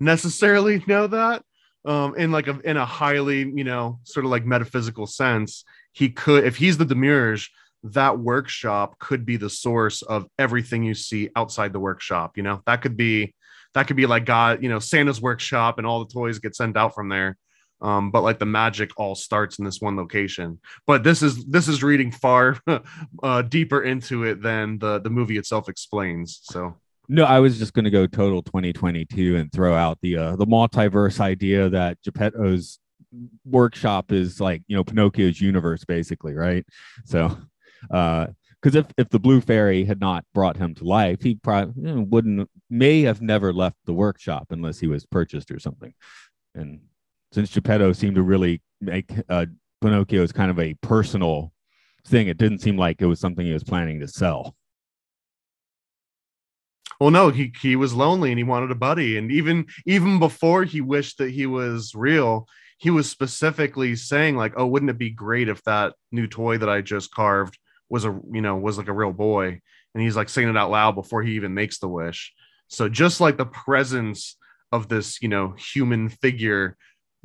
necessarily 0.00 0.82
know 0.86 1.06
that. 1.06 1.42
Um 1.84 2.16
in 2.16 2.32
like 2.32 2.48
a 2.48 2.58
in 2.68 2.76
a 2.76 2.84
highly 2.84 3.38
you 3.38 3.64
know 3.64 4.00
sort 4.02 4.26
of 4.26 4.32
like 4.32 4.44
metaphysical 4.44 5.06
sense 5.06 5.64
he 5.92 6.10
could 6.10 6.44
if 6.44 6.56
he's 6.56 6.76
the 6.76 6.84
demiurge 6.84 7.50
that 7.84 8.18
workshop 8.18 8.98
could 8.98 9.24
be 9.24 9.36
the 9.36 9.48
source 9.48 10.02
of 10.02 10.26
everything 10.36 10.82
you 10.82 10.94
see 10.94 11.30
outside 11.36 11.72
the 11.72 11.78
workshop 11.80 12.36
you 12.36 12.42
know? 12.42 12.60
That 12.66 12.82
could 12.82 12.96
be 12.96 13.34
that 13.74 13.86
could 13.86 13.96
be 13.96 14.06
like 14.06 14.24
god 14.24 14.60
you 14.62 14.68
know 14.68 14.80
santa's 14.80 15.22
workshop 15.22 15.78
and 15.78 15.86
all 15.86 16.04
the 16.04 16.12
toys 16.12 16.40
get 16.40 16.56
sent 16.56 16.76
out 16.76 16.94
from 16.94 17.08
there. 17.08 17.36
Um, 17.80 18.10
but 18.10 18.24
like 18.24 18.40
the 18.40 18.44
magic 18.44 18.90
all 18.96 19.14
starts 19.14 19.60
in 19.60 19.64
this 19.64 19.80
one 19.80 19.94
location. 19.94 20.58
But 20.84 21.04
this 21.04 21.22
is 21.22 21.44
this 21.46 21.68
is 21.68 21.84
reading 21.84 22.10
far 22.10 22.58
uh, 23.22 23.42
deeper 23.42 23.84
into 23.84 24.24
it 24.24 24.42
than 24.42 24.80
the 24.80 24.98
the 24.98 25.10
movie 25.10 25.38
itself 25.38 25.68
explains 25.68 26.40
so 26.42 26.74
No, 27.08 27.24
I 27.24 27.40
was 27.40 27.58
just 27.58 27.72
going 27.72 27.86
to 27.86 27.90
go 27.90 28.06
total 28.06 28.42
2022 28.42 29.36
and 29.36 29.50
throw 29.50 29.74
out 29.74 29.98
the 30.02 30.16
uh, 30.16 30.36
the 30.36 30.46
multiverse 30.46 31.20
idea 31.20 31.70
that 31.70 31.98
Geppetto's 32.02 32.78
workshop 33.44 34.12
is 34.12 34.40
like 34.40 34.62
you 34.68 34.76
know 34.76 34.84
Pinocchio's 34.84 35.40
universe, 35.40 35.84
basically, 35.84 36.34
right? 36.34 36.66
So, 37.04 37.38
because 37.80 38.74
if 38.74 38.86
if 38.98 39.08
the 39.08 39.18
blue 39.18 39.40
fairy 39.40 39.84
had 39.84 40.00
not 40.00 40.24
brought 40.34 40.58
him 40.58 40.74
to 40.76 40.84
life, 40.84 41.22
he 41.22 41.36
probably 41.36 41.92
wouldn't 42.02 42.48
may 42.68 43.02
have 43.02 43.22
never 43.22 43.52
left 43.52 43.76
the 43.86 43.94
workshop 43.94 44.48
unless 44.50 44.78
he 44.78 44.86
was 44.86 45.06
purchased 45.06 45.50
or 45.50 45.58
something. 45.58 45.94
And 46.54 46.80
since 47.32 47.52
Geppetto 47.52 47.92
seemed 47.92 48.16
to 48.16 48.22
really 48.22 48.62
make 48.80 49.10
uh, 49.28 49.46
Pinocchio's 49.80 50.32
kind 50.32 50.50
of 50.50 50.58
a 50.58 50.74
personal 50.82 51.52
thing, 52.06 52.28
it 52.28 52.36
didn't 52.36 52.58
seem 52.58 52.76
like 52.76 53.00
it 53.00 53.06
was 53.06 53.20
something 53.20 53.46
he 53.46 53.52
was 53.52 53.64
planning 53.64 54.00
to 54.00 54.08
sell. 54.08 54.54
Well 57.00 57.10
no 57.10 57.30
he 57.30 57.52
he 57.60 57.76
was 57.76 57.94
lonely 57.94 58.30
and 58.30 58.38
he 58.38 58.44
wanted 58.44 58.70
a 58.70 58.76
buddy. 58.76 59.18
And 59.18 59.30
even 59.30 59.66
even 59.86 60.18
before 60.18 60.64
he 60.64 60.80
wished 60.80 61.18
that 61.18 61.30
he 61.30 61.46
was 61.46 61.94
real 61.94 62.46
he 62.78 62.90
was 62.90 63.10
specifically 63.10 63.96
saying 63.96 64.36
like 64.36 64.54
oh 64.56 64.66
wouldn't 64.66 64.90
it 64.90 64.98
be 64.98 65.10
great 65.10 65.48
if 65.48 65.62
that 65.64 65.94
new 66.12 66.28
toy 66.28 66.58
that 66.58 66.68
i 66.68 66.80
just 66.80 67.12
carved 67.12 67.58
was 67.88 68.04
a 68.04 68.20
you 68.32 68.40
know 68.40 68.56
was 68.56 68.78
like 68.78 68.88
a 68.88 68.92
real 68.92 69.12
boy? 69.12 69.60
And 69.94 70.02
he's 70.02 70.16
like 70.16 70.28
saying 70.28 70.48
it 70.48 70.56
out 70.56 70.70
loud 70.70 70.94
before 70.94 71.22
he 71.22 71.32
even 71.32 71.54
makes 71.54 71.78
the 71.78 71.88
wish. 71.88 72.32
So 72.68 72.88
just 72.88 73.20
like 73.20 73.36
the 73.36 73.46
presence 73.46 74.36
of 74.70 74.88
this 74.88 75.22
you 75.22 75.28
know 75.28 75.54
human 75.58 76.08
figure 76.08 76.76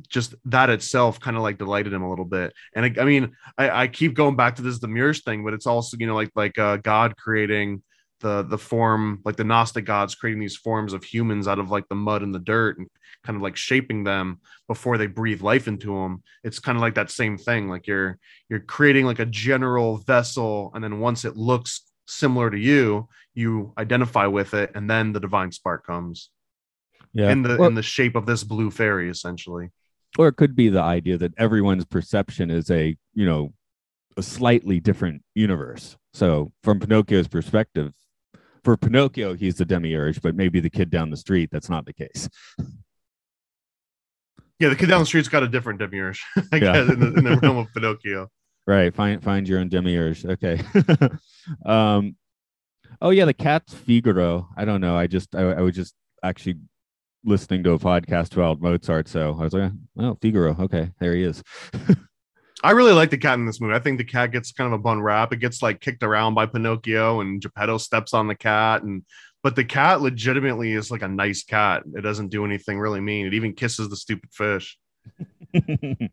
just 0.08 0.34
that 0.46 0.70
itself 0.70 1.20
kind 1.20 1.36
of 1.36 1.42
like 1.42 1.58
delighted 1.58 1.92
him 1.92 2.02
a 2.02 2.10
little 2.10 2.24
bit. 2.24 2.52
And 2.74 2.86
I, 2.86 3.02
I 3.02 3.04
mean 3.04 3.32
I, 3.58 3.82
I 3.82 3.88
keep 3.88 4.14
going 4.14 4.36
back 4.36 4.56
to 4.56 4.62
this 4.62 4.78
Demiurge 4.78 5.22
thing 5.22 5.44
but 5.44 5.54
it's 5.54 5.66
also 5.66 5.96
you 5.98 6.06
know 6.06 6.14
like 6.14 6.30
like 6.34 6.58
uh, 6.58 6.78
god 6.78 7.16
creating 7.16 7.82
the 8.20 8.42
the 8.42 8.58
form 8.58 9.20
like 9.24 9.36
the 9.36 9.44
gnostic 9.44 9.84
gods 9.84 10.14
creating 10.14 10.40
these 10.40 10.56
forms 10.56 10.92
of 10.92 11.04
humans 11.04 11.48
out 11.48 11.58
of 11.58 11.70
like 11.70 11.88
the 11.88 11.94
mud 11.94 12.22
and 12.22 12.34
the 12.34 12.38
dirt 12.38 12.78
and 12.78 12.88
kind 13.24 13.36
of 13.36 13.42
like 13.42 13.56
shaping 13.56 14.04
them 14.04 14.40
before 14.68 14.96
they 14.98 15.06
breathe 15.06 15.42
life 15.42 15.66
into 15.66 15.94
them 15.94 16.22
it's 16.42 16.58
kind 16.58 16.76
of 16.76 16.82
like 16.82 16.94
that 16.94 17.10
same 17.10 17.36
thing 17.36 17.68
like 17.68 17.86
you're 17.86 18.18
you're 18.48 18.60
creating 18.60 19.04
like 19.04 19.18
a 19.18 19.26
general 19.26 19.96
vessel 19.98 20.70
and 20.74 20.84
then 20.84 21.00
once 21.00 21.24
it 21.24 21.36
looks 21.36 21.82
similar 22.06 22.50
to 22.50 22.58
you 22.58 23.08
you 23.34 23.72
identify 23.78 24.26
with 24.26 24.54
it 24.54 24.70
and 24.74 24.88
then 24.88 25.12
the 25.12 25.20
divine 25.20 25.50
spark 25.50 25.84
comes. 25.86 26.30
Yeah. 27.12 27.30
in 27.30 27.42
the 27.42 27.56
Well- 27.56 27.68
in 27.68 27.74
the 27.74 27.82
shape 27.82 28.16
of 28.16 28.26
this 28.26 28.44
blue 28.44 28.70
fairy 28.70 29.08
essentially. 29.08 29.70
Or 30.18 30.28
it 30.28 30.36
could 30.36 30.54
be 30.54 30.68
the 30.68 30.80
idea 30.82 31.18
that 31.18 31.32
everyone's 31.36 31.84
perception 31.84 32.50
is 32.50 32.70
a 32.70 32.96
you 33.14 33.26
know 33.26 33.52
a 34.16 34.22
slightly 34.22 34.78
different 34.80 35.22
universe. 35.34 35.96
So 36.12 36.52
from 36.62 36.78
pinocchio's 36.78 37.26
perspective 37.28 37.92
for 38.64 38.76
pinocchio 38.76 39.34
he's 39.34 39.54
the 39.56 39.64
demiurge 39.64 40.20
but 40.22 40.34
maybe 40.34 40.58
the 40.58 40.70
kid 40.70 40.90
down 40.90 41.10
the 41.10 41.16
street 41.16 41.50
that's 41.52 41.68
not 41.70 41.84
the 41.86 41.92
case. 41.92 42.28
Yeah 44.60 44.68
the 44.70 44.76
kid 44.76 44.88
down 44.88 45.00
the 45.00 45.06
street's 45.06 45.28
got 45.28 45.42
a 45.42 45.48
different 45.48 45.78
demiurge 45.78 46.24
i 46.52 46.56
Yeah. 46.56 46.58
guess 46.72 46.90
in 46.90 47.00
the, 47.00 47.06
in 47.14 47.24
the 47.24 47.36
realm 47.42 47.58
of 47.58 47.66
pinocchio. 47.74 48.28
Right 48.66 48.94
find 48.94 49.22
find 49.22 49.46
your 49.48 49.60
own 49.60 49.68
demiurge 49.68 50.24
okay. 50.24 50.60
Um 51.66 52.16
oh 53.02 53.10
yeah 53.10 53.24
the 53.26 53.34
cat's 53.34 53.74
figaro 53.74 54.48
i 54.56 54.64
don't 54.64 54.80
know 54.80 54.96
i 54.96 55.06
just 55.06 55.34
I, 55.34 55.40
I 55.42 55.60
was 55.60 55.74
just 55.74 55.94
actually 56.22 56.56
listening 57.24 57.62
to 57.64 57.72
a 57.72 57.78
podcast 57.78 58.32
about 58.34 58.60
mozart 58.60 59.08
so 59.08 59.36
i 59.38 59.42
was 59.44 59.52
like 59.52 59.72
oh 59.98 60.16
figaro 60.22 60.56
okay 60.60 60.92
there 61.00 61.14
he 61.14 61.22
is 61.24 61.42
I 62.62 62.70
really 62.70 62.92
like 62.92 63.10
the 63.10 63.18
cat 63.18 63.38
in 63.38 63.46
this 63.46 63.60
movie. 63.60 63.74
I 63.74 63.80
think 63.80 63.98
the 63.98 64.04
cat 64.04 64.30
gets 64.30 64.52
kind 64.52 64.72
of 64.72 64.78
a 64.78 64.82
bun 64.82 65.02
rap. 65.02 65.32
It 65.32 65.38
gets 65.38 65.62
like 65.62 65.80
kicked 65.80 66.02
around 66.02 66.34
by 66.34 66.46
Pinocchio, 66.46 67.20
and 67.20 67.40
Geppetto 67.40 67.78
steps 67.78 68.14
on 68.14 68.28
the 68.28 68.34
cat, 68.34 68.82
and 68.82 69.04
but 69.42 69.56
the 69.56 69.64
cat 69.64 70.00
legitimately 70.00 70.72
is 70.72 70.90
like 70.90 71.02
a 71.02 71.08
nice 71.08 71.42
cat. 71.42 71.82
It 71.94 72.00
doesn't 72.00 72.28
do 72.28 72.44
anything 72.44 72.78
really 72.78 73.00
mean. 73.00 73.26
It 73.26 73.34
even 73.34 73.54
kisses 73.54 73.90
the 73.90 73.96
stupid 73.96 74.30
fish. 74.32 74.78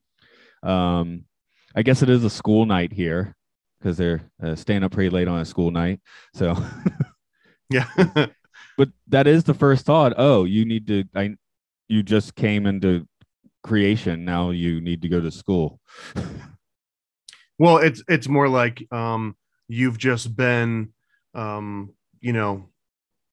um, 0.64 1.26
I 1.76 1.84
guess 1.84 2.02
it 2.02 2.10
is 2.10 2.24
a 2.26 2.30
school 2.30 2.66
night 2.66 2.92
here 2.92 3.36
because 3.80 3.98
they're 3.98 4.22
uh, 4.44 4.56
staying 4.56 4.84
up 4.84 4.92
pretty 4.92 5.10
late 5.10 5.30
on 5.30 5.39
a 5.39 5.46
school 5.46 5.72
night. 5.72 6.02
So, 6.34 6.58
Yeah. 7.72 7.88
but 8.78 8.89
that 9.08 9.28
is 9.28 9.46
the 9.46 9.54
first 9.54 9.86
thought. 9.86 10.14
Oh, 10.18 10.44
you 10.44 10.66
need 10.66 10.88
to. 10.88 11.06
I, 11.16 11.36
you 11.88 12.04
just 12.04 12.36
came 12.36 12.66
into 12.68 13.08
creation. 13.64 14.26
Now 14.26 14.51
you 14.51 14.82
need 14.82 15.01
to 15.03 15.09
go 15.09 15.22
to 15.22 15.32
school. 15.32 15.80
well, 17.59 17.78
it's 17.78 18.03
it's 18.07 18.28
more 18.28 18.49
like 18.49 18.86
um 18.91 19.36
you've 19.68 19.97
just 19.97 20.36
been 20.36 20.93
um 21.34 21.93
you 22.20 22.34
know 22.34 22.70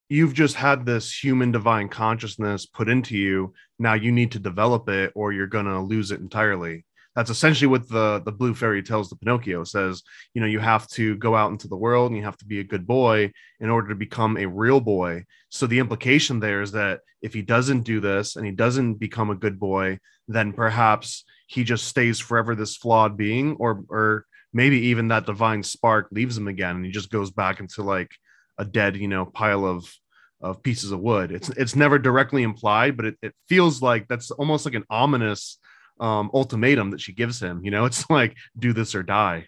you've 0.09 0.35
just 0.35 0.55
had 0.55 0.87
this 0.87 1.13
human 1.13 1.53
divine 1.53 1.89
consciousness 1.89 2.67
put 2.67 2.89
into 2.89 3.17
you. 3.17 3.53
Now 3.79 3.95
you 3.95 4.11
need 4.11 4.33
to 4.33 4.39
develop 4.39 4.89
it 4.89 5.13
or 5.15 5.33
you're 5.33 5.47
going 5.47 5.67
to 5.67 5.81
lose 5.81 6.11
it 6.11 6.21
entirely. 6.21 6.85
That's 7.17 7.31
essentially 7.31 7.67
what 7.67 7.89
the 7.89 8.23
the 8.25 8.33
blue 8.33 8.55
fairy 8.55 8.83
tells 8.83 9.09
the 9.09 9.17
Pinocchio 9.17 9.65
says, 9.65 10.03
you 10.35 10.41
know, 10.41 10.47
you 10.47 10.61
have 10.61 10.87
to 10.89 11.17
go 11.17 11.35
out 11.35 11.51
into 11.51 11.69
the 11.69 11.77
world 11.77 12.11
and 12.11 12.17
you 12.17 12.25
have 12.25 12.37
to 12.39 12.45
be 12.45 12.61
a 12.61 12.65
good 12.65 12.87
boy 12.87 13.33
in 13.61 13.71
order 13.71 13.89
to 13.89 13.95
become 13.95 14.37
a 14.37 14.47
real 14.47 14.81
boy. 14.81 15.25
So 15.49 15.67
the 15.67 15.81
implication 15.81 16.39
there 16.39 16.63
is 16.63 16.73
that 16.73 17.01
if 17.21 17.35
he 17.35 17.43
doesn't 17.43 17.83
do 17.83 18.01
this 18.01 18.37
and 18.37 18.47
he 18.47 18.53
doesn't 18.53 18.95
become 18.95 19.31
a 19.31 19.35
good 19.35 19.59
boy, 19.59 19.99
then 20.29 20.53
perhaps 20.53 21.25
he 21.49 21.65
just 21.65 21.87
stays 21.87 22.21
forever 22.21 22.55
this 22.55 22.77
flawed 22.77 23.17
being 23.17 23.57
or 23.59 23.83
or 23.89 24.27
maybe 24.53 24.79
even 24.79 25.09
that 25.09 25.27
divine 25.27 25.63
spark 25.63 26.09
leaves 26.11 26.37
him 26.39 26.49
again 26.49 26.77
and 26.77 26.85
he 26.85 26.91
just 26.93 27.11
goes 27.11 27.31
back 27.31 27.61
into 27.61 27.83
like 27.83 28.11
a 28.59 28.65
dead, 28.65 28.97
you 28.97 29.09
know, 29.09 29.25
pile 29.25 29.65
of 29.65 29.93
of 30.41 30.63
pieces 30.63 30.93
of 30.93 31.01
wood. 31.01 31.33
It's 31.33 31.49
it's 31.51 31.75
never 31.75 31.99
directly 31.99 32.43
implied, 32.43 32.97
but 32.97 33.07
it, 33.07 33.17
it 33.23 33.35
feels 33.49 33.83
like 33.83 34.07
that's 34.09 34.31
almost 34.31 34.65
like 34.65 34.75
an 34.75 34.85
ominous 34.89 35.59
um, 36.01 36.31
ultimatum 36.33 36.91
that 36.91 37.01
she 37.01 37.13
gives 37.13 37.41
him. 37.41 37.65
You 37.65 37.71
know, 37.71 37.85
it's 37.85 38.09
like 38.11 38.37
do 38.59 38.73
this 38.73 38.95
or 38.95 39.03
die. 39.03 39.47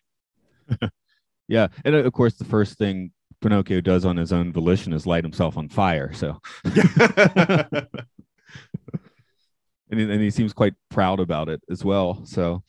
Yeah, 1.51 1.67
and 1.85 1.97
uh, 1.97 2.05
of 2.05 2.13
course, 2.13 2.35
the 2.35 2.45
first 2.45 2.79
thing 2.79 3.11
Pinocchio 3.41 3.81
does 3.81 4.05
on 4.05 4.17
his 4.17 4.33
own 4.33 4.53
volition 4.53 4.93
is 4.93 5.05
light 5.05 5.25
himself 5.25 5.57
on 5.59 5.69
fire. 5.69 6.13
So, 6.13 6.41
and 6.65 7.89
and 9.91 10.23
he 10.23 10.31
seems 10.31 10.53
quite 10.53 10.75
proud 10.91 11.19
about 11.19 11.49
it 11.49 11.61
as 11.69 11.85
well. 11.85 12.25
So, 12.25 12.63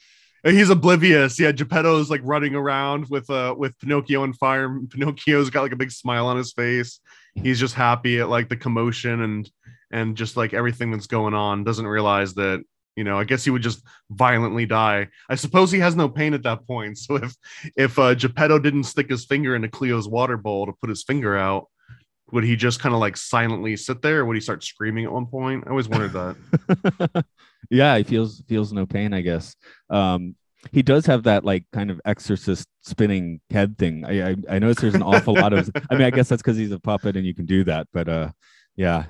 He's 0.44 0.72
oblivious. 0.72 1.40
Yeah, 1.40 1.52
Geppetto's 1.52 2.10
like 2.10 2.22
running 2.24 2.56
around 2.56 3.08
with 3.10 3.30
uh 3.30 3.54
with 3.56 3.78
Pinocchio 3.78 4.24
on 4.24 4.34
fire. 4.34 4.80
Pinocchio's 4.90 5.52
got 5.52 5.62
like 5.62 5.74
a 5.74 5.78
big 5.78 5.92
smile 5.92 6.26
on 6.26 6.38
his 6.38 6.52
face. 6.52 7.00
He's 7.36 7.60
just 7.60 7.76
happy 7.76 8.20
at 8.20 8.30
like 8.30 8.50
the 8.50 8.58
commotion 8.58 9.22
and 9.22 9.50
and 9.92 10.18
just 10.18 10.38
like 10.38 10.56
everything 10.56 10.90
that's 10.90 11.06
going 11.06 11.36
on. 11.36 11.64
Doesn't 11.64 11.86
realize 11.86 12.34
that 12.34 12.64
you 12.96 13.04
know. 13.04 13.18
I 13.18 13.24
guess 13.24 13.44
he 13.44 13.52
would 13.52 13.62
just 13.62 13.84
violently 14.10 14.66
die. 14.66 15.08
I 15.30 15.36
suppose 15.36 15.72
he 15.72 15.80
has 15.80 15.96
no 15.96 16.10
pain 16.10 16.34
at 16.34 16.44
that 16.44 16.66
point. 16.68 16.98
So 17.02 17.16
if 17.16 17.36
if 17.76 18.00
uh, 18.00 18.16
Geppetto 18.16 18.60
didn't 18.60 18.84
stick 18.84 19.10
his 19.10 19.26
finger 19.26 19.56
into 19.56 19.70
Cleo's 19.70 20.08
water 20.08 20.38
bowl 20.38 20.66
to 20.66 20.74
put 20.74 20.90
his 20.90 21.04
finger 21.04 21.38
out, 21.38 21.68
would 22.32 22.44
he 22.44 22.56
just 22.56 22.80
kind 22.80 22.94
of 22.94 23.02
like 23.02 23.18
silently 23.18 23.76
sit 23.76 24.02
there? 24.02 24.20
Or 24.20 24.26
would 24.26 24.38
he 24.38 24.42
start 24.42 24.64
screaming 24.64 25.06
at 25.06 25.12
one 25.12 25.26
point? 25.26 25.64
I 25.66 25.70
always 25.70 25.88
wondered 25.88 26.14
that. 26.14 27.26
yeah, 27.70 27.98
he 27.98 28.04
feels 28.04 28.44
feels 28.48 28.74
no 28.74 28.86
pain, 28.86 29.14
I 29.14 29.22
guess. 29.22 29.56
Um, 29.90 30.36
he 30.72 30.84
does 30.84 31.06
have 31.08 31.24
that 31.24 31.44
like 31.44 31.66
kind 31.74 31.90
of 31.90 32.00
exorcist 32.06 32.68
spinning 32.82 33.42
head 33.50 33.78
thing. 33.78 34.06
I 34.06 34.32
I, 34.32 34.36
I 34.50 34.60
notice 34.60 34.80
there's 34.80 34.96
an 34.96 35.04
awful 35.04 35.34
lot 35.34 35.54
of. 35.54 35.70
I 35.90 35.96
mean, 35.96 36.04
I 36.04 36.12
guess 36.12 36.30
that's 36.30 36.42
because 36.42 36.58
he's 36.58 36.72
a 36.72 36.80
puppet 36.80 37.16
and 37.18 37.26
you 37.26 37.34
can 37.34 37.46
do 37.46 37.64
that. 37.66 37.88
But 37.92 38.08
uh, 38.08 38.32
yeah, 38.76 39.06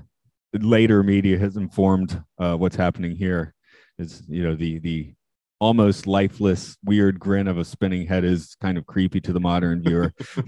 later 0.54 1.04
media 1.04 1.38
has 1.38 1.58
informed 1.58 2.24
uh, 2.40 2.56
what's 2.56 2.76
happening 2.76 3.16
here. 3.16 3.54
Is 4.02 4.24
you 4.28 4.44
know 4.44 4.56
the 4.56 4.80
the 4.80 5.14
almost 5.60 6.08
lifeless 6.08 6.76
weird 6.84 7.20
grin 7.20 7.48
of 7.48 7.58
a 7.58 7.64
spinning 7.64 8.08
head 8.08 8.24
is 8.24 8.56
kind 8.60 8.78
of 8.78 8.88
creepy 8.88 9.22
to 9.22 9.32
the 9.32 9.40
modern 9.40 9.84
viewer. 9.84 10.12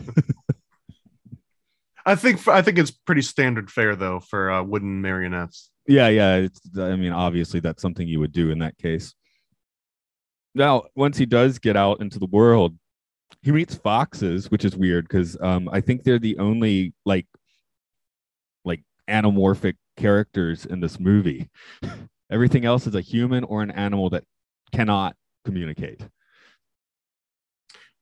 I 2.06 2.16
think 2.16 2.46
I 2.48 2.62
think 2.62 2.78
it's 2.78 2.92
pretty 2.92 3.22
standard 3.22 3.72
fare 3.72 3.96
though 3.96 4.20
for 4.20 4.52
uh, 4.52 4.64
wooden 4.64 5.02
marionettes. 5.02 5.72
Yeah, 5.88 6.10
yeah. 6.10 6.36
It's, 6.36 6.62
I 6.78 6.96
mean, 6.96 7.12
obviously, 7.12 7.60
that's 7.60 7.82
something 7.82 8.08
you 8.08 8.20
would 8.20 8.32
do 8.32 8.52
in 8.52 8.60
that 8.60 8.78
case. 8.78 9.14
Now, 10.56 10.84
once 10.96 11.18
he 11.18 11.26
does 11.26 11.60
get 11.60 11.76
out 11.76 12.00
into 12.00 12.20
the 12.20 12.26
world, 12.26 12.78
he 13.42 13.52
meets 13.52 13.76
foxes, 13.76 14.52
which 14.52 14.66
is 14.66 14.76
weird 14.76 15.08
because 15.08 15.38
um, 15.42 15.68
I 15.72 15.82
think 15.82 16.04
they're 16.04 16.20
the 16.20 16.38
only 16.38 16.94
like 17.06 17.28
like 18.64 18.84
anamorphic 19.10 19.76
characters 19.98 20.66
in 20.66 20.80
this 20.80 21.00
movie. 21.00 21.50
Everything 22.34 22.66
else 22.66 22.88
is 22.88 22.96
a 22.96 23.02
human 23.02 23.44
or 23.44 23.62
an 23.62 23.72
animal 23.72 24.10
that 24.10 24.24
cannot 24.74 25.16
communicate. 25.46 26.02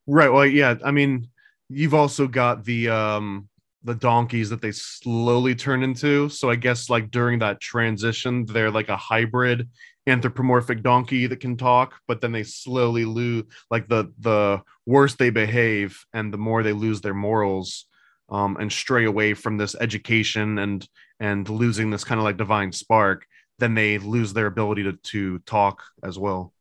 Right. 0.08 0.30
Well, 0.30 0.46
yeah. 0.46 0.76
I 0.84 0.92
mean, 0.92 1.28
you've 1.70 1.94
also 1.94 2.28
got 2.28 2.64
the 2.64 2.90
um 2.90 3.50
the 3.84 3.96
donkeys 3.96 4.50
that 4.50 4.62
they 4.62 4.72
slowly 4.72 5.56
turn 5.56 5.84
into. 5.84 6.30
So 6.30 6.50
I 6.50 6.56
guess 6.56 6.90
like 6.90 7.12
during 7.12 7.40
that 7.40 7.60
transition, 7.60 8.46
they're 8.46 8.72
like 8.72 8.90
a 8.90 8.98
hybrid 8.98 9.70
anthropomorphic 10.08 10.82
donkey 10.82 11.28
that 11.28 11.40
can 11.40 11.58
talk, 11.58 11.96
but 12.08 12.22
then 12.22 12.32
they 12.32 12.44
slowly 12.44 13.06
lose 13.06 13.44
like 13.70 13.88
the 13.88 14.12
the 14.20 14.62
worse 14.86 15.16
they 15.16 15.30
behave 15.30 16.04
and 16.14 16.34
the 16.34 16.38
more 16.38 16.64
they 16.64 16.74
lose 16.74 17.02
their 17.02 17.14
morals 17.14 17.86
um, 18.30 18.58
and 18.60 18.72
stray 18.72 19.06
away 19.06 19.34
from 19.34 19.58
this 19.58 19.76
education 19.80 20.58
and 20.60 20.88
and 21.20 21.50
losing 21.50 21.90
this 21.90 22.04
kind 22.04 22.20
of 22.20 22.24
like 22.24 22.38
divine 22.38 22.72
spark, 22.72 23.26
then 23.62 23.76
they 23.76 24.00
lose 24.00 24.34
their 24.34 24.48
ability 24.48 24.84
to 24.84 24.94
to 24.94 25.40
talk 25.40 25.84
as 26.04 26.20
well. 26.20 26.54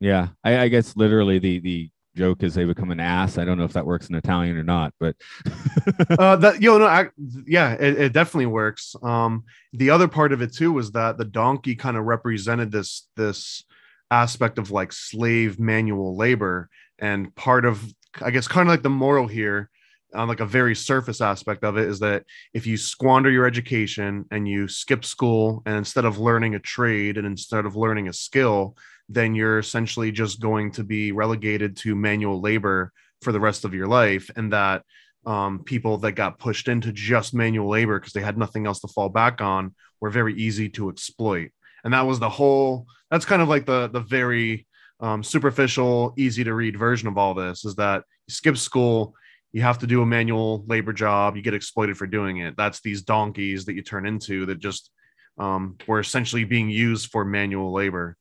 Yeah, 0.00 0.28
I, 0.44 0.58
I 0.60 0.68
guess 0.68 0.96
literally 0.96 1.38
the 1.38 1.58
the 1.58 1.90
joke 2.14 2.42
is 2.42 2.54
they 2.54 2.64
become 2.64 2.90
an 2.90 3.00
ass. 3.00 3.36
I 3.36 3.44
don't 3.44 3.58
know 3.58 3.64
if 3.64 3.74
that 3.74 3.86
works 3.86 4.08
in 4.08 4.14
Italian 4.14 4.56
or 4.56 4.62
not, 4.62 4.94
but 4.98 5.16
uh, 6.18 6.36
that 6.36 6.62
you 6.62 6.78
know, 6.78 6.86
I, 6.86 7.08
yeah, 7.46 7.72
it, 7.74 7.98
it, 7.98 8.12
definitely 8.12 8.46
works. 8.46 8.96
Um, 9.02 9.44
the 9.72 9.90
other 9.90 10.08
part 10.08 10.32
of 10.32 10.40
it 10.40 10.54
too 10.54 10.72
was 10.72 10.92
that 10.92 11.18
the 11.18 11.24
donkey 11.24 11.74
kind 11.74 11.96
of 11.96 12.04
represented 12.04 12.70
this 12.70 13.08
this 13.16 13.64
aspect 14.10 14.58
of 14.58 14.70
like 14.70 14.92
slave 14.92 15.58
manual 15.58 16.16
labor, 16.16 16.70
and 16.98 17.34
part 17.34 17.64
of 17.64 17.84
I 18.22 18.30
guess 18.30 18.48
kind 18.48 18.68
of 18.68 18.72
like 18.72 18.82
the 18.82 18.90
moral 18.90 19.26
here 19.26 19.70
on 20.14 20.28
like 20.28 20.40
a 20.40 20.46
very 20.46 20.74
surface 20.74 21.20
aspect 21.20 21.64
of 21.64 21.76
it 21.76 21.88
is 21.88 21.98
that 22.00 22.24
if 22.54 22.66
you 22.66 22.76
squander 22.76 23.30
your 23.30 23.46
education 23.46 24.24
and 24.30 24.48
you 24.48 24.68
skip 24.68 25.04
school 25.04 25.62
and 25.66 25.76
instead 25.76 26.04
of 26.04 26.18
learning 26.18 26.54
a 26.54 26.60
trade 26.60 27.18
and 27.18 27.26
instead 27.26 27.66
of 27.66 27.76
learning 27.76 28.08
a 28.08 28.12
skill 28.12 28.76
then 29.08 29.34
you're 29.34 29.58
essentially 29.58 30.10
just 30.10 30.40
going 30.40 30.70
to 30.72 30.82
be 30.84 31.12
relegated 31.12 31.76
to 31.76 31.94
manual 31.94 32.40
labor 32.40 32.92
for 33.22 33.32
the 33.32 33.40
rest 33.40 33.64
of 33.64 33.74
your 33.74 33.86
life 33.86 34.30
and 34.36 34.52
that 34.52 34.82
um, 35.26 35.62
people 35.64 35.98
that 35.98 36.12
got 36.12 36.38
pushed 36.38 36.68
into 36.68 36.92
just 36.92 37.34
manual 37.34 37.68
labor 37.68 37.98
because 37.98 38.12
they 38.12 38.20
had 38.20 38.38
nothing 38.38 38.66
else 38.66 38.80
to 38.80 38.88
fall 38.88 39.08
back 39.08 39.40
on 39.40 39.74
were 40.00 40.10
very 40.10 40.34
easy 40.34 40.68
to 40.70 40.88
exploit. 40.88 41.50
And 41.84 41.92
that 41.92 42.06
was 42.06 42.18
the 42.18 42.28
whole 42.28 42.86
that's 43.10 43.24
kind 43.24 43.42
of 43.42 43.48
like 43.48 43.66
the 43.66 43.88
the 43.88 44.00
very 44.00 44.66
um, 45.00 45.22
superficial 45.22 46.14
easy 46.16 46.44
to 46.44 46.54
read 46.54 46.78
version 46.78 47.08
of 47.08 47.18
all 47.18 47.34
this 47.34 47.64
is 47.64 47.74
that 47.76 48.04
you 48.26 48.32
skip 48.32 48.56
school 48.56 49.14
you 49.56 49.62
have 49.62 49.78
to 49.78 49.86
do 49.86 50.02
a 50.02 50.06
manual 50.06 50.62
labor 50.66 50.92
job 50.92 51.34
you 51.34 51.40
get 51.40 51.54
exploited 51.54 51.96
for 51.96 52.06
doing 52.06 52.36
it. 52.38 52.54
That's 52.58 52.82
these 52.82 53.00
donkeys 53.00 53.64
that 53.64 53.72
you 53.72 53.80
turn 53.80 54.04
into 54.04 54.44
that 54.44 54.58
just 54.58 54.90
um, 55.38 55.76
were 55.86 55.98
essentially 55.98 56.44
being 56.44 56.68
used 56.68 57.10
for 57.10 57.24
manual 57.24 57.72
labor. 57.72 58.18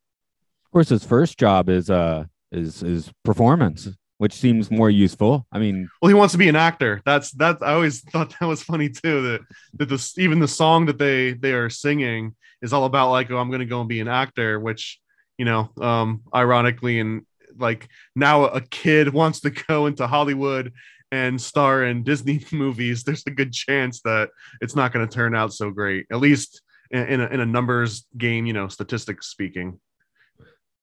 Of 0.64 0.72
course 0.72 0.88
his 0.88 1.04
first 1.04 1.38
job 1.38 1.68
is 1.68 1.90
uh 1.90 2.24
is 2.54 2.82
is 2.84 3.12
performance 3.26 3.90
which 4.18 4.32
seems 4.32 4.72
more 4.72 4.90
useful. 4.90 5.46
I 5.52 5.60
mean 5.60 5.90
well 6.02 6.08
he 6.08 6.14
wants 6.14 6.32
to 6.32 6.38
be 6.38 6.48
an 6.48 6.56
actor. 6.56 7.02
That's 7.06 7.32
that 7.32 7.58
i 7.62 7.74
always 7.74 8.00
thought 8.00 8.34
that 8.40 8.46
was 8.46 8.64
funny 8.64 8.88
too 8.88 9.22
that 9.24 9.42
that 9.74 9.90
this 9.90 10.18
even 10.18 10.40
the 10.40 10.48
song 10.48 10.86
that 10.86 10.98
they 10.98 11.34
they 11.34 11.52
are 11.52 11.70
singing 11.70 12.34
is 12.62 12.72
all 12.72 12.86
about 12.86 13.12
like 13.12 13.30
oh 13.30 13.38
i'm 13.38 13.52
gonna 13.52 13.66
go 13.66 13.82
and 13.82 13.90
be 13.90 14.00
an 14.00 14.08
actor 14.08 14.58
which 14.58 15.02
you 15.38 15.44
know 15.44 15.70
um 15.82 16.22
ironically 16.34 17.02
and 17.02 17.26
like 17.58 17.90
now 18.16 18.46
a 18.46 18.62
kid 18.62 19.14
wants 19.14 19.42
to 19.42 19.50
go 19.50 19.86
into 19.86 20.08
hollywood 20.08 20.72
and 21.16 21.42
star 21.42 21.86
in 21.86 22.04
Disney 22.04 22.44
movies, 22.52 23.04
there's 23.04 23.24
a 23.26 23.32
good 23.32 23.54
chance 23.54 24.02
that 24.02 24.30
it's 24.62 24.76
not 24.76 24.92
going 24.92 25.08
to 25.08 25.14
turn 25.14 25.34
out 25.34 25.54
so 25.54 25.72
great, 25.72 26.06
at 26.12 26.20
least 26.20 26.62
in, 26.92 27.08
in, 27.08 27.22
a, 27.22 27.28
in 27.28 27.40
a 27.40 27.46
numbers 27.46 28.06
game, 28.18 28.46
you 28.46 28.54
know, 28.54 28.68
statistics 28.68 29.28
speaking. 29.28 29.80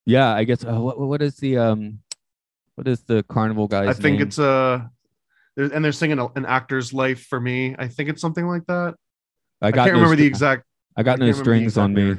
Yeah, 0.06 0.32
I 0.32 0.44
guess. 0.44 0.64
Uh, 0.64 0.80
what 0.80 0.98
what 0.98 1.22
is 1.22 1.36
the 1.36 1.58
um, 1.58 2.00
what 2.74 2.88
is 2.88 3.02
the 3.02 3.22
carnival 3.28 3.68
guy? 3.68 3.86
I 3.86 3.92
think 3.92 4.18
name? 4.18 4.26
it's 4.26 4.38
uh, 4.38 4.80
and 5.56 5.84
they're 5.84 5.92
singing 5.92 6.18
a, 6.18 6.26
an 6.34 6.44
actor's 6.44 6.92
life 6.92 7.26
for 7.26 7.38
me. 7.38 7.76
I 7.78 7.86
think 7.86 8.08
it's 8.08 8.20
something 8.20 8.48
like 8.48 8.66
that. 8.66 8.94
I, 9.60 9.68
I 9.68 9.70
can't 9.70 9.86
no 9.86 9.92
remember 9.92 10.16
str- 10.16 10.22
the 10.22 10.26
exact. 10.26 10.64
I 10.96 11.04
got 11.04 11.12
I 11.12 11.26
no 11.26 11.32
can't 11.32 11.46
remember 11.46 11.66
the 11.66 11.72
strings 11.72 11.78
on 11.78 11.94
me. 11.94 12.16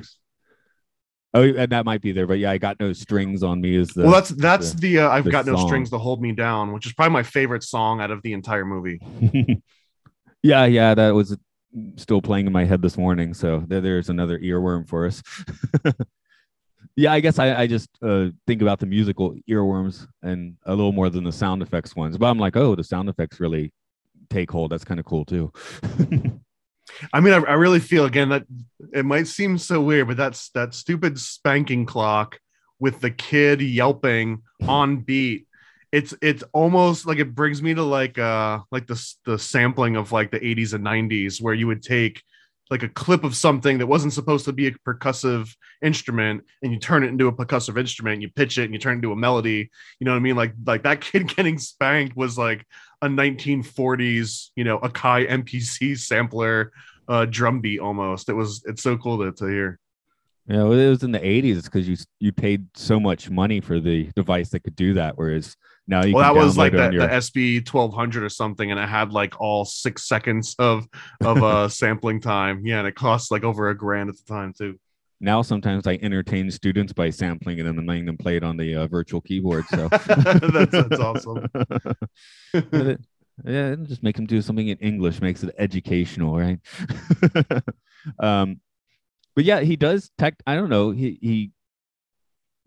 Oh, 1.36 1.42
and 1.42 1.72
that 1.72 1.84
might 1.84 2.02
be 2.02 2.12
there, 2.12 2.28
but 2.28 2.38
yeah, 2.38 2.52
I 2.52 2.60
got 2.60 2.80
no 2.80 2.94
strings 2.94 3.42
on 3.42 3.60
me. 3.60 3.76
Is 3.76 3.90
the 3.90 4.04
well, 4.04 4.12
that's 4.12 4.30
that's 4.30 4.74
the, 4.74 5.00
uh, 5.00 5.10
I've 5.10 5.24
the 5.24 5.32
got 5.32 5.48
no 5.48 5.56
song. 5.56 5.68
strings 5.68 5.90
to 5.90 5.98
hold 5.98 6.22
me 6.22 6.32
down, 6.32 6.74
which 6.74 6.86
is 6.86 6.94
probably 6.94 7.14
my 7.14 7.24
favorite 7.24 7.64
song 7.64 8.02
out 8.02 8.12
of 8.12 8.22
the 8.22 8.34
entire 8.34 8.66
movie. 8.66 9.00
Yeah, 10.44 10.66
yeah, 10.66 10.94
that 10.94 11.16
was 11.16 11.38
still 11.96 12.22
playing 12.22 12.48
in 12.48 12.54
my 12.54 12.66
head 12.66 12.82
this 12.82 12.98
morning. 12.98 13.34
So 13.34 13.64
there, 13.66 13.80
there's 13.80 14.10
another 14.10 14.38
earworm 14.40 14.88
for 14.88 15.08
us. 15.08 15.24
yeah, 16.98 17.14
I 17.14 17.22
guess 17.22 17.40
I, 17.40 17.62
I 17.62 17.68
just 17.68 17.90
uh, 18.02 18.28
think 18.46 18.62
about 18.62 18.80
the 18.80 18.86
musical 18.86 19.36
earworms 19.50 20.06
and 20.22 20.58
a 20.66 20.76
little 20.76 20.92
more 20.92 21.10
than 21.10 21.24
the 21.24 21.32
sound 21.32 21.62
effects 21.62 21.96
ones. 21.96 22.18
But 22.18 22.28
I'm 22.28 22.38
like, 22.38 22.58
oh, 22.58 22.76
the 22.76 22.84
sound 22.84 23.08
effects 23.08 23.40
really 23.40 23.72
take 24.30 24.52
hold. 24.52 24.72
That's 24.72 24.84
kind 24.84 25.00
of 25.00 25.06
cool 25.06 25.24
too. 25.24 25.52
I 27.14 27.20
mean, 27.20 27.34
I, 27.34 27.38
I 27.38 27.54
really 27.54 27.80
feel 27.80 28.06
again 28.06 28.30
that 28.30 28.46
it 28.94 29.06
might 29.06 29.28
seem 29.28 29.58
so 29.58 29.82
weird, 29.82 30.08
but 30.08 30.18
that's 30.18 30.50
that 30.50 30.74
stupid 30.74 31.20
spanking 31.20 31.86
clock 31.86 32.40
with 32.80 33.00
the 33.00 33.12
kid 33.12 33.62
yelping 33.62 34.42
on 34.68 34.98
beat. 34.98 35.48
It's 35.92 36.14
it's 36.22 36.44
almost 36.54 37.06
like 37.06 37.20
it 37.20 37.36
brings 37.36 37.62
me 37.62 37.74
to 37.74 37.84
like 37.84 38.18
uh 38.18 38.60
like 38.72 38.88
the 38.88 39.14
the 39.26 39.38
sampling 39.38 39.96
of 39.96 40.12
like 40.12 40.32
the 40.32 40.40
80s 40.40 40.74
and 40.74 40.84
90s 40.84 41.42
where 41.42 41.54
you 41.54 41.68
would 41.68 41.84
take 41.84 42.24
like 42.70 42.84
a 42.84 42.90
clip 42.90 43.24
of 43.24 43.36
something 43.36 43.78
that 43.78 43.88
wasn't 43.88 44.14
supposed 44.14 44.46
to 44.46 44.54
be 44.54 44.68
a 44.68 44.72
percussive 44.88 45.54
instrument 45.82 46.44
and 46.64 46.72
you 46.72 46.80
turn 46.80 47.04
it 47.04 47.10
into 47.10 47.28
a 47.28 47.32
percussive 47.32 47.78
instrument 47.78 48.22
you 48.22 48.30
pitch 48.30 48.58
it 48.58 48.64
and 48.64 48.74
you 48.74 48.80
turn 48.80 48.94
it 48.94 48.96
into 48.96 49.12
a 49.12 49.16
melody 49.16 49.70
you 50.00 50.06
know 50.06 50.12
what 50.12 50.18
i 50.18 50.22
mean 50.22 50.36
like 50.36 50.54
like 50.66 50.82
that 50.84 51.02
kid 51.08 51.28
getting 51.36 51.60
spanked 51.60 52.16
was 52.16 52.38
like 52.38 52.66
a 53.04 53.08
1940s 53.08 54.49
you 54.56 54.64
know 54.64 54.80
akai 54.80 55.30
mpc 55.30 55.97
sampler 55.97 56.72
uh 57.08 57.26
drum 57.26 57.60
beat 57.60 57.80
almost 57.80 58.30
it 58.30 58.34
was 58.34 58.64
it's 58.66 58.82
so 58.82 58.97
cool 58.97 59.18
to, 59.18 59.32
to 59.32 59.45
hear 59.45 59.80
yeah 60.47 60.64
well, 60.64 60.72
it 60.72 60.89
was 60.89 61.04
in 61.04 61.12
the 61.12 61.20
80s 61.20 61.66
because 61.66 61.88
you 61.88 61.97
you 62.20 62.32
paid 62.32 62.66
so 62.76 62.99
much 62.99 63.30
money 63.30 63.60
for 63.60 63.80
the 63.80 64.10
device 64.16 64.49
that 64.49 64.62
could 64.62 64.76
do 64.76 64.93
that 64.93 65.18
whereas 65.18 65.56
now 65.88 66.04
you 66.04 66.16
well, 66.16 66.34
that 66.34 66.39
was 66.39 66.58
like 66.58 66.72
the, 66.72 66.91
your... 66.91 67.08
the 67.08 67.20
SP 67.20 67.60
twelve 67.66 67.93
hundred 67.93 68.24
or 68.24 68.30
something, 68.30 68.72
and 68.72 68.80
it 68.80 68.88
had 68.88 69.12
like 69.12 69.41
all 69.41 69.66
six 69.66 70.08
seconds 70.08 70.56
of 70.58 70.88
of 71.22 71.43
uh 71.43 71.68
sampling 71.68 72.22
time. 72.22 72.66
Yeah, 72.66 72.80
and 72.80 72.88
it 72.88 72.95
cost 72.95 73.32
like 73.32 73.43
over 73.43 73.70
a 73.70 73.76
grand 73.76 74.10
at 74.10 74.16
the 74.16 74.24
time 74.24 74.54
too. 74.58 74.80
Now 75.24 75.41
sometimes 75.41 75.88
I 75.88 75.97
entertain 76.01 76.51
students 76.51 76.91
by 76.91 77.09
sampling 77.09 77.57
it 77.57 77.65
and 77.65 77.78
then 77.78 77.86
letting 77.86 78.05
them 78.05 78.17
play 78.17 78.36
it 78.36 78.43
on 78.43 78.57
the 78.57 78.76
uh, 78.76 78.88
virtual 78.88 79.21
keyboard. 79.21 79.63
So 79.69 79.88
that's, 79.88 80.71
that's 80.71 80.99
awesome. 80.99 81.47
it, 82.53 82.99
yeah, 83.45 83.76
just 83.76 84.03
make 84.03 84.17
them 84.17 84.26
do 84.26 84.41
something 84.41 84.67
in 84.67 84.78
English 84.80 85.21
makes 85.21 85.41
it 85.41 85.55
educational, 85.57 86.38
right? 86.38 86.59
um, 88.19 88.59
but 89.34 89.45
yeah, 89.45 89.61
he 89.61 89.78
does 89.78 90.11
tech. 90.17 90.36
I 90.45 90.55
don't 90.55 90.69
know. 90.69 90.91
He 90.91 91.17
he, 91.21 91.51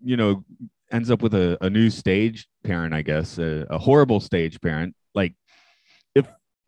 you 0.03 0.17
know, 0.17 0.43
ends 0.91 1.11
up 1.11 1.21
with 1.21 1.35
a, 1.35 1.59
a 1.61 1.69
new 1.69 1.91
stage 1.91 2.49
parent, 2.65 2.95
I 2.95 3.03
guess, 3.03 3.37
a, 3.37 3.67
a 3.69 3.77
horrible 3.77 4.19
stage 4.19 4.63
parent. 4.63 4.97
Like 5.15 5.35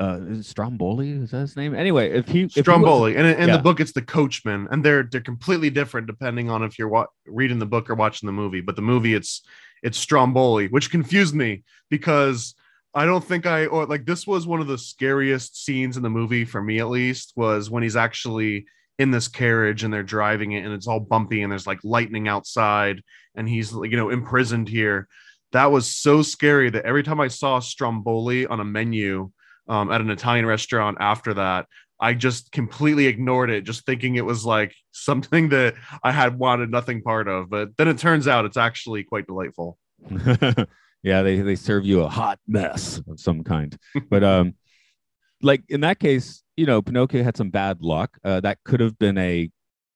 uh 0.01 0.21
is 0.29 0.47
Stromboli 0.47 1.11
is 1.11 1.31
that 1.33 1.41
his 1.41 1.57
name? 1.57 1.75
Anyway, 1.75 2.11
if 2.11 2.29
he 2.29 2.49
Stromboli, 2.49 3.17
and 3.17 3.27
in, 3.27 3.37
in 3.39 3.49
yeah. 3.49 3.57
the 3.57 3.63
book 3.63 3.81
it's 3.81 3.93
the 3.93 4.03
coachman, 4.03 4.69
and 4.71 4.85
they're 4.85 5.03
they're 5.03 5.21
completely 5.21 5.71
different 5.71 6.07
depending 6.07 6.51
on 6.51 6.63
if 6.63 6.79
you're 6.79 6.89
wa- 6.89 7.07
reading 7.27 7.59
the 7.59 7.67
book 7.67 7.91
or 7.91 7.95
watching 7.95 8.27
the 8.27 8.33
movie. 8.33 8.61
But 8.61 8.77
the 8.77 8.83
movie 8.83 9.15
it's 9.15 9.43
it's 9.83 9.99
Stromboli, 9.99 10.69
which 10.69 10.91
confused 10.91 11.35
me 11.35 11.65
because 11.91 12.55
I 12.95 13.05
don't 13.05 13.25
think 13.25 13.47
I 13.47 13.67
or 13.67 13.87
like 13.87 14.07
this 14.07 14.27
was 14.27 14.47
one 14.47 14.61
of 14.61 14.67
the 14.67 14.79
scariest 14.79 15.65
scenes 15.65 15.97
in 15.97 16.03
the 16.03 16.11
movie 16.11 16.45
for 16.45 16.63
me 16.63 16.79
at 16.79 16.89
least 16.89 17.33
was 17.37 17.71
when 17.71 17.83
he's 17.83 17.97
actually 17.97 18.67
in 18.99 19.11
this 19.11 19.29
carriage 19.29 19.85
and 19.85 19.95
they're 19.95 20.03
driving 20.03 20.53
it 20.53 20.65
and 20.65 20.75
it's 20.75 20.89
all 20.89 21.01
bumpy 21.01 21.43
and 21.43 21.53
there's 21.53 21.67
like 21.67 21.79
lightning 21.85 22.27
outside 22.27 23.03
and 23.37 23.49
he's 23.49 23.73
you 23.73 23.97
know 23.97 24.11
imprisoned 24.11 24.69
here 24.69 25.07
that 25.53 25.71
was 25.71 25.87
so 25.87 26.21
scary 26.21 26.69
that 26.69 26.85
every 26.85 27.05
time 27.05 27.21
i 27.21 27.29
saw 27.29 27.61
stromboli 27.61 28.47
on 28.47 28.59
a 28.59 28.65
menu 28.65 29.31
um, 29.69 29.91
at 29.91 30.01
an 30.01 30.11
italian 30.11 30.47
restaurant 30.47 30.97
after 31.01 31.35
that 31.35 31.67
i 32.01 32.15
just 32.15 32.53
completely 32.53 33.07
ignored 33.07 33.51
it 33.51 33.63
just 33.63 33.85
thinking 33.87 34.17
it 34.17 34.25
was 34.25 34.45
like 34.45 34.75
something 34.93 35.49
that 35.49 35.75
i 36.03 36.13
had 36.13 36.39
wanted 36.39 36.71
nothing 36.71 37.03
part 37.03 37.29
of 37.29 37.49
but 37.51 37.77
then 37.77 37.89
it 37.89 37.99
turns 37.99 38.27
out 38.29 38.45
it's 38.45 38.57
actually 38.57 39.03
quite 39.05 39.27
delightful 39.27 39.79
yeah 41.03 41.23
they, 41.23 41.41
they 41.41 41.57
serve 41.57 41.85
you 41.85 42.03
a 42.03 42.09
hot 42.09 42.39
mess 42.47 43.01
of 43.09 43.19
some 43.21 43.43
kind 43.43 43.79
but 44.11 44.23
um 44.23 44.55
like 45.43 45.63
in 45.69 45.81
that 45.83 46.01
case 46.01 46.43
you 46.59 46.67
know, 46.67 46.83
Pinocchio 46.83 47.23
had 47.23 47.37
some 47.37 47.51
bad 47.51 47.81
luck. 47.81 48.19
Uh, 48.25 48.41
that 48.41 48.59
could 48.65 48.81
have 48.81 48.99
been 48.99 49.17
a 49.17 49.49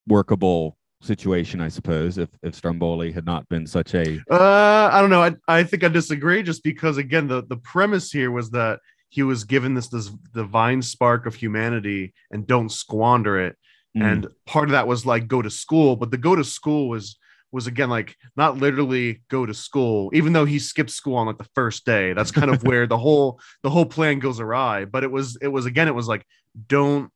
workable 0.06 0.78
situation, 1.00 1.60
I 1.60 1.66
suppose, 1.66 2.16
if 2.16 2.28
if 2.44 2.54
Stromboli 2.54 3.10
had 3.10 3.26
not 3.26 3.48
been 3.48 3.66
such 3.66 3.94
a. 3.94 4.20
Uh, 4.30 4.88
I 4.92 5.00
don't 5.00 5.10
know. 5.10 5.22
I 5.22 5.34
I 5.48 5.64
think 5.64 5.82
I 5.82 5.88
disagree, 5.88 6.44
just 6.44 6.62
because 6.62 6.98
again, 6.98 7.26
the 7.26 7.42
the 7.48 7.56
premise 7.56 8.12
here 8.12 8.30
was 8.30 8.50
that 8.50 8.78
he 9.12 9.22
was 9.22 9.44
given 9.44 9.74
this 9.74 9.88
this 9.88 10.08
divine 10.32 10.80
spark 10.80 11.26
of 11.26 11.34
humanity 11.34 12.14
and 12.30 12.46
don't 12.46 12.72
squander 12.72 13.38
it. 13.38 13.56
Mm. 13.94 14.02
And 14.10 14.26
part 14.46 14.68
of 14.68 14.72
that 14.72 14.88
was 14.88 15.04
like 15.04 15.28
go 15.28 15.42
to 15.42 15.50
school, 15.50 15.96
but 15.96 16.10
the 16.10 16.16
go 16.16 16.34
to 16.34 16.42
school 16.42 16.88
was 16.88 17.18
was 17.50 17.66
again 17.66 17.90
like 17.90 18.16
not 18.38 18.56
literally 18.56 19.20
go 19.28 19.44
to 19.44 19.52
school 19.52 20.10
even 20.14 20.32
though 20.32 20.46
he 20.46 20.58
skipped 20.58 20.88
school 20.88 21.16
on 21.16 21.26
like 21.26 21.36
the 21.36 21.50
first 21.54 21.84
day 21.84 22.14
that's 22.14 22.30
kind 22.30 22.50
of 22.50 22.62
where 22.66 22.86
the 22.86 22.96
whole 22.96 23.38
the 23.62 23.68
whole 23.68 23.84
plan 23.84 24.18
goes 24.18 24.40
awry 24.40 24.86
but 24.86 25.04
it 25.04 25.10
was 25.10 25.36
it 25.42 25.48
was 25.48 25.66
again 25.66 25.86
it 25.86 25.94
was 25.94 26.08
like 26.08 26.24
don't 26.66 27.10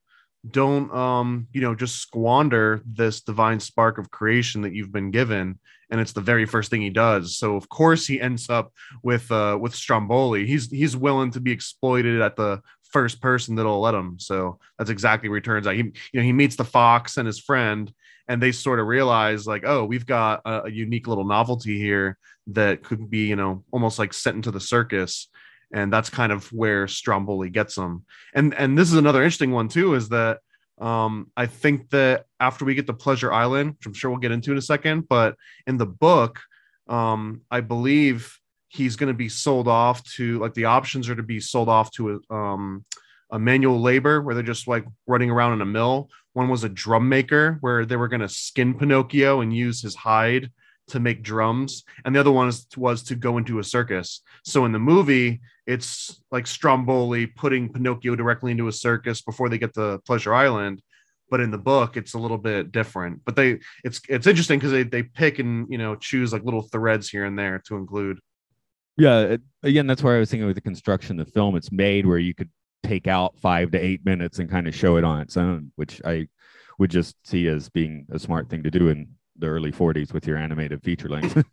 don't 0.50 0.92
um 0.94 1.46
you 1.54 1.62
know 1.62 1.74
just 1.74 1.96
squander 1.96 2.82
this 2.84 3.22
divine 3.22 3.58
spark 3.58 3.96
of 3.96 4.10
creation 4.10 4.60
that 4.60 4.74
you've 4.74 4.92
been 4.92 5.10
given 5.10 5.58
and 5.90 6.00
it's 6.00 6.12
the 6.12 6.20
very 6.20 6.46
first 6.46 6.70
thing 6.70 6.82
he 6.82 6.90
does. 6.90 7.36
So 7.36 7.56
of 7.56 7.68
course 7.68 8.06
he 8.06 8.20
ends 8.20 8.50
up 8.50 8.72
with 9.02 9.30
uh 9.30 9.58
with 9.60 9.74
stromboli. 9.74 10.46
He's 10.46 10.70
he's 10.70 10.96
willing 10.96 11.30
to 11.32 11.40
be 11.40 11.52
exploited 11.52 12.20
at 12.20 12.36
the 12.36 12.60
first 12.90 13.20
person 13.20 13.54
that'll 13.54 13.80
let 13.80 13.94
him. 13.94 14.18
So 14.18 14.58
that's 14.78 14.90
exactly 14.90 15.28
where 15.28 15.38
he 15.38 15.42
turns 15.42 15.66
out. 15.66 15.74
He 15.74 15.82
you 15.82 16.20
know 16.20 16.22
he 16.22 16.32
meets 16.32 16.56
the 16.56 16.64
fox 16.64 17.16
and 17.16 17.26
his 17.26 17.38
friend 17.38 17.92
and 18.28 18.42
they 18.42 18.52
sort 18.52 18.80
of 18.80 18.86
realize 18.86 19.46
like 19.46 19.64
oh 19.64 19.84
we've 19.84 20.06
got 20.06 20.42
a, 20.44 20.64
a 20.64 20.70
unique 20.70 21.06
little 21.06 21.24
novelty 21.26 21.78
here 21.78 22.18
that 22.48 22.82
could 22.82 23.08
be 23.10 23.26
you 23.26 23.36
know 23.36 23.64
almost 23.70 23.98
like 23.98 24.12
sent 24.12 24.36
into 24.36 24.50
the 24.50 24.60
circus. 24.60 25.28
And 25.72 25.92
that's 25.92 26.10
kind 26.10 26.30
of 26.30 26.46
where 26.52 26.86
Stromboli 26.86 27.50
gets 27.50 27.74
them. 27.74 28.04
And 28.34 28.54
and 28.54 28.78
this 28.78 28.88
is 28.88 28.96
another 28.96 29.22
interesting 29.22 29.50
one 29.50 29.66
too, 29.68 29.94
is 29.94 30.08
that 30.10 30.38
um, 30.78 31.30
I 31.36 31.46
think 31.46 31.90
that 31.90 32.26
after 32.38 32.64
we 32.64 32.74
get 32.74 32.86
to 32.86 32.92
Pleasure 32.92 33.32
Island, 33.32 33.76
which 33.78 33.86
I'm 33.86 33.94
sure 33.94 34.10
we'll 34.10 34.20
get 34.20 34.32
into 34.32 34.52
in 34.52 34.58
a 34.58 34.62
second, 34.62 35.08
but 35.08 35.36
in 35.66 35.76
the 35.78 35.86
book, 35.86 36.40
um, 36.88 37.42
I 37.50 37.60
believe 37.60 38.38
he's 38.68 38.96
going 38.96 39.08
to 39.08 39.14
be 39.14 39.28
sold 39.28 39.68
off 39.68 40.04
to 40.14 40.38
like 40.38 40.54
the 40.54 40.66
options 40.66 41.08
are 41.08 41.14
to 41.14 41.22
be 41.22 41.40
sold 41.40 41.68
off 41.68 41.90
to 41.92 42.20
a, 42.30 42.34
um, 42.34 42.84
a 43.30 43.38
manual 43.38 43.80
labor 43.80 44.20
where 44.20 44.34
they're 44.34 44.44
just 44.44 44.68
like 44.68 44.84
running 45.06 45.30
around 45.30 45.54
in 45.54 45.60
a 45.62 45.66
mill. 45.66 46.10
One 46.34 46.48
was 46.48 46.64
a 46.64 46.68
drum 46.68 47.08
maker 47.08 47.58
where 47.60 47.86
they 47.86 47.96
were 47.96 48.08
going 48.08 48.20
to 48.20 48.28
skin 48.28 48.74
Pinocchio 48.74 49.40
and 49.40 49.56
use 49.56 49.80
his 49.80 49.94
hide 49.94 50.50
to 50.88 51.00
make 51.00 51.22
drums, 51.22 51.84
and 52.04 52.14
the 52.14 52.20
other 52.20 52.32
one 52.32 52.46
was, 52.46 52.66
was 52.76 53.02
to 53.04 53.14
go 53.14 53.38
into 53.38 53.58
a 53.58 53.64
circus. 53.64 54.20
So 54.44 54.64
in 54.64 54.72
the 54.72 54.78
movie, 54.78 55.40
it's 55.66 56.22
like 56.30 56.46
Stromboli 56.46 57.26
putting 57.26 57.72
Pinocchio 57.72 58.14
directly 58.14 58.52
into 58.52 58.68
a 58.68 58.72
circus 58.72 59.22
before 59.22 59.48
they 59.48 59.58
get 59.58 59.74
to 59.74 60.00
Pleasure 60.06 60.34
Island. 60.34 60.82
But 61.28 61.40
in 61.40 61.50
the 61.50 61.58
book, 61.58 61.96
it's 61.96 62.14
a 62.14 62.18
little 62.18 62.38
bit 62.38 62.70
different. 62.70 63.22
But 63.24 63.34
they 63.34 63.58
it's 63.82 64.00
it's 64.08 64.28
interesting 64.28 64.60
because 64.60 64.70
they 64.70 64.84
they 64.84 65.02
pick 65.02 65.40
and 65.40 65.66
you 65.68 65.76
know 65.76 65.96
choose 65.96 66.32
like 66.32 66.44
little 66.44 66.62
threads 66.62 67.08
here 67.08 67.24
and 67.24 67.36
there 67.36 67.60
to 67.66 67.76
include. 67.76 68.20
Yeah, 68.96 69.20
it, 69.20 69.40
again, 69.62 69.88
that's 69.88 70.02
where 70.02 70.16
I 70.16 70.20
was 70.20 70.30
thinking 70.30 70.46
with 70.46 70.54
the 70.54 70.60
construction 70.62 71.18
of 71.18 71.26
the 71.26 71.32
film. 71.32 71.56
It's 71.56 71.72
made 71.72 72.06
where 72.06 72.18
you 72.18 72.32
could 72.32 72.48
take 72.84 73.08
out 73.08 73.36
five 73.40 73.72
to 73.72 73.78
eight 73.78 74.04
minutes 74.04 74.38
and 74.38 74.48
kind 74.48 74.68
of 74.68 74.74
show 74.74 74.96
it 74.96 75.04
on 75.04 75.20
its 75.20 75.36
own, 75.36 75.72
which 75.74 76.00
I 76.04 76.28
would 76.78 76.90
just 76.90 77.16
see 77.26 77.48
as 77.48 77.68
being 77.68 78.06
a 78.10 78.18
smart 78.18 78.48
thing 78.48 78.62
to 78.62 78.70
do 78.70 78.88
in 78.88 79.08
the 79.38 79.46
early 79.46 79.72
40s 79.72 80.12
with 80.12 80.26
your 80.26 80.36
animated 80.36 80.82
feature 80.82 81.08
length. 81.08 81.42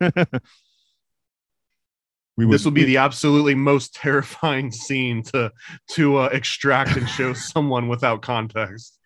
would, 2.36 2.50
this 2.50 2.64
will 2.64 2.72
be 2.72 2.84
the 2.84 2.96
absolutely 2.96 3.54
most 3.54 3.94
terrifying 3.94 4.70
scene 4.70 5.22
to 5.22 5.52
to 5.88 6.16
uh, 6.16 6.28
extract 6.32 6.96
and 6.96 7.08
show 7.08 7.32
someone 7.34 7.88
without 7.88 8.22
context. 8.22 8.98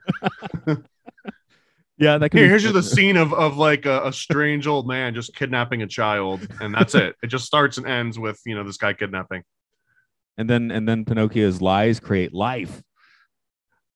yeah, 1.99 2.19
that 2.19 2.33
Here, 2.33 2.49
here's 2.49 2.63
just 2.63 2.75
a 2.75 2.83
scene 2.83 3.17
of 3.17 3.35
of 3.35 3.57
like 3.57 3.87
a, 3.87 4.07
a, 4.07 4.13
strange 4.13 4.67
old 4.67 4.89
man 4.89 5.15
just 5.15 5.35
kidnapping 5.35 5.83
a 5.83 5.87
child, 5.87 6.47
and 6.61 6.75
that's 6.75 6.95
it. 6.95 7.17
It 7.23 7.27
just 7.27 7.45
starts 7.45 7.79
and 7.79 7.87
ends 7.87 8.19
with 8.19 8.41
you 8.47 8.55
know 8.55 8.65
this 8.65 8.79
guy 8.79 8.95
kidnapping. 8.95 9.43
And 10.39 10.49
then 10.49 10.71
and 10.71 10.89
then 10.89 11.05
Pinocchio's 11.05 11.61
lies 11.61 12.01
create 12.01 12.33
life. 12.33 12.83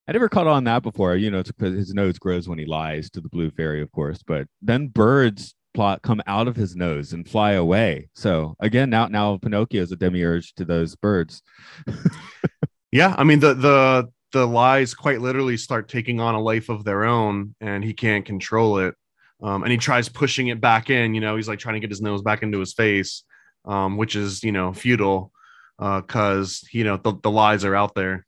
I 0.08 0.12
never 0.12 0.28
caught 0.28 0.46
on 0.46 0.64
that 0.64 0.82
before. 0.82 1.16
You 1.16 1.30
know, 1.30 1.38
it's 1.38 1.52
because 1.52 1.74
his 1.74 1.94
nose 1.94 2.18
grows 2.18 2.48
when 2.48 2.58
he 2.58 2.66
lies 2.66 3.10
to 3.10 3.20
the 3.20 3.28
blue 3.28 3.50
fairy, 3.50 3.82
of 3.82 3.92
course. 3.92 4.22
But 4.26 4.48
then 4.60 4.88
birds 4.88 5.54
plot 5.74 6.02
come 6.02 6.20
out 6.26 6.48
of 6.48 6.56
his 6.56 6.76
nose 6.76 7.12
and 7.12 7.28
fly 7.28 7.52
away. 7.52 8.08
So 8.14 8.56
again, 8.60 8.90
now 8.90 9.06
now 9.06 9.38
Pinocchio 9.38 9.82
is 9.82 9.92
a 9.92 9.96
demiurge 9.96 10.54
to 10.54 10.64
those 10.64 10.96
birds. 10.96 11.42
yeah, 12.92 13.14
I 13.16 13.24
mean 13.24 13.40
the 13.40 13.54
the 13.54 14.08
the 14.32 14.46
lies 14.46 14.94
quite 14.94 15.20
literally 15.20 15.56
start 15.56 15.88
taking 15.88 16.18
on 16.18 16.34
a 16.34 16.40
life 16.40 16.68
of 16.68 16.84
their 16.84 17.04
own, 17.04 17.54
and 17.60 17.84
he 17.84 17.92
can't 17.92 18.24
control 18.24 18.78
it. 18.78 18.94
Um, 19.42 19.62
and 19.62 19.72
he 19.72 19.78
tries 19.78 20.08
pushing 20.08 20.48
it 20.48 20.60
back 20.60 20.88
in. 20.88 21.14
You 21.14 21.20
know, 21.20 21.36
he's 21.36 21.48
like 21.48 21.58
trying 21.58 21.74
to 21.74 21.80
get 21.80 21.90
his 21.90 22.00
nose 22.00 22.22
back 22.22 22.42
into 22.42 22.60
his 22.60 22.74
face, 22.74 23.24
um, 23.64 23.96
which 23.96 24.16
is 24.16 24.42
you 24.42 24.52
know 24.52 24.72
futile 24.72 25.32
because 25.78 26.62
uh, 26.64 26.68
you 26.72 26.84
know 26.84 26.96
the, 26.96 27.14
the 27.22 27.30
lies 27.30 27.64
are 27.64 27.74
out 27.74 27.94
there. 27.94 28.26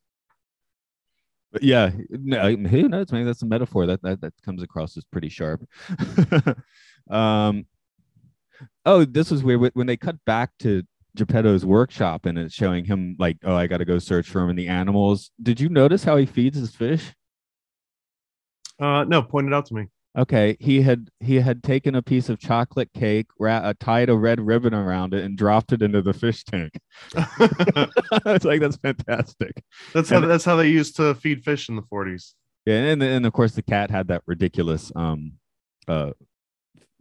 Yeah, 1.61 1.91
no, 2.11 2.57
who 2.57 2.89
knows? 2.89 3.13
Maybe 3.13 3.25
that's 3.25 3.43
a 3.43 3.47
metaphor 3.47 3.87
that 3.87 4.03
that, 4.03 4.21
that 4.21 4.33
comes 4.45 4.63
across 4.63 4.97
as 4.97 5.05
pretty 5.05 5.29
sharp. 5.29 5.67
um, 7.11 7.67
oh, 8.85 9.05
this 9.05 9.31
was 9.31 9.43
weird 9.43 9.71
when 9.75 9.87
they 9.87 9.97
cut 9.97 10.17
back 10.25 10.51
to 10.61 10.83
Geppetto's 11.17 11.65
workshop 11.65 12.27
and 12.27 12.39
it's 12.39 12.55
showing 12.55 12.85
him 12.85 13.17
like, 13.19 13.39
oh, 13.45 13.55
I 13.55 13.67
got 13.67 13.79
to 13.79 13.85
go 13.85 13.99
search 13.99 14.29
for 14.29 14.41
him 14.43 14.51
and 14.51 14.59
the 14.59 14.69
animals. 14.69 15.31
Did 15.43 15.61
you 15.61 15.69
notice 15.69 16.05
how 16.05 16.17
he 16.17 16.27
feeds 16.27 16.59
his 16.59 16.75
fish? 16.75 17.15
Uh, 18.81 19.05
no, 19.05 19.23
it 19.47 19.53
out 19.53 19.67
to 19.67 19.75
me. 19.75 19.87
Okay, 20.17 20.57
he 20.61 20.83
had 20.83 21.11
he 21.19 21.41
had 21.41 21.63
taken 21.65 21.97
a 21.97 22.03
piece 22.03 22.29
of 22.29 22.39
chocolate 22.39 22.89
cake, 22.95 23.27
ra- 23.39 23.57
uh, 23.57 23.75
tied 23.81 24.09
a 24.09 24.17
red 24.17 24.41
ribbon 24.41 24.73
around 24.73 25.13
it, 25.13 25.25
and 25.25 25.37
dropped 25.37 25.73
it 25.73 25.83
into 25.83 26.03
the 26.03 26.13
fish 26.13 26.45
tank. 26.45 26.73
it's 27.17 28.45
like 28.45 28.61
that's 28.61 28.77
fantastic. 28.77 29.63
That's 29.93 30.09
how 30.11 30.19
And- 30.19 30.31
that's 30.31 30.45
how 30.45 30.55
they 30.57 30.69
used 30.69 30.95
to 30.97 31.15
feed 31.17 31.43
fish 31.45 31.69
in 31.69 31.75
the 31.77 31.83
40s. 31.83 32.35
Yeah, 32.65 32.77
and 32.77 33.03
and 33.03 33.27
of 33.27 33.33
course 33.33 33.53
the 33.53 33.63
cat 33.63 33.91
had 33.91 34.07
that 34.09 34.23
ridiculous 34.27 34.93
um, 34.95 35.33
uh, 35.89 36.13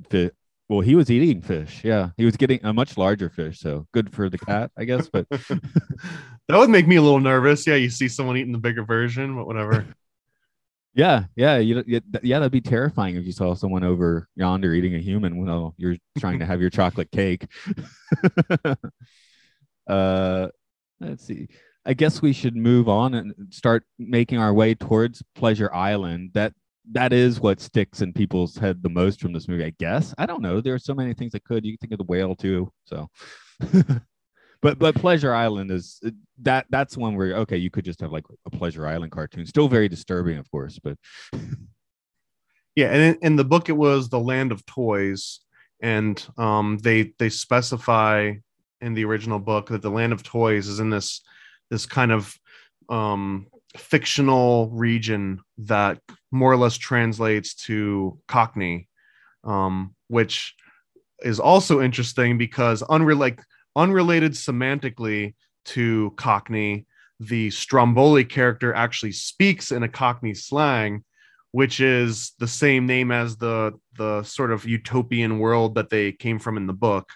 fi- 0.09 0.31
Well, 0.67 0.81
he 0.81 0.95
was 0.95 1.11
eating 1.11 1.41
fish. 1.41 1.81
Yeah, 1.83 2.09
he 2.17 2.25
was 2.25 2.35
getting 2.35 2.59
a 2.65 2.73
much 2.73 2.97
larger 2.97 3.29
fish, 3.29 3.59
so 3.59 3.85
good 3.93 4.11
for 4.11 4.27
the 4.29 4.39
cat, 4.39 4.71
I 4.75 4.85
guess. 4.85 5.07
But 5.07 5.27
that 5.29 6.57
would 6.57 6.69
make 6.71 6.87
me 6.87 6.95
a 6.95 7.01
little 7.01 7.19
nervous. 7.19 7.67
Yeah, 7.67 7.75
you 7.75 7.91
see 7.91 8.07
someone 8.07 8.37
eating 8.37 8.51
the 8.53 8.57
bigger 8.57 8.83
version, 8.83 9.35
but 9.35 9.45
whatever. 9.45 9.85
Yeah, 10.95 11.25
yeah, 11.35 11.57
you, 11.57 11.83
yeah, 11.87 11.99
yeah, 12.21 12.37
that'd 12.39 12.51
be 12.51 12.61
terrifying 12.61 13.15
if 13.15 13.25
you 13.25 13.31
saw 13.31 13.55
someone 13.55 13.83
over 13.83 14.27
yonder 14.35 14.73
eating 14.73 14.93
a 14.93 14.99
human 14.99 15.43
while 15.43 15.73
you're 15.77 15.95
trying 16.19 16.39
to 16.39 16.45
have 16.45 16.61
your 16.61 16.69
chocolate 16.69 17.09
cake. 17.11 17.47
uh, 19.87 20.47
let's 20.99 21.25
see. 21.25 21.47
I 21.85 21.93
guess 21.93 22.21
we 22.21 22.31
should 22.31 22.55
move 22.55 22.87
on 22.87 23.15
and 23.15 23.33
start 23.49 23.83
making 23.97 24.37
our 24.37 24.53
way 24.53 24.75
towards 24.75 25.23
Pleasure 25.35 25.73
Island. 25.73 26.31
That 26.33 26.53
that 26.91 27.11
is 27.11 27.39
what 27.39 27.59
sticks 27.59 28.01
in 28.01 28.13
people's 28.13 28.55
head 28.55 28.83
the 28.83 28.89
most 28.89 29.19
from 29.19 29.33
this 29.33 29.47
movie. 29.47 29.65
I 29.65 29.73
guess. 29.79 30.13
I 30.17 30.27
don't 30.27 30.41
know. 30.43 30.61
There 30.61 30.75
are 30.75 30.79
so 30.79 30.93
many 30.93 31.13
things 31.15 31.31
that 31.31 31.43
could. 31.43 31.65
You 31.65 31.73
can 31.73 31.79
think 31.79 31.93
of 31.93 31.97
the 31.97 32.11
whale 32.11 32.35
too. 32.35 32.71
So. 32.85 33.09
But 34.63 34.79
but 34.79 34.95
Pleasure 34.95 35.33
Island 35.35 35.69
is 35.69 36.01
that 36.41 36.65
that's 36.71 36.97
one 36.97 37.15
where 37.15 37.35
okay 37.37 37.57
you 37.57 37.69
could 37.69 37.85
just 37.85 38.01
have 38.01 38.11
like 38.11 38.25
a 38.45 38.49
Pleasure 38.49 38.87
Island 38.87 39.11
cartoon. 39.11 39.45
Still 39.45 39.67
very 39.67 39.87
disturbing 39.87 40.39
of 40.39 40.49
course 40.49 40.79
but 40.79 40.97
Yeah, 42.75 42.87
and 42.87 43.01
in, 43.01 43.17
in 43.21 43.35
the 43.35 43.43
book 43.43 43.69
it 43.69 43.73
was 43.73 44.09
the 44.09 44.19
land 44.19 44.51
of 44.51 44.65
toys, 44.65 45.39
and 45.79 46.25
um, 46.37 46.79
they 46.81 47.13
they 47.19 47.29
specify 47.29 48.33
in 48.81 48.93
the 48.93 49.05
original 49.05 49.39
book 49.39 49.69
that 49.69 49.81
the 49.81 49.91
land 49.91 50.11
of 50.11 50.23
toys 50.23 50.67
is 50.67 50.79
in 50.79 50.89
this 50.89 51.21
this 51.69 51.85
kind 51.85 52.11
of 52.11 52.35
um, 52.89 53.47
fictional 53.77 54.69
region 54.71 55.39
that 55.59 55.99
more 56.31 56.51
or 56.51 56.57
less 56.57 56.75
translates 56.77 57.53
to 57.53 58.19
Cockney, 58.27 58.87
um, 59.43 59.95
which 60.07 60.55
is 61.19 61.39
also 61.39 61.79
interesting 61.79 62.37
because 62.37 62.81
unrelated 62.83 63.39
unrelated 63.75 64.33
semantically 64.33 65.35
to 65.65 66.13
Cockney, 66.17 66.85
the 67.19 67.49
Stromboli 67.51 68.25
character 68.25 68.73
actually 68.73 69.13
speaks 69.13 69.71
in 69.71 69.83
a 69.83 69.89
Cockney 69.89 70.33
slang 70.33 71.03
which 71.53 71.79
is 71.79 72.31
the 72.39 72.47
same 72.47 72.87
name 72.87 73.11
as 73.11 73.37
the 73.37 73.71
the 73.95 74.23
sort 74.23 74.51
of 74.51 74.65
utopian 74.65 75.37
world 75.37 75.75
that 75.75 75.89
they 75.89 76.11
came 76.11 76.39
from 76.39 76.57
in 76.57 76.65
the 76.65 76.73
book. 76.73 77.09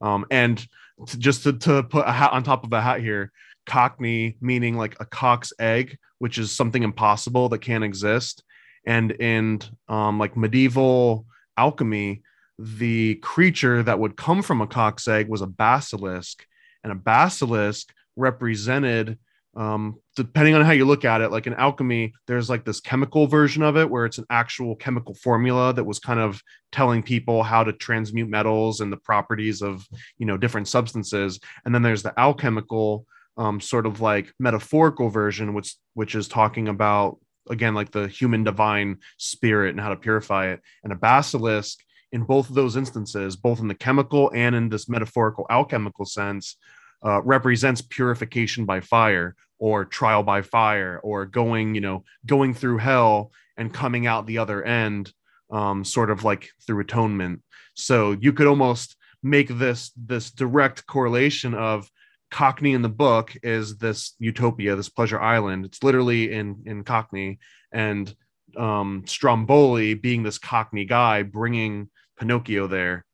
Um, 0.00 0.24
and 0.30 0.64
to, 1.06 1.18
just 1.18 1.42
to, 1.42 1.52
to 1.54 1.82
put 1.82 2.06
a 2.06 2.12
hat 2.12 2.32
on 2.32 2.44
top 2.44 2.64
of 2.64 2.72
a 2.72 2.80
hat 2.80 3.00
here, 3.00 3.32
Cockney 3.66 4.36
meaning 4.40 4.76
like 4.76 4.96
a 5.00 5.04
cock's 5.04 5.52
egg, 5.58 5.98
which 6.20 6.38
is 6.38 6.52
something 6.52 6.84
impossible 6.84 7.48
that 7.48 7.58
can't 7.58 7.82
exist. 7.82 8.44
And 8.86 9.10
in 9.10 9.60
um, 9.88 10.20
like 10.20 10.36
medieval 10.36 11.26
alchemy, 11.56 12.22
the 12.60 13.14
creature 13.16 13.82
that 13.82 13.98
would 13.98 14.16
come 14.16 14.42
from 14.42 14.60
a 14.60 14.66
cock's 14.66 15.08
egg 15.08 15.28
was 15.28 15.40
a 15.40 15.46
basilisk, 15.46 16.44
and 16.84 16.92
a 16.92 16.96
basilisk 16.96 17.92
represented 18.16 19.18
um, 19.56 19.96
depending 20.14 20.54
on 20.54 20.62
how 20.62 20.70
you 20.70 20.84
look 20.84 21.04
at 21.04 21.20
it 21.20 21.32
like 21.32 21.48
in 21.48 21.54
alchemy 21.54 22.12
there's 22.28 22.48
like 22.48 22.64
this 22.64 22.78
chemical 22.78 23.26
version 23.26 23.64
of 23.64 23.76
it 23.76 23.90
where 23.90 24.04
it's 24.04 24.18
an 24.18 24.26
actual 24.30 24.76
chemical 24.76 25.14
formula 25.14 25.72
that 25.74 25.84
was 25.84 25.98
kind 25.98 26.20
of 26.20 26.40
telling 26.70 27.02
people 27.02 27.42
how 27.42 27.64
to 27.64 27.72
transmute 27.72 28.28
metals 28.28 28.80
and 28.80 28.92
the 28.92 28.96
properties 28.96 29.60
of 29.60 29.86
you 30.18 30.26
know 30.26 30.36
different 30.36 30.68
substances. 30.68 31.40
And 31.64 31.74
then 31.74 31.82
there's 31.82 32.02
the 32.02 32.18
alchemical 32.18 33.06
um, 33.36 33.60
sort 33.60 33.86
of 33.86 34.00
like 34.00 34.32
metaphorical 34.38 35.08
version 35.08 35.54
which 35.54 35.74
which 35.94 36.14
is 36.14 36.28
talking 36.28 36.68
about 36.68 37.18
again 37.48 37.74
like 37.74 37.90
the 37.90 38.06
human 38.06 38.44
divine 38.44 38.98
spirit 39.18 39.70
and 39.70 39.80
how 39.80 39.88
to 39.88 39.96
purify 39.96 40.48
it. 40.48 40.60
And 40.84 40.92
a 40.92 40.96
basilisk 40.96 41.80
in 42.12 42.24
both 42.24 42.48
of 42.48 42.54
those 42.54 42.76
instances 42.76 43.36
both 43.36 43.60
in 43.60 43.68
the 43.68 43.74
chemical 43.74 44.30
and 44.34 44.54
in 44.54 44.68
this 44.68 44.88
metaphorical 44.88 45.46
alchemical 45.50 46.04
sense 46.04 46.56
uh, 47.04 47.22
represents 47.22 47.80
purification 47.80 48.64
by 48.64 48.80
fire 48.80 49.34
or 49.58 49.84
trial 49.84 50.22
by 50.22 50.42
fire 50.42 51.00
or 51.02 51.26
going 51.26 51.74
you 51.74 51.80
know 51.80 52.04
going 52.26 52.52
through 52.52 52.78
hell 52.78 53.30
and 53.56 53.74
coming 53.74 54.06
out 54.06 54.26
the 54.26 54.38
other 54.38 54.64
end 54.64 55.12
um, 55.50 55.84
sort 55.84 56.10
of 56.10 56.24
like 56.24 56.50
through 56.66 56.80
atonement. 56.80 57.42
So 57.74 58.12
you 58.12 58.32
could 58.32 58.46
almost 58.46 58.96
make 59.22 59.48
this 59.48 59.92
this 59.96 60.30
direct 60.30 60.86
correlation 60.86 61.54
of 61.54 61.90
cockney 62.30 62.72
in 62.72 62.82
the 62.82 62.88
book 62.88 63.36
is 63.42 63.76
this 63.76 64.14
utopia 64.18 64.76
this 64.76 64.88
pleasure 64.88 65.20
island. 65.20 65.66
It's 65.66 65.82
literally 65.82 66.32
in 66.32 66.62
in 66.66 66.84
cockney 66.84 67.38
and 67.72 68.12
um, 68.56 69.04
stromboli 69.06 69.94
being 69.94 70.22
this 70.22 70.38
cockney 70.38 70.84
guy 70.84 71.22
bringing 71.22 71.88
pinocchio 72.20 72.66
there 72.66 73.04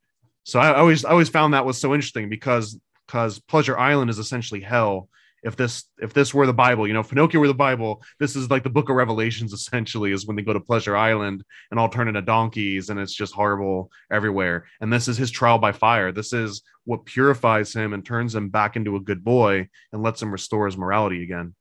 so 0.47 0.61
I 0.61 0.79
always 0.79 1.05
I 1.05 1.11
always 1.11 1.29
found 1.29 1.53
that 1.55 1.67
was 1.67 1.77
so 1.77 1.93
interesting 1.93 2.29
because 2.29 2.79
because 3.07 3.41
Pleasure 3.41 3.77
Island 3.77 4.11
is 4.11 4.21
essentially 4.21 4.61
hell. 4.61 5.09
If 5.43 5.57
this 5.57 5.85
if 5.99 6.13
this 6.15 6.33
were 6.33 6.47
the 6.47 6.55
Bible, 6.55 6.87
you 6.87 6.95
know, 6.95 7.01
if 7.01 7.09
Pinocchio 7.09 7.41
were 7.41 7.49
the 7.49 7.55
Bible, 7.55 8.01
this 8.21 8.37
is 8.37 8.49
like 8.49 8.63
the 8.63 8.71
Book 8.71 8.89
of 8.89 8.95
Revelations. 8.95 9.53
Essentially, 9.53 10.13
is 10.13 10.25
when 10.25 10.37
they 10.37 10.43
go 10.43 10.53
to 10.53 10.61
Pleasure 10.61 10.97
Island 10.97 11.43
and 11.71 11.81
all 11.81 11.89
turn 11.89 12.07
into 12.07 12.23
donkeys, 12.23 12.91
and 12.91 13.01
it's 13.01 13.13
just 13.13 13.35
horrible 13.35 13.91
everywhere. 14.11 14.67
And 14.81 14.93
this 14.93 15.09
is 15.09 15.17
his 15.17 15.33
trial 15.33 15.59
by 15.59 15.73
fire. 15.73 16.13
This 16.13 16.33
is 16.33 16.63
what 16.85 17.05
purifies 17.05 17.73
him 17.73 17.93
and 17.93 18.07
turns 18.07 18.33
him 18.33 18.49
back 18.49 18.77
into 18.77 18.95
a 18.95 19.01
good 19.01 19.25
boy 19.25 19.69
and 19.93 20.01
lets 20.01 20.23
him 20.23 20.31
restore 20.31 20.67
his 20.67 20.77
morality 20.77 21.25
again. 21.25 21.57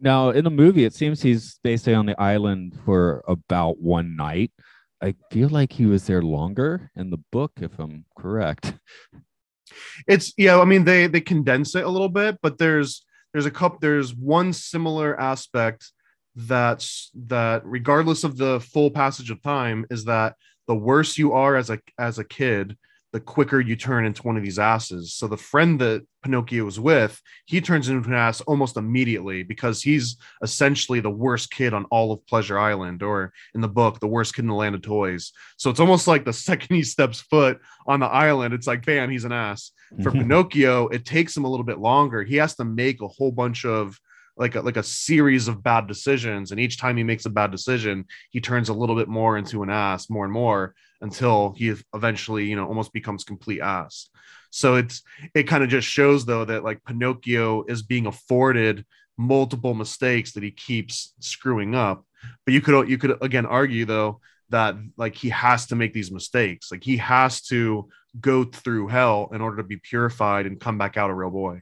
now 0.00 0.30
in 0.30 0.44
the 0.44 0.50
movie 0.50 0.84
it 0.84 0.94
seems 0.94 1.20
he's 1.20 1.58
basically 1.62 1.92
on 1.94 2.06
the 2.06 2.18
island 2.20 2.78
for 2.86 3.22
about 3.28 3.78
one 3.78 4.16
night. 4.16 4.52
I 5.00 5.14
feel 5.30 5.48
like 5.48 5.72
he 5.72 5.86
was 5.86 6.06
there 6.06 6.22
longer 6.22 6.90
in 6.96 7.10
the 7.10 7.18
book 7.30 7.52
if 7.60 7.78
I'm 7.78 8.04
correct. 8.18 8.74
it's 10.06 10.32
yeah 10.36 10.58
i 10.58 10.64
mean 10.64 10.84
they 10.84 11.06
they 11.06 11.20
condense 11.20 11.74
it 11.74 11.84
a 11.84 11.88
little 11.88 12.08
bit 12.08 12.38
but 12.42 12.56
there's 12.56 13.04
there's 13.32 13.46
a 13.46 13.50
couple 13.50 13.78
there's 13.80 14.14
one 14.14 14.52
similar 14.52 15.18
aspect 15.20 15.92
that's 16.34 17.10
that 17.14 17.62
regardless 17.64 18.24
of 18.24 18.36
the 18.36 18.60
full 18.60 18.90
passage 18.90 19.30
of 19.30 19.42
time 19.42 19.84
is 19.90 20.04
that 20.04 20.34
the 20.66 20.74
worse 20.74 21.18
you 21.18 21.32
are 21.32 21.56
as 21.56 21.70
a 21.70 21.78
as 21.98 22.18
a 22.18 22.24
kid 22.24 22.76
the 23.12 23.20
quicker 23.20 23.58
you 23.60 23.74
turn 23.74 24.04
into 24.04 24.22
one 24.22 24.36
of 24.36 24.42
these 24.42 24.58
asses. 24.58 25.14
So 25.14 25.28
the 25.28 25.36
friend 25.36 25.80
that 25.80 26.06
pinocchio 26.22 26.64
was 26.64 26.80
with 26.80 27.20
he 27.46 27.60
turns 27.60 27.88
into 27.88 28.08
an 28.08 28.14
ass 28.14 28.40
almost 28.42 28.76
immediately 28.76 29.42
because 29.44 29.80
he's 29.80 30.16
essentially 30.42 31.00
the 31.00 31.08
worst 31.08 31.50
kid 31.50 31.72
on 31.72 31.84
all 31.86 32.12
of 32.12 32.26
pleasure 32.26 32.58
island 32.58 33.02
or 33.02 33.32
in 33.54 33.60
the 33.60 33.68
book 33.68 34.00
the 34.00 34.06
worst 34.06 34.34
kid 34.34 34.42
in 34.42 34.48
the 34.48 34.54
land 34.54 34.74
of 34.74 34.82
toys. 34.82 35.32
So 35.56 35.70
it's 35.70 35.80
almost 35.80 36.06
like 36.06 36.24
the 36.24 36.32
second 36.48 36.74
he 36.76 36.82
steps 36.82 37.20
foot 37.20 37.60
on 37.86 38.00
the 38.00 38.06
island 38.06 38.52
it's 38.52 38.66
like 38.66 38.84
bam 38.84 39.10
he's 39.10 39.24
an 39.24 39.32
ass. 39.32 39.72
For 40.02 40.10
mhm. 40.10 40.18
Pinocchio, 40.18 40.88
it 40.88 41.06
takes 41.06 41.34
him 41.34 41.44
a 41.44 41.50
little 41.50 41.64
bit 41.64 41.78
longer. 41.78 42.22
He 42.22 42.36
has 42.36 42.54
to 42.56 42.64
make 42.64 43.00
a 43.00 43.08
whole 43.08 43.32
bunch 43.32 43.64
of 43.64 43.98
like 44.36 44.54
a, 44.54 44.60
like 44.60 44.76
a 44.76 44.82
series 44.82 45.48
of 45.48 45.62
bad 45.62 45.88
decisions, 45.88 46.52
and 46.52 46.60
each 46.60 46.78
time 46.78 46.96
he 46.96 47.02
makes 47.02 47.26
a 47.26 47.30
bad 47.30 47.50
decision, 47.50 48.04
he 48.30 48.40
turns 48.40 48.68
a 48.68 48.74
little 48.74 48.94
bit 48.94 49.08
more 49.08 49.36
into 49.36 49.62
an 49.62 49.70
ass, 49.70 50.08
more 50.08 50.24
and 50.24 50.32
more, 50.32 50.74
until 51.00 51.54
he 51.56 51.74
eventually, 51.94 52.46
you 52.46 52.56
know, 52.56 52.66
almost 52.66 52.92
becomes 52.92 53.24
complete 53.24 53.60
ass. 53.60 54.08
So 54.50 54.76
it's 54.76 55.02
it 55.34 55.44
kind 55.44 55.62
of 55.62 55.68
just 55.68 55.88
shows 55.88 56.24
though 56.24 56.44
that 56.44 56.64
like 56.64 56.84
Pinocchio 56.84 57.64
is 57.68 57.82
being 57.82 58.06
afforded 58.06 58.84
multiple 59.16 59.74
mistakes 59.74 60.32
that 60.32 60.42
he 60.42 60.50
keeps 60.50 61.14
screwing 61.20 61.74
up. 61.74 62.04
But 62.44 62.54
you 62.54 62.60
could 62.60 62.88
you 62.88 62.98
could 62.98 63.22
again 63.22 63.46
argue 63.46 63.84
though 63.84 64.20
that 64.50 64.76
like 64.96 65.14
he 65.14 65.28
has 65.28 65.66
to 65.66 65.76
make 65.76 65.92
these 65.92 66.10
mistakes. 66.10 66.70
Like 66.70 66.82
he 66.82 66.96
has 66.96 67.42
to 67.42 67.88
go 68.20 68.44
through 68.44 68.88
hell 68.88 69.28
in 69.32 69.40
order 69.40 69.58
to 69.58 69.62
be 69.62 69.76
purified 69.76 70.46
and 70.46 70.60
come 70.60 70.78
back 70.78 70.96
out 70.96 71.10
a 71.10 71.14
real 71.14 71.30
boy. 71.30 71.60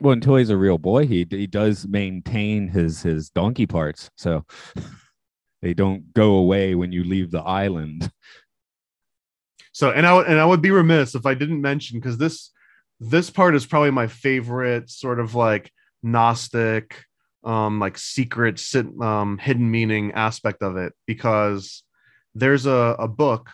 Well, 0.00 0.12
until 0.12 0.36
he's 0.36 0.50
a 0.50 0.56
real 0.56 0.78
boy, 0.78 1.06
he 1.06 1.26
he 1.30 1.46
does 1.46 1.86
maintain 1.86 2.68
his 2.68 3.02
his 3.02 3.30
donkey 3.30 3.66
parts, 3.66 4.10
so 4.16 4.44
they 5.62 5.72
don't 5.72 6.12
go 6.12 6.34
away 6.34 6.74
when 6.74 6.90
you 6.90 7.04
leave 7.04 7.30
the 7.30 7.42
island. 7.42 8.10
So 9.74 9.90
and 9.90 10.06
I 10.06 10.14
would 10.14 10.26
and 10.26 10.40
I 10.40 10.46
would 10.46 10.62
be 10.62 10.70
remiss 10.70 11.14
if 11.14 11.26
I 11.26 11.34
didn't 11.34 11.60
mention 11.60 11.98
because 11.98 12.16
this 12.16 12.50
this 13.00 13.28
part 13.28 13.54
is 13.54 13.66
probably 13.66 13.90
my 13.90 14.06
favorite 14.06 14.88
sort 14.88 15.20
of 15.20 15.34
like 15.34 15.70
Gnostic 16.02 17.04
um, 17.44 17.78
like 17.78 17.98
secret, 17.98 18.62
um, 19.02 19.38
hidden 19.38 19.70
meaning 19.70 20.12
aspect 20.12 20.62
of 20.62 20.76
it 20.76 20.92
because 21.06 21.82
there's 22.34 22.66
a, 22.66 22.96
a 22.98 23.08
book 23.08 23.50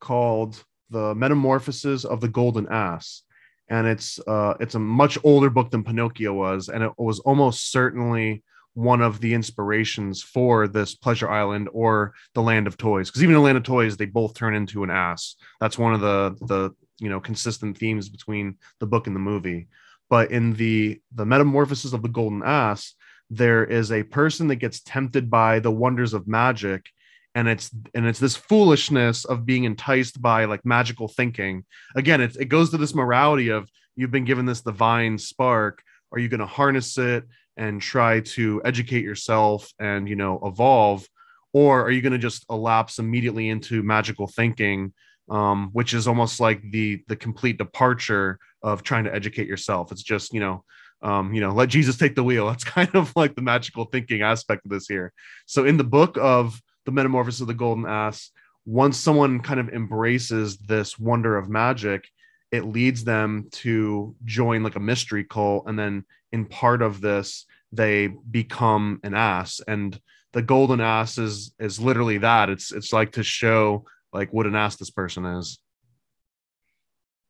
called 0.00 0.62
The 0.90 1.14
Metamorphoses 1.14 2.04
of 2.04 2.20
the 2.20 2.28
Golden 2.28 2.68
Ass. 2.68 3.22
And 3.68 3.86
it's 3.86 4.20
uh, 4.26 4.54
it's 4.60 4.74
a 4.74 4.78
much 4.78 5.16
older 5.24 5.48
book 5.48 5.70
than 5.70 5.84
Pinocchio 5.84 6.34
was, 6.34 6.68
and 6.68 6.84
it 6.84 6.92
was 6.98 7.20
almost 7.20 7.72
certainly 7.72 8.44
one 8.74 9.00
of 9.00 9.20
the 9.20 9.34
inspirations 9.34 10.22
for 10.22 10.68
this 10.68 10.94
Pleasure 10.94 11.30
Island 11.30 11.68
or 11.72 12.12
the 12.34 12.42
Land 12.42 12.66
of 12.66 12.76
Toys. 12.76 13.08
Because 13.08 13.22
even 13.22 13.34
the 13.34 13.40
Land 13.40 13.56
of 13.56 13.64
Toys, 13.64 13.96
they 13.96 14.06
both 14.06 14.34
turn 14.34 14.54
into 14.54 14.84
an 14.84 14.90
ass. 14.90 15.36
That's 15.60 15.78
one 15.78 15.94
of 15.94 16.00
the 16.00 16.36
the 16.46 16.70
you 16.98 17.08
know 17.08 17.20
consistent 17.20 17.78
themes 17.78 18.08
between 18.08 18.56
the 18.80 18.86
book 18.86 19.06
and 19.06 19.16
the 19.16 19.20
movie. 19.20 19.68
But 20.10 20.30
in 20.30 20.54
the 20.54 21.00
the 21.14 21.24
Metamorphosis 21.24 21.92
of 21.92 22.02
the 22.02 22.08
Golden 22.08 22.42
Ass, 22.44 22.94
there 23.30 23.64
is 23.64 23.90
a 23.90 24.02
person 24.02 24.48
that 24.48 24.56
gets 24.56 24.80
tempted 24.80 25.30
by 25.30 25.60
the 25.60 25.70
wonders 25.70 26.12
of 26.12 26.28
magic 26.28 26.90
and 27.34 27.48
it's 27.48 27.70
and 27.94 28.06
it's 28.06 28.18
this 28.18 28.36
foolishness 28.36 29.24
of 29.24 29.46
being 29.46 29.64
enticed 29.64 30.20
by 30.20 30.44
like 30.44 30.64
magical 30.64 31.08
thinking 31.08 31.64
again 31.96 32.20
it, 32.20 32.36
it 32.36 32.44
goes 32.46 32.70
to 32.70 32.76
this 32.76 32.94
morality 32.94 33.48
of 33.48 33.68
you've 33.96 34.10
been 34.10 34.24
given 34.24 34.46
this 34.46 34.60
divine 34.60 35.18
spark 35.18 35.82
are 36.12 36.18
you 36.18 36.28
going 36.28 36.40
to 36.40 36.46
harness 36.46 36.96
it 36.98 37.24
and 37.56 37.80
try 37.80 38.20
to 38.20 38.60
educate 38.64 39.04
yourself 39.04 39.72
and 39.78 40.08
you 40.08 40.16
know 40.16 40.40
evolve 40.44 41.06
or 41.52 41.82
are 41.82 41.90
you 41.90 42.02
going 42.02 42.12
to 42.12 42.18
just 42.18 42.44
elapse 42.50 42.98
immediately 42.98 43.48
into 43.48 43.82
magical 43.82 44.26
thinking 44.26 44.92
um, 45.30 45.70
which 45.72 45.94
is 45.94 46.06
almost 46.06 46.40
like 46.40 46.60
the 46.70 47.02
the 47.08 47.16
complete 47.16 47.56
departure 47.56 48.38
of 48.62 48.82
trying 48.82 49.04
to 49.04 49.14
educate 49.14 49.46
yourself? 49.46 49.90
It's 49.92 50.02
just 50.02 50.34
you 50.34 50.40
know 50.40 50.64
um, 51.02 51.32
you 51.32 51.40
know 51.40 51.52
let 51.52 51.68
jesus 51.68 51.96
take 51.96 52.14
the 52.14 52.24
wheel. 52.24 52.46
That's 52.50 52.64
kind 52.64 52.94
of 52.94 53.12
like 53.16 53.34
the 53.34 53.42
magical 53.42 53.86
thinking 53.86 54.22
aspect 54.22 54.64
of 54.64 54.70
this 54.70 54.86
here. 54.86 55.12
So 55.46 55.64
in 55.64 55.76
the 55.76 55.84
book 55.84 56.18
of 56.20 56.60
the 56.84 56.92
metamorphosis 56.92 57.40
of 57.40 57.46
the 57.46 57.54
golden 57.54 57.86
ass 57.86 58.30
once 58.66 58.98
someone 58.98 59.40
kind 59.40 59.60
of 59.60 59.68
embraces 59.70 60.56
this 60.56 60.98
wonder 60.98 61.36
of 61.36 61.48
magic 61.48 62.08
it 62.50 62.64
leads 62.64 63.04
them 63.04 63.48
to 63.50 64.14
join 64.24 64.62
like 64.62 64.76
a 64.76 64.80
mystery 64.80 65.24
cult 65.24 65.64
and 65.66 65.78
then 65.78 66.04
in 66.34 66.44
part 66.44 66.82
of 66.82 67.00
this 67.00 67.46
they 67.72 68.08
become 68.30 69.00
an 69.02 69.14
ass 69.14 69.60
and 69.68 70.00
the 70.32 70.42
golden 70.42 70.80
ass 70.80 71.16
is 71.16 71.54
is 71.58 71.78
literally 71.78 72.18
that 72.18 72.50
it's 72.50 72.72
it's 72.72 72.92
like 72.92 73.12
to 73.12 73.22
show 73.22 73.84
like 74.12 74.32
what 74.32 74.46
an 74.46 74.56
ass 74.56 74.76
this 74.76 74.90
person 74.90 75.24
is 75.24 75.58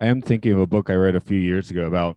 I 0.01 0.07
am 0.07 0.23
thinking 0.23 0.53
of 0.53 0.61
a 0.61 0.67
book 0.67 0.91
I 0.91 0.95
read 0.95 1.17
a 1.17 1.21
few 1.21 1.39
years 1.39 1.71
ago 1.71 1.87
about 1.87 2.17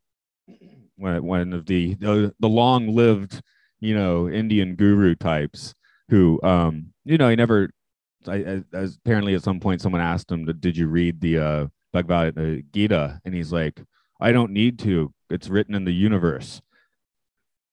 one, 0.95 1.23
one 1.23 1.53
of 1.53 1.65
the 1.65 1.93
the, 1.95 2.33
the 2.39 2.49
long 2.49 2.93
lived, 2.93 3.41
you 3.79 3.95
know, 3.95 4.27
Indian 4.27 4.75
guru 4.75 5.15
types 5.15 5.73
who, 6.09 6.39
um, 6.43 6.93
you 7.05 7.17
know, 7.17 7.29
he 7.29 7.35
never. 7.35 7.69
I, 8.27 8.63
apparently 8.73 9.35
at 9.35 9.43
some 9.43 9.59
point 9.59 9.81
someone 9.81 10.01
asked 10.01 10.31
him, 10.31 10.45
"Did 10.45 10.75
you 10.75 10.87
read 10.87 11.21
the 11.21 11.37
uh, 11.37 11.67
Bhagavad 11.93 12.37
uh, 12.37 12.61
Gita?" 12.73 13.21
And 13.23 13.33
he's 13.33 13.53
like, 13.53 13.81
"I 14.19 14.31
don't 14.31 14.51
need 14.51 14.79
to. 14.79 15.13
It's 15.29 15.47
written 15.47 15.75
in 15.75 15.85
the 15.85 15.93
universe." 15.93 16.61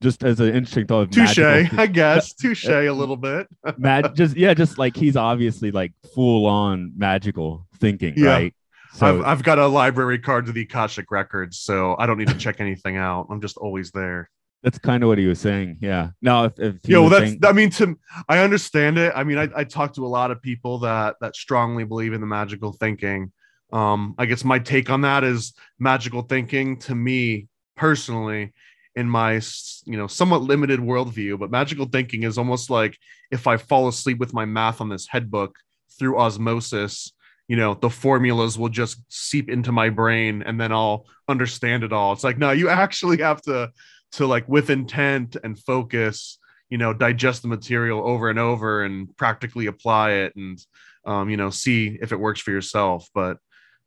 Just 0.02 0.22
as 0.22 0.38
an 0.40 0.48
interesting 0.48 0.86
thought. 0.86 1.10
Touche, 1.12 1.38
I 1.38 1.86
guess. 1.86 2.34
Touche 2.40 2.66
a 2.68 2.90
little 2.90 3.16
bit. 3.16 3.46
Mad, 3.78 4.14
just 4.14 4.36
yeah, 4.36 4.52
just 4.52 4.76
like 4.78 4.96
he's 4.96 5.16
obviously 5.16 5.70
like 5.70 5.92
full 6.14 6.46
on 6.46 6.92
magical 6.96 7.66
thinking, 7.78 8.14
Yeah. 8.16 8.28
right? 8.30 8.54
So 8.94 9.06
I've, 9.20 9.24
I've 9.24 9.42
got 9.42 9.58
a 9.58 9.66
library 9.66 10.18
card 10.18 10.46
to 10.46 10.52
the 10.52 10.62
Akashic 10.62 11.10
records, 11.10 11.58
so 11.58 11.96
I 11.98 12.06
don't 12.06 12.18
need 12.18 12.28
to 12.28 12.34
check 12.38 12.60
anything 12.60 12.96
out. 12.96 13.26
I'm 13.30 13.40
just 13.40 13.56
always 13.56 13.90
there. 13.90 14.30
that's 14.62 14.78
kind 14.78 15.02
of 15.02 15.08
what 15.08 15.18
he 15.18 15.26
was 15.26 15.40
saying. 15.40 15.78
Yeah. 15.80 16.10
Now, 16.22 16.44
if, 16.44 16.58
if 16.60 16.76
Yeah, 16.84 16.98
well, 16.98 17.08
that's. 17.08 17.24
saying- 17.30 17.40
I 17.44 17.52
mean, 17.52 17.70
to 17.70 17.98
I 18.28 18.38
understand 18.38 18.98
it. 18.98 19.12
I 19.16 19.24
mean, 19.24 19.38
I, 19.38 19.48
I 19.56 19.64
talk 19.64 19.94
to 19.94 20.04
a 20.04 20.08
lot 20.08 20.30
of 20.30 20.40
people 20.42 20.78
that 20.80 21.16
that 21.20 21.34
strongly 21.34 21.84
believe 21.84 22.12
in 22.12 22.20
the 22.20 22.26
magical 22.26 22.72
thinking. 22.72 23.32
Um, 23.72 24.14
I 24.18 24.26
guess 24.26 24.44
my 24.44 24.58
take 24.60 24.90
on 24.90 25.00
that 25.00 25.24
is 25.24 25.54
magical 25.80 26.22
thinking 26.22 26.78
to 26.80 26.94
me 26.94 27.48
personally, 27.76 28.52
in 28.96 29.08
my 29.08 29.40
you 29.84 29.96
know 29.96 30.06
somewhat 30.06 30.42
limited 30.42 30.80
worldview, 30.80 31.38
but 31.38 31.50
magical 31.50 31.86
thinking 31.86 32.22
is 32.22 32.38
almost 32.38 32.70
like 32.70 32.96
if 33.30 33.46
I 33.46 33.56
fall 33.56 33.88
asleep 33.88 34.18
with 34.18 34.32
my 34.32 34.44
math 34.44 34.80
on 34.80 34.88
this 34.88 35.06
head 35.08 35.30
book 35.30 35.56
through 35.98 36.18
osmosis, 36.18 37.12
you 37.48 37.56
know, 37.56 37.74
the 37.74 37.90
formulas 37.90 38.58
will 38.58 38.68
just 38.68 39.00
seep 39.08 39.48
into 39.48 39.72
my 39.72 39.90
brain 39.90 40.42
and 40.42 40.60
then 40.60 40.72
I'll 40.72 41.06
understand 41.28 41.84
it 41.84 41.92
all. 41.92 42.12
It's 42.12 42.24
like, 42.24 42.38
no, 42.38 42.50
you 42.50 42.68
actually 42.84 43.18
have 43.18 43.42
to 43.42 43.70
to 44.12 44.26
like 44.26 44.48
with 44.48 44.70
intent 44.70 45.36
and 45.42 45.58
focus 45.58 46.38
you 46.70 46.78
know 46.78 46.92
digest 46.92 47.42
the 47.42 47.48
material 47.48 48.06
over 48.06 48.30
and 48.30 48.38
over 48.38 48.84
and 48.84 49.14
practically 49.16 49.66
apply 49.66 50.12
it 50.12 50.34
and 50.36 50.58
um, 51.04 51.28
you 51.28 51.36
know 51.36 51.50
see 51.50 51.98
if 52.00 52.12
it 52.12 52.18
works 52.18 52.40
for 52.40 52.50
yourself 52.50 53.08
but 53.14 53.38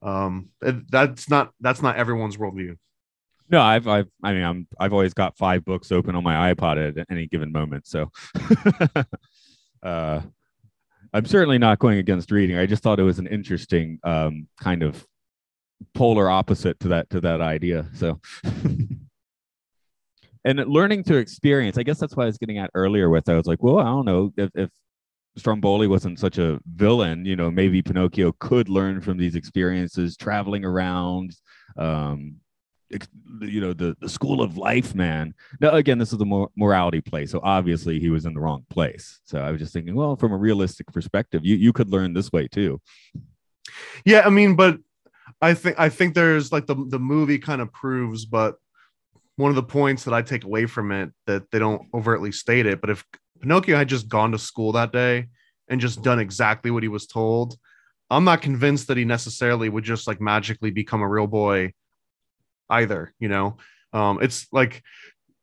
um, 0.03 0.49
that's 0.61 1.29
not 1.29 1.51
that's 1.59 1.81
not 1.81 1.95
everyone's 1.95 2.37
worldview 2.37 2.77
no, 3.49 3.61
I've, 3.61 3.87
I've, 3.87 4.07
I 4.23 4.33
mean, 4.33 4.43
I'm, 4.43 4.67
I've 4.79 4.93
always 4.93 5.13
got 5.13 5.37
five 5.37 5.63
books 5.63 5.91
open 5.91 6.15
on 6.15 6.23
my 6.23 6.53
iPod 6.53 6.97
at 6.97 7.05
any 7.09 7.27
given 7.27 7.51
moment. 7.51 7.87
So, 7.87 8.11
uh, 9.83 10.21
I'm 11.13 11.25
certainly 11.25 11.57
not 11.57 11.79
going 11.79 11.97
against 11.97 12.31
reading. 12.31 12.57
I 12.57 12.65
just 12.65 12.83
thought 12.83 12.99
it 12.99 13.03
was 13.03 13.19
an 13.19 13.27
interesting, 13.27 13.99
um, 14.03 14.47
kind 14.59 14.83
of 14.83 15.05
polar 15.93 16.29
opposite 16.29 16.79
to 16.81 16.89
that, 16.89 17.09
to 17.11 17.21
that 17.21 17.39
idea. 17.39 17.87
So, 17.93 18.19
and 20.43 20.59
learning 20.65 21.03
to 21.05 21.15
experience, 21.15 21.77
I 21.77 21.83
guess 21.83 21.99
that's 21.99 22.15
what 22.15 22.23
I 22.23 22.27
was 22.27 22.37
getting 22.37 22.57
at 22.57 22.71
earlier 22.73 23.09
with, 23.09 23.29
I 23.29 23.35
was 23.35 23.47
like, 23.47 23.63
well, 23.63 23.79
I 23.79 23.85
don't 23.85 24.05
know 24.05 24.33
if, 24.37 24.49
if 24.55 24.69
Stromboli 25.37 25.87
wasn't 25.87 26.19
such 26.19 26.37
a 26.37 26.59
villain, 26.75 27.25
you 27.25 27.35
know, 27.35 27.49
maybe 27.49 27.81
Pinocchio 27.81 28.33
could 28.39 28.69
learn 28.69 29.01
from 29.01 29.17
these 29.17 29.35
experiences, 29.35 30.17
traveling 30.17 30.65
around, 30.65 31.35
um, 31.77 32.35
you 33.41 33.61
know, 33.61 33.73
the 33.73 33.95
the 33.99 34.09
school 34.09 34.41
of 34.41 34.57
life, 34.57 34.95
man. 34.95 35.33
Now, 35.59 35.71
again, 35.71 35.97
this 35.97 36.13
is 36.13 36.21
a 36.21 36.25
mor- 36.25 36.51
morality 36.55 37.01
play, 37.01 37.25
so 37.25 37.39
obviously 37.43 37.99
he 37.99 38.09
was 38.09 38.25
in 38.25 38.33
the 38.33 38.39
wrong 38.39 38.65
place. 38.69 39.19
So 39.25 39.39
I 39.39 39.51
was 39.51 39.59
just 39.59 39.73
thinking, 39.73 39.95
well, 39.95 40.15
from 40.15 40.31
a 40.31 40.37
realistic 40.37 40.87
perspective, 40.93 41.45
you 41.45 41.55
you 41.55 41.73
could 41.73 41.89
learn 41.89 42.13
this 42.13 42.31
way 42.31 42.47
too. 42.47 42.79
yeah 44.05 44.21
i 44.25 44.29
mean 44.29 44.55
but 44.55 44.77
i 45.41 45.53
think 45.53 45.77
i 45.77 45.89
think 45.89 46.15
there's 46.15 46.51
like 46.51 46.65
the 46.67 46.75
the 46.87 46.99
movie 46.99 47.37
kind 47.37 47.61
of 47.61 47.71
proves 47.73 48.25
but 48.25 48.55
one 49.35 49.49
of 49.49 49.55
the 49.55 49.63
points 49.63 50.03
that 50.05 50.13
i 50.13 50.21
take 50.21 50.45
away 50.45 50.65
from 50.65 50.91
it 50.91 51.11
that 51.25 51.49
they 51.51 51.59
don't 51.59 51.81
overtly 51.93 52.31
state 52.31 52.65
it 52.65 52.79
but 52.79 52.89
if 52.89 53.03
pinocchio 53.41 53.75
had 53.75 53.89
just 53.89 54.07
gone 54.07 54.31
to 54.31 54.37
school 54.39 54.71
that 54.71 54.91
day 54.93 55.27
and 55.67 55.81
just 55.81 56.01
done 56.01 56.19
exactly 56.19 56.71
what 56.71 56.81
he 56.81 56.89
was 56.89 57.05
told 57.07 57.57
i'm 58.09 58.23
not 58.23 58.41
convinced 58.41 58.87
that 58.87 58.97
he 58.97 59.03
necessarily 59.05 59.67
would 59.69 59.83
just 59.83 60.07
like 60.07 60.21
magically 60.21 60.71
become 60.71 61.01
a 61.01 61.07
real 61.07 61.27
boy 61.27 61.71
either 62.69 63.13
you 63.19 63.27
know? 63.27 63.57
Um 63.93 64.19
it's 64.21 64.47
like 64.51 64.83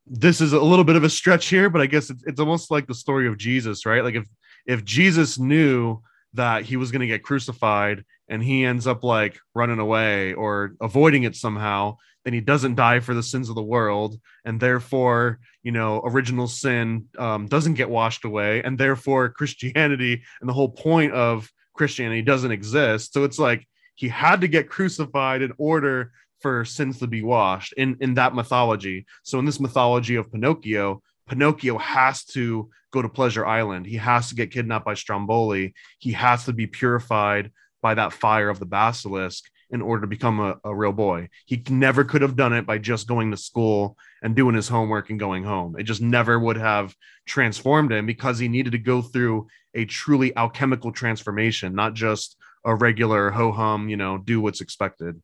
this 0.07 0.41
is 0.41 0.53
a 0.53 0.61
little 0.61 0.85
bit 0.85 0.97
of 0.97 1.05
a 1.05 1.09
stretch 1.09 1.47
here 1.47 1.70
but 1.70 1.81
i 1.81 1.87
guess 1.87 2.11
it's, 2.11 2.22
it's 2.27 2.39
almost 2.39 2.70
like 2.70 2.87
the 2.87 2.95
story 2.95 3.27
of 3.27 3.39
jesus 3.39 3.87
right? 3.87 4.05
Like 4.05 4.14
if 4.14 4.27
if 4.66 4.85
jesus 4.85 5.39
knew 5.39 6.01
that 6.35 6.64
he 6.64 6.77
was 6.77 6.91
going 6.91 7.01
to 7.01 7.07
get 7.07 7.22
crucified 7.22 8.05
and 8.29 8.43
he 8.43 8.64
ends 8.64 8.87
up 8.87 9.05
like 9.05 9.39
running 9.55 9.79
away 9.79 10.35
or 10.35 10.75
avoiding 10.81 11.22
it 11.22 11.37
somehow 11.37 11.97
then 12.25 12.33
he 12.33 12.41
doesn't 12.41 12.75
die 12.75 13.01
for 13.01 13.12
the 13.14 13.22
sins 13.22 13.49
of 13.49 13.55
the 13.55 13.62
world 13.62 14.18
and 14.45 14.59
therefore 14.61 15.39
you 15.62 15.72
know 15.72 16.03
original 16.05 16.47
sin 16.47 17.07
um, 17.18 17.47
doesn't 17.47 17.75
get 17.75 17.89
washed 17.89 18.25
away 18.25 18.62
and 18.62 18.79
therefore 18.79 19.29
christianity 19.29 20.22
and 20.41 20.49
the 20.49 20.55
whole 20.55 20.70
point 20.70 21.12
of 21.12 21.51
christianity 21.75 22.22
doesn't 22.22 22.53
exist. 22.53 23.12
So 23.12 23.25
it's 23.25 23.39
like 23.39 23.66
he 23.97 24.09
had 24.09 24.41
to 24.41 24.49
get 24.49 24.70
crucified 24.70 25.43
in 25.43 25.53
order 25.59 26.12
for 26.45 26.64
sins 26.64 26.99
to 26.99 27.07
be 27.07 27.22
washed 27.22 27.72
in 27.78 27.97
in 28.01 28.12
that 28.12 28.34
mythology 28.34 29.07
so 29.22 29.38
in 29.38 29.47
this 29.47 29.59
mythology 29.59 30.16
of 30.16 30.30
pinocchio 30.30 31.01
pinocchio 31.26 31.78
has 31.78 32.22
to 32.22 32.68
go 32.92 33.01
to 33.01 33.09
pleasure 33.09 33.47
island 33.47 33.86
he 33.86 33.97
has 33.97 34.28
to 34.28 34.34
get 34.34 34.51
kidnapped 34.51 34.84
by 34.84 34.92
stromboli 34.92 35.72
he 35.99 36.12
has 36.12 36.45
to 36.45 36.53
be 36.53 36.66
purified 36.66 37.51
by 37.80 37.95
that 37.95 38.12
fire 38.12 38.51
of 38.51 38.59
the 38.59 38.66
basilisk 38.66 39.45
in 39.70 39.80
order 39.80 40.03
to 40.03 40.07
become 40.07 40.38
a, 40.40 40.57
a 40.64 40.74
real 40.74 40.92
boy. 40.92 41.28
He 41.47 41.62
never 41.68 42.05
could 42.05 42.22
have 42.22 42.36
done 42.36 42.53
it 42.53 42.66
by 42.66 42.78
just 42.78 43.09
going 43.09 43.30
to 43.30 43.36
school 43.36 43.97
and 44.22 44.36
doing 44.36 44.55
his 44.55 44.68
homework 44.68 45.11
and 45.11 45.18
going 45.18 45.42
home. 45.42 45.76
It 45.78 45.84
just 45.84 46.01
never 46.01 46.38
would 46.38 46.57
have 46.57 46.95
transformed 47.26 47.90
him 47.90 48.07
because 48.07 48.38
he 48.38 48.49
needed 48.49 48.72
to 48.72 48.78
go 48.78 49.03
through 49.03 49.49
a 49.74 49.84
truly 49.84 50.36
alchemical 50.36 50.92
transformation, 50.92 51.74
not 51.74 51.95
just 51.95 52.36
a 52.64 52.74
regular 52.74 53.30
ho 53.30 53.53
hum, 53.53 53.88
you 53.88 53.97
know, 53.97 54.18
do 54.18 54.40
what's 54.40 54.61
expected. 54.61 55.20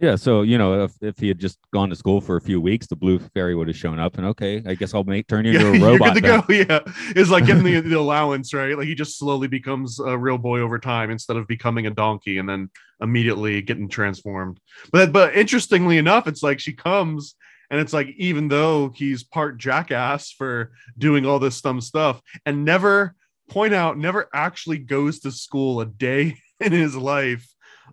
Yeah, 0.00 0.16
so 0.16 0.42
you 0.42 0.58
know, 0.58 0.84
if, 0.84 0.92
if 1.00 1.18
he 1.18 1.28
had 1.28 1.38
just 1.38 1.58
gone 1.72 1.88
to 1.90 1.96
school 1.96 2.20
for 2.20 2.36
a 2.36 2.40
few 2.40 2.60
weeks, 2.60 2.86
the 2.88 2.96
blue 2.96 3.20
fairy 3.32 3.54
would 3.54 3.68
have 3.68 3.76
shown 3.76 4.00
up, 4.00 4.18
and 4.18 4.26
okay, 4.26 4.62
I 4.66 4.74
guess 4.74 4.92
I'll 4.92 5.04
make 5.04 5.28
turn 5.28 5.44
you 5.44 5.52
into 5.52 5.68
a 5.68 5.80
robot. 5.92 6.14
you're 6.22 6.40
good 6.40 6.46
to 6.48 6.64
go. 6.66 6.74
Yeah, 6.94 6.94
it's 7.14 7.30
like 7.30 7.46
getting 7.46 7.62
the, 7.62 7.80
the 7.88 7.98
allowance, 7.98 8.52
right? 8.52 8.76
Like 8.76 8.88
he 8.88 8.96
just 8.96 9.18
slowly 9.18 9.46
becomes 9.46 10.00
a 10.00 10.18
real 10.18 10.36
boy 10.36 10.60
over 10.60 10.78
time 10.78 11.10
instead 11.10 11.36
of 11.36 11.46
becoming 11.46 11.86
a 11.86 11.90
donkey 11.90 12.38
and 12.38 12.48
then 12.48 12.70
immediately 13.00 13.62
getting 13.62 13.88
transformed. 13.88 14.58
But 14.92 15.12
but 15.12 15.36
interestingly 15.36 15.98
enough, 15.98 16.26
it's 16.26 16.42
like 16.42 16.58
she 16.58 16.72
comes 16.72 17.36
And 17.70 17.80
it's 17.80 17.92
like, 17.92 18.08
even 18.16 18.48
though 18.48 18.90
he's 18.94 19.24
part 19.24 19.58
jackass 19.58 20.30
for 20.30 20.72
doing 20.98 21.26
all 21.26 21.38
this 21.38 21.60
dumb 21.60 21.80
stuff 21.80 22.20
and 22.44 22.64
never 22.64 23.14
point 23.48 23.74
out, 23.74 23.98
never 23.98 24.28
actually 24.34 24.78
goes 24.78 25.20
to 25.20 25.30
school 25.30 25.80
a 25.80 25.86
day 25.86 26.36
in 26.60 26.72
his 26.72 26.94
life, 26.96 27.46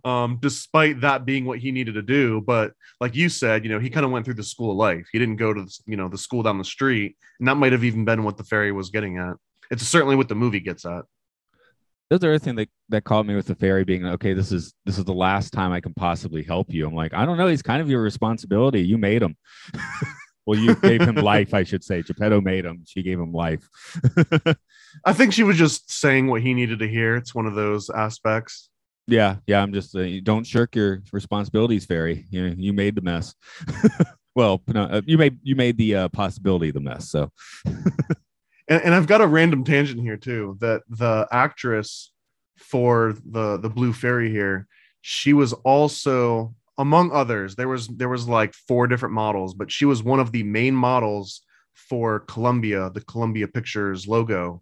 um, 0.05 0.37
despite 0.41 1.01
that 1.01 1.25
being 1.25 1.45
what 1.45 1.59
he 1.59 1.71
needed 1.71 1.95
to 1.95 2.01
do. 2.01 2.41
But 2.41 2.73
like 2.99 3.15
you 3.15 3.29
said, 3.29 3.63
you 3.63 3.71
know, 3.71 3.79
he 3.79 3.89
kind 3.89 4.05
of 4.05 4.11
went 4.11 4.25
through 4.25 4.35
the 4.35 4.43
school 4.43 4.71
of 4.71 4.77
life. 4.77 5.07
He 5.11 5.19
didn't 5.19 5.37
go 5.37 5.53
to, 5.53 5.65
you 5.85 5.97
know, 5.97 6.07
the 6.07 6.17
school 6.17 6.43
down 6.43 6.57
the 6.57 6.63
street. 6.63 7.15
And 7.39 7.47
that 7.47 7.55
might 7.55 7.71
have 7.71 7.83
even 7.83 8.05
been 8.05 8.23
what 8.23 8.37
the 8.37 8.43
fairy 8.43 8.71
was 8.71 8.89
getting 8.89 9.17
at. 9.17 9.35
It's 9.69 9.87
certainly 9.87 10.15
what 10.15 10.29
the 10.29 10.35
movie 10.35 10.59
gets 10.59 10.85
at. 10.85 11.03
That's 12.09 12.21
the 12.21 12.27
other 12.27 12.39
thing 12.39 12.55
that, 12.55 12.69
that 12.89 13.05
caught 13.05 13.25
me 13.25 13.35
with 13.35 13.47
the 13.47 13.55
fairy 13.55 13.85
being 13.85 14.05
okay, 14.05 14.33
this 14.33 14.51
is 14.51 14.73
this 14.85 14.97
is 14.97 15.05
the 15.05 15.13
last 15.13 15.53
time 15.53 15.71
I 15.71 15.79
can 15.79 15.93
possibly 15.93 16.43
help 16.43 16.69
you. 16.69 16.85
I'm 16.85 16.93
like, 16.93 17.13
I 17.13 17.25
don't 17.25 17.37
know, 17.37 17.47
he's 17.47 17.61
kind 17.61 17.81
of 17.81 17.89
your 17.89 18.01
responsibility. 18.01 18.81
You 18.81 18.97
made 18.97 19.21
him. 19.21 19.37
well, 20.45 20.59
you 20.59 20.75
gave 20.75 21.01
him 21.01 21.15
life, 21.15 21.53
I 21.53 21.63
should 21.63 21.85
say. 21.85 22.01
Geppetto 22.01 22.41
made 22.41 22.65
him. 22.65 22.83
She 22.85 23.01
gave 23.01 23.17
him 23.17 23.31
life. 23.31 23.65
I 25.05 25.13
think 25.13 25.31
she 25.31 25.43
was 25.43 25.57
just 25.57 25.89
saying 25.89 26.27
what 26.27 26.41
he 26.41 26.53
needed 26.53 26.79
to 26.79 26.87
hear. 26.87 27.15
It's 27.15 27.33
one 27.33 27.45
of 27.45 27.55
those 27.55 27.89
aspects. 27.89 28.69
Yeah, 29.07 29.37
yeah. 29.47 29.61
I'm 29.61 29.73
just 29.73 29.95
uh, 29.95 30.05
don't 30.23 30.45
shirk 30.45 30.75
your 30.75 31.01
responsibilities, 31.11 31.85
fairy. 31.85 32.25
You 32.29 32.49
know, 32.49 32.55
you 32.57 32.73
made 32.73 32.95
the 32.95 33.01
mess. 33.01 33.35
well, 34.35 34.61
no, 34.67 34.83
uh, 34.83 35.01
you 35.05 35.17
made 35.17 35.39
you 35.43 35.55
made 35.55 35.77
the 35.77 35.95
uh, 35.95 36.09
possibility 36.09 36.69
of 36.69 36.75
the 36.75 36.81
mess. 36.81 37.09
So, 37.09 37.31
and, 37.65 38.81
and 38.83 38.93
I've 38.93 39.07
got 39.07 39.21
a 39.21 39.27
random 39.27 39.63
tangent 39.63 40.01
here 40.01 40.17
too. 40.17 40.57
That 40.61 40.83
the 40.89 41.27
actress 41.31 42.11
for 42.57 43.15
the 43.25 43.57
the 43.57 43.69
blue 43.69 43.93
fairy 43.93 44.29
here, 44.29 44.67
she 45.01 45.33
was 45.33 45.53
also 45.53 46.53
among 46.77 47.11
others. 47.11 47.55
There 47.55 47.67
was 47.67 47.87
there 47.87 48.09
was 48.09 48.27
like 48.27 48.53
four 48.53 48.87
different 48.87 49.15
models, 49.15 49.53
but 49.53 49.71
she 49.71 49.85
was 49.85 50.03
one 50.03 50.19
of 50.19 50.31
the 50.31 50.43
main 50.43 50.75
models 50.75 51.41
for 51.73 52.19
Columbia, 52.21 52.91
the 52.93 53.01
Columbia 53.01 53.47
Pictures 53.47 54.07
logo 54.07 54.61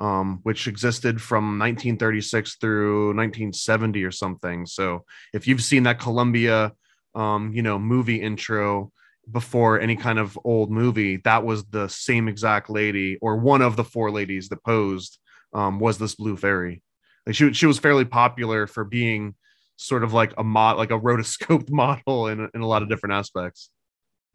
um, 0.00 0.40
which 0.42 0.66
existed 0.66 1.20
from 1.20 1.58
1936 1.58 2.56
through 2.56 3.08
1970 3.08 4.02
or 4.02 4.10
something. 4.10 4.66
So 4.66 5.04
if 5.34 5.46
you've 5.46 5.62
seen 5.62 5.82
that 5.84 6.00
Columbia, 6.00 6.72
um, 7.14 7.52
you 7.52 7.62
know, 7.62 7.78
movie 7.78 8.20
intro 8.20 8.92
before 9.30 9.78
any 9.78 9.96
kind 9.96 10.18
of 10.18 10.38
old 10.44 10.70
movie, 10.70 11.18
that 11.18 11.44
was 11.44 11.64
the 11.66 11.88
same 11.88 12.28
exact 12.28 12.70
lady 12.70 13.18
or 13.20 13.36
one 13.36 13.60
of 13.60 13.76
the 13.76 13.84
four 13.84 14.10
ladies 14.10 14.48
that 14.48 14.64
posed 14.64 15.18
um, 15.52 15.78
was 15.78 15.98
this 15.98 16.14
blue 16.14 16.36
fairy. 16.36 16.82
Like 17.26 17.34
she, 17.34 17.52
she 17.52 17.66
was 17.66 17.78
fairly 17.78 18.06
popular 18.06 18.66
for 18.66 18.84
being 18.84 19.34
sort 19.76 20.02
of 20.02 20.14
like 20.14 20.32
a 20.38 20.44
mod, 20.44 20.78
like 20.78 20.90
a 20.90 20.98
rotoscoped 20.98 21.70
model 21.70 22.28
in, 22.28 22.48
in 22.54 22.62
a 22.62 22.66
lot 22.66 22.82
of 22.82 22.88
different 22.88 23.14
aspects. 23.14 23.70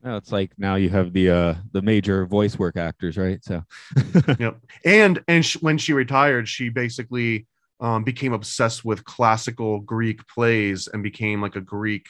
Oh, 0.08 0.18
it's 0.18 0.32
like 0.32 0.52
now 0.60 0.76
you 0.76 0.90
have 0.90 1.14
the 1.14 1.32
uh 1.32 1.56
the 1.72 1.82
major 1.82 2.28
voice 2.28 2.60
work 2.60 2.78
actors, 2.78 3.18
right? 3.18 3.44
So, 3.44 3.64
yep. 4.40 4.60
And 4.86 5.24
and 5.28 5.44
sh- 5.44 5.58
when 5.62 5.80
she 5.80 5.94
retired, 5.94 6.48
she 6.48 6.70
basically 6.70 7.48
um, 7.80 8.04
became 8.04 8.32
obsessed 8.32 8.86
with 8.86 9.04
classical 9.04 9.80
Greek 9.80 10.26
plays 10.28 10.88
and 10.88 11.02
became 11.02 11.42
like 11.42 11.56
a 11.56 11.62
Greek 11.62 12.06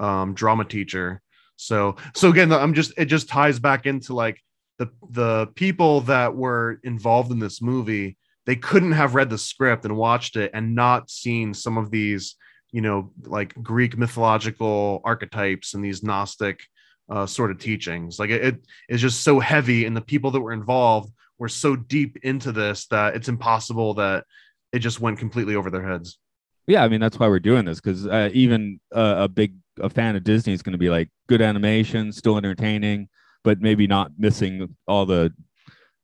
um, 0.00 0.34
drama 0.34 0.64
teacher. 0.64 1.22
So 1.54 1.96
so 2.16 2.30
again, 2.30 2.52
I'm 2.52 2.74
just 2.74 2.92
it 2.96 3.04
just 3.04 3.28
ties 3.28 3.60
back 3.60 3.86
into 3.86 4.12
like 4.12 4.42
the 4.78 4.88
the 5.10 5.46
people 5.54 6.00
that 6.02 6.34
were 6.34 6.80
involved 6.82 7.30
in 7.30 7.38
this 7.38 7.62
movie. 7.62 8.16
They 8.44 8.56
couldn't 8.56 8.92
have 8.92 9.14
read 9.14 9.30
the 9.30 9.38
script 9.38 9.84
and 9.84 9.96
watched 9.96 10.34
it 10.34 10.50
and 10.52 10.74
not 10.74 11.10
seen 11.10 11.54
some 11.54 11.78
of 11.78 11.92
these, 11.92 12.34
you 12.72 12.80
know, 12.80 13.12
like 13.22 13.54
Greek 13.62 13.96
mythological 13.96 15.00
archetypes 15.04 15.74
and 15.74 15.84
these 15.84 16.02
Gnostic 16.02 16.60
uh, 17.08 17.26
sort 17.26 17.50
of 17.50 17.58
teachings. 17.58 18.18
Like 18.18 18.30
it, 18.30 18.42
it 18.42 18.60
is 18.88 19.00
just 19.00 19.22
so 19.22 19.40
heavy, 19.40 19.84
and 19.84 19.96
the 19.96 20.00
people 20.00 20.30
that 20.32 20.40
were 20.40 20.52
involved 20.52 21.12
were 21.38 21.48
so 21.48 21.76
deep 21.76 22.18
into 22.22 22.52
this 22.52 22.86
that 22.86 23.14
it's 23.14 23.28
impossible 23.28 23.94
that 23.94 24.24
it 24.72 24.80
just 24.80 25.00
went 25.00 25.18
completely 25.18 25.54
over 25.54 25.70
their 25.70 25.86
heads. 25.86 26.18
Yeah, 26.66 26.82
I 26.82 26.88
mean 26.88 27.00
that's 27.00 27.18
why 27.18 27.28
we're 27.28 27.38
doing 27.40 27.64
this 27.64 27.80
because 27.80 28.06
uh, 28.06 28.30
even 28.32 28.80
uh, 28.94 29.16
a 29.18 29.28
big 29.28 29.54
a 29.78 29.88
fan 29.88 30.16
of 30.16 30.24
Disney 30.24 30.52
is 30.52 30.62
going 30.62 30.72
to 30.72 30.78
be 30.78 30.90
like 30.90 31.08
good 31.28 31.40
animation, 31.40 32.12
still 32.12 32.36
entertaining, 32.36 33.08
but 33.44 33.60
maybe 33.60 33.86
not 33.86 34.12
missing 34.18 34.74
all 34.88 35.06
the 35.06 35.32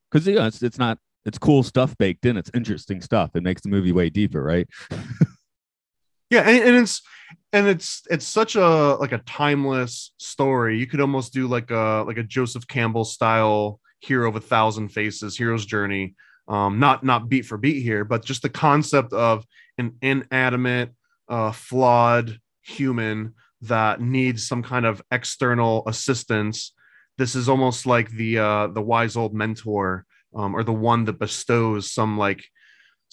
because 0.09 0.25
you 0.27 0.35
know 0.35 0.47
it's 0.47 0.63
it's 0.63 0.79
not 0.79 0.99
it's 1.25 1.37
cool 1.37 1.63
stuff 1.63 1.97
baked 1.97 2.25
in. 2.25 2.37
It's 2.37 2.51
interesting 2.53 3.01
stuff. 3.01 3.35
It 3.35 3.43
makes 3.43 3.61
the 3.61 3.69
movie 3.69 3.91
way 3.91 4.09
deeper, 4.09 4.41
right? 4.41 4.67
yeah, 6.29 6.41
and, 6.41 6.63
and 6.63 6.75
it's 6.77 7.01
and 7.51 7.67
it's 7.67 8.01
it's 8.09 8.25
such 8.25 8.55
a 8.55 8.95
like 8.95 9.11
a 9.11 9.19
timeless 9.19 10.13
story. 10.17 10.79
You 10.79 10.87
could 10.87 11.01
almost 11.01 11.33
do 11.33 11.47
like 11.47 11.71
a 11.71 12.03
like 12.05 12.17
a 12.17 12.23
Joseph 12.23 12.67
Campbell 12.67 13.05
style 13.05 13.79
hero 13.99 14.27
of 14.27 14.35
a 14.35 14.41
thousand 14.41 14.89
faces, 14.89 15.37
hero's 15.37 15.65
journey. 15.65 16.15
Um, 16.47 16.79
not 16.79 17.03
not 17.03 17.29
beat 17.29 17.45
for 17.45 17.57
beat 17.57 17.81
here, 17.81 18.03
but 18.03 18.25
just 18.25 18.41
the 18.41 18.49
concept 18.49 19.13
of 19.13 19.45
an 19.77 19.95
inanimate, 20.01 20.91
uh, 21.29 21.51
flawed 21.51 22.39
human 22.61 23.33
that 23.61 24.01
needs 24.01 24.45
some 24.45 24.61
kind 24.61 24.85
of 24.85 25.01
external 25.11 25.83
assistance. 25.87 26.73
This 27.17 27.35
is 27.35 27.47
almost 27.47 27.85
like 27.85 28.09
the 28.09 28.39
uh, 28.39 28.67
the 28.67 28.81
wise 28.81 29.15
old 29.15 29.33
mentor, 29.33 30.05
um, 30.35 30.55
or 30.55 30.63
the 30.63 30.73
one 30.73 31.05
that 31.05 31.19
bestows 31.19 31.91
some 31.91 32.17
like 32.17 32.43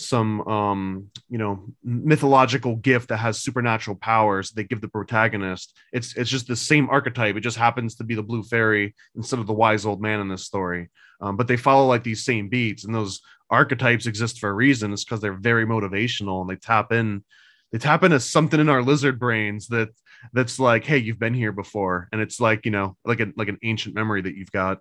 some 0.00 0.40
um 0.48 1.10
you 1.28 1.38
know 1.38 1.64
mythological 1.84 2.76
gift 2.76 3.08
that 3.08 3.18
has 3.18 3.38
supernatural 3.38 3.96
powers 3.96 4.50
they 4.50 4.64
give 4.64 4.80
the 4.80 4.88
protagonist. 4.88 5.76
It's 5.92 6.16
it's 6.16 6.30
just 6.30 6.48
the 6.48 6.56
same 6.56 6.88
archetype. 6.90 7.36
It 7.36 7.40
just 7.40 7.56
happens 7.56 7.96
to 7.96 8.04
be 8.04 8.14
the 8.14 8.22
blue 8.22 8.42
fairy 8.42 8.94
instead 9.14 9.38
of 9.38 9.46
the 9.46 9.52
wise 9.52 9.84
old 9.86 10.00
man 10.00 10.20
in 10.20 10.28
this 10.28 10.46
story. 10.46 10.88
Um, 11.20 11.36
but 11.36 11.48
they 11.48 11.56
follow 11.56 11.86
like 11.86 12.02
these 12.02 12.24
same 12.24 12.48
beats 12.48 12.84
and 12.84 12.94
those 12.94 13.20
archetypes 13.50 14.06
exist 14.06 14.38
for 14.38 14.48
a 14.48 14.54
reason. 14.54 14.92
It's 14.92 15.04
because 15.04 15.20
they're 15.20 15.34
very 15.34 15.66
motivational 15.66 16.40
and 16.40 16.48
they 16.48 16.56
tap 16.56 16.92
in 16.92 17.24
they 17.72 17.78
tap 17.78 18.02
into 18.02 18.20
something 18.20 18.58
in 18.58 18.68
our 18.68 18.82
lizard 18.82 19.18
brains 19.18 19.68
that 19.68 19.90
that's 20.32 20.58
like 20.58 20.84
hey 20.84 20.98
you've 20.98 21.18
been 21.18 21.34
here 21.34 21.52
before. 21.52 22.08
And 22.12 22.20
it's 22.20 22.40
like 22.40 22.64
you 22.64 22.70
know 22.70 22.96
like 23.04 23.20
a 23.20 23.32
like 23.36 23.48
an 23.48 23.58
ancient 23.62 23.94
memory 23.94 24.22
that 24.22 24.34
you've 24.34 24.52
got. 24.52 24.78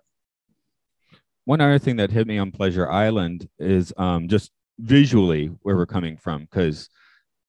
One 1.44 1.60
other 1.60 1.78
thing 1.78 1.96
that 1.96 2.10
hit 2.10 2.26
me 2.26 2.38
on 2.38 2.52
pleasure 2.52 2.88
island 2.90 3.48
is 3.58 3.92
um, 3.96 4.28
just 4.28 4.52
visually 4.80 5.46
where 5.62 5.76
we're 5.76 5.86
coming 5.86 6.16
from 6.16 6.42
because 6.42 6.88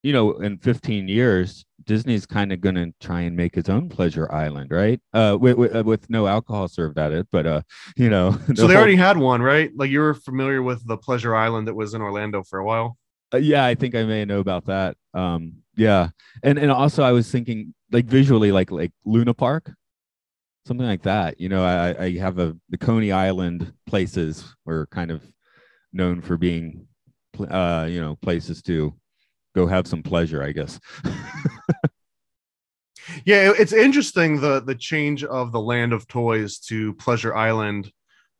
you 0.02 0.12
know 0.12 0.32
in 0.32 0.58
15 0.58 1.08
years 1.08 1.64
disney's 1.84 2.26
kind 2.26 2.52
of 2.52 2.60
going 2.60 2.74
to 2.74 2.92
try 3.00 3.22
and 3.22 3.36
make 3.36 3.54
his 3.54 3.68
own 3.68 3.88
pleasure 3.88 4.30
island 4.32 4.70
right? 4.70 5.00
Uh 5.12 5.36
with, 5.40 5.56
with, 5.56 5.74
uh, 5.74 5.82
with, 5.84 6.08
no 6.10 6.26
alcohol 6.26 6.68
served 6.68 6.98
at 6.98 7.12
it 7.12 7.26
but 7.32 7.46
uh 7.46 7.62
you 7.96 8.10
know 8.10 8.30
the 8.48 8.56
so 8.56 8.66
they 8.66 8.74
whole... 8.74 8.82
already 8.82 8.96
had 8.96 9.16
one 9.16 9.42
right? 9.42 9.70
Like 9.74 9.90
you 9.90 10.00
were 10.00 10.14
familiar 10.14 10.62
with 10.62 10.86
the 10.86 10.96
pleasure 10.96 11.34
island 11.34 11.68
that 11.68 11.74
was 11.74 11.94
in 11.94 12.02
orlando 12.02 12.42
for 12.42 12.58
a 12.58 12.64
while? 12.64 12.96
Uh, 13.32 13.38
yeah 13.38 13.64
i 13.64 13.74
think 13.74 13.94
i 13.94 14.02
may 14.04 14.24
know 14.24 14.40
about 14.40 14.66
that. 14.66 14.96
Um 15.14 15.54
yeah. 15.74 16.10
And 16.42 16.58
and 16.58 16.70
also 16.70 17.02
i 17.02 17.12
was 17.12 17.30
thinking 17.30 17.74
like 17.90 18.04
visually 18.04 18.52
like 18.52 18.70
like 18.70 18.92
luna 19.04 19.34
park? 19.34 19.72
Something 20.66 20.86
like 20.86 21.02
that 21.02 21.40
you 21.40 21.48
know 21.48 21.64
i 21.64 22.04
i 22.04 22.10
have 22.18 22.38
a 22.38 22.56
the 22.68 22.78
coney 22.78 23.10
island 23.10 23.72
places 23.86 24.44
were 24.64 24.86
kind 24.88 25.10
of 25.10 25.22
known 25.92 26.20
for 26.20 26.36
being 26.36 26.86
uh, 27.40 27.86
you 27.88 28.00
know, 28.00 28.16
places 28.16 28.62
to 28.62 28.94
go 29.54 29.66
have 29.66 29.86
some 29.86 30.02
pleasure, 30.02 30.42
I 30.42 30.52
guess. 30.52 30.80
yeah, 33.24 33.52
it's 33.58 33.72
interesting 33.72 34.40
the 34.40 34.60
the 34.60 34.74
change 34.74 35.24
of 35.24 35.52
the 35.52 35.60
land 35.60 35.92
of 35.92 36.06
toys 36.08 36.58
to 36.60 36.94
Pleasure 36.94 37.34
Island 37.34 37.90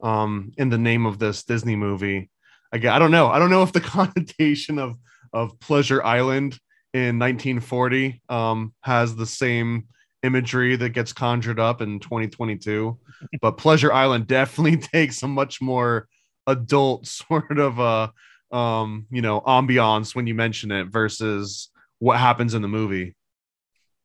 um, 0.02 0.52
in 0.56 0.68
the 0.68 0.78
name 0.78 1.06
of 1.06 1.18
this 1.18 1.44
Disney 1.44 1.76
movie. 1.76 2.30
Again, 2.72 2.92
I 2.92 2.98
don't 2.98 3.10
know. 3.10 3.28
I 3.28 3.38
don't 3.38 3.50
know 3.50 3.62
if 3.62 3.72
the 3.72 3.80
connotation 3.82 4.78
of 4.78 4.96
of 5.32 5.58
Pleasure 5.60 6.02
Island 6.02 6.58
in 6.92 7.18
1940 7.18 8.20
um, 8.28 8.74
has 8.82 9.16
the 9.16 9.26
same 9.26 9.86
imagery 10.22 10.76
that 10.76 10.90
gets 10.90 11.12
conjured 11.12 11.58
up 11.58 11.80
in 11.80 11.98
2022, 11.98 12.98
but 13.40 13.56
Pleasure 13.56 13.92
Island 13.92 14.26
definitely 14.26 14.76
takes 14.92 15.22
a 15.22 15.28
much 15.28 15.60
more 15.60 16.06
adult 16.48 17.06
sort 17.06 17.58
of 17.58 17.78
uh 17.78 18.08
um, 18.52 19.06
you 19.10 19.22
know, 19.22 19.40
ambiance 19.40 20.14
when 20.14 20.26
you 20.26 20.34
mention 20.34 20.70
it 20.70 20.84
versus 20.84 21.70
what 21.98 22.18
happens 22.18 22.54
in 22.54 22.62
the 22.62 22.68
movie. 22.68 23.14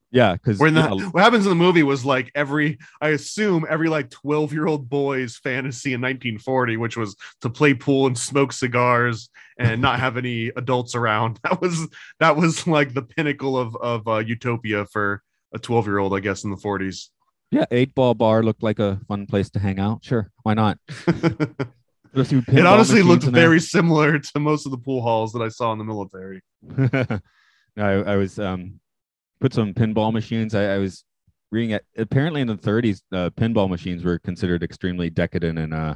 Yeah, 0.10 0.34
because 0.34 0.58
what 0.58 0.72
happens 1.16 1.46
in 1.46 1.50
the 1.50 1.56
movie 1.56 1.84
was 1.84 2.06
like 2.06 2.32
every, 2.34 2.78
I 3.02 3.10
assume 3.10 3.66
every 3.70 3.90
like 3.90 4.10
12 4.10 4.54
year 4.54 4.66
old 4.66 4.90
boy's 4.90 5.36
fantasy 5.38 5.94
in 5.94 6.00
1940, 6.00 6.78
which 6.78 6.96
was 6.96 7.18
to 7.42 7.50
play 7.50 7.74
pool 7.74 8.08
and 8.08 8.18
smoke 8.18 8.54
cigars 8.54 9.30
and 9.60 9.82
not 9.82 10.00
have 10.00 10.16
any 10.16 10.48
adults 10.56 10.96
around. 10.96 11.40
That 11.48 11.62
was 11.62 11.88
that 12.20 12.38
was 12.38 12.66
like 12.66 12.94
the 12.94 13.02
pinnacle 13.02 13.58
of 13.58 13.76
of 13.76 14.08
uh, 14.08 14.20
utopia 14.20 14.86
for 14.86 15.24
a 15.54 15.60
12 15.60 15.88
year 15.88 16.00
old, 16.00 16.14
I 16.14 16.22
guess, 16.22 16.46
in 16.46 16.52
the 16.52 16.58
40s. 16.58 17.10
Yeah, 17.52 17.66
eight 17.72 17.96
ball 17.96 18.14
bar 18.14 18.44
looked 18.44 18.64
like 18.64 18.80
a 18.80 19.00
fun 19.08 19.26
place 19.26 19.50
to 19.52 19.60
hang 19.60 19.80
out. 19.80 20.04
Sure, 20.04 20.32
why 20.44 20.54
not? 20.54 20.78
it 22.18 22.66
honestly 22.66 23.04
looked 23.04 23.24
very 23.24 23.60
similar 23.60 24.20
to 24.20 24.40
most 24.40 24.66
of 24.66 24.72
the 24.72 24.78
pool 24.78 25.02
halls 25.02 25.32
that 25.34 25.42
I 25.42 25.50
saw 25.50 25.72
in 25.72 25.78
the 25.78 25.84
military. 25.84 26.42
I, 27.78 27.92
I 27.92 28.16
was 28.16 28.40
um, 28.40 28.80
put 29.40 29.54
some 29.54 29.74
pinball 29.74 30.12
machines. 30.12 30.56
I, 30.56 30.76
I 30.76 30.78
was 30.78 31.04
reading 31.52 31.72
it. 31.72 31.86
Apparently, 31.98 32.42
in 32.42 32.48
the 32.48 32.56
30s, 32.56 33.02
uh, 33.12 33.30
pinball 33.32 33.70
machines 33.70 34.04
were 34.04 34.20
considered 34.20 34.64
extremely 34.64 35.10
decadent 35.10 35.60
and, 35.60 35.74
uh, 35.74 35.96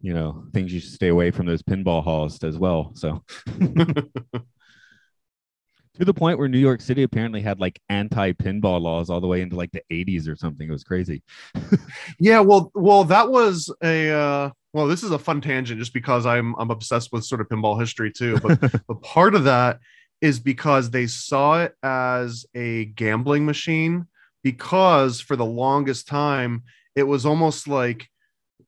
you 0.00 0.12
know, 0.12 0.44
things 0.52 0.72
you 0.72 0.80
should 0.80 0.92
stay 0.92 1.08
away 1.08 1.30
from 1.30 1.46
those 1.46 1.62
pinball 1.62 2.02
halls 2.02 2.42
as 2.42 2.58
well. 2.58 2.92
So, 2.94 3.22
to 5.94 6.04
the 6.04 6.14
point 6.14 6.38
where 6.38 6.48
New 6.48 6.58
York 6.58 6.80
City 6.80 7.04
apparently 7.04 7.40
had 7.40 7.60
like 7.60 7.80
anti 7.88 8.32
pinball 8.32 8.80
laws 8.80 9.10
all 9.10 9.20
the 9.20 9.26
way 9.28 9.42
into 9.42 9.56
like 9.56 9.70
the 9.70 9.82
80s 9.92 10.28
or 10.28 10.34
something. 10.34 10.68
It 10.68 10.72
was 10.72 10.84
crazy. 10.84 11.22
yeah, 12.18 12.40
well, 12.40 12.72
well, 12.74 13.04
that 13.04 13.30
was 13.30 13.72
a 13.82 14.10
uh, 14.10 14.50
well, 14.72 14.86
this 14.86 15.02
is 15.02 15.10
a 15.10 15.18
fun 15.18 15.40
tangent 15.40 15.78
just 15.78 15.92
because 15.92 16.26
I'm 16.26 16.54
I'm 16.58 16.70
obsessed 16.70 17.12
with 17.12 17.24
sort 17.24 17.40
of 17.40 17.48
pinball 17.48 17.78
history 17.78 18.10
too. 18.10 18.38
But 18.38 18.60
but 18.86 19.02
part 19.02 19.34
of 19.34 19.44
that 19.44 19.80
is 20.20 20.38
because 20.38 20.90
they 20.90 21.06
saw 21.06 21.62
it 21.62 21.74
as 21.82 22.46
a 22.54 22.86
gambling 22.86 23.44
machine 23.44 24.06
because 24.42 25.20
for 25.20 25.36
the 25.36 25.44
longest 25.44 26.08
time 26.08 26.62
it 26.94 27.02
was 27.02 27.26
almost 27.26 27.68
like 27.68 28.08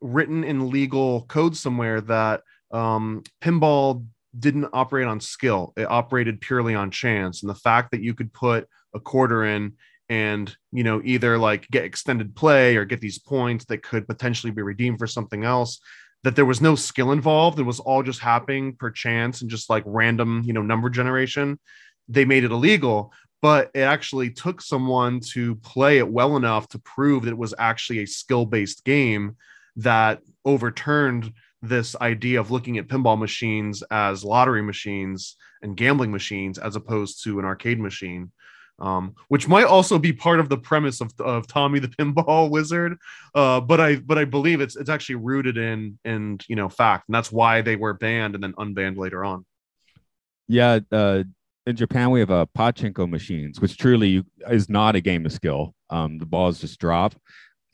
written 0.00 0.44
in 0.44 0.70
legal 0.70 1.22
code 1.26 1.56
somewhere 1.56 2.00
that 2.00 2.42
um, 2.72 3.22
pinball 3.40 4.04
didn't 4.38 4.68
operate 4.72 5.06
on 5.06 5.20
skill 5.20 5.72
it 5.76 5.88
operated 5.88 6.40
purely 6.40 6.74
on 6.74 6.90
chance 6.90 7.42
and 7.42 7.50
the 7.50 7.54
fact 7.54 7.92
that 7.92 8.02
you 8.02 8.14
could 8.14 8.32
put 8.32 8.68
a 8.94 9.00
quarter 9.00 9.44
in 9.44 9.72
and 10.08 10.54
you 10.72 10.84
know 10.84 11.00
either 11.04 11.38
like 11.38 11.68
get 11.70 11.84
extended 11.84 12.34
play 12.36 12.76
or 12.76 12.84
get 12.84 13.00
these 13.00 13.18
points 13.18 13.64
that 13.66 13.82
could 13.82 14.06
potentially 14.06 14.50
be 14.50 14.62
redeemed 14.62 14.98
for 14.98 15.06
something 15.06 15.44
else 15.44 15.80
that 16.24 16.36
there 16.36 16.46
was 16.46 16.62
no 16.62 16.74
skill 16.74 17.12
involved. 17.12 17.58
It 17.58 17.64
was 17.64 17.80
all 17.80 18.02
just 18.02 18.20
happening 18.20 18.76
per 18.76 18.90
chance 18.90 19.42
and 19.42 19.50
just 19.50 19.68
like 19.68 19.82
random 19.86 20.42
you 20.44 20.52
know 20.52 20.62
number 20.62 20.90
generation. 20.90 21.58
They 22.08 22.24
made 22.24 22.44
it 22.44 22.52
illegal 22.52 23.12
but 23.44 23.70
it 23.74 23.80
actually 23.80 24.30
took 24.30 24.62
someone 24.62 25.20
to 25.20 25.54
play 25.56 25.98
it 25.98 26.08
well 26.08 26.34
enough 26.38 26.66
to 26.66 26.78
prove 26.78 27.24
that 27.24 27.32
it 27.32 27.36
was 27.36 27.52
actually 27.58 27.98
a 27.98 28.06
skill 28.06 28.46
based 28.46 28.86
game 28.86 29.36
that 29.76 30.22
overturned 30.46 31.30
this 31.60 31.94
idea 31.96 32.40
of 32.40 32.50
looking 32.50 32.78
at 32.78 32.88
pinball 32.88 33.18
machines 33.18 33.82
as 33.90 34.24
lottery 34.24 34.62
machines 34.62 35.36
and 35.60 35.76
gambling 35.76 36.10
machines 36.10 36.56
as 36.56 36.74
opposed 36.74 37.22
to 37.22 37.38
an 37.38 37.44
arcade 37.44 37.78
machine 37.78 38.32
um, 38.78 39.14
which 39.28 39.48
might 39.48 39.64
also 39.64 39.98
be 39.98 40.12
part 40.12 40.40
of 40.40 40.48
the 40.48 40.56
premise 40.56 41.00
of, 41.00 41.12
of 41.20 41.46
Tommy 41.46 41.78
the 41.78 41.88
Pinball 41.98 42.50
Wizard. 42.50 42.96
Uh, 43.34 43.60
but 43.60 43.80
I 43.80 43.96
but 43.96 44.18
I 44.18 44.24
believe 44.24 44.60
it's 44.60 44.76
it's 44.76 44.90
actually 44.90 45.16
rooted 45.16 45.56
in 45.56 45.98
in 46.04 46.38
you 46.48 46.56
know 46.56 46.68
fact, 46.68 47.08
and 47.08 47.14
that's 47.14 47.32
why 47.32 47.62
they 47.62 47.76
were 47.76 47.94
banned 47.94 48.34
and 48.34 48.42
then 48.42 48.52
unbanned 48.54 48.96
later 48.96 49.24
on. 49.24 49.44
Yeah, 50.48 50.80
uh, 50.92 51.24
in 51.66 51.76
Japan 51.76 52.10
we 52.10 52.20
have 52.20 52.30
uh, 52.30 52.46
pachinko 52.56 53.08
machines, 53.08 53.60
which 53.60 53.78
truly 53.78 54.24
is 54.50 54.68
not 54.68 54.96
a 54.96 55.00
game 55.00 55.24
of 55.24 55.32
skill. 55.32 55.74
Um, 55.90 56.18
the 56.18 56.26
balls 56.26 56.60
just 56.60 56.78
drop. 56.78 57.14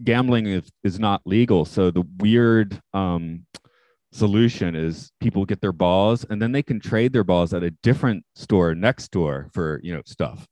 Gambling 0.02 0.46
is, 0.46 0.70
is 0.82 0.98
not 0.98 1.20
legal, 1.26 1.64
so 1.64 1.90
the 1.90 2.04
weird 2.18 2.80
um, 2.94 3.44
solution 4.12 4.74
is 4.74 5.12
people 5.20 5.44
get 5.44 5.60
their 5.60 5.72
balls 5.72 6.24
and 6.28 6.42
then 6.42 6.52
they 6.52 6.62
can 6.62 6.80
trade 6.80 7.12
their 7.12 7.24
balls 7.24 7.54
at 7.54 7.62
a 7.62 7.70
different 7.82 8.24
store 8.34 8.74
next 8.74 9.10
door 9.10 9.48
for 9.52 9.80
you 9.82 9.94
know 9.94 10.02
stuff. 10.04 10.46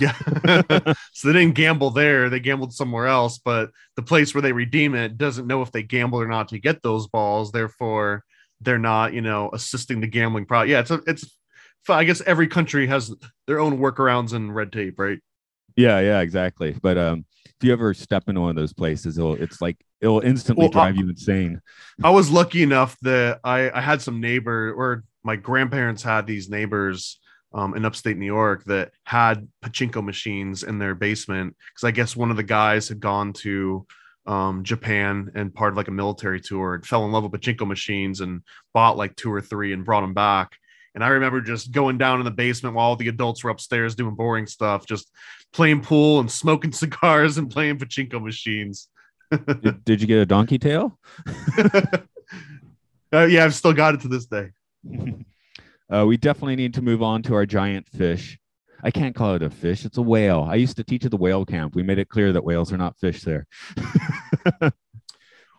Yeah. 0.00 0.14
So 1.14 1.28
they 1.28 1.38
didn't 1.38 1.54
gamble 1.54 1.90
there 1.90 2.28
they 2.30 2.40
gambled 2.40 2.72
somewhere 2.72 3.06
else 3.06 3.38
but 3.38 3.70
the 3.94 4.02
place 4.02 4.34
where 4.34 4.42
they 4.42 4.52
redeem 4.52 4.94
it 4.96 5.16
doesn't 5.16 5.46
know 5.46 5.62
if 5.62 5.70
they 5.70 5.84
gamble 5.84 6.20
or 6.20 6.26
not 6.26 6.48
to 6.48 6.58
get 6.58 6.82
those 6.82 7.06
balls 7.06 7.52
therefore 7.52 8.24
they're 8.60 8.78
not 8.78 9.12
you 9.12 9.20
know 9.20 9.50
assisting 9.52 10.00
the 10.00 10.08
gambling 10.08 10.46
pro 10.46 10.62
yeah 10.62 10.80
it's 10.80 10.90
a, 10.90 11.00
it's 11.06 11.38
i 11.88 12.02
guess 12.02 12.20
every 12.22 12.48
country 12.48 12.88
has 12.88 13.14
their 13.46 13.60
own 13.60 13.78
workarounds 13.78 14.32
and 14.32 14.54
red 14.54 14.72
tape 14.72 14.98
right? 14.98 15.20
Yeah 15.76 16.00
yeah 16.00 16.20
exactly. 16.20 16.76
But 16.80 16.98
um 16.98 17.24
if 17.62 17.66
you 17.66 17.72
ever 17.72 17.94
step 17.94 18.28
into 18.28 18.40
one 18.40 18.50
of 18.50 18.56
those 18.56 18.72
places 18.72 19.18
it'll 19.18 19.40
it's 19.40 19.60
like 19.60 19.76
it'll 20.00 20.20
instantly 20.20 20.64
well, 20.64 20.70
drive 20.70 20.96
you 20.96 21.08
insane. 21.08 21.60
I 22.02 22.10
was 22.10 22.30
lucky 22.30 22.62
enough 22.62 22.98
that 23.02 23.38
I, 23.44 23.70
I 23.70 23.80
had 23.80 24.02
some 24.02 24.20
neighbor 24.20 24.74
or 24.76 25.04
my 25.22 25.36
grandparents 25.36 26.02
had 26.02 26.26
these 26.26 26.50
neighbors 26.50 27.20
um, 27.54 27.76
in 27.76 27.84
upstate 27.84 28.18
New 28.18 28.26
York 28.26 28.64
that 28.64 28.90
had 29.04 29.46
pachinko 29.64 30.04
machines 30.04 30.64
in 30.64 30.78
their 30.78 30.96
basement 30.96 31.54
because 31.72 31.86
I 31.86 31.92
guess 31.92 32.16
one 32.16 32.32
of 32.32 32.36
the 32.36 32.42
guys 32.42 32.88
had 32.88 32.98
gone 32.98 33.32
to 33.34 33.86
um, 34.26 34.64
Japan 34.64 35.30
and 35.36 35.54
part 35.54 35.72
of 35.72 35.76
like 35.76 35.88
a 35.88 35.92
military 35.92 36.40
tour 36.40 36.74
and 36.74 36.84
fell 36.84 37.04
in 37.04 37.12
love 37.12 37.22
with 37.22 37.40
pachinko 37.40 37.66
machines 37.66 38.20
and 38.20 38.42
bought 38.74 38.96
like 38.96 39.14
two 39.14 39.32
or 39.32 39.40
three 39.40 39.72
and 39.72 39.84
brought 39.84 40.00
them 40.00 40.14
back. 40.14 40.56
And 40.94 41.02
I 41.02 41.08
remember 41.08 41.40
just 41.40 41.72
going 41.72 41.96
down 41.96 42.18
in 42.18 42.24
the 42.24 42.30
basement 42.30 42.74
while 42.74 42.86
all 42.86 42.96
the 42.96 43.08
adults 43.08 43.42
were 43.42 43.50
upstairs 43.50 43.94
doing 43.94 44.14
boring 44.14 44.46
stuff, 44.46 44.86
just 44.86 45.10
playing 45.52 45.80
pool 45.80 46.20
and 46.20 46.30
smoking 46.30 46.72
cigars 46.72 47.38
and 47.38 47.50
playing 47.50 47.78
pachinko 47.78 48.22
machines 48.22 48.88
did, 49.36 49.84
did, 49.84 50.00
you 50.00 50.06
get 50.06 50.18
a 50.18 50.26
donkey 50.26 50.58
tail? 50.58 50.98
uh, 53.12 53.24
yeah, 53.24 53.44
I've 53.44 53.54
still 53.54 53.72
got 53.72 53.94
it 53.94 54.00
to 54.02 54.08
this 54.08 54.26
day. 54.26 54.50
Uh, 55.90 56.06
we 56.06 56.16
definitely 56.16 56.56
need 56.56 56.72
to 56.72 56.80
move 56.80 57.02
on 57.02 57.22
to 57.22 57.34
our 57.34 57.44
giant 57.44 57.86
fish. 57.86 58.38
I 58.82 58.90
can't 58.90 59.14
call 59.14 59.34
it 59.34 59.42
a 59.42 59.50
fish; 59.50 59.84
it's 59.84 59.98
a 59.98 60.02
whale. 60.02 60.46
I 60.48 60.54
used 60.54 60.78
to 60.78 60.84
teach 60.84 61.04
at 61.04 61.10
the 61.10 61.18
whale 61.18 61.44
camp. 61.44 61.74
We 61.74 61.82
made 61.82 61.98
it 61.98 62.08
clear 62.08 62.32
that 62.32 62.44
whales 62.44 62.72
are 62.72 62.78
not 62.78 62.98
fish 62.98 63.20
there. 63.20 63.46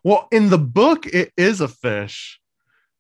well, 0.04 0.28
in 0.32 0.50
the 0.50 0.58
book, 0.58 1.06
it 1.06 1.32
is 1.38 1.62
a 1.62 1.68
fish, 1.68 2.42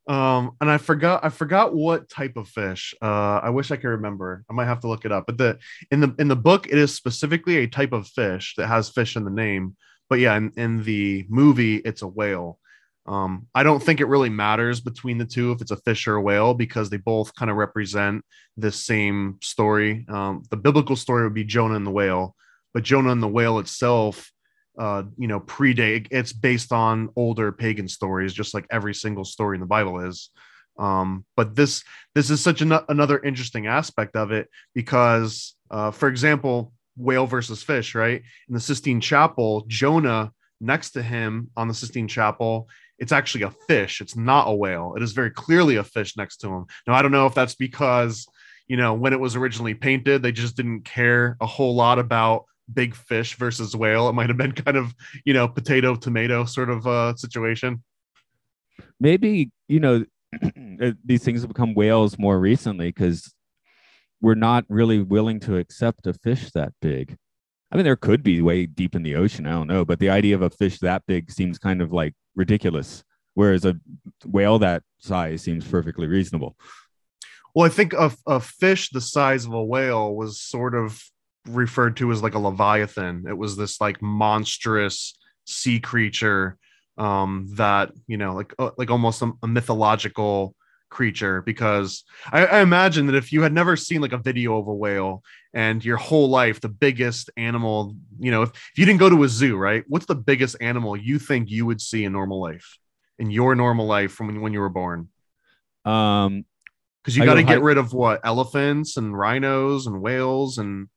um, 0.08 0.51
and 0.60 0.70
I 0.70 0.78
forgot 0.78 1.24
I 1.24 1.30
forgot 1.30 1.74
what 1.74 2.10
type 2.10 2.38
of 2.38 2.47
fish. 2.47 2.93
Uh, 3.01 3.39
I 3.43 3.49
wish 3.49 3.72
I 3.72 3.78
could 3.78 3.89
remember. 3.89 4.43
I 4.49 4.54
might 4.54 4.66
have 4.66 4.82
to 4.82 4.88
look 4.88 5.06
it 5.06 5.12
up. 5.12 5.26
But 5.26 5.38
the 5.38 5.60
in 5.91 5.99
the 6.01 6.16
in 6.20 6.28
the 6.28 6.36
book, 6.36 6.68
it 6.68 6.78
is 6.78 6.93
specifically 6.93 7.58
a 7.58 7.68
type 7.68 7.93
of 7.93 8.08
fish 8.08 8.56
that 8.58 8.68
has 8.68 8.89
fish 8.89 9.16
in 9.16 9.24
the 9.24 9.32
name 9.32 9.76
but 10.14 10.20
yeah, 10.20 10.36
in, 10.36 10.51
in 10.58 10.84
the 10.84 11.26
movie, 11.28 11.78
it's 11.78 12.01
a 12.01 12.08
whale. 12.08 12.60
Um, 13.08 13.47
I 13.56 13.64
don't 13.64 13.82
think 13.82 13.99
it 13.99 14.08
really 14.08 14.30
matters 14.30 14.80
between 14.80 15.18
the 15.18 15.26
two 15.26 15.51
if 15.51 15.60
it's 15.60 15.72
a 15.72 15.78
fish 15.78 16.08
or 16.08 16.16
a 16.16 16.22
whale 16.22 16.54
because 16.54 16.89
they 16.89 16.97
both 16.97 17.36
kind 17.36 17.51
of 17.51 17.58
represent 17.58 18.24
the 18.56 18.72
same 18.72 19.39
story. 19.41 20.06
Um, 20.08 20.43
the 20.51 20.58
biblical 20.58 20.95
story 20.95 21.24
would 21.24 21.34
be 21.34 21.43
Jonah 21.43 21.76
and 21.76 21.88
the 21.88 21.91
whale, 21.91 22.36
but 22.76 22.84
Jonah 22.84 23.12
and 23.12 23.24
the 23.24 23.28
whale 23.28 23.58
itself, 23.58 24.32
uh, 24.78 25.04
you 25.18 25.28
know, 25.28 25.40
predate. 25.40 26.08
It's 26.12 26.34
based 26.34 26.72
on 26.72 27.10
older 27.16 27.52
pagan 27.52 27.88
stories, 27.88 28.34
just 28.34 28.54
like 28.54 28.66
every 28.72 28.94
single 28.94 29.26
story 29.26 29.56
in 29.56 29.62
the 29.62 29.68
Bible 29.68 30.00
is. 30.00 30.30
Um, 30.78 31.26
but 31.36 31.56
this 31.56 31.84
this 32.16 32.30
is 32.30 32.42
such 32.42 32.62
an, 32.62 32.74
another 32.90 33.20
interesting 33.20 33.68
aspect 33.68 34.16
of 34.16 34.32
it 34.32 34.50
because, 34.74 35.56
uh, 35.70 35.92
for 35.92 36.08
example, 36.10 36.74
whale 36.98 37.28
versus 37.28 37.62
fish, 37.62 37.96
right? 37.96 38.22
In 38.48 38.54
the 38.54 38.60
Sistine 38.60 39.02
Chapel, 39.02 39.66
Jonah 39.68 40.32
next 40.60 40.92
to 40.92 41.02
him 41.02 41.50
on 41.56 41.68
the 41.68 41.74
Sistine 41.74 42.08
Chapel, 42.08 42.68
it's 42.98 43.12
actually 43.12 43.44
a 43.44 43.52
fish. 43.68 44.02
It's 44.02 44.16
not 44.16 44.48
a 44.48 44.54
whale. 44.54 44.94
It 44.96 45.04
is 45.04 45.12
very 45.12 45.30
clearly 45.30 45.76
a 45.76 45.84
fish 45.84 46.16
next 46.18 46.38
to 46.38 46.48
him. 46.50 46.66
Now, 46.88 46.94
I 46.94 47.02
don't 47.02 47.12
know 47.12 47.26
if 47.26 47.34
that's 47.34 47.56
because, 47.56 48.26
you 48.68 48.78
know, 48.78 48.94
when 48.94 49.14
it 49.14 49.20
was 49.20 49.36
originally 49.36 49.74
painted, 49.74 50.22
they 50.22 50.32
just 50.32 50.56
didn't 50.56 50.86
care 50.86 51.38
a 51.42 51.46
whole 51.46 51.76
lot 51.76 52.00
about 52.00 52.46
big 52.72 52.95
fish 52.95 53.36
versus 53.36 53.76
whale. 53.76 54.09
It 54.09 54.14
might 54.14 54.30
have 54.30 54.38
been 54.38 54.51
kind 54.51 54.78
of, 54.78 54.93
you 55.26 55.34
know, 55.34 55.47
potato, 55.47 55.95
tomato 55.95 56.45
sort 56.45 56.70
of 56.70 56.86
uh, 56.88 57.16
situation. 57.16 57.84
Maybe, 58.99 59.51
you 59.68 59.80
know, 59.80 60.05
these 61.06 61.23
things 61.23 61.41
have 61.41 61.49
become 61.49 61.73
whales 61.73 62.18
more 62.18 62.40
recently 62.40 62.88
because 62.90 63.34
we're 64.22 64.35
not 64.35 64.65
really 64.69 65.02
willing 65.02 65.40
to 65.41 65.57
accept 65.57 66.07
a 66.07 66.14
fish 66.14 66.52
that 66.52 66.73
big. 66.81 67.18
I 67.72 67.76
mean, 67.76 67.85
there 67.85 67.95
could 67.95 68.23
be 68.23 68.41
way 68.41 68.65
deep 68.65 68.95
in 68.95 69.03
the 69.03 69.15
ocean. 69.15 69.48
I 69.48 69.52
don't 69.52 69.68
know, 69.68 69.84
but 69.84 69.99
the 69.99 70.10
idea 70.10 70.35
of 70.35 70.41
a 70.41 70.49
fish 70.49 70.80
that 70.80 71.03
big 71.07 71.31
seems 71.31 71.57
kind 71.57 71.81
of 71.81 71.91
like 71.91 72.14
ridiculous, 72.35 73.03
whereas 73.34 73.65
a 73.65 73.76
whale 74.23 74.60
that 74.60 74.84
size 74.99 75.41
seems 75.41 75.68
perfectly 75.68 76.07
reasonable. 76.07 76.56
Well, 77.53 77.65
I 77.65 77.69
think 77.69 77.94
a, 77.94 78.11
a 78.26 78.40
fish 78.40 78.90
the 78.90 79.02
size 79.02 79.45
of 79.45 79.53
a 79.53 79.64
whale 79.64 80.15
was 80.15 80.40
sort 80.40 80.76
of 80.76 81.03
referred 81.48 81.98
to 81.98 82.11
as 82.11 82.24
like 82.24 82.36
a 82.36 82.40
leviathan. 82.40 83.26
It 83.28 83.38
was 83.38 83.56
this 83.57 83.82
like 83.82 84.02
monstrous 84.02 85.18
sea 85.45 85.80
creature 85.80 86.57
um, 86.98 87.48
that 87.56 87.91
you 88.07 88.18
know, 88.18 88.34
like 88.34 88.53
uh, 88.60 88.72
like 88.78 88.91
almost 88.91 89.22
a, 89.22 89.32
a 89.41 89.48
mythological 89.48 90.56
creature 90.90 91.41
because 91.41 92.03
I, 92.32 92.45
I, 92.45 92.60
imagine 92.61 93.07
that 93.07 93.15
if 93.15 93.34
you 93.34 93.41
had 93.41 93.52
never 93.52 93.76
seen 93.76 93.99
like 93.99 94.14
a 94.14 94.18
video 94.20 94.60
of 94.60 94.68
a 94.68 94.74
whale 94.74 95.24
and 95.52 95.84
your 95.84 95.98
whole 95.98 96.30
life 96.30 96.61
the 96.61 96.70
biggest 96.70 97.32
animal 97.36 97.95
you 98.20 98.30
know 98.30 98.44
if, 98.44 98.49
if 98.52 98.74
you 98.78 98.86
didn't 98.86 98.99
go 98.99 99.10
to 99.10 99.24
a 99.24 99.28
zoo 99.28 99.57
right 99.57 99.84
what's 99.88 100.06
the 100.06 100.14
biggest 100.14 100.56
animal 100.61 100.95
you 100.95 101.18
think 101.18 101.49
you 101.49 101.65
would 101.65 101.82
see 101.82 102.06
in 102.06 102.14
normal 102.14 102.40
life? 102.40 102.78
In 103.18 103.32
your 103.32 103.56
normal 103.56 103.88
life 103.88 104.11
from 104.11 104.28
when, 104.28 104.41
when 104.41 104.53
you 104.53 104.60
were 104.60 104.70
born? 104.70 105.10
Um 105.84 106.45
because 107.03 107.18
you 107.18 107.26
got 107.26 107.34
to 107.34 107.44
get 107.44 107.61
rid 107.61 107.78
of 107.78 107.91
what? 107.91 108.22
Elephants 108.24 108.95
and 108.95 109.18
rhinos 109.18 109.88
and 109.88 110.02
whales 110.02 110.57
and 110.57 110.88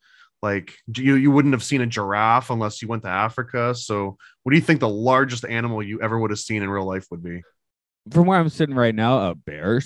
like 0.42 0.74
you 0.96 1.14
you 1.14 1.30
wouldn't 1.30 1.54
have 1.54 1.64
seen 1.64 1.80
a 1.80 1.86
giraffe 1.86 2.50
unless 2.50 2.82
you 2.82 2.88
went 2.88 3.02
to 3.02 3.08
africa 3.08 3.74
so 3.74 4.16
what 4.42 4.50
do 4.50 4.56
you 4.56 4.62
think 4.62 4.80
the 4.80 4.88
largest 4.88 5.44
animal 5.44 5.82
you 5.82 6.00
ever 6.00 6.18
would 6.18 6.30
have 6.30 6.38
seen 6.38 6.62
in 6.62 6.68
real 6.68 6.86
life 6.86 7.06
would 7.10 7.22
be 7.22 7.42
from 8.10 8.26
where 8.26 8.38
I'm 8.38 8.48
sitting 8.48 8.74
right 8.74 8.94
now, 8.94 9.30
a 9.30 9.34
bear. 9.34 9.82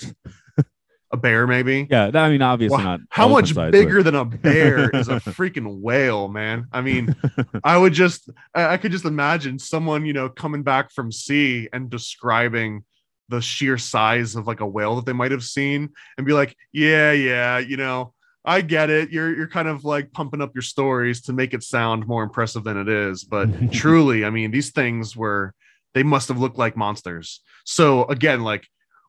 a 1.11 1.17
bear 1.17 1.47
maybe. 1.47 1.87
Yeah, 1.89 2.11
I 2.13 2.29
mean, 2.29 2.41
obviously 2.41 2.77
Wow, 2.77 2.83
not. 2.83 2.99
How 3.09 3.27
much 3.27 3.55
elephant-sized, 3.55 3.71
bigger 3.71 4.03
than 4.03 4.15
a 4.15 4.25
bear 4.25 4.89
is 4.91 5.09
a 5.09 5.15
freaking 5.19 5.81
whale, 5.81 6.27
man? 6.27 6.67
I 6.71 6.81
mean, 6.81 7.15
I 7.63 7.77
would 7.77 7.93
just, 7.93 8.29
I 8.53 8.77
could 8.77 8.91
just 8.91 9.05
imagine 9.05 9.59
someone, 9.59 10.05
you 10.05 10.13
know, 10.13 10.29
coming 10.29 10.63
back 10.63 10.91
from 10.91 11.11
sea 11.11 11.67
and 11.73 11.89
describing 11.89 12.83
the 13.29 13.41
sheer 13.41 13.77
size 13.77 14.35
of 14.35 14.47
like 14.47 14.59
a 14.59 14.67
whale 14.67 14.95
that 14.97 15.05
they 15.05 15.13
might 15.13 15.31
have 15.31 15.43
seen 15.43 15.89
and 16.17 16.27
be 16.27 16.33
like, 16.33 16.55
yeah, 16.71 17.11
yeah, 17.11 17.57
you 17.57 17.77
know, 17.77 18.13
I 18.43 18.61
get 18.61 18.89
it. 18.89 19.11
You're 19.11 19.35
you're 19.35 19.47
kind 19.47 19.67
of 19.67 19.83
like 19.85 20.11
pumping 20.11 20.41
up 20.41 20.55
your 20.55 20.63
stories 20.63 21.21
to 21.23 21.33
make 21.33 21.53
it 21.53 21.63
sound 21.63 22.07
more 22.07 22.23
impressive 22.23 22.63
than 22.63 22.77
it 22.77 22.89
is, 22.89 23.23
but 23.23 23.47
truly, 23.71 24.25
I 24.25 24.29
mean, 24.29 24.51
these 24.51 24.71
things 24.71 25.15
were 25.15 25.53
they 25.93 26.03
must 26.03 26.27
have 26.29 26.39
looked 26.39 26.57
like 26.57 26.75
monsters. 26.75 27.41
So 27.65 28.05
again, 28.05 28.41
like 28.41 28.67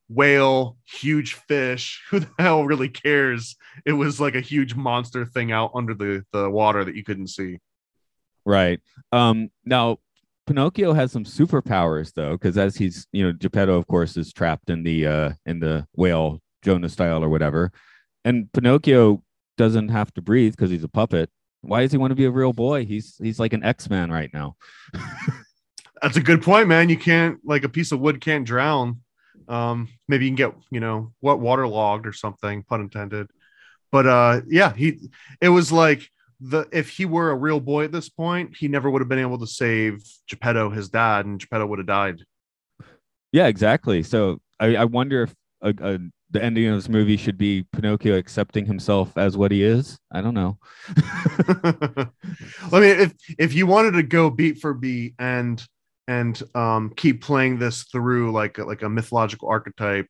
whale, 0.09 0.77
huge 0.85 1.35
fish, 1.35 2.03
who 2.11 2.21
the 2.21 2.31
hell 2.39 2.65
really 2.65 2.89
cares? 2.89 3.57
It 3.87 3.93
was 3.93 4.21
like 4.21 4.35
a 4.35 4.41
huge 4.41 4.75
monster 4.75 5.25
thing 5.25 5.53
out 5.53 5.73
under 5.75 5.95
the 5.95 6.25
the 6.33 6.51
water 6.51 6.85
that 6.85 6.95
you 6.95 7.05
couldn't 7.05 7.29
see. 7.29 7.59
Right. 8.45 8.81
Um, 9.13 9.51
now 9.65 9.99
Pinocchio 10.47 10.93
has 10.93 11.13
some 11.13 11.25
superpowers 11.25 12.13
though, 12.13 12.33
because 12.33 12.59
as 12.59 12.77
he's 12.77 13.07
you 13.13 13.25
know, 13.25 13.33
Geppetto, 13.33 13.77
of 13.77 13.87
course, 13.87 14.17
is 14.17 14.33
trapped 14.33 14.69
in 14.69 14.83
the 14.83 15.07
uh 15.07 15.33
in 15.47 15.61
the 15.61 15.87
whale 15.97 16.41
Jonah 16.63 16.89
style 16.89 17.25
or 17.25 17.29
whatever. 17.29 17.73
And 18.25 18.53
Pinocchio 18.53 19.23
doesn't 19.57 19.89
have 19.89 20.13
to 20.15 20.23
breathe 20.23 20.53
because 20.53 20.71
he's 20.71 20.85
a 20.85 20.89
puppet. 20.89 21.31
Why 21.61 21.83
does 21.83 21.93
he 21.93 21.99
want 21.99 22.11
to 22.11 22.17
be 22.17 22.25
a 22.25 22.31
real 22.31 22.53
boy? 22.53 22.85
He's 22.85 23.17
he's 23.23 23.39
like 23.39 23.53
an 23.53 23.65
X-Man 23.65 24.11
right 24.11 24.31
now. 24.33 24.57
That's 26.03 26.17
a 26.17 26.23
good 26.23 26.43
point, 26.43 26.67
man. 26.69 26.89
You 26.89 26.97
can't 26.97 27.39
like 27.45 27.65
a 27.65 27.69
piece 27.69 27.93
of 27.93 28.01
wood 28.01 28.21
can't 28.21 28.45
drown. 28.45 29.01
Um, 29.49 29.89
maybe 30.09 30.25
you 30.25 30.31
can 30.31 30.37
get, 30.37 30.55
you 30.71 30.81
know, 30.81 31.13
what 31.21 31.41
waterlogged 31.41 32.07
or 32.07 32.13
something, 32.13 32.65
pun 32.65 32.81
intended. 32.81 33.29
But 33.93 34.07
uh 34.07 34.41
yeah, 34.49 34.73
he 34.75 35.11
it 35.41 35.51
was 35.51 35.71
like 35.71 36.09
the 36.41 36.67
if 36.73 36.89
he 36.91 37.05
were 37.05 37.31
a 37.31 37.37
real 37.37 37.61
boy 37.61 37.85
at 37.85 37.93
this 37.93 38.09
point, 38.09 38.57
he 38.57 38.67
never 38.67 38.91
would 38.91 39.01
have 39.01 39.09
been 39.09 39.19
able 39.19 39.39
to 39.39 39.47
save 39.47 40.03
Geppetto, 40.27 40.71
his 40.71 40.89
dad, 40.89 41.27
and 41.27 41.39
Geppetto 41.39 41.67
would 41.67 41.79
have 41.79 41.87
died. 41.87 42.25
Yeah, 43.31 43.47
exactly. 43.47 44.03
So 44.03 44.41
I, 44.59 44.77
I 44.77 44.85
wonder 44.85 45.23
if 45.23 45.35
a, 45.63 45.75
a, 45.81 45.99
the 46.33 46.43
ending 46.43 46.67
of 46.67 46.75
this 46.75 46.89
movie 46.89 47.17
should 47.17 47.39
be 47.39 47.65
Pinocchio 47.73 48.17
accepting 48.17 48.67
himself 48.67 49.17
as 49.17 49.37
what 49.37 49.53
he 49.53 49.63
is. 49.63 49.99
I 50.11 50.23
don't 50.23 50.35
know. 50.35 50.59
I 52.73 52.81
mean, 52.81 53.01
if 53.01 53.15
if 53.39 53.55
you 53.55 53.67
wanted 53.67 53.93
to 53.93 54.03
go 54.03 54.31
beat 54.31 54.59
for 54.59 54.75
beat 54.75 55.15
and 55.19 55.63
and 56.09 56.43
um, 56.55 56.93
keep 56.97 57.23
playing 57.23 57.59
this 57.59 57.85
through 57.85 58.33
like 58.33 58.59
like 58.59 58.83
a 58.83 58.89
mythological 58.89 59.49
archetype, 59.49 60.07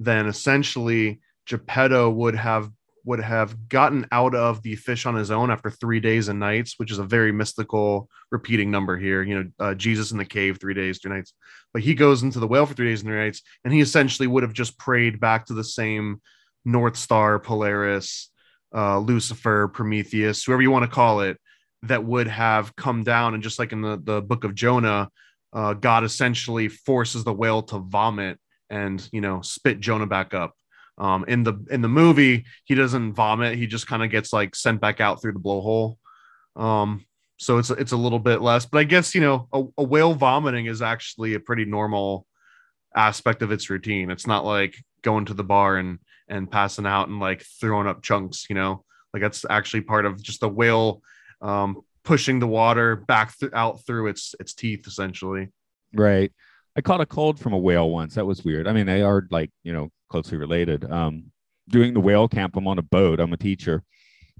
then 0.00 0.26
essentially 0.26 1.20
Geppetto 1.46 2.10
would 2.10 2.34
have 2.34 2.70
would 3.06 3.20
have 3.20 3.68
gotten 3.68 4.06
out 4.12 4.34
of 4.34 4.62
the 4.62 4.74
fish 4.74 5.06
on 5.06 5.14
his 5.14 5.30
own 5.30 5.50
after 5.50 5.70
three 5.70 6.00
days 6.00 6.28
and 6.28 6.40
nights, 6.40 6.74
which 6.76 6.90
is 6.90 6.98
a 6.98 7.04
very 7.04 7.32
mystical 7.32 8.08
repeating 8.30 8.70
number 8.70 8.98
here. 8.98 9.22
You 9.22 9.34
know, 9.36 9.50
uh, 9.58 9.74
Jesus 9.74 10.10
in 10.10 10.18
the 10.18 10.24
cave 10.24 10.58
three 10.60 10.74
days, 10.74 10.98
three 10.98 11.12
nights, 11.12 11.32
but 11.72 11.82
he 11.82 11.94
goes 11.94 12.22
into 12.22 12.40
the 12.40 12.48
whale 12.48 12.66
for 12.66 12.74
three 12.74 12.88
days 12.88 13.00
and 13.00 13.08
three 13.08 13.24
nights, 13.24 13.42
and 13.64 13.72
he 13.72 13.80
essentially 13.80 14.26
would 14.26 14.42
have 14.42 14.52
just 14.52 14.78
prayed 14.78 15.20
back 15.20 15.46
to 15.46 15.54
the 15.54 15.64
same 15.64 16.20
North 16.64 16.96
Star, 16.96 17.38
Polaris, 17.38 18.30
uh, 18.74 18.98
Lucifer, 18.98 19.68
Prometheus, 19.68 20.44
whoever 20.44 20.62
you 20.62 20.70
want 20.72 20.84
to 20.84 20.94
call 20.94 21.20
it, 21.20 21.38
that 21.82 22.04
would 22.04 22.26
have 22.26 22.74
come 22.74 23.04
down. 23.04 23.34
And 23.34 23.42
just 23.42 23.58
like 23.58 23.72
in 23.72 23.82
the, 23.82 24.00
the 24.02 24.20
book 24.20 24.42
of 24.44 24.54
Jonah, 24.54 25.08
uh, 25.52 25.74
God 25.74 26.02
essentially 26.02 26.68
forces 26.68 27.22
the 27.22 27.32
whale 27.32 27.62
to 27.62 27.78
vomit 27.78 28.38
and, 28.68 29.08
you 29.12 29.20
know, 29.20 29.40
spit 29.42 29.78
Jonah 29.78 30.06
back 30.06 30.34
up. 30.34 30.54
Um, 30.98 31.24
in 31.28 31.42
the 31.42 31.54
in 31.70 31.82
the 31.82 31.88
movie, 31.88 32.44
he 32.64 32.74
doesn't 32.74 33.14
vomit. 33.14 33.58
He 33.58 33.66
just 33.66 33.86
kind 33.86 34.02
of 34.02 34.10
gets 34.10 34.32
like 34.32 34.54
sent 34.54 34.80
back 34.80 35.00
out 35.00 35.20
through 35.20 35.32
the 35.32 35.40
blowhole. 35.40 35.96
Um, 36.56 37.04
so 37.36 37.58
it's 37.58 37.70
it's 37.70 37.92
a 37.92 37.96
little 37.96 38.18
bit 38.18 38.40
less, 38.40 38.64
but 38.64 38.78
I 38.78 38.84
guess 38.84 39.14
you 39.14 39.20
know 39.20 39.48
a, 39.52 39.62
a 39.78 39.84
whale 39.84 40.14
vomiting 40.14 40.66
is 40.66 40.80
actually 40.80 41.34
a 41.34 41.40
pretty 41.40 41.66
normal 41.66 42.26
aspect 42.94 43.42
of 43.42 43.52
its 43.52 43.68
routine. 43.68 44.10
It's 44.10 44.26
not 44.26 44.44
like 44.44 44.76
going 45.02 45.26
to 45.26 45.34
the 45.34 45.44
bar 45.44 45.76
and 45.76 45.98
and 46.28 46.50
passing 46.50 46.86
out 46.86 47.08
and 47.08 47.20
like 47.20 47.44
throwing 47.60 47.86
up 47.86 48.02
chunks. 48.02 48.46
You 48.48 48.54
know, 48.54 48.84
like 49.12 49.22
that's 49.22 49.44
actually 49.50 49.82
part 49.82 50.06
of 50.06 50.22
just 50.22 50.40
the 50.40 50.48
whale 50.48 51.02
um, 51.42 51.82
pushing 52.04 52.38
the 52.38 52.46
water 52.46 52.96
back 52.96 53.36
th- 53.38 53.52
out 53.52 53.84
through 53.84 54.06
its 54.06 54.34
its 54.40 54.54
teeth, 54.54 54.86
essentially. 54.86 55.48
Right. 55.92 56.32
I 56.76 56.80
caught 56.80 57.00
a 57.00 57.06
cold 57.06 57.38
from 57.38 57.52
a 57.52 57.58
whale 57.58 57.90
once. 57.90 58.14
That 58.14 58.26
was 58.26 58.44
weird. 58.44 58.66
I 58.66 58.72
mean, 58.72 58.86
they 58.86 59.02
are 59.02 59.26
like, 59.30 59.50
you 59.62 59.72
know, 59.72 59.90
closely 60.08 60.38
related. 60.38 60.90
Um, 60.90 61.30
doing 61.68 61.94
the 61.94 62.00
whale 62.00 62.28
camp, 62.28 62.56
I'm 62.56 62.68
on 62.68 62.78
a 62.78 62.82
boat. 62.82 63.20
I'm 63.20 63.32
a 63.32 63.36
teacher. 63.36 63.82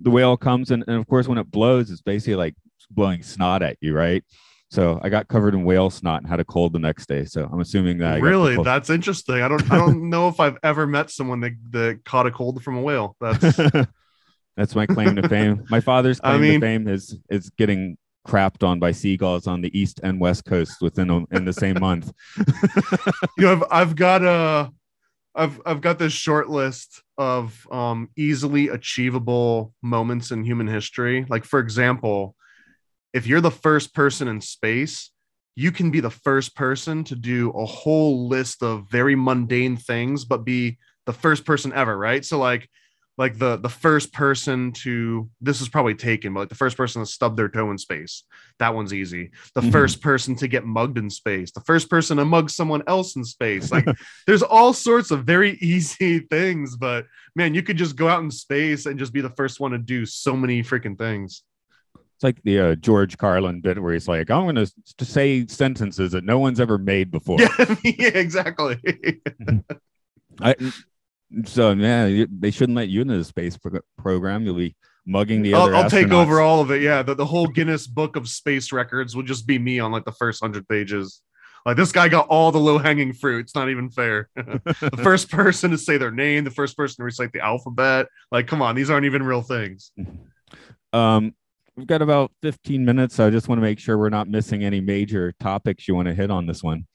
The 0.01 0.11
whale 0.11 0.37
comes 0.37 0.71
and, 0.71 0.85
and 0.87 0.97
of 0.97 1.07
course, 1.07 1.27
when 1.27 1.39
it 1.39 1.51
blows, 1.51 1.91
it's 1.91 2.03
basically 2.03 2.37
like 2.37 2.55
blowing 2.91 3.23
snot 3.23 3.63
at 3.63 3.77
you, 3.81 3.95
right? 3.95 4.23
So 4.71 5.01
I 5.03 5.09
got 5.09 5.29
covered 5.29 5.55
in 5.55 5.65
whale 5.65 5.91
snot 5.91 6.23
and 6.23 6.29
had 6.29 6.41
a 6.41 6.45
cold 6.45 6.73
the 6.73 6.79
next 6.79 7.07
day. 7.07 7.25
So 7.25 7.49
I'm 7.51 7.61
assuming 7.61 7.99
that 7.99 8.15
I 8.15 8.19
really, 8.19 8.63
that's 8.63 8.91
interesting. 8.91 9.37
I 9.43 9.49
don't 9.49 9.71
I 9.71 9.77
don't 9.77 10.11
know 10.11 10.29
if 10.29 10.41
I've 10.41 10.59
ever 10.63 10.87
met 10.87 11.11
someone 11.11 11.41
that, 11.41 11.53
that 11.71 12.05
caught 12.05 12.27
a 12.27 12.31
cold 12.31 12.63
from 12.63 12.77
a 12.79 12.83
whale. 12.83 13.17
That's 13.21 13.57
That's 14.57 14.75
my 14.75 14.87
claim 14.87 15.17
to 15.17 15.29
fame. 15.29 15.65
My 15.71 15.81
father's 15.81 16.21
I 16.25 16.31
claim 16.31 16.41
mean- 16.41 16.61
to 16.61 16.67
fame 16.67 16.89
is 16.89 17.19
is 17.31 17.51
getting 17.51 17.97
crapped 18.27 18.67
on 18.67 18.81
by 18.81 18.91
seagulls 18.91 19.47
on 19.47 19.61
the 19.61 19.79
east 19.79 20.01
and 20.03 20.19
west 20.19 20.45
coast 20.45 20.83
within 20.83 21.11
a, 21.11 21.25
in 21.31 21.45
the 21.45 21.53
same 21.53 21.79
month. 21.79 22.13
you 23.39 23.45
know, 23.45 23.53
I've 23.53 23.65
I've 23.71 23.97
got 23.97 24.25
a 24.25 24.73
I've 25.37 25.61
I've 25.67 25.81
got 25.81 25.99
this 25.99 26.13
short 26.13 26.49
list 26.49 27.03
of 27.19 27.67
um 27.71 28.09
easily 28.17 28.69
achievable 28.69 29.73
moments 29.83 30.31
in 30.31 30.45
human 30.45 30.67
history. 30.67 31.27
Like 31.29 31.45
for 31.45 31.61
example, 31.61 32.35
if 33.13 33.27
you're 33.27 33.41
the 33.41 33.51
first 33.51 33.95
person 33.95 34.29
in 34.29 34.41
space, 34.41 35.11
you 35.55 35.71
can 35.73 35.91
be 35.91 36.01
the 36.01 36.11
first 36.11 36.57
person 36.57 37.05
to 37.05 37.15
do 37.15 37.51
a 37.51 37.65
whole 37.67 38.29
list 38.29 38.63
of 38.63 38.91
very 38.91 39.15
mundane 39.15 39.77
things, 39.77 40.25
but 40.25 40.45
be 40.45 40.79
the 41.07 41.13
first 41.13 41.45
person 41.45 41.73
ever, 41.73 41.97
right? 41.97 42.25
So 42.25 42.39
like 42.39 42.69
like 43.19 43.39
the 43.39 43.57
the 43.57 43.69
first 43.69 44.13
person 44.13 44.73
to 44.73 45.29
this 45.41 45.61
is 45.61 45.69
probably 45.69 45.95
taken, 45.95 46.35
but 46.35 46.41
like 46.41 46.49
the 46.51 46.55
first 46.55 46.77
person 46.77 47.01
to 47.03 47.07
stub 47.07 47.37
their 47.37 47.49
toe 47.49 47.71
in 47.71 47.79
space. 47.79 48.25
That 48.59 48.75
one's 48.75 48.93
easy. 48.93 49.31
The 49.55 49.63
Mhm. 49.63 49.73
first 49.73 50.03
person 50.03 50.35
to 50.37 50.49
get 50.49 50.65
mugged 50.67 50.99
in 50.99 51.09
space. 51.11 51.51
The 51.51 51.63
first 51.63 51.89
person 51.89 52.19
to 52.19 52.25
mug 52.25 52.51
someone 52.51 52.83
else 52.87 53.17
in 53.17 53.25
space. 53.25 53.73
Like 53.73 53.87
there's 54.27 54.43
all 54.43 54.73
sorts 54.73 55.11
of 55.11 55.25
very 55.25 55.53
easy 55.63 56.21
things, 56.21 56.77
but 56.77 57.07
man, 57.35 57.55
you 57.55 57.63
could 57.63 57.77
just 57.79 57.97
go 57.97 58.09
out 58.09 58.23
in 58.23 58.31
space 58.31 58.87
and 58.87 58.99
just 58.99 59.13
be 59.13 59.21
the 59.23 59.31
first 59.31 59.61
one 59.61 59.71
to 59.73 59.79
do 59.79 60.05
so 60.05 60.37
many 60.37 60.63
freaking 60.63 60.99
things. 60.99 61.43
It's 61.95 62.25
like 62.25 62.43
the 62.45 62.59
uh, 62.61 62.75
George 62.77 63.19
Carlin 63.19 63.61
bit 63.61 63.83
where 63.83 63.93
he's 63.93 64.09
like, 64.09 64.31
"I'm 64.31 64.45
going 64.45 64.55
to 64.57 65.05
say 65.05 65.47
sentences 65.49 66.13
that 66.13 66.25
no 66.25 66.39
one's 66.39 66.61
ever 66.61 66.79
made 66.79 67.11
before." 67.11 67.39
Yeah, 67.41 67.77
yeah, 67.85 68.09
exactly. 68.09 68.81
I, 70.41 70.55
so 71.45 71.73
yeah, 71.73 72.25
they 72.31 72.51
shouldn't 72.51 72.77
let 72.77 72.89
you 72.89 73.03
into 73.03 73.17
the 73.17 73.25
space 73.25 73.57
pro- 73.57 73.81
program. 73.99 74.45
You'll 74.45 74.57
be 74.57 74.77
mugging 75.07 75.43
the 75.43 75.55
other. 75.55 75.75
I'll, 75.75 75.85
I'll 75.85 75.91
take 75.91 76.11
over 76.11 76.41
all 76.41 76.61
of 76.61 76.71
it. 76.71 76.83
Yeah, 76.83 77.03
the, 77.03 77.15
the 77.15 77.27
whole 77.27 77.47
Guinness 77.47 77.87
Book 77.87 78.17
of 78.17 78.29
Space 78.29 78.73
Records 78.73 79.15
will 79.17 79.23
just 79.23 79.47
be 79.47 79.59
me 79.59 79.79
on 79.79 79.93
like 79.93 80.05
the 80.05 80.13
first 80.13 80.43
hundred 80.43 80.69
pages. 80.69 81.23
Like 81.65 81.77
this 81.77 81.91
guy 81.91 82.09
got 82.09 82.29
all 82.29 82.53
the 82.53 82.61
low 82.61 82.79
hanging 82.79 83.13
fruit. 83.13 83.41
It's 83.41 83.55
not 83.57 83.69
even 83.69 83.91
fair. 83.91 84.29
the 84.37 85.01
first 85.03 85.29
person 85.33 85.73
to 85.73 85.79
say 85.79 85.99
their 85.99 86.13
name, 86.13 86.45
the 86.45 86.51
first 86.51 86.77
person 86.77 86.97
to 86.99 87.05
recite 87.05 87.33
the 87.33 87.41
alphabet. 87.41 88.07
Like, 88.31 88.47
come 88.47 88.63
on, 88.63 88.77
these 88.77 88.89
aren't 88.89 89.07
even 89.07 89.25
real 89.25 89.43
things. 89.43 89.91
Um, 90.93 91.35
we've 91.77 91.89
got 91.89 92.03
about 92.03 92.31
15 92.43 92.85
minutes. 92.85 93.17
So 93.17 93.27
I 93.27 93.31
just 93.31 93.49
want 93.49 93.59
to 93.59 93.63
make 93.63 93.81
sure 93.81 93.99
we're 93.99 94.11
not 94.11 94.29
missing 94.29 94.63
any 94.63 94.81
major 94.81 95.35
topics 95.41 95.89
you 95.89 95.97
want 95.97 96.07
to 96.07 96.15
hit 96.15 96.31
on 96.31 96.47
this 96.47 96.63
one. 96.63 96.87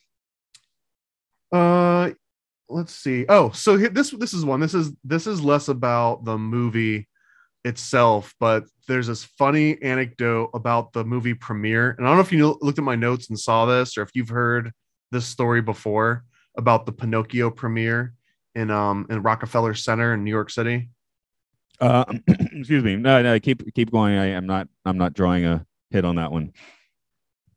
Uh, 1.51 2.11
let's 2.71 2.95
see. 2.95 3.25
Oh, 3.29 3.51
so 3.51 3.77
here, 3.77 3.89
this 3.89 4.11
this 4.11 4.33
is 4.33 4.45
one. 4.45 4.59
This 4.59 4.73
is 4.73 4.91
this 5.03 5.27
is 5.27 5.41
less 5.41 5.67
about 5.67 6.25
the 6.25 6.37
movie 6.37 7.07
itself, 7.63 8.33
but 8.39 8.65
there's 8.87 9.07
this 9.07 9.23
funny 9.23 9.81
anecdote 9.81 10.49
about 10.53 10.93
the 10.93 11.03
movie 11.03 11.33
premiere. 11.33 11.91
And 11.97 12.07
I 12.07 12.09
don't 12.09 12.17
know 12.17 12.23
if 12.23 12.31
you 12.31 12.57
looked 12.61 12.79
at 12.79 12.83
my 12.83 12.95
notes 12.95 13.29
and 13.29 13.39
saw 13.39 13.65
this, 13.65 13.97
or 13.97 14.01
if 14.01 14.11
you've 14.15 14.29
heard 14.29 14.71
this 15.11 15.25
story 15.25 15.61
before 15.61 16.23
about 16.57 16.85
the 16.85 16.91
Pinocchio 16.91 17.49
premiere 17.51 18.13
in 18.55 18.69
um 18.69 19.05
in 19.09 19.21
Rockefeller 19.21 19.73
Center 19.73 20.13
in 20.13 20.23
New 20.23 20.31
York 20.31 20.49
City. 20.49 20.89
Uh, 21.79 22.05
excuse 22.27 22.83
me. 22.83 22.95
No, 22.95 23.21
no, 23.21 23.39
keep 23.39 23.73
keep 23.73 23.91
going. 23.91 24.17
I 24.17 24.27
am 24.27 24.45
not. 24.45 24.67
I'm 24.85 24.97
not 24.97 25.13
drawing 25.13 25.45
a 25.45 25.65
hit 25.89 26.05
on 26.05 26.15
that 26.15 26.31
one. 26.31 26.53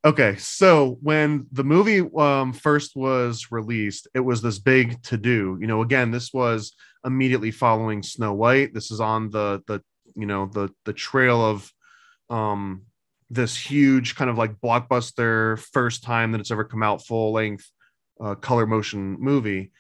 Okay, 0.05 0.37
so 0.37 0.99
when 1.01 1.47
the 1.51 1.65
movie 1.65 2.01
um, 2.19 2.53
first 2.53 2.95
was 2.95 3.47
released, 3.51 4.07
it 4.15 4.21
was 4.21 4.43
this 4.43 4.59
big 4.59 5.03
to 5.05 5.17
do. 5.17 5.57
You 5.61 5.67
know, 5.67 5.81
again, 5.81 6.11
this 6.11 6.33
was 6.33 6.75
immediately 7.07 7.51
following 7.51 8.03
Snow 8.03 8.35
White. 8.35 8.75
This 8.75 8.91
is 8.91 9.01
on 9.01 9.31
the 9.31 9.63
the 9.67 9.83
you 10.15 10.27
know 10.27 10.47
the 10.47 10.69
the 10.85 10.93
trail 10.93 11.43
of 11.43 11.73
um, 12.29 12.83
this 13.31 13.57
huge 13.57 14.15
kind 14.15 14.29
of 14.29 14.37
like 14.37 14.61
blockbuster 14.61 15.59
first 15.73 16.03
time 16.03 16.33
that 16.33 16.41
it's 16.41 16.51
ever 16.51 16.65
come 16.65 16.83
out 16.83 17.07
full 17.07 17.33
length 17.33 17.71
uh, 18.21 18.35
color 18.35 18.67
motion 18.67 19.17
movie. 19.19 19.73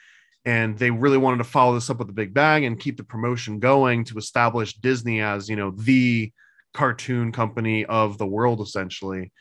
and 0.44 0.78
they 0.78 0.90
really 0.90 1.18
wanted 1.18 1.38
to 1.38 1.44
follow 1.44 1.74
this 1.74 1.90
up 1.90 1.98
with 1.98 2.10
a 2.10 2.12
big 2.12 2.34
bang 2.34 2.66
and 2.66 2.80
keep 2.80 2.96
the 2.96 3.05
promotion 3.05 3.59
going 3.60 4.05
to 4.05 4.18
establish 4.18 4.74
Disney 4.74 5.20
as 5.20 5.48
you 5.48 5.56
know 5.56 5.70
the 5.72 6.32
cartoon 6.74 7.32
company 7.32 7.84
of 7.86 8.18
the 8.18 8.26
world 8.26 8.60
essentially. 8.60 9.32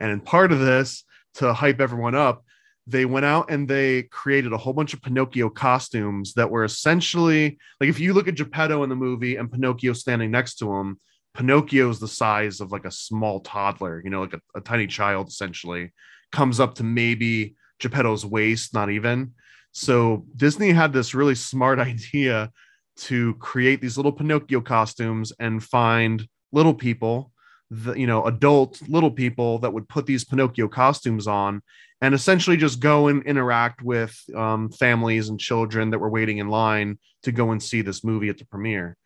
And 0.00 0.10
in 0.10 0.20
part 0.20 0.52
of 0.52 0.60
this, 0.60 1.04
to 1.34 1.52
hype 1.52 1.80
everyone 1.80 2.14
up, 2.14 2.44
they 2.86 3.04
went 3.04 3.26
out 3.26 3.50
and 3.50 3.68
they 3.68 4.04
created 4.04 4.52
a 4.52 4.56
whole 4.56 4.72
bunch 4.72 4.94
of 4.94 5.02
Pinocchio 5.02 5.48
costumes 5.48 6.34
that 6.34 6.50
were 6.50 6.64
essentially 6.64 7.58
like 7.80 7.88
if 7.88 8.00
you 8.00 8.14
look 8.14 8.26
at 8.26 8.34
Geppetto 8.34 8.82
in 8.82 8.88
the 8.88 8.96
movie 8.96 9.36
and 9.36 9.52
Pinocchio 9.52 9.92
standing 9.92 10.30
next 10.30 10.56
to 10.56 10.74
him, 10.74 10.98
Pinocchio's 11.34 12.00
the 12.00 12.08
size 12.08 12.60
of 12.60 12.72
like 12.72 12.84
a 12.84 12.90
small 12.90 13.40
toddler, 13.40 14.00
you 14.02 14.10
know, 14.10 14.22
like 14.22 14.34
a, 14.34 14.40
a 14.56 14.60
tiny 14.60 14.86
child 14.86 15.28
essentially, 15.28 15.92
comes 16.32 16.58
up 16.58 16.74
to 16.76 16.84
maybe 16.84 17.54
Geppetto's 17.78 18.26
waist, 18.26 18.74
not 18.74 18.90
even. 18.90 19.34
So 19.72 20.26
Disney 20.34 20.72
had 20.72 20.92
this 20.92 21.14
really 21.14 21.36
smart 21.36 21.78
idea 21.92 22.50
to 22.96 23.34
create 23.34 23.80
these 23.80 23.96
little 23.96 24.12
Pinocchio 24.12 24.60
costumes 24.60 25.32
and 25.38 25.62
find 25.62 26.26
little 26.52 26.74
people, 26.74 27.32
the, 27.70 27.94
you 27.94 28.06
know, 28.06 28.24
adult 28.24 28.80
little 28.88 29.10
people 29.10 29.58
that 29.60 29.72
would 29.72 29.88
put 29.88 30.06
these 30.06 30.24
Pinocchio 30.24 30.68
costumes 30.68 31.26
on 31.26 31.62
and 32.00 32.14
essentially 32.14 32.56
just 32.56 32.80
go 32.80 33.08
and 33.08 33.22
interact 33.24 33.82
with 33.82 34.18
um, 34.34 34.70
families 34.70 35.28
and 35.28 35.38
children 35.38 35.90
that 35.90 35.98
were 35.98 36.10
waiting 36.10 36.38
in 36.38 36.48
line 36.48 36.98
to 37.22 37.32
go 37.32 37.50
and 37.50 37.62
see 37.62 37.82
this 37.82 38.02
movie 38.02 38.28
at 38.28 38.38
the 38.38 38.46
premiere. 38.46 38.96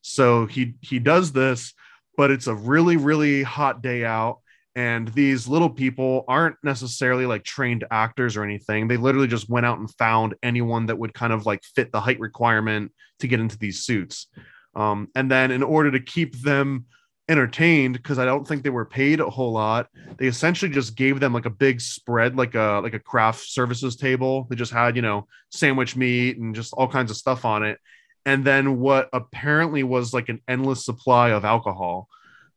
So 0.00 0.46
he 0.46 0.74
he 0.80 0.98
does 0.98 1.32
this, 1.32 1.74
but 2.16 2.30
it's 2.30 2.46
a 2.46 2.54
really 2.54 2.96
really 2.96 3.42
hot 3.42 3.82
day 3.82 4.04
out 4.04 4.38
and 4.78 5.08
these 5.08 5.48
little 5.48 5.70
people 5.70 6.24
aren't 6.28 6.54
necessarily 6.62 7.26
like 7.26 7.42
trained 7.42 7.84
actors 7.90 8.36
or 8.36 8.44
anything 8.44 8.86
they 8.86 8.96
literally 8.96 9.26
just 9.26 9.48
went 9.48 9.66
out 9.66 9.78
and 9.78 9.92
found 9.96 10.36
anyone 10.42 10.86
that 10.86 10.98
would 10.98 11.12
kind 11.12 11.32
of 11.32 11.46
like 11.46 11.62
fit 11.74 11.90
the 11.90 12.00
height 12.00 12.20
requirement 12.20 12.92
to 13.18 13.26
get 13.26 13.40
into 13.40 13.58
these 13.58 13.84
suits 13.84 14.28
um, 14.76 15.08
and 15.16 15.30
then 15.30 15.50
in 15.50 15.64
order 15.64 15.90
to 15.90 16.00
keep 16.00 16.40
them 16.42 16.86
entertained 17.28 17.94
because 17.94 18.18
i 18.18 18.24
don't 18.24 18.48
think 18.48 18.62
they 18.62 18.70
were 18.70 18.84
paid 18.84 19.20
a 19.20 19.28
whole 19.28 19.52
lot. 19.52 19.88
They 20.16 20.26
essentially 20.26 20.70
just 20.70 20.96
gave 20.96 21.20
them 21.20 21.32
like 21.32 21.46
a 21.46 21.50
big 21.50 21.80
spread 21.80 22.36
like 22.36 22.54
a 22.54 22.80
like 22.82 22.94
a 22.94 22.98
craft 22.98 23.40
services 23.48 23.96
table. 23.96 24.46
They 24.48 24.56
just 24.56 24.72
had 24.72 24.96
you 24.96 25.02
know 25.02 25.26
sandwich 25.50 25.96
meat 25.96 26.38
and 26.38 26.54
just 26.54 26.72
all 26.72 26.88
kinds 26.88 27.10
of 27.10 27.16
stuff 27.16 27.44
on 27.44 27.62
it. 27.62 27.78
And 28.24 28.44
then 28.44 28.78
what 28.80 29.08
apparently 29.12 29.82
was 29.82 30.12
like 30.12 30.28
an 30.28 30.42
endless 30.48 30.84
supply 30.84 31.30
of 31.30 31.44
alcohol. 31.44 32.08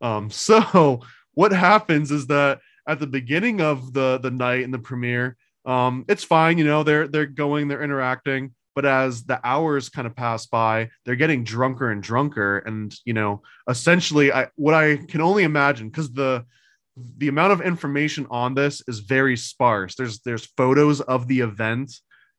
Um, 0.02 0.30
so 0.32 1.02
what 1.34 1.52
happens 1.52 2.12
is 2.12 2.28
that 2.28 2.60
at 2.88 3.00
the 3.00 3.08
beginning 3.08 3.62
of 3.62 3.94
the 3.94 4.20
the 4.20 4.32
night 4.32 4.62
in 4.62 4.72
the 4.72 4.80
premiere, 4.80 5.38
um, 5.66 6.06
it's 6.08 6.24
fine, 6.24 6.58
you 6.58 6.66
know, 6.66 6.84
they're 6.84 7.08
they're 7.08 7.26
going, 7.26 7.68
they're 7.68 7.84
interacting, 7.84 8.54
but 8.76 8.86
as 8.86 9.24
the 9.24 9.40
hours 9.44 9.90
kind 9.90 10.08
of 10.08 10.16
pass 10.16 10.46
by, 10.46 10.90
they're 11.06 11.16
getting 11.16 11.44
drunker 11.44 11.92
and 11.92 12.02
drunker, 12.02 12.60
and 12.60 12.94
you 13.06 13.14
know, 13.14 13.42
essentially, 13.70 14.32
I 14.32 14.48
what 14.56 14.74
I 14.74 14.98
can 14.98 15.22
only 15.22 15.44
imagine 15.44 15.90
because 15.90 16.12
the 16.12 16.46
the 17.18 17.28
amount 17.28 17.54
of 17.54 17.62
information 17.62 18.28
on 18.30 18.54
this 18.54 18.82
is 18.88 19.00
very 19.00 19.38
sparse. 19.38 19.96
There's 19.96 20.20
there's 20.20 20.46
photos 20.58 21.02
of 21.02 21.28
the 21.28 21.42
event 21.42 21.94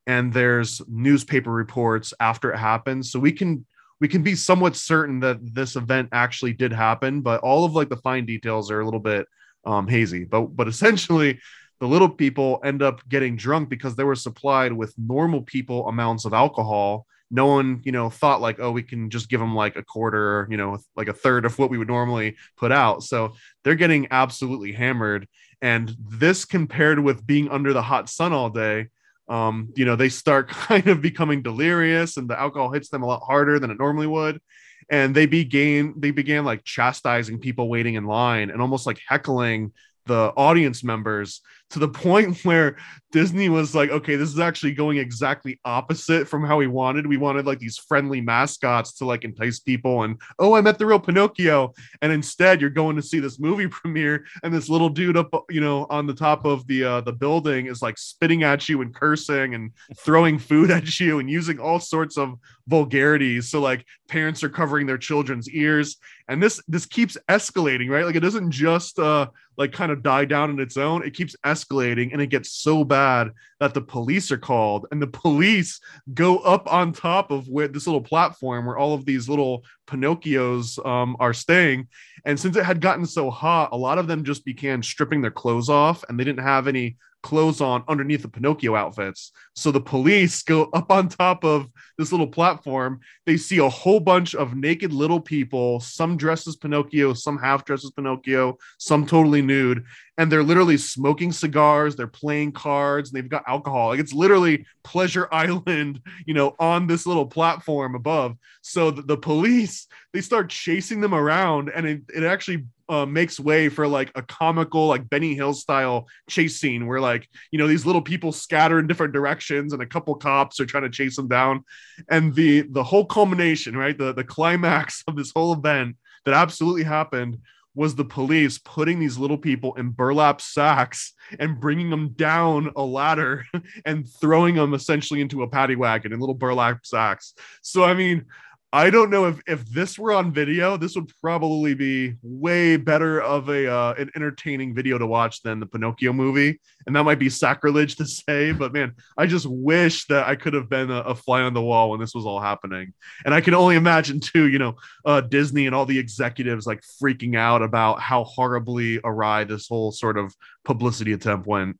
and 0.06 0.32
there's 0.32 0.82
newspaper 0.88 1.50
reports 1.50 2.12
after 2.20 2.52
it 2.52 2.58
happens, 2.58 3.10
so 3.10 3.18
we 3.18 3.32
can 3.32 3.64
we 4.00 4.08
can 4.08 4.22
be 4.22 4.34
somewhat 4.34 4.74
certain 4.74 5.20
that 5.20 5.38
this 5.54 5.76
event 5.76 6.08
actually 6.12 6.52
did 6.54 6.72
happen, 6.72 7.20
but 7.20 7.40
all 7.40 7.64
of 7.64 7.74
like 7.74 7.88
the 7.88 7.96
fine 7.96 8.26
details 8.26 8.70
are 8.70 8.80
a 8.80 8.84
little 8.84 9.00
bit 9.00 9.26
um, 9.64 9.86
hazy. 9.86 10.24
But 10.24 10.56
but 10.56 10.68
essentially, 10.68 11.38
the 11.82 11.88
little 11.88 12.08
people 12.08 12.60
end 12.64 12.80
up 12.80 13.00
getting 13.08 13.34
drunk 13.34 13.68
because 13.68 13.96
they 13.96 14.04
were 14.04 14.14
supplied 14.14 14.72
with 14.72 14.94
normal 14.96 15.42
people 15.42 15.88
amounts 15.88 16.24
of 16.24 16.32
alcohol. 16.32 17.06
No 17.28 17.46
one, 17.46 17.80
you 17.82 17.90
know, 17.90 18.08
thought 18.08 18.40
like, 18.40 18.60
oh, 18.60 18.70
we 18.70 18.84
can 18.84 19.10
just 19.10 19.28
give 19.28 19.40
them 19.40 19.56
like 19.56 19.74
a 19.74 19.82
quarter, 19.82 20.46
you 20.48 20.56
know, 20.56 20.78
like 20.94 21.08
a 21.08 21.12
third 21.12 21.44
of 21.44 21.58
what 21.58 21.70
we 21.70 21.78
would 21.78 21.88
normally 21.88 22.36
put 22.56 22.70
out. 22.70 23.02
So 23.02 23.34
they're 23.64 23.74
getting 23.74 24.06
absolutely 24.12 24.70
hammered. 24.70 25.26
And 25.60 25.92
this 25.98 26.44
compared 26.44 27.00
with 27.00 27.26
being 27.26 27.48
under 27.48 27.72
the 27.72 27.82
hot 27.82 28.08
sun 28.08 28.32
all 28.32 28.48
day, 28.48 28.86
um, 29.28 29.72
you 29.74 29.84
know, 29.84 29.96
they 29.96 30.08
start 30.08 30.48
kind 30.50 30.86
of 30.86 31.02
becoming 31.02 31.42
delirious 31.42 32.16
and 32.16 32.30
the 32.30 32.38
alcohol 32.38 32.70
hits 32.70 32.90
them 32.90 33.02
a 33.02 33.06
lot 33.06 33.24
harder 33.26 33.58
than 33.58 33.72
it 33.72 33.78
normally 33.80 34.06
would. 34.06 34.40
And 34.88 35.16
they 35.16 35.26
began 35.26 35.94
they 35.96 36.12
began 36.12 36.44
like 36.44 36.62
chastising 36.62 37.40
people 37.40 37.68
waiting 37.68 37.94
in 37.94 38.04
line 38.04 38.50
and 38.50 38.62
almost 38.62 38.86
like 38.86 39.00
heckling 39.08 39.72
the 40.06 40.32
audience 40.36 40.82
members 40.82 41.40
to 41.72 41.78
the 41.78 41.88
point 41.88 42.38
where 42.44 42.76
Disney 43.12 43.50
was 43.50 43.74
like, 43.74 43.90
okay, 43.90 44.16
this 44.16 44.30
is 44.30 44.40
actually 44.40 44.72
going 44.72 44.96
exactly 44.96 45.60
opposite 45.64 46.26
from 46.26 46.44
how 46.44 46.56
we 46.56 46.66
wanted. 46.66 47.06
We 47.06 47.18
wanted 47.18 47.44
like 47.44 47.58
these 47.58 47.76
friendly 47.76 48.22
mascots 48.22 48.94
to 48.94 49.04
like 49.04 49.24
entice 49.24 49.60
people 49.60 50.02
and 50.02 50.18
oh, 50.38 50.54
I 50.54 50.62
met 50.62 50.78
the 50.78 50.86
real 50.86 50.98
Pinocchio. 50.98 51.74
And 52.00 52.10
instead, 52.10 52.60
you're 52.60 52.70
going 52.70 52.96
to 52.96 53.02
see 53.02 53.20
this 53.20 53.38
movie 53.38 53.68
premiere, 53.68 54.24
and 54.42 54.52
this 54.52 54.68
little 54.68 54.88
dude 54.88 55.16
up, 55.16 55.30
you 55.50 55.60
know, 55.60 55.86
on 55.90 56.06
the 56.06 56.14
top 56.14 56.44
of 56.44 56.66
the 56.66 56.84
uh, 56.84 57.00
the 57.02 57.12
building 57.12 57.66
is 57.66 57.82
like 57.82 57.98
spitting 57.98 58.42
at 58.42 58.68
you 58.68 58.80
and 58.80 58.94
cursing 58.94 59.54
and 59.54 59.72
throwing 59.98 60.38
food 60.52 60.70
at 60.70 60.98
you 60.98 61.18
and 61.18 61.30
using 61.30 61.58
all 61.58 61.80
sorts 61.80 62.16
of 62.16 62.38
vulgarities. 62.66 63.50
So 63.50 63.60
like 63.60 63.84
parents 64.08 64.42
are 64.42 64.48
covering 64.48 64.86
their 64.86 64.98
children's 64.98 65.50
ears, 65.50 65.98
and 66.28 66.42
this 66.42 66.62
this 66.66 66.86
keeps 66.86 67.18
escalating, 67.28 67.90
right? 67.90 68.06
Like 68.06 68.16
it 68.16 68.20
doesn't 68.20 68.50
just 68.50 68.98
uh 68.98 69.26
like 69.58 69.72
kind 69.72 69.92
of 69.92 70.02
die 70.02 70.24
down 70.24 70.50
on 70.50 70.60
its 70.60 70.76
own. 70.76 71.04
It 71.04 71.14
keeps 71.14 71.36
escalating 71.44 71.61
and 71.70 72.20
it 72.20 72.28
gets 72.28 72.52
so 72.52 72.84
bad 72.84 73.30
that 73.60 73.74
the 73.74 73.80
police 73.80 74.30
are 74.30 74.38
called 74.38 74.86
and 74.90 75.00
the 75.00 75.06
police 75.06 75.80
go 76.14 76.38
up 76.38 76.70
on 76.72 76.92
top 76.92 77.30
of 77.30 77.48
where 77.48 77.68
this 77.68 77.86
little 77.86 78.00
platform 78.00 78.66
where 78.66 78.78
all 78.78 78.94
of 78.94 79.04
these 79.04 79.28
little 79.28 79.64
Pinocchios 79.86 80.84
um, 80.86 81.16
are 81.20 81.32
staying. 81.32 81.88
And 82.24 82.38
since 82.38 82.56
it 82.56 82.64
had 82.64 82.80
gotten 82.80 83.06
so 83.06 83.30
hot, 83.30 83.70
a 83.72 83.76
lot 83.76 83.98
of 83.98 84.06
them 84.06 84.24
just 84.24 84.44
began 84.44 84.82
stripping 84.82 85.22
their 85.22 85.30
clothes 85.30 85.68
off 85.68 86.04
and 86.08 86.18
they 86.18 86.24
didn't 86.24 86.44
have 86.44 86.68
any 86.68 86.96
clothes 87.22 87.60
on 87.60 87.84
underneath 87.88 88.22
the 88.22 88.28
Pinocchio 88.28 88.74
outfits. 88.74 89.32
So 89.54 89.70
the 89.70 89.80
police 89.80 90.42
go 90.42 90.64
up 90.72 90.90
on 90.90 91.08
top 91.08 91.44
of 91.44 91.68
this 91.98 92.12
little 92.12 92.26
platform. 92.26 93.00
They 93.26 93.36
see 93.36 93.58
a 93.58 93.68
whole 93.68 94.00
bunch 94.00 94.34
of 94.34 94.56
naked 94.56 94.92
little 94.92 95.20
people, 95.20 95.80
some 95.80 96.16
dressed 96.16 96.48
as 96.48 96.56
Pinocchio, 96.56 97.12
some 97.14 97.38
half 97.38 97.64
dressed 97.64 97.84
as 97.84 97.90
Pinocchio, 97.92 98.58
some 98.78 99.06
totally 99.06 99.42
nude. 99.42 99.84
And 100.18 100.30
they're 100.30 100.42
literally 100.42 100.76
smoking 100.76 101.32
cigars, 101.32 101.96
they're 101.96 102.06
playing 102.06 102.52
cards, 102.52 103.10
and 103.10 103.16
they've 103.16 103.30
got 103.30 103.44
alcohol. 103.46 103.88
Like 103.88 104.00
it's 104.00 104.12
literally 104.12 104.66
Pleasure 104.84 105.28
Island, 105.32 106.00
you 106.26 106.34
know, 106.34 106.54
on 106.58 106.86
this 106.86 107.06
little 107.06 107.26
platform 107.26 107.94
above. 107.94 108.36
So 108.62 108.90
the, 108.90 109.02
the 109.02 109.16
police, 109.16 109.86
they 110.12 110.20
start 110.20 110.50
chasing 110.50 111.00
them 111.00 111.14
around, 111.14 111.70
and 111.74 111.86
it, 111.86 112.02
it 112.14 112.24
actually 112.24 112.66
uh, 112.92 113.06
makes 113.06 113.40
way 113.40 113.70
for 113.70 113.88
like 113.88 114.12
a 114.14 114.20
comical, 114.20 114.86
like 114.86 115.08
Benny 115.08 115.34
Hill 115.34 115.54
style 115.54 116.06
chase 116.28 116.60
scene 116.60 116.86
where 116.86 117.00
like 117.00 117.26
you 117.50 117.58
know 117.58 117.66
these 117.66 117.86
little 117.86 118.02
people 118.02 118.32
scatter 118.32 118.78
in 118.78 118.86
different 118.86 119.14
directions 119.14 119.72
and 119.72 119.80
a 119.80 119.86
couple 119.86 120.14
cops 120.16 120.60
are 120.60 120.66
trying 120.66 120.82
to 120.82 120.90
chase 120.90 121.16
them 121.16 121.26
down, 121.26 121.64
and 122.10 122.34
the 122.34 122.60
the 122.60 122.82
whole 122.84 123.06
culmination, 123.06 123.74
right, 123.74 123.96
the 123.96 124.12
the 124.12 124.22
climax 124.22 125.02
of 125.08 125.16
this 125.16 125.32
whole 125.34 125.54
event 125.54 125.96
that 126.26 126.34
absolutely 126.34 126.82
happened 126.82 127.38
was 127.74 127.94
the 127.94 128.04
police 128.04 128.58
putting 128.58 129.00
these 129.00 129.16
little 129.16 129.38
people 129.38 129.74
in 129.76 129.88
burlap 129.88 130.42
sacks 130.42 131.14
and 131.38 131.58
bringing 131.58 131.88
them 131.88 132.10
down 132.10 132.70
a 132.76 132.82
ladder 132.82 133.46
and 133.86 134.06
throwing 134.20 134.56
them 134.56 134.74
essentially 134.74 135.22
into 135.22 135.42
a 135.42 135.48
paddy 135.48 135.76
wagon 135.76 136.12
in 136.12 136.20
little 136.20 136.34
burlap 136.34 136.84
sacks. 136.84 137.32
So 137.62 137.84
I 137.84 137.94
mean, 137.94 138.26
I 138.74 138.88
don't 138.88 139.10
know 139.10 139.26
if 139.26 139.38
if 139.46 139.66
this 139.66 139.98
were 139.98 140.12
on 140.12 140.32
video, 140.32 140.78
this 140.78 140.94
would 140.94 141.12
probably 141.20 141.74
be 141.74 142.14
way 142.22 142.78
better 142.78 143.20
of 143.20 143.50
a 143.50 143.70
uh, 143.70 143.94
an 143.98 144.10
entertaining 144.16 144.74
video 144.74 144.96
to 144.96 145.06
watch 145.06 145.42
than 145.42 145.60
the 145.60 145.66
Pinocchio 145.66 146.14
movie, 146.14 146.58
and 146.86 146.96
that 146.96 147.04
might 147.04 147.18
be 147.18 147.28
sacrilege 147.28 147.96
to 147.96 148.06
say, 148.06 148.52
but 148.52 148.72
man, 148.72 148.94
I 149.18 149.26
just 149.26 149.44
wish 149.44 150.06
that 150.06 150.26
I 150.26 150.36
could 150.36 150.54
have 150.54 150.70
been 150.70 150.90
a, 150.90 151.00
a 151.00 151.14
fly 151.14 151.42
on 151.42 151.52
the 151.52 151.60
wall 151.60 151.90
when 151.90 152.00
this 152.00 152.14
was 152.14 152.24
all 152.24 152.40
happening, 152.40 152.94
and 153.26 153.34
I 153.34 153.42
can 153.42 153.52
only 153.52 153.76
imagine 153.76 154.20
too, 154.20 154.48
you 154.48 154.58
know, 154.58 154.76
uh, 155.04 155.20
Disney 155.20 155.66
and 155.66 155.74
all 155.74 155.84
the 155.84 155.98
executives 155.98 156.66
like 156.66 156.82
freaking 157.02 157.36
out 157.36 157.60
about 157.60 158.00
how 158.00 158.24
horribly 158.24 159.00
awry 159.04 159.44
this 159.44 159.68
whole 159.68 159.92
sort 159.92 160.16
of 160.16 160.34
publicity 160.64 161.12
attempt 161.12 161.46
went. 161.46 161.76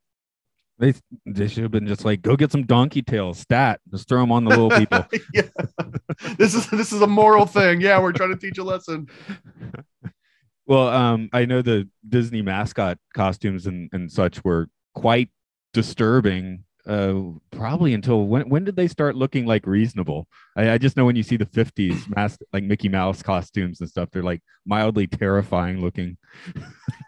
They 0.83 0.93
they 1.25 1.47
should 1.47 1.63
have 1.63 1.71
been 1.71 1.87
just 1.87 2.03
like, 2.03 2.21
go 2.21 2.35
get 2.35 2.51
some 2.51 2.65
donkey 2.65 3.01
tails, 3.01 3.39
stat, 3.39 3.79
just 3.89 4.09
throw 4.09 4.19
them 4.19 4.33
on 4.33 4.43
the 4.43 4.49
little 4.49 4.69
people. 4.77 5.05
yeah, 5.33 5.43
this 6.37 6.53
is 6.53 6.69
this 6.71 6.91
is 6.91 7.01
a 7.01 7.07
moral 7.07 7.45
thing. 7.45 7.79
Yeah, 7.79 8.01
we're 8.01 8.11
trying 8.11 8.31
to 8.31 8.37
teach 8.37 8.57
a 8.57 8.63
lesson. 8.63 9.07
Well, 10.65 10.87
um, 10.87 11.29
I 11.33 11.43
know 11.43 11.61
the 11.61 11.89
Disney 12.07 12.41
mascot 12.41 12.97
costumes 13.13 13.67
and, 13.67 13.89
and 13.91 14.09
such 14.09 14.41
were 14.45 14.69
quite 14.95 15.29
disturbing. 15.73 16.63
Uh, 16.85 17.21
probably 17.51 17.93
until 17.93 18.25
when? 18.27 18.49
When 18.49 18.65
did 18.65 18.75
they 18.75 18.87
start 18.87 19.15
looking 19.15 19.45
like 19.45 19.65
reasonable? 19.65 20.27
I, 20.57 20.71
I 20.71 20.77
just 20.77 20.97
know 20.97 21.05
when 21.05 21.15
you 21.15 21.23
see 21.23 21.37
the 21.37 21.45
'50s 21.45 22.09
mask, 22.15 22.41
like 22.51 22.63
Mickey 22.63 22.89
Mouse 22.89 23.23
costumes 23.23 23.79
and 23.79 23.89
stuff, 23.89 24.09
they're 24.11 24.23
like 24.23 24.41
mildly 24.65 25.07
terrifying 25.07 25.79
looking. 25.79 26.17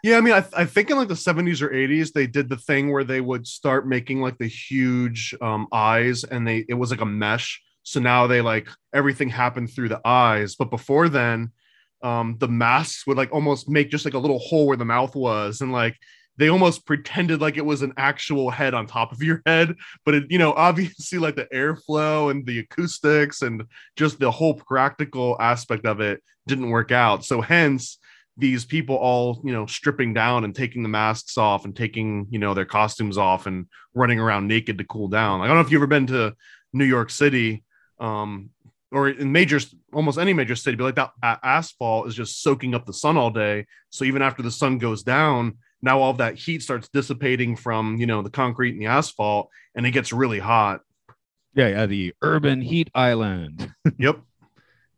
Yeah, 0.02 0.16
I 0.16 0.20
mean, 0.20 0.32
I, 0.32 0.44
I 0.56 0.64
think 0.64 0.90
in 0.90 0.96
like 0.96 1.08
the 1.08 1.14
70s 1.14 1.60
or 1.62 1.68
80s, 1.68 2.12
they 2.12 2.26
did 2.26 2.48
the 2.48 2.56
thing 2.56 2.92
where 2.92 3.04
they 3.04 3.20
would 3.20 3.46
start 3.46 3.86
making 3.86 4.20
like 4.20 4.38
the 4.38 4.46
huge 4.46 5.34
um, 5.40 5.66
eyes, 5.72 6.24
and 6.24 6.46
they 6.46 6.64
it 6.68 6.74
was 6.74 6.90
like 6.90 7.02
a 7.02 7.06
mesh. 7.06 7.60
So 7.82 8.00
now 8.00 8.26
they 8.26 8.40
like 8.40 8.68
everything 8.94 9.28
happened 9.28 9.70
through 9.70 9.90
the 9.90 10.00
eyes, 10.04 10.56
but 10.56 10.70
before 10.70 11.08
then, 11.08 11.52
um, 12.02 12.36
the 12.38 12.48
masks 12.48 13.06
would 13.06 13.16
like 13.16 13.32
almost 13.32 13.68
make 13.68 13.90
just 13.90 14.04
like 14.04 14.14
a 14.14 14.18
little 14.18 14.38
hole 14.38 14.66
where 14.66 14.76
the 14.76 14.84
mouth 14.84 15.14
was, 15.14 15.60
and 15.60 15.70
like 15.70 15.96
they 16.38 16.48
almost 16.48 16.86
pretended 16.86 17.40
like 17.40 17.56
it 17.56 17.64
was 17.64 17.82
an 17.82 17.92
actual 17.96 18.50
head 18.50 18.74
on 18.74 18.86
top 18.86 19.12
of 19.12 19.22
your 19.22 19.42
head 19.46 19.74
but 20.04 20.14
it 20.14 20.24
you 20.28 20.38
know 20.38 20.52
obviously 20.52 21.18
like 21.18 21.36
the 21.36 21.48
airflow 21.54 22.30
and 22.30 22.46
the 22.46 22.58
acoustics 22.58 23.42
and 23.42 23.62
just 23.96 24.18
the 24.18 24.30
whole 24.30 24.54
practical 24.54 25.36
aspect 25.40 25.86
of 25.86 26.00
it 26.00 26.22
didn't 26.46 26.70
work 26.70 26.92
out. 26.92 27.24
So 27.24 27.40
hence 27.40 27.98
these 28.38 28.64
people 28.64 28.96
all 28.96 29.40
you 29.44 29.52
know 29.52 29.66
stripping 29.66 30.12
down 30.12 30.44
and 30.44 30.54
taking 30.54 30.82
the 30.82 30.88
masks 30.88 31.38
off 31.38 31.64
and 31.64 31.74
taking 31.74 32.26
you 32.30 32.38
know 32.38 32.54
their 32.54 32.66
costumes 32.66 33.16
off 33.16 33.46
and 33.46 33.66
running 33.94 34.20
around 34.20 34.46
naked 34.46 34.78
to 34.78 34.84
cool 34.84 35.08
down. 35.08 35.40
I 35.40 35.46
don't 35.46 35.56
know 35.56 35.62
if 35.62 35.70
you've 35.70 35.80
ever 35.80 35.86
been 35.86 36.06
to 36.08 36.34
new 36.72 36.84
york 36.84 37.08
city 37.08 37.64
um 38.00 38.50
or 38.92 39.08
in 39.08 39.32
major 39.32 39.58
almost 39.94 40.18
any 40.18 40.34
major 40.34 40.54
city 40.54 40.76
but 40.76 40.84
like 40.84 40.94
that 41.22 41.38
asphalt 41.42 42.06
is 42.06 42.14
just 42.14 42.42
soaking 42.42 42.74
up 42.74 42.84
the 42.84 42.92
sun 42.92 43.16
all 43.16 43.30
day. 43.30 43.66
So 43.90 44.04
even 44.04 44.20
after 44.20 44.42
the 44.42 44.50
sun 44.50 44.78
goes 44.78 45.02
down 45.02 45.56
now 45.82 46.00
all 46.00 46.10
of 46.10 46.18
that 46.18 46.36
heat 46.36 46.62
starts 46.62 46.88
dissipating 46.88 47.56
from 47.56 47.96
you 47.96 48.06
know 48.06 48.22
the 48.22 48.30
concrete 48.30 48.70
and 48.72 48.80
the 48.80 48.86
asphalt 48.86 49.48
and 49.74 49.86
it 49.86 49.90
gets 49.92 50.12
really 50.12 50.38
hot 50.38 50.80
Yeah, 51.54 51.68
yeah, 51.68 51.86
the 51.86 52.14
urban 52.22 52.60
heat 52.60 52.90
island. 52.94 53.70
yep 53.98 54.20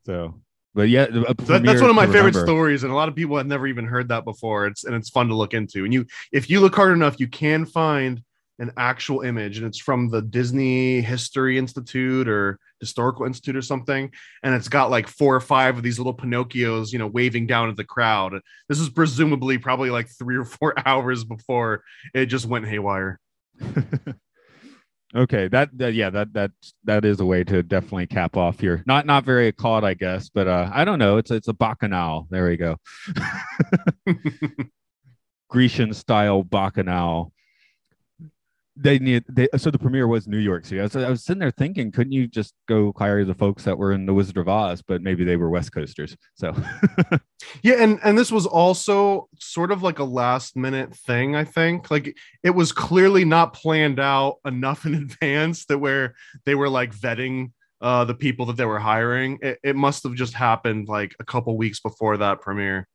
So, 0.07 0.41
but 0.75 0.89
yeah, 0.89 1.03
uh, 1.03 1.35
so 1.45 1.53
that, 1.53 1.63
that's 1.65 1.81
one 1.81 1.91
of 1.91 1.97
my 1.97 2.07
favorite 2.07 2.35
remember. 2.35 2.47
stories 2.47 2.83
and 2.85 2.93
a 2.93 2.95
lot 2.95 3.09
of 3.09 3.15
people 3.17 3.37
have 3.37 3.47
never 3.47 3.67
even 3.67 3.87
heard 3.87 4.09
that 4.09 4.25
before 4.25 4.67
it's 4.67 4.85
and 4.85 4.95
it's 4.95 5.11
fun 5.11 5.29
to 5.29 5.35
look 5.35 5.55
into 5.55 5.85
and 5.85 5.93
you 5.93 6.07
if 6.33 6.49
you 6.51 6.61
look 6.61 6.75
hard 6.75 6.93
enough 6.93 7.19
you 7.21 7.29
can 7.29 7.67
find 7.67 8.23
an 8.59 8.73
actual 8.77 9.21
image 9.21 9.59
and 9.59 9.67
it's 9.67 9.79
from 9.79 10.09
the 10.11 10.23
disney 10.23 11.01
history 11.01 11.59
institute 11.59 12.29
or 12.29 12.59
historical 12.81 13.25
institute 13.25 13.57
or 13.57 13.63
something 13.63 14.11
and 14.43 14.55
it's 14.55 14.69
got 14.69 14.91
like 14.91 15.07
four 15.07 15.35
or 15.35 15.41
five 15.41 15.77
of 15.77 15.83
these 15.83 15.99
little 15.99 16.15
pinocchios 16.15 16.93
you 16.93 16.99
know 16.99 17.07
waving 17.07 17.47
down 17.47 17.69
at 17.69 17.77
the 17.77 17.85
crowd 17.85 18.39
this 18.69 18.81
is 18.81 18.89
presumably 18.89 19.59
probably 19.59 19.91
like 19.91 20.09
three 20.09 20.37
or 20.37 20.45
four 20.45 20.75
hours 20.87 21.25
before 21.25 21.83
it 22.15 22.27
just 22.27 22.47
went 22.47 22.67
haywire 22.67 23.21
okay, 25.15 25.49
that, 25.49 25.71
that 25.79 25.95
yeah, 25.95 26.11
that 26.11 26.33
that 26.33 26.51
that 26.85 27.05
is 27.05 27.21
a 27.21 27.25
way 27.25 27.45
to 27.45 27.63
definitely 27.63 28.07
cap 28.07 28.37
off 28.37 28.61
here. 28.61 28.83
Not 28.87 29.07
not 29.07 29.25
very 29.25 29.53
caught, 29.53 29.85
I 29.85 29.95
guess, 29.95 30.29
but 30.29 30.47
uh, 30.47 30.71
I 30.73 30.85
don't 30.85 30.99
know. 30.99 31.17
It's 31.17 31.31
it's 31.31 31.49
a 31.49 31.53
bacchanal. 31.53 32.27
There 32.31 32.49
we 32.49 32.57
go. 32.57 32.77
Grecian 35.49 35.95
style 35.95 36.43
bacchanal. 36.43 37.33
They 38.81 38.99
need 38.99 39.25
they 39.29 39.49
so 39.57 39.71
the 39.71 39.79
premiere 39.79 40.07
was 40.07 40.29
New 40.29 40.39
York 40.39 40.65
City. 40.65 40.81
I 40.81 40.85
was, 40.85 40.97
I 40.97 41.11
was 41.11 41.25
sitting 41.25 41.41
there 41.41 41.51
thinking, 41.51 41.91
couldn't 41.91 42.13
you 42.13 42.29
just 42.29 42.55
go 42.69 42.93
hire 42.97 43.25
the 43.25 43.35
folks 43.35 43.65
that 43.65 43.77
were 43.77 43.93
in 43.93 44.07
the 44.07 44.15
Wizard 44.15 44.37
of 44.37 44.49
Oz? 44.49 44.83
But 44.83 45.03
maybe 45.03 45.25
they 45.25 45.37
were 45.37 45.51
West 45.51 45.73
Coasters. 45.73 46.17
So 46.35 46.55
Yeah, 47.63 47.83
and 47.83 47.99
and 48.05 48.17
this 48.17 48.31
was 48.31 48.47
also 48.47 49.29
sort 49.39 49.73
of 49.73 49.83
like 49.83 49.99
a 49.99 50.05
last 50.05 50.57
minute 50.57 50.95
thing, 50.95 51.35
I 51.35 51.45
think. 51.45 51.91
Like 51.91 52.17
it 52.43 52.51
was 52.51 52.73
clearly 52.73 53.25
not 53.25 53.53
planned 53.53 53.99
out 54.01 54.37
enough 54.45 54.87
in 54.87 54.95
advance 55.23 55.65
that 55.67 55.79
where 55.79 56.15
they 56.45 56.55
were 56.55 56.69
like 56.69 56.95
vetting 56.95 57.53
uh 57.81 58.05
the 58.05 58.15
people 58.15 58.47
that 58.47 58.57
they 58.57 58.65
were 58.65 58.79
hiring. 58.79 59.39
It, 59.43 59.59
it 59.63 59.77
must 59.77 60.03
have 60.05 60.15
just 60.15 60.35
happened 60.35 60.89
like 60.89 61.15
a 61.21 61.25
couple 61.25 61.57
weeks 61.57 61.81
before 61.81 62.17
that 62.19 62.41
premiere. 62.41 62.87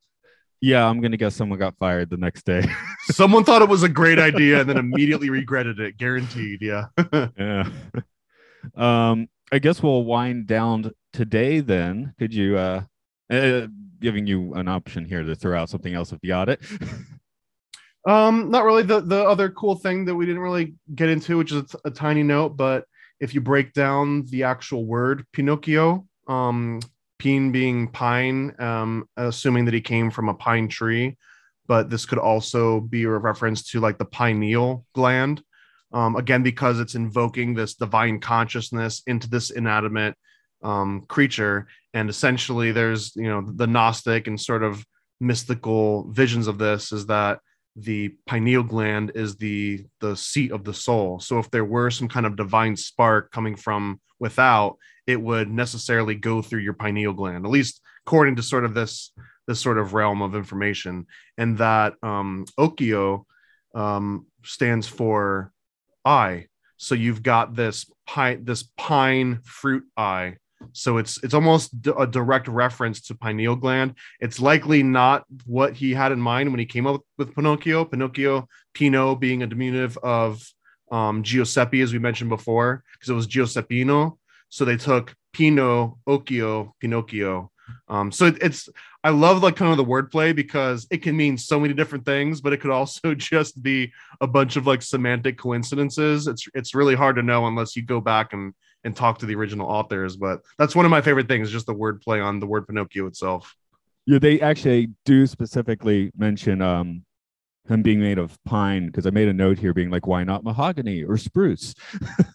Yeah, 0.64 0.88
I'm 0.88 1.02
gonna 1.02 1.18
guess 1.18 1.36
someone 1.36 1.60
got 1.60 1.78
fired 1.78 2.10
the 2.10 2.16
next 2.16 2.46
day. 2.46 2.64
Someone 3.12 3.44
thought 3.44 3.62
it 3.62 3.68
was 3.68 3.84
a 3.84 3.90
great 3.90 4.18
idea 4.18 4.62
and 4.62 4.70
then 4.70 4.78
immediately 4.78 5.30
regretted 5.30 5.78
it, 5.82 5.98
guaranteed. 5.98 6.62
Yeah. 6.62 6.86
yeah. 7.38 7.68
Um, 8.74 9.28
I 9.52 9.60
guess 9.60 9.84
we'll 9.84 10.06
wind 10.06 10.48
down 10.48 10.90
today 11.12 11.60
then. 11.60 12.14
Could 12.18 12.34
you 12.34 12.58
uh, 12.58 12.84
uh 13.30 13.68
giving 14.00 14.26
you 14.26 14.54
an 14.54 14.70
option 14.70 15.04
here 15.04 15.22
to 15.22 15.36
throw 15.36 15.60
out 15.60 15.70
something 15.70 15.94
else 15.94 16.14
if 16.14 16.20
you 16.24 16.30
got 16.30 16.48
it? 16.48 16.62
Um, 18.06 18.52
not 18.52 18.66
really. 18.66 18.84
The 18.84 19.00
the 19.00 19.24
other 19.24 19.50
cool 19.50 19.76
thing 19.76 20.04
that 20.04 20.16
we 20.16 20.26
didn't 20.26 20.42
really 20.42 20.76
get 20.94 21.08
into, 21.08 21.38
which 21.38 21.54
is 21.54 21.74
a, 21.86 21.90
tiny 21.90 22.22
note, 22.22 22.58
but 22.58 22.84
if 23.22 23.34
you 23.34 23.40
break 23.40 23.72
down 23.72 24.26
the 24.26 24.44
actual 24.44 24.86
word 24.86 25.26
Pinocchio, 25.32 26.06
um, 26.28 26.82
pin 27.20 27.52
being 27.52 27.88
pine, 27.88 28.54
um, 28.60 29.08
assuming 29.18 29.66
that 29.66 29.74
he 29.74 29.82
came 29.82 30.12
from 30.12 30.30
a 30.30 30.34
pine 30.34 30.68
tree, 30.68 31.18
but 31.68 31.90
this 31.90 32.06
could 32.06 32.20
also 32.20 32.80
be 32.80 33.04
a 33.04 33.10
reference 33.10 33.64
to 33.72 33.80
like 33.80 33.98
the 33.98 34.06
pineal 34.06 34.86
gland. 34.94 35.42
Um, 35.92 36.16
again, 36.16 36.42
because 36.42 36.80
it's 36.80 36.96
invoking 36.96 37.54
this 37.54 37.76
divine 37.76 38.20
consciousness 38.20 39.04
into 39.06 39.30
this 39.30 39.52
inanimate 39.52 40.16
um, 40.64 41.06
creature, 41.08 41.68
and 41.94 42.10
essentially, 42.10 42.72
there's 42.72 43.16
you 43.16 43.30
know 43.30 43.44
the 43.46 43.68
Gnostic 43.68 44.28
and 44.28 44.40
sort 44.40 44.64
of 44.64 44.84
mystical 45.20 46.12
visions 46.12 46.48
of 46.48 46.58
this 46.58 46.92
is 46.92 47.06
that 47.08 47.40
the 47.76 48.16
pineal 48.28 48.64
gland 48.64 49.12
is 49.16 49.36
the 49.38 49.86
the 50.00 50.16
seat 50.16 50.52
of 50.52 50.64
the 50.64 50.74
soul. 50.74 51.20
So 51.20 51.40
if 51.40 51.50
there 51.50 51.66
were 51.66 51.90
some 51.90 52.08
kind 52.08 52.26
of 52.26 52.36
divine 52.36 52.76
spark 52.76 53.32
coming 53.32 53.56
from 53.56 54.00
without 54.20 54.78
it 55.08 55.22
would 55.22 55.50
necessarily 55.50 56.16
go 56.16 56.42
through 56.42 56.62
your 56.62 56.74
pineal 56.74 57.14
gland 57.14 57.46
at 57.46 57.52
least 57.52 57.82
according 58.06 58.36
to 58.38 58.44
sort 58.44 58.64
of 58.64 58.74
this 58.74 59.12
this 59.48 59.60
sort 59.60 59.78
of 59.78 59.94
realm 59.94 60.22
of 60.22 60.36
information. 60.36 61.08
And 61.38 61.58
that 61.58 61.96
um 62.04 62.46
occhio 62.58 63.26
um 63.74 64.28
stands 64.44 64.88
for 64.88 65.52
eye. 66.06 66.48
So 66.78 66.96
you've 66.96 67.24
got 67.24 67.56
this 67.56 67.90
pine 68.06 68.46
this 68.46 68.64
pine 68.78 69.40
fruit 69.44 69.86
eye 69.98 70.38
so 70.72 70.98
it's 70.98 71.22
it's 71.24 71.34
almost 71.34 71.82
d- 71.82 71.92
a 71.98 72.08
direct 72.08 72.48
reference 72.48 73.02
to 73.02 73.16
pineal 73.16 73.56
gland 73.56 73.96
it's 74.20 74.40
likely 74.40 74.84
not 74.84 75.26
what 75.46 75.74
he 75.74 75.94
had 75.94 76.12
in 76.12 76.20
mind 76.20 76.50
when 76.50 76.60
he 76.60 76.66
came 76.66 76.88
up 76.88 77.02
with 77.18 77.36
Pinocchio. 77.36 77.86
Pinocchio, 77.86 78.48
Pino 78.74 79.16
being 79.16 79.44
a 79.44 79.48
diminutive 79.48 79.98
of 79.98 80.44
um, 80.92 81.24
Giuseppe, 81.24 81.82
as 81.82 81.94
we 81.94 82.00
mentioned 82.00 82.30
before, 82.30 82.84
because 82.94 83.10
it 83.10 83.14
was 83.14 83.28
Giuseppino. 83.28 84.18
So 84.50 84.66
they 84.66 84.78
took 84.78 85.16
Pino, 85.34 85.98
Occhio, 86.08 86.72
Pinocchio. 86.80 87.52
Um, 87.88 88.12
so 88.12 88.26
it, 88.26 88.38
it's 88.42 88.70
I 89.04 89.10
love 89.10 89.42
like 89.42 89.56
kind 89.56 89.72
of 89.72 89.78
the 89.78 89.86
wordplay 89.86 90.36
because 90.36 90.86
it 90.92 91.02
can 91.02 91.16
mean 91.18 91.38
so 91.38 91.60
many 91.60 91.74
different 91.74 92.06
things, 92.06 92.42
but 92.42 92.54
it 92.54 92.58
could 92.58 92.72
also 92.72 93.16
just 93.16 93.62
be 93.64 93.92
a 94.22 94.28
bunch 94.28 94.56
of 94.56 94.68
like 94.68 94.82
semantic 94.82 95.38
coincidences. 95.38 96.28
It's 96.28 96.48
it's 96.54 96.76
really 96.76 96.96
hard 96.96 97.16
to 97.16 97.24
know 97.24 97.48
unless 97.48 97.76
you 97.76 97.84
go 97.84 98.00
back 98.00 98.34
and 98.34 98.54
and 98.84 98.96
talk 98.96 99.20
to 99.20 99.26
the 99.26 99.36
original 99.36 99.68
authors. 99.68 100.16
But 100.18 100.42
that's 100.58 100.76
one 100.76 100.86
of 100.86 100.92
my 100.92 101.02
favorite 101.02 101.28
things, 101.28 101.52
just 101.52 101.66
the 101.66 101.76
wordplay 101.76 102.24
on 102.24 102.40
the 102.40 102.48
word 102.48 102.68
Pinocchio 102.68 103.08
itself. 103.08 103.56
Yeah, 104.06 104.20
they 104.20 104.42
actually 104.42 104.90
do 105.06 105.26
specifically 105.28 106.12
mention 106.18 106.62
um 106.62 107.06
him 107.70 107.82
being 107.82 108.02
made 108.02 108.18
of 108.18 108.38
pine 108.44 108.88
because 108.88 109.08
I 109.08 109.10
made 109.12 109.30
a 109.30 109.34
note 109.34 109.58
here 109.58 109.74
being 109.74 109.90
like, 109.90 110.06
why 110.06 110.26
not 110.26 110.44
mahogany 110.44 111.04
or 111.04 111.18
spruce? 111.18 111.74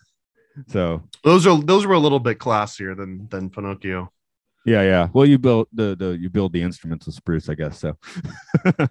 so 0.68 1.02
Those 1.22 1.46
are 1.46 1.60
those 1.60 1.86
were 1.86 1.94
a 1.94 1.98
little 1.98 2.20
bit 2.20 2.38
classier 2.38 2.96
than 2.96 3.28
than 3.28 3.50
Pinocchio. 3.50 4.10
yeah, 4.64 4.82
yeah. 4.82 5.08
Well, 5.12 5.26
you 5.26 5.38
build 5.38 5.68
the 5.72 5.94
the 5.96 6.16
you 6.18 6.30
build 6.30 6.52
the 6.52 6.62
instruments 6.62 7.06
of 7.06 7.14
spruce, 7.14 7.48
I 7.48 7.54
guess. 7.54 7.78
So, 7.78 7.96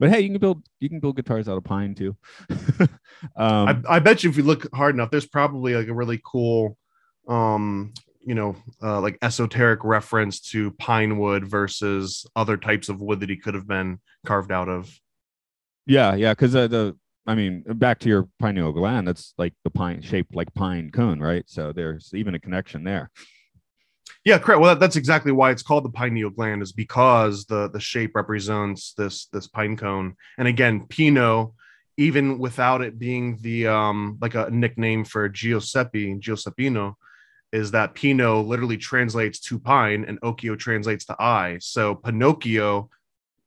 but 0.00 0.10
hey, 0.10 0.20
you 0.20 0.30
can 0.30 0.38
build 0.38 0.62
you 0.80 0.88
can 0.88 1.00
build 1.00 1.16
guitars 1.16 1.48
out 1.48 1.56
of 1.56 1.64
pine 1.64 1.94
too. 1.94 2.16
um, 2.80 2.88
I, 3.36 3.82
I 3.88 3.98
bet 3.98 4.24
you 4.24 4.30
if 4.30 4.36
you 4.36 4.42
look 4.42 4.66
hard 4.74 4.94
enough, 4.94 5.10
there's 5.10 5.26
probably 5.26 5.74
like 5.74 5.88
a 5.88 5.94
really 5.94 6.20
cool, 6.24 6.76
um, 7.28 7.92
you 8.24 8.34
know, 8.34 8.56
uh, 8.82 9.00
like 9.00 9.18
esoteric 9.22 9.84
reference 9.84 10.40
to 10.40 10.70
pine 10.72 11.18
wood 11.18 11.46
versus 11.46 12.26
other 12.34 12.56
types 12.56 12.88
of 12.88 13.00
wood 13.00 13.20
that 13.20 13.30
he 13.30 13.36
could 13.36 13.54
have 13.54 13.68
been 13.68 14.00
carved 14.26 14.52
out 14.52 14.68
of. 14.68 14.98
yeah, 15.86 16.14
yeah, 16.14 16.32
because 16.32 16.54
uh, 16.56 16.66
the 16.66 16.96
I 17.26 17.34
mean, 17.34 17.62
back 17.66 18.00
to 18.00 18.08
your 18.08 18.28
pineal 18.38 18.72
gland, 18.72 19.08
that's 19.08 19.32
like 19.38 19.54
the 19.64 19.70
pine 19.70 20.02
shaped 20.02 20.34
like 20.34 20.52
pine 20.54 20.90
cone, 20.90 21.20
right? 21.20 21.44
So 21.46 21.72
there's 21.72 22.10
even 22.14 22.34
a 22.34 22.38
connection 22.38 22.84
there. 22.84 23.10
Yeah, 24.24 24.38
correct. 24.38 24.60
Well, 24.60 24.70
that, 24.70 24.80
that's 24.80 24.96
exactly 24.96 25.32
why 25.32 25.50
it's 25.50 25.62
called 25.62 25.84
the 25.84 25.90
pineal 25.90 26.30
gland, 26.30 26.62
is 26.62 26.72
because 26.72 27.44
the 27.44 27.68
the 27.68 27.80
shape 27.80 28.14
represents 28.14 28.94
this 28.94 29.26
this 29.26 29.46
pine 29.46 29.76
cone. 29.76 30.16
And 30.38 30.48
again, 30.48 30.86
Pino, 30.88 31.54
even 31.98 32.38
without 32.38 32.80
it 32.82 32.98
being 32.98 33.38
the 33.42 33.66
um 33.68 34.18
like 34.20 34.34
a 34.34 34.48
nickname 34.50 35.04
for 35.04 35.28
Giuseppe, 35.28 36.14
Giuseppino, 36.14 36.94
is 37.52 37.72
that 37.72 37.94
Pino 37.94 38.40
literally 38.40 38.78
translates 38.78 39.40
to 39.40 39.58
pine 39.58 40.04
and 40.08 40.18
Occhio 40.22 40.58
translates 40.58 41.04
to 41.06 41.16
eye. 41.20 41.58
So 41.60 41.94
Pinocchio 41.94 42.88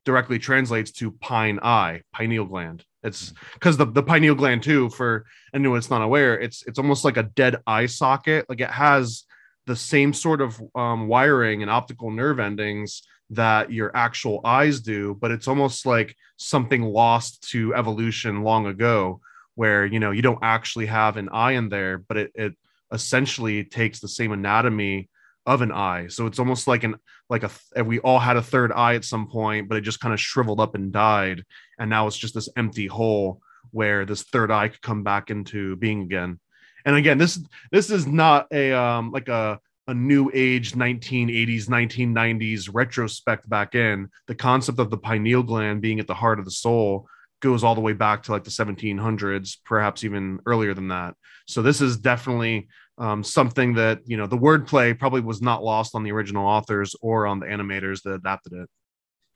directly 0.06 0.40
translates 0.40 0.91
to 0.91 1.12
pine 1.12 1.60
eye, 1.62 2.04
pineal 2.14 2.45
gland. 2.45 2.86
It's 3.04 3.34
because 3.54 3.78
the, 3.78 3.86
the 3.86 4.04
pineal 4.04 4.36
gland 4.36 4.64
too, 4.64 4.90
for 4.91 5.26
anyone 5.54 5.78
that's 5.78 5.90
not 5.90 6.02
aware, 6.04 6.40
it's 6.40 6.64
it's 6.68 6.78
almost 6.78 7.04
like 7.04 7.18
a 7.18 7.24
dead 7.24 7.58
eye 7.66 7.88
socket. 7.88 8.45
Like 8.48 8.62
it 8.62 8.70
has 8.70 9.24
the 9.68 9.76
same 9.76 10.14
sort 10.14 10.41
of 10.41 10.60
um, 10.73 11.07
wiring 11.07 11.61
and 11.61 11.69
optical 11.69 12.10
nerve 12.10 12.39
endings 12.39 13.03
that 13.30 13.72
your 13.72 13.95
actual 13.95 14.39
eyes 14.45 14.80
do, 14.80 15.14
but 15.19 15.30
it's 15.30 15.49
almost 15.49 15.85
like 15.85 16.15
something 16.38 16.81
lost 16.81 17.49
to 17.52 17.76
evolution 17.76 18.44
long 18.44 18.65
ago, 18.65 19.19
where 19.56 19.85
you 19.85 19.99
know 19.99 20.11
you 20.11 20.22
don't 20.22 20.39
actually 20.41 20.85
have 20.85 21.18
an 21.18 21.30
eye 21.30 21.52
in 21.52 21.68
there, 21.68 21.98
but 21.98 22.18
it, 22.18 22.31
it 22.34 22.53
essentially 22.94 23.65
takes 23.65 23.99
the 23.99 24.07
same 24.07 24.31
anatomy 24.31 25.10
of 25.45 25.61
an 25.61 25.73
eye. 25.73 26.07
So 26.07 26.26
it's 26.26 26.39
almost 26.39 26.68
like 26.68 26.85
an 26.85 26.95
like 27.30 27.44
a 27.44 27.84
we 27.84 27.99
all 27.99 28.19
had 28.19 28.38
a 28.38 28.41
third 28.41 28.72
eye 28.72 28.95
at 28.95 29.03
some 29.03 29.27
point, 29.27 29.68
but 29.68 29.77
it 29.77 29.81
just 29.81 29.99
kind 29.99 30.14
of 30.14 30.19
shriveled 30.19 30.61
up 30.61 30.76
and 30.76 30.94
died, 30.94 31.44
and 31.77 31.89
now 31.89 32.07
it's 32.07 32.18
just 32.18 32.34
this 32.34 32.49
empty 32.56 32.88
hole 32.88 33.41
where 33.72 34.06
this 34.06 34.23
third 34.23 34.49
eye 34.49 34.69
could 34.69 34.81
come 34.81 35.03
back 35.03 35.30
into 35.30 35.76
being 35.76 36.03
again. 36.03 36.39
And 36.86 36.95
again, 36.95 37.18
this 37.18 37.40
this 37.72 37.90
is 37.90 38.08
not 38.08 38.48
a 38.52 38.74
um 38.74 39.12
like 39.12 39.28
a 39.28 39.60
a 39.88 39.94
new 39.94 40.30
age 40.34 40.74
1980s 40.74 41.68
1990s 41.68 42.70
retrospect 42.72 43.49
back 43.49 43.74
in. 43.74 44.10
The 44.28 44.36
concept 44.36 44.80
of 44.80 44.90
the 44.90 44.98
pineal 44.98 45.44
gland 45.44 45.82
being 45.82 45.99
at 45.99 46.08
the 46.08 46.14
heart 46.14 46.40
of 46.40 46.45
the 46.45 46.52
soul 46.52 47.08
goes 47.41 47.64
all 47.64 47.76
the 47.76 47.82
way 47.82 47.94
back 47.94 48.24
to 48.24 48.32
like 48.32 48.44
the 48.44 48.49
1700s 48.49 49.58
perhaps 49.64 50.04
even 50.04 50.40
earlier 50.45 50.74
than 50.74 50.90
that. 50.90 51.16
So 51.48 51.62
this 51.62 51.82
is 51.82 51.98
definitely 51.98 52.68
um, 52.98 53.24
something 53.24 53.76
that 53.76 54.02
you 54.06 54.18
know 54.18 54.28
the 54.28 54.38
wordplay 54.38 54.98
probably 54.98 55.22
was 55.22 55.41
not 55.41 55.64
lost 55.64 55.95
on 55.95 56.04
the 56.04 56.12
original 56.12 56.45
authors 56.45 56.95
or 57.02 57.28
on 57.28 57.40
the 57.40 57.45
animators 57.45 58.02
that 58.04 58.14
adapted 58.14 58.54
it. 58.54 58.70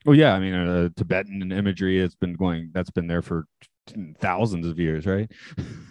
Well 0.04 0.16
yeah 0.16 0.34
i 0.34 0.40
mean 0.40 0.56
uh, 0.56 0.90
tibetan 0.96 1.52
imagery 1.52 2.00
has 2.00 2.16
been 2.16 2.34
going 2.34 2.72
that's 2.74 2.90
been 2.90 3.06
there 3.06 3.22
for 3.22 3.46
thousands 4.20 4.66
of 4.66 4.80
years 4.80 5.06
right 5.06 5.32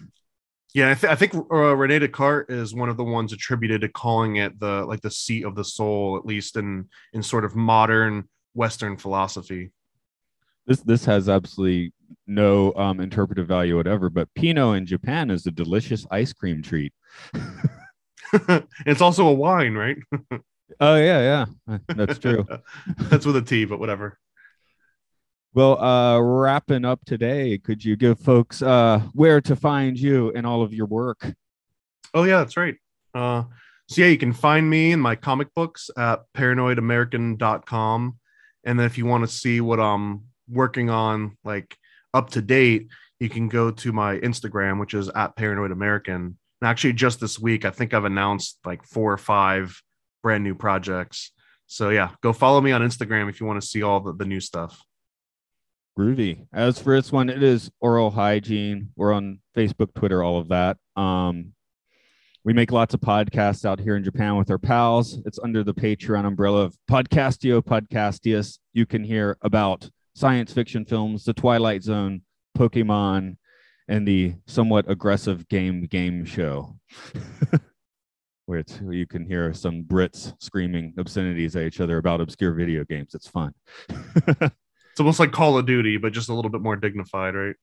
Yeah, 0.73 0.91
I, 0.91 0.93
th- 0.93 1.11
I 1.11 1.15
think 1.15 1.35
uh, 1.35 1.75
Rene 1.75 1.99
Descartes 1.99 2.49
is 2.49 2.73
one 2.73 2.87
of 2.87 2.95
the 2.95 3.03
ones 3.03 3.33
attributed 3.33 3.81
to 3.81 3.89
calling 3.89 4.37
it 4.37 4.57
the 4.59 4.85
like 4.85 5.01
the 5.01 5.11
seat 5.11 5.43
of 5.43 5.55
the 5.55 5.65
soul, 5.65 6.17
at 6.17 6.25
least 6.25 6.55
in 6.55 6.87
in 7.13 7.21
sort 7.21 7.43
of 7.43 7.55
modern 7.55 8.29
Western 8.53 8.95
philosophy. 8.95 9.71
This 10.65 10.79
this 10.81 11.05
has 11.05 11.27
absolutely 11.27 11.93
no 12.25 12.73
um, 12.75 13.01
interpretive 13.01 13.47
value 13.47 13.75
whatever, 13.75 14.09
but 14.09 14.33
Pino 14.33 14.73
in 14.73 14.85
Japan 14.85 15.29
is 15.29 15.45
a 15.45 15.51
delicious 15.51 16.05
ice 16.09 16.31
cream 16.31 16.61
treat. 16.61 16.93
it's 18.85 19.01
also 19.01 19.27
a 19.27 19.33
wine, 19.33 19.73
right? 19.73 19.97
oh 20.79 20.95
yeah, 20.95 21.45
yeah, 21.67 21.77
that's 21.89 22.17
true. 22.17 22.45
that's 22.97 23.25
with 23.25 23.35
a 23.35 23.41
T, 23.41 23.65
but 23.65 23.79
whatever. 23.79 24.17
Well, 25.53 25.83
uh, 25.83 26.17
wrapping 26.21 26.85
up 26.85 27.03
today, 27.05 27.57
could 27.57 27.83
you 27.83 27.97
give 27.97 28.17
folks 28.21 28.61
uh, 28.61 29.01
where 29.11 29.41
to 29.41 29.55
find 29.57 29.99
you 29.99 30.31
and 30.33 30.47
all 30.47 30.61
of 30.61 30.73
your 30.73 30.85
work? 30.85 31.33
Oh, 32.13 32.23
yeah, 32.23 32.37
that's 32.37 32.55
right. 32.55 32.75
Uh, 33.13 33.43
so, 33.89 34.01
yeah, 34.01 34.07
you 34.07 34.17
can 34.17 34.31
find 34.31 34.69
me 34.69 34.93
in 34.93 35.01
my 35.01 35.17
comic 35.17 35.53
books 35.53 35.89
at 35.97 36.21
paranoidamerican.com. 36.37 38.17
And 38.63 38.79
then 38.79 38.85
if 38.85 38.97
you 38.97 39.05
want 39.05 39.27
to 39.27 39.35
see 39.35 39.59
what 39.59 39.81
I'm 39.81 40.23
working 40.49 40.89
on, 40.89 41.37
like 41.43 41.75
up 42.13 42.29
to 42.29 42.41
date, 42.41 42.87
you 43.19 43.27
can 43.27 43.49
go 43.49 43.71
to 43.71 43.91
my 43.91 44.19
Instagram, 44.19 44.79
which 44.79 44.93
is 44.93 45.09
at 45.09 45.35
paranoid 45.35 45.71
American. 45.71 46.15
And 46.61 46.69
actually, 46.69 46.93
just 46.93 47.19
this 47.19 47.37
week, 47.37 47.65
I 47.65 47.71
think 47.71 47.93
I've 47.93 48.05
announced 48.05 48.57
like 48.63 48.85
four 48.85 49.11
or 49.11 49.17
five 49.17 49.81
brand 50.23 50.45
new 50.45 50.55
projects. 50.55 51.33
So, 51.67 51.89
yeah, 51.89 52.11
go 52.21 52.31
follow 52.31 52.61
me 52.61 52.71
on 52.71 52.81
Instagram 52.81 53.27
if 53.27 53.41
you 53.41 53.45
want 53.45 53.61
to 53.61 53.67
see 53.67 53.83
all 53.83 53.99
the, 53.99 54.13
the 54.13 54.25
new 54.25 54.39
stuff. 54.39 54.81
Groovy. 55.97 56.47
As 56.53 56.79
for 56.79 56.95
this 56.95 57.11
one, 57.11 57.29
it 57.29 57.43
is 57.43 57.69
oral 57.79 58.11
hygiene. 58.11 58.89
We're 58.95 59.13
on 59.13 59.39
Facebook, 59.55 59.93
Twitter, 59.93 60.23
all 60.23 60.39
of 60.39 60.49
that. 60.49 60.77
Um, 60.95 61.53
we 62.43 62.53
make 62.53 62.71
lots 62.71 62.93
of 62.93 63.01
podcasts 63.01 63.65
out 63.65 63.79
here 63.79 63.95
in 63.95 64.03
Japan 64.03 64.35
with 64.35 64.49
our 64.49 64.57
pals. 64.57 65.19
It's 65.25 65.39
under 65.39 65.63
the 65.63 65.73
Patreon 65.73 66.25
umbrella 66.25 66.61
of 66.61 66.75
Podcastio 66.89 67.61
Podcastius. 67.61 68.57
You 68.73 68.85
can 68.85 69.03
hear 69.03 69.37
about 69.41 69.89
science 70.15 70.51
fiction 70.51 70.85
films, 70.85 71.23
The 71.23 71.33
Twilight 71.33 71.83
Zone, 71.83 72.21
Pokemon, 72.57 73.37
and 73.87 74.07
the 74.07 74.35
somewhat 74.47 74.89
aggressive 74.89 75.47
game 75.49 75.85
game 75.85 76.25
show. 76.25 76.77
where 78.45 78.63
you 78.89 79.07
can 79.07 79.25
hear 79.25 79.53
some 79.53 79.83
Brits 79.83 80.33
screaming 80.41 80.93
obscenities 80.97 81.55
at 81.55 81.63
each 81.63 81.79
other 81.79 81.97
about 81.97 82.19
obscure 82.19 82.51
video 82.51 82.83
games. 82.83 83.13
It's 83.13 83.27
fun. 83.27 83.53
Almost 85.01 85.19
like 85.19 85.31
Call 85.31 85.57
of 85.57 85.65
Duty, 85.65 85.97
but 85.97 86.13
just 86.13 86.29
a 86.29 86.33
little 86.33 86.51
bit 86.51 86.61
more 86.61 86.75
dignified, 86.75 87.33
right? 87.33 87.55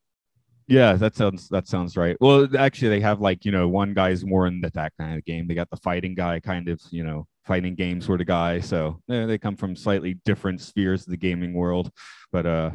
Yeah, 0.67 0.95
that 0.95 1.15
sounds 1.15 1.49
that 1.51 1.69
sounds 1.69 1.97
right. 1.97 2.17
Well, 2.21 2.49
actually, 2.59 2.89
they 2.89 3.01
have 3.01 3.21
like 3.21 3.45
you 3.45 3.53
know 3.53 3.69
one 3.69 3.95
guy's 3.95 4.25
more 4.25 4.49
in 4.49 4.61
the 4.61 4.71
that 4.71 4.93
kind 4.99 5.17
of 5.17 5.25
game. 5.25 5.47
They 5.47 5.55
got 5.55 5.71
the 5.71 5.77
fighting 5.77 6.17
guy, 6.17 6.41
kind 6.41 6.69
of 6.69 6.81
you 6.91 7.05
know 7.05 7.29
fighting 7.45 7.77
game 7.77 8.01
sort 8.01 8.21
of 8.21 8.27
guy. 8.27 8.59
So 8.59 9.01
yeah, 9.07 9.27
they 9.27 9.39
come 9.39 9.55
from 9.55 9.77
slightly 9.77 10.19
different 10.25 10.61
spheres 10.61 11.07
of 11.07 11.13
the 11.13 11.17
gaming 11.17 11.55
world. 11.55 11.93
But 12.33 12.45
uh, 12.45 12.71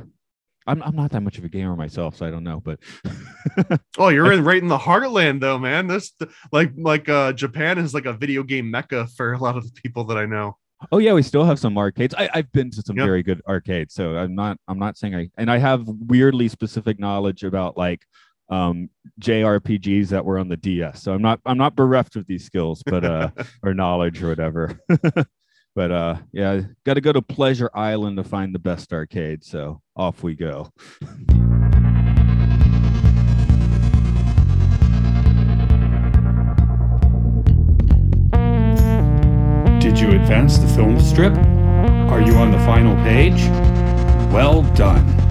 I'm 0.65 0.81
I'm 0.81 0.95
not 0.95 1.11
that 1.11 1.22
much 1.22 1.38
of 1.38 1.44
a 1.44 1.49
gamer 1.49 1.76
myself, 1.76 2.15
so 2.15 2.26
I 2.26 2.31
don't 2.31 2.45
know. 2.45 2.61
But 2.61 2.80
oh, 3.98 4.07
you're 4.07 4.31
in 4.31 4.45
right 4.45 4.61
in 4.61 4.69
the 4.69 4.77
heartland, 4.77 5.41
though, 5.41 5.60
man. 5.60 5.88
This 5.88 6.14
like 6.53 6.72
like 6.77 7.10
uh, 7.10 7.34
Japan 7.34 7.77
is 7.77 7.94
like 7.94 8.06
a 8.06 8.14
video 8.14 8.44
game 8.44 8.72
mecca 8.72 9.07
for 9.07 9.34
a 9.34 9.38
lot 9.38 9.57
of 9.57 9.65
the 9.65 9.81
people 9.81 10.06
that 10.06 10.18
I 10.18 10.26
know. 10.26 10.57
Oh 10.91 10.97
yeah, 10.97 11.14
we 11.14 11.23
still 11.23 11.43
have 11.43 11.60
some 11.60 11.77
arcades. 11.77 12.14
I, 12.15 12.30
have 12.34 12.51
been 12.51 12.72
to 12.72 12.81
some 12.81 12.97
yep. 12.97 13.05
very 13.05 13.23
good 13.23 13.41
arcades, 13.47 13.93
so 13.93 14.15
I'm 14.18 14.35
not 14.35 14.57
I'm 14.68 14.80
not 14.80 14.97
saying 14.97 15.15
I 15.15 15.30
and 15.38 15.49
I 15.49 15.57
have 15.57 15.88
weirdly 15.88 16.47
specific 16.47 16.99
knowledge 16.99 17.43
about 17.43 17.77
like 17.77 18.01
um 18.49 18.89
JRPGs 19.22 20.10
that 20.10 20.26
were 20.26 20.38
on 20.38 20.49
the 20.49 20.57
DS. 20.57 21.01
So 21.01 21.14
I'm 21.14 21.22
not 21.22 21.39
I'm 21.45 21.57
not 21.57 21.76
bereft 21.76 22.15
of 22.15 22.27
these 22.27 22.45
skills, 22.45 22.84
but 22.85 23.03
uh 23.03 23.30
or 23.64 23.73
knowledge 23.73 24.22
or 24.22 24.30
whatever. 24.30 24.80
but 25.76 25.91
uh 25.91 26.18
yeah, 26.31 26.61
got 26.85 26.95
to 26.95 27.01
go 27.01 27.14
to 27.14 27.22
Pleasure 27.22 27.69
Island 27.73 28.18
to 28.18 28.23
find 28.23 28.53
the 28.53 28.60
best 28.60 28.93
arcade. 28.93 29.43
So 29.43 29.81
off 29.95 30.23
we 30.23 30.35
go. 30.35 30.69
The 40.34 40.68
film 40.76 40.99
strip? 40.99 41.34
Are 42.11 42.19
you 42.19 42.34
on 42.34 42.49
the 42.49 42.57
final 42.65 42.95
page? 43.03 43.45
Well 44.34 44.64
done. 44.73 45.22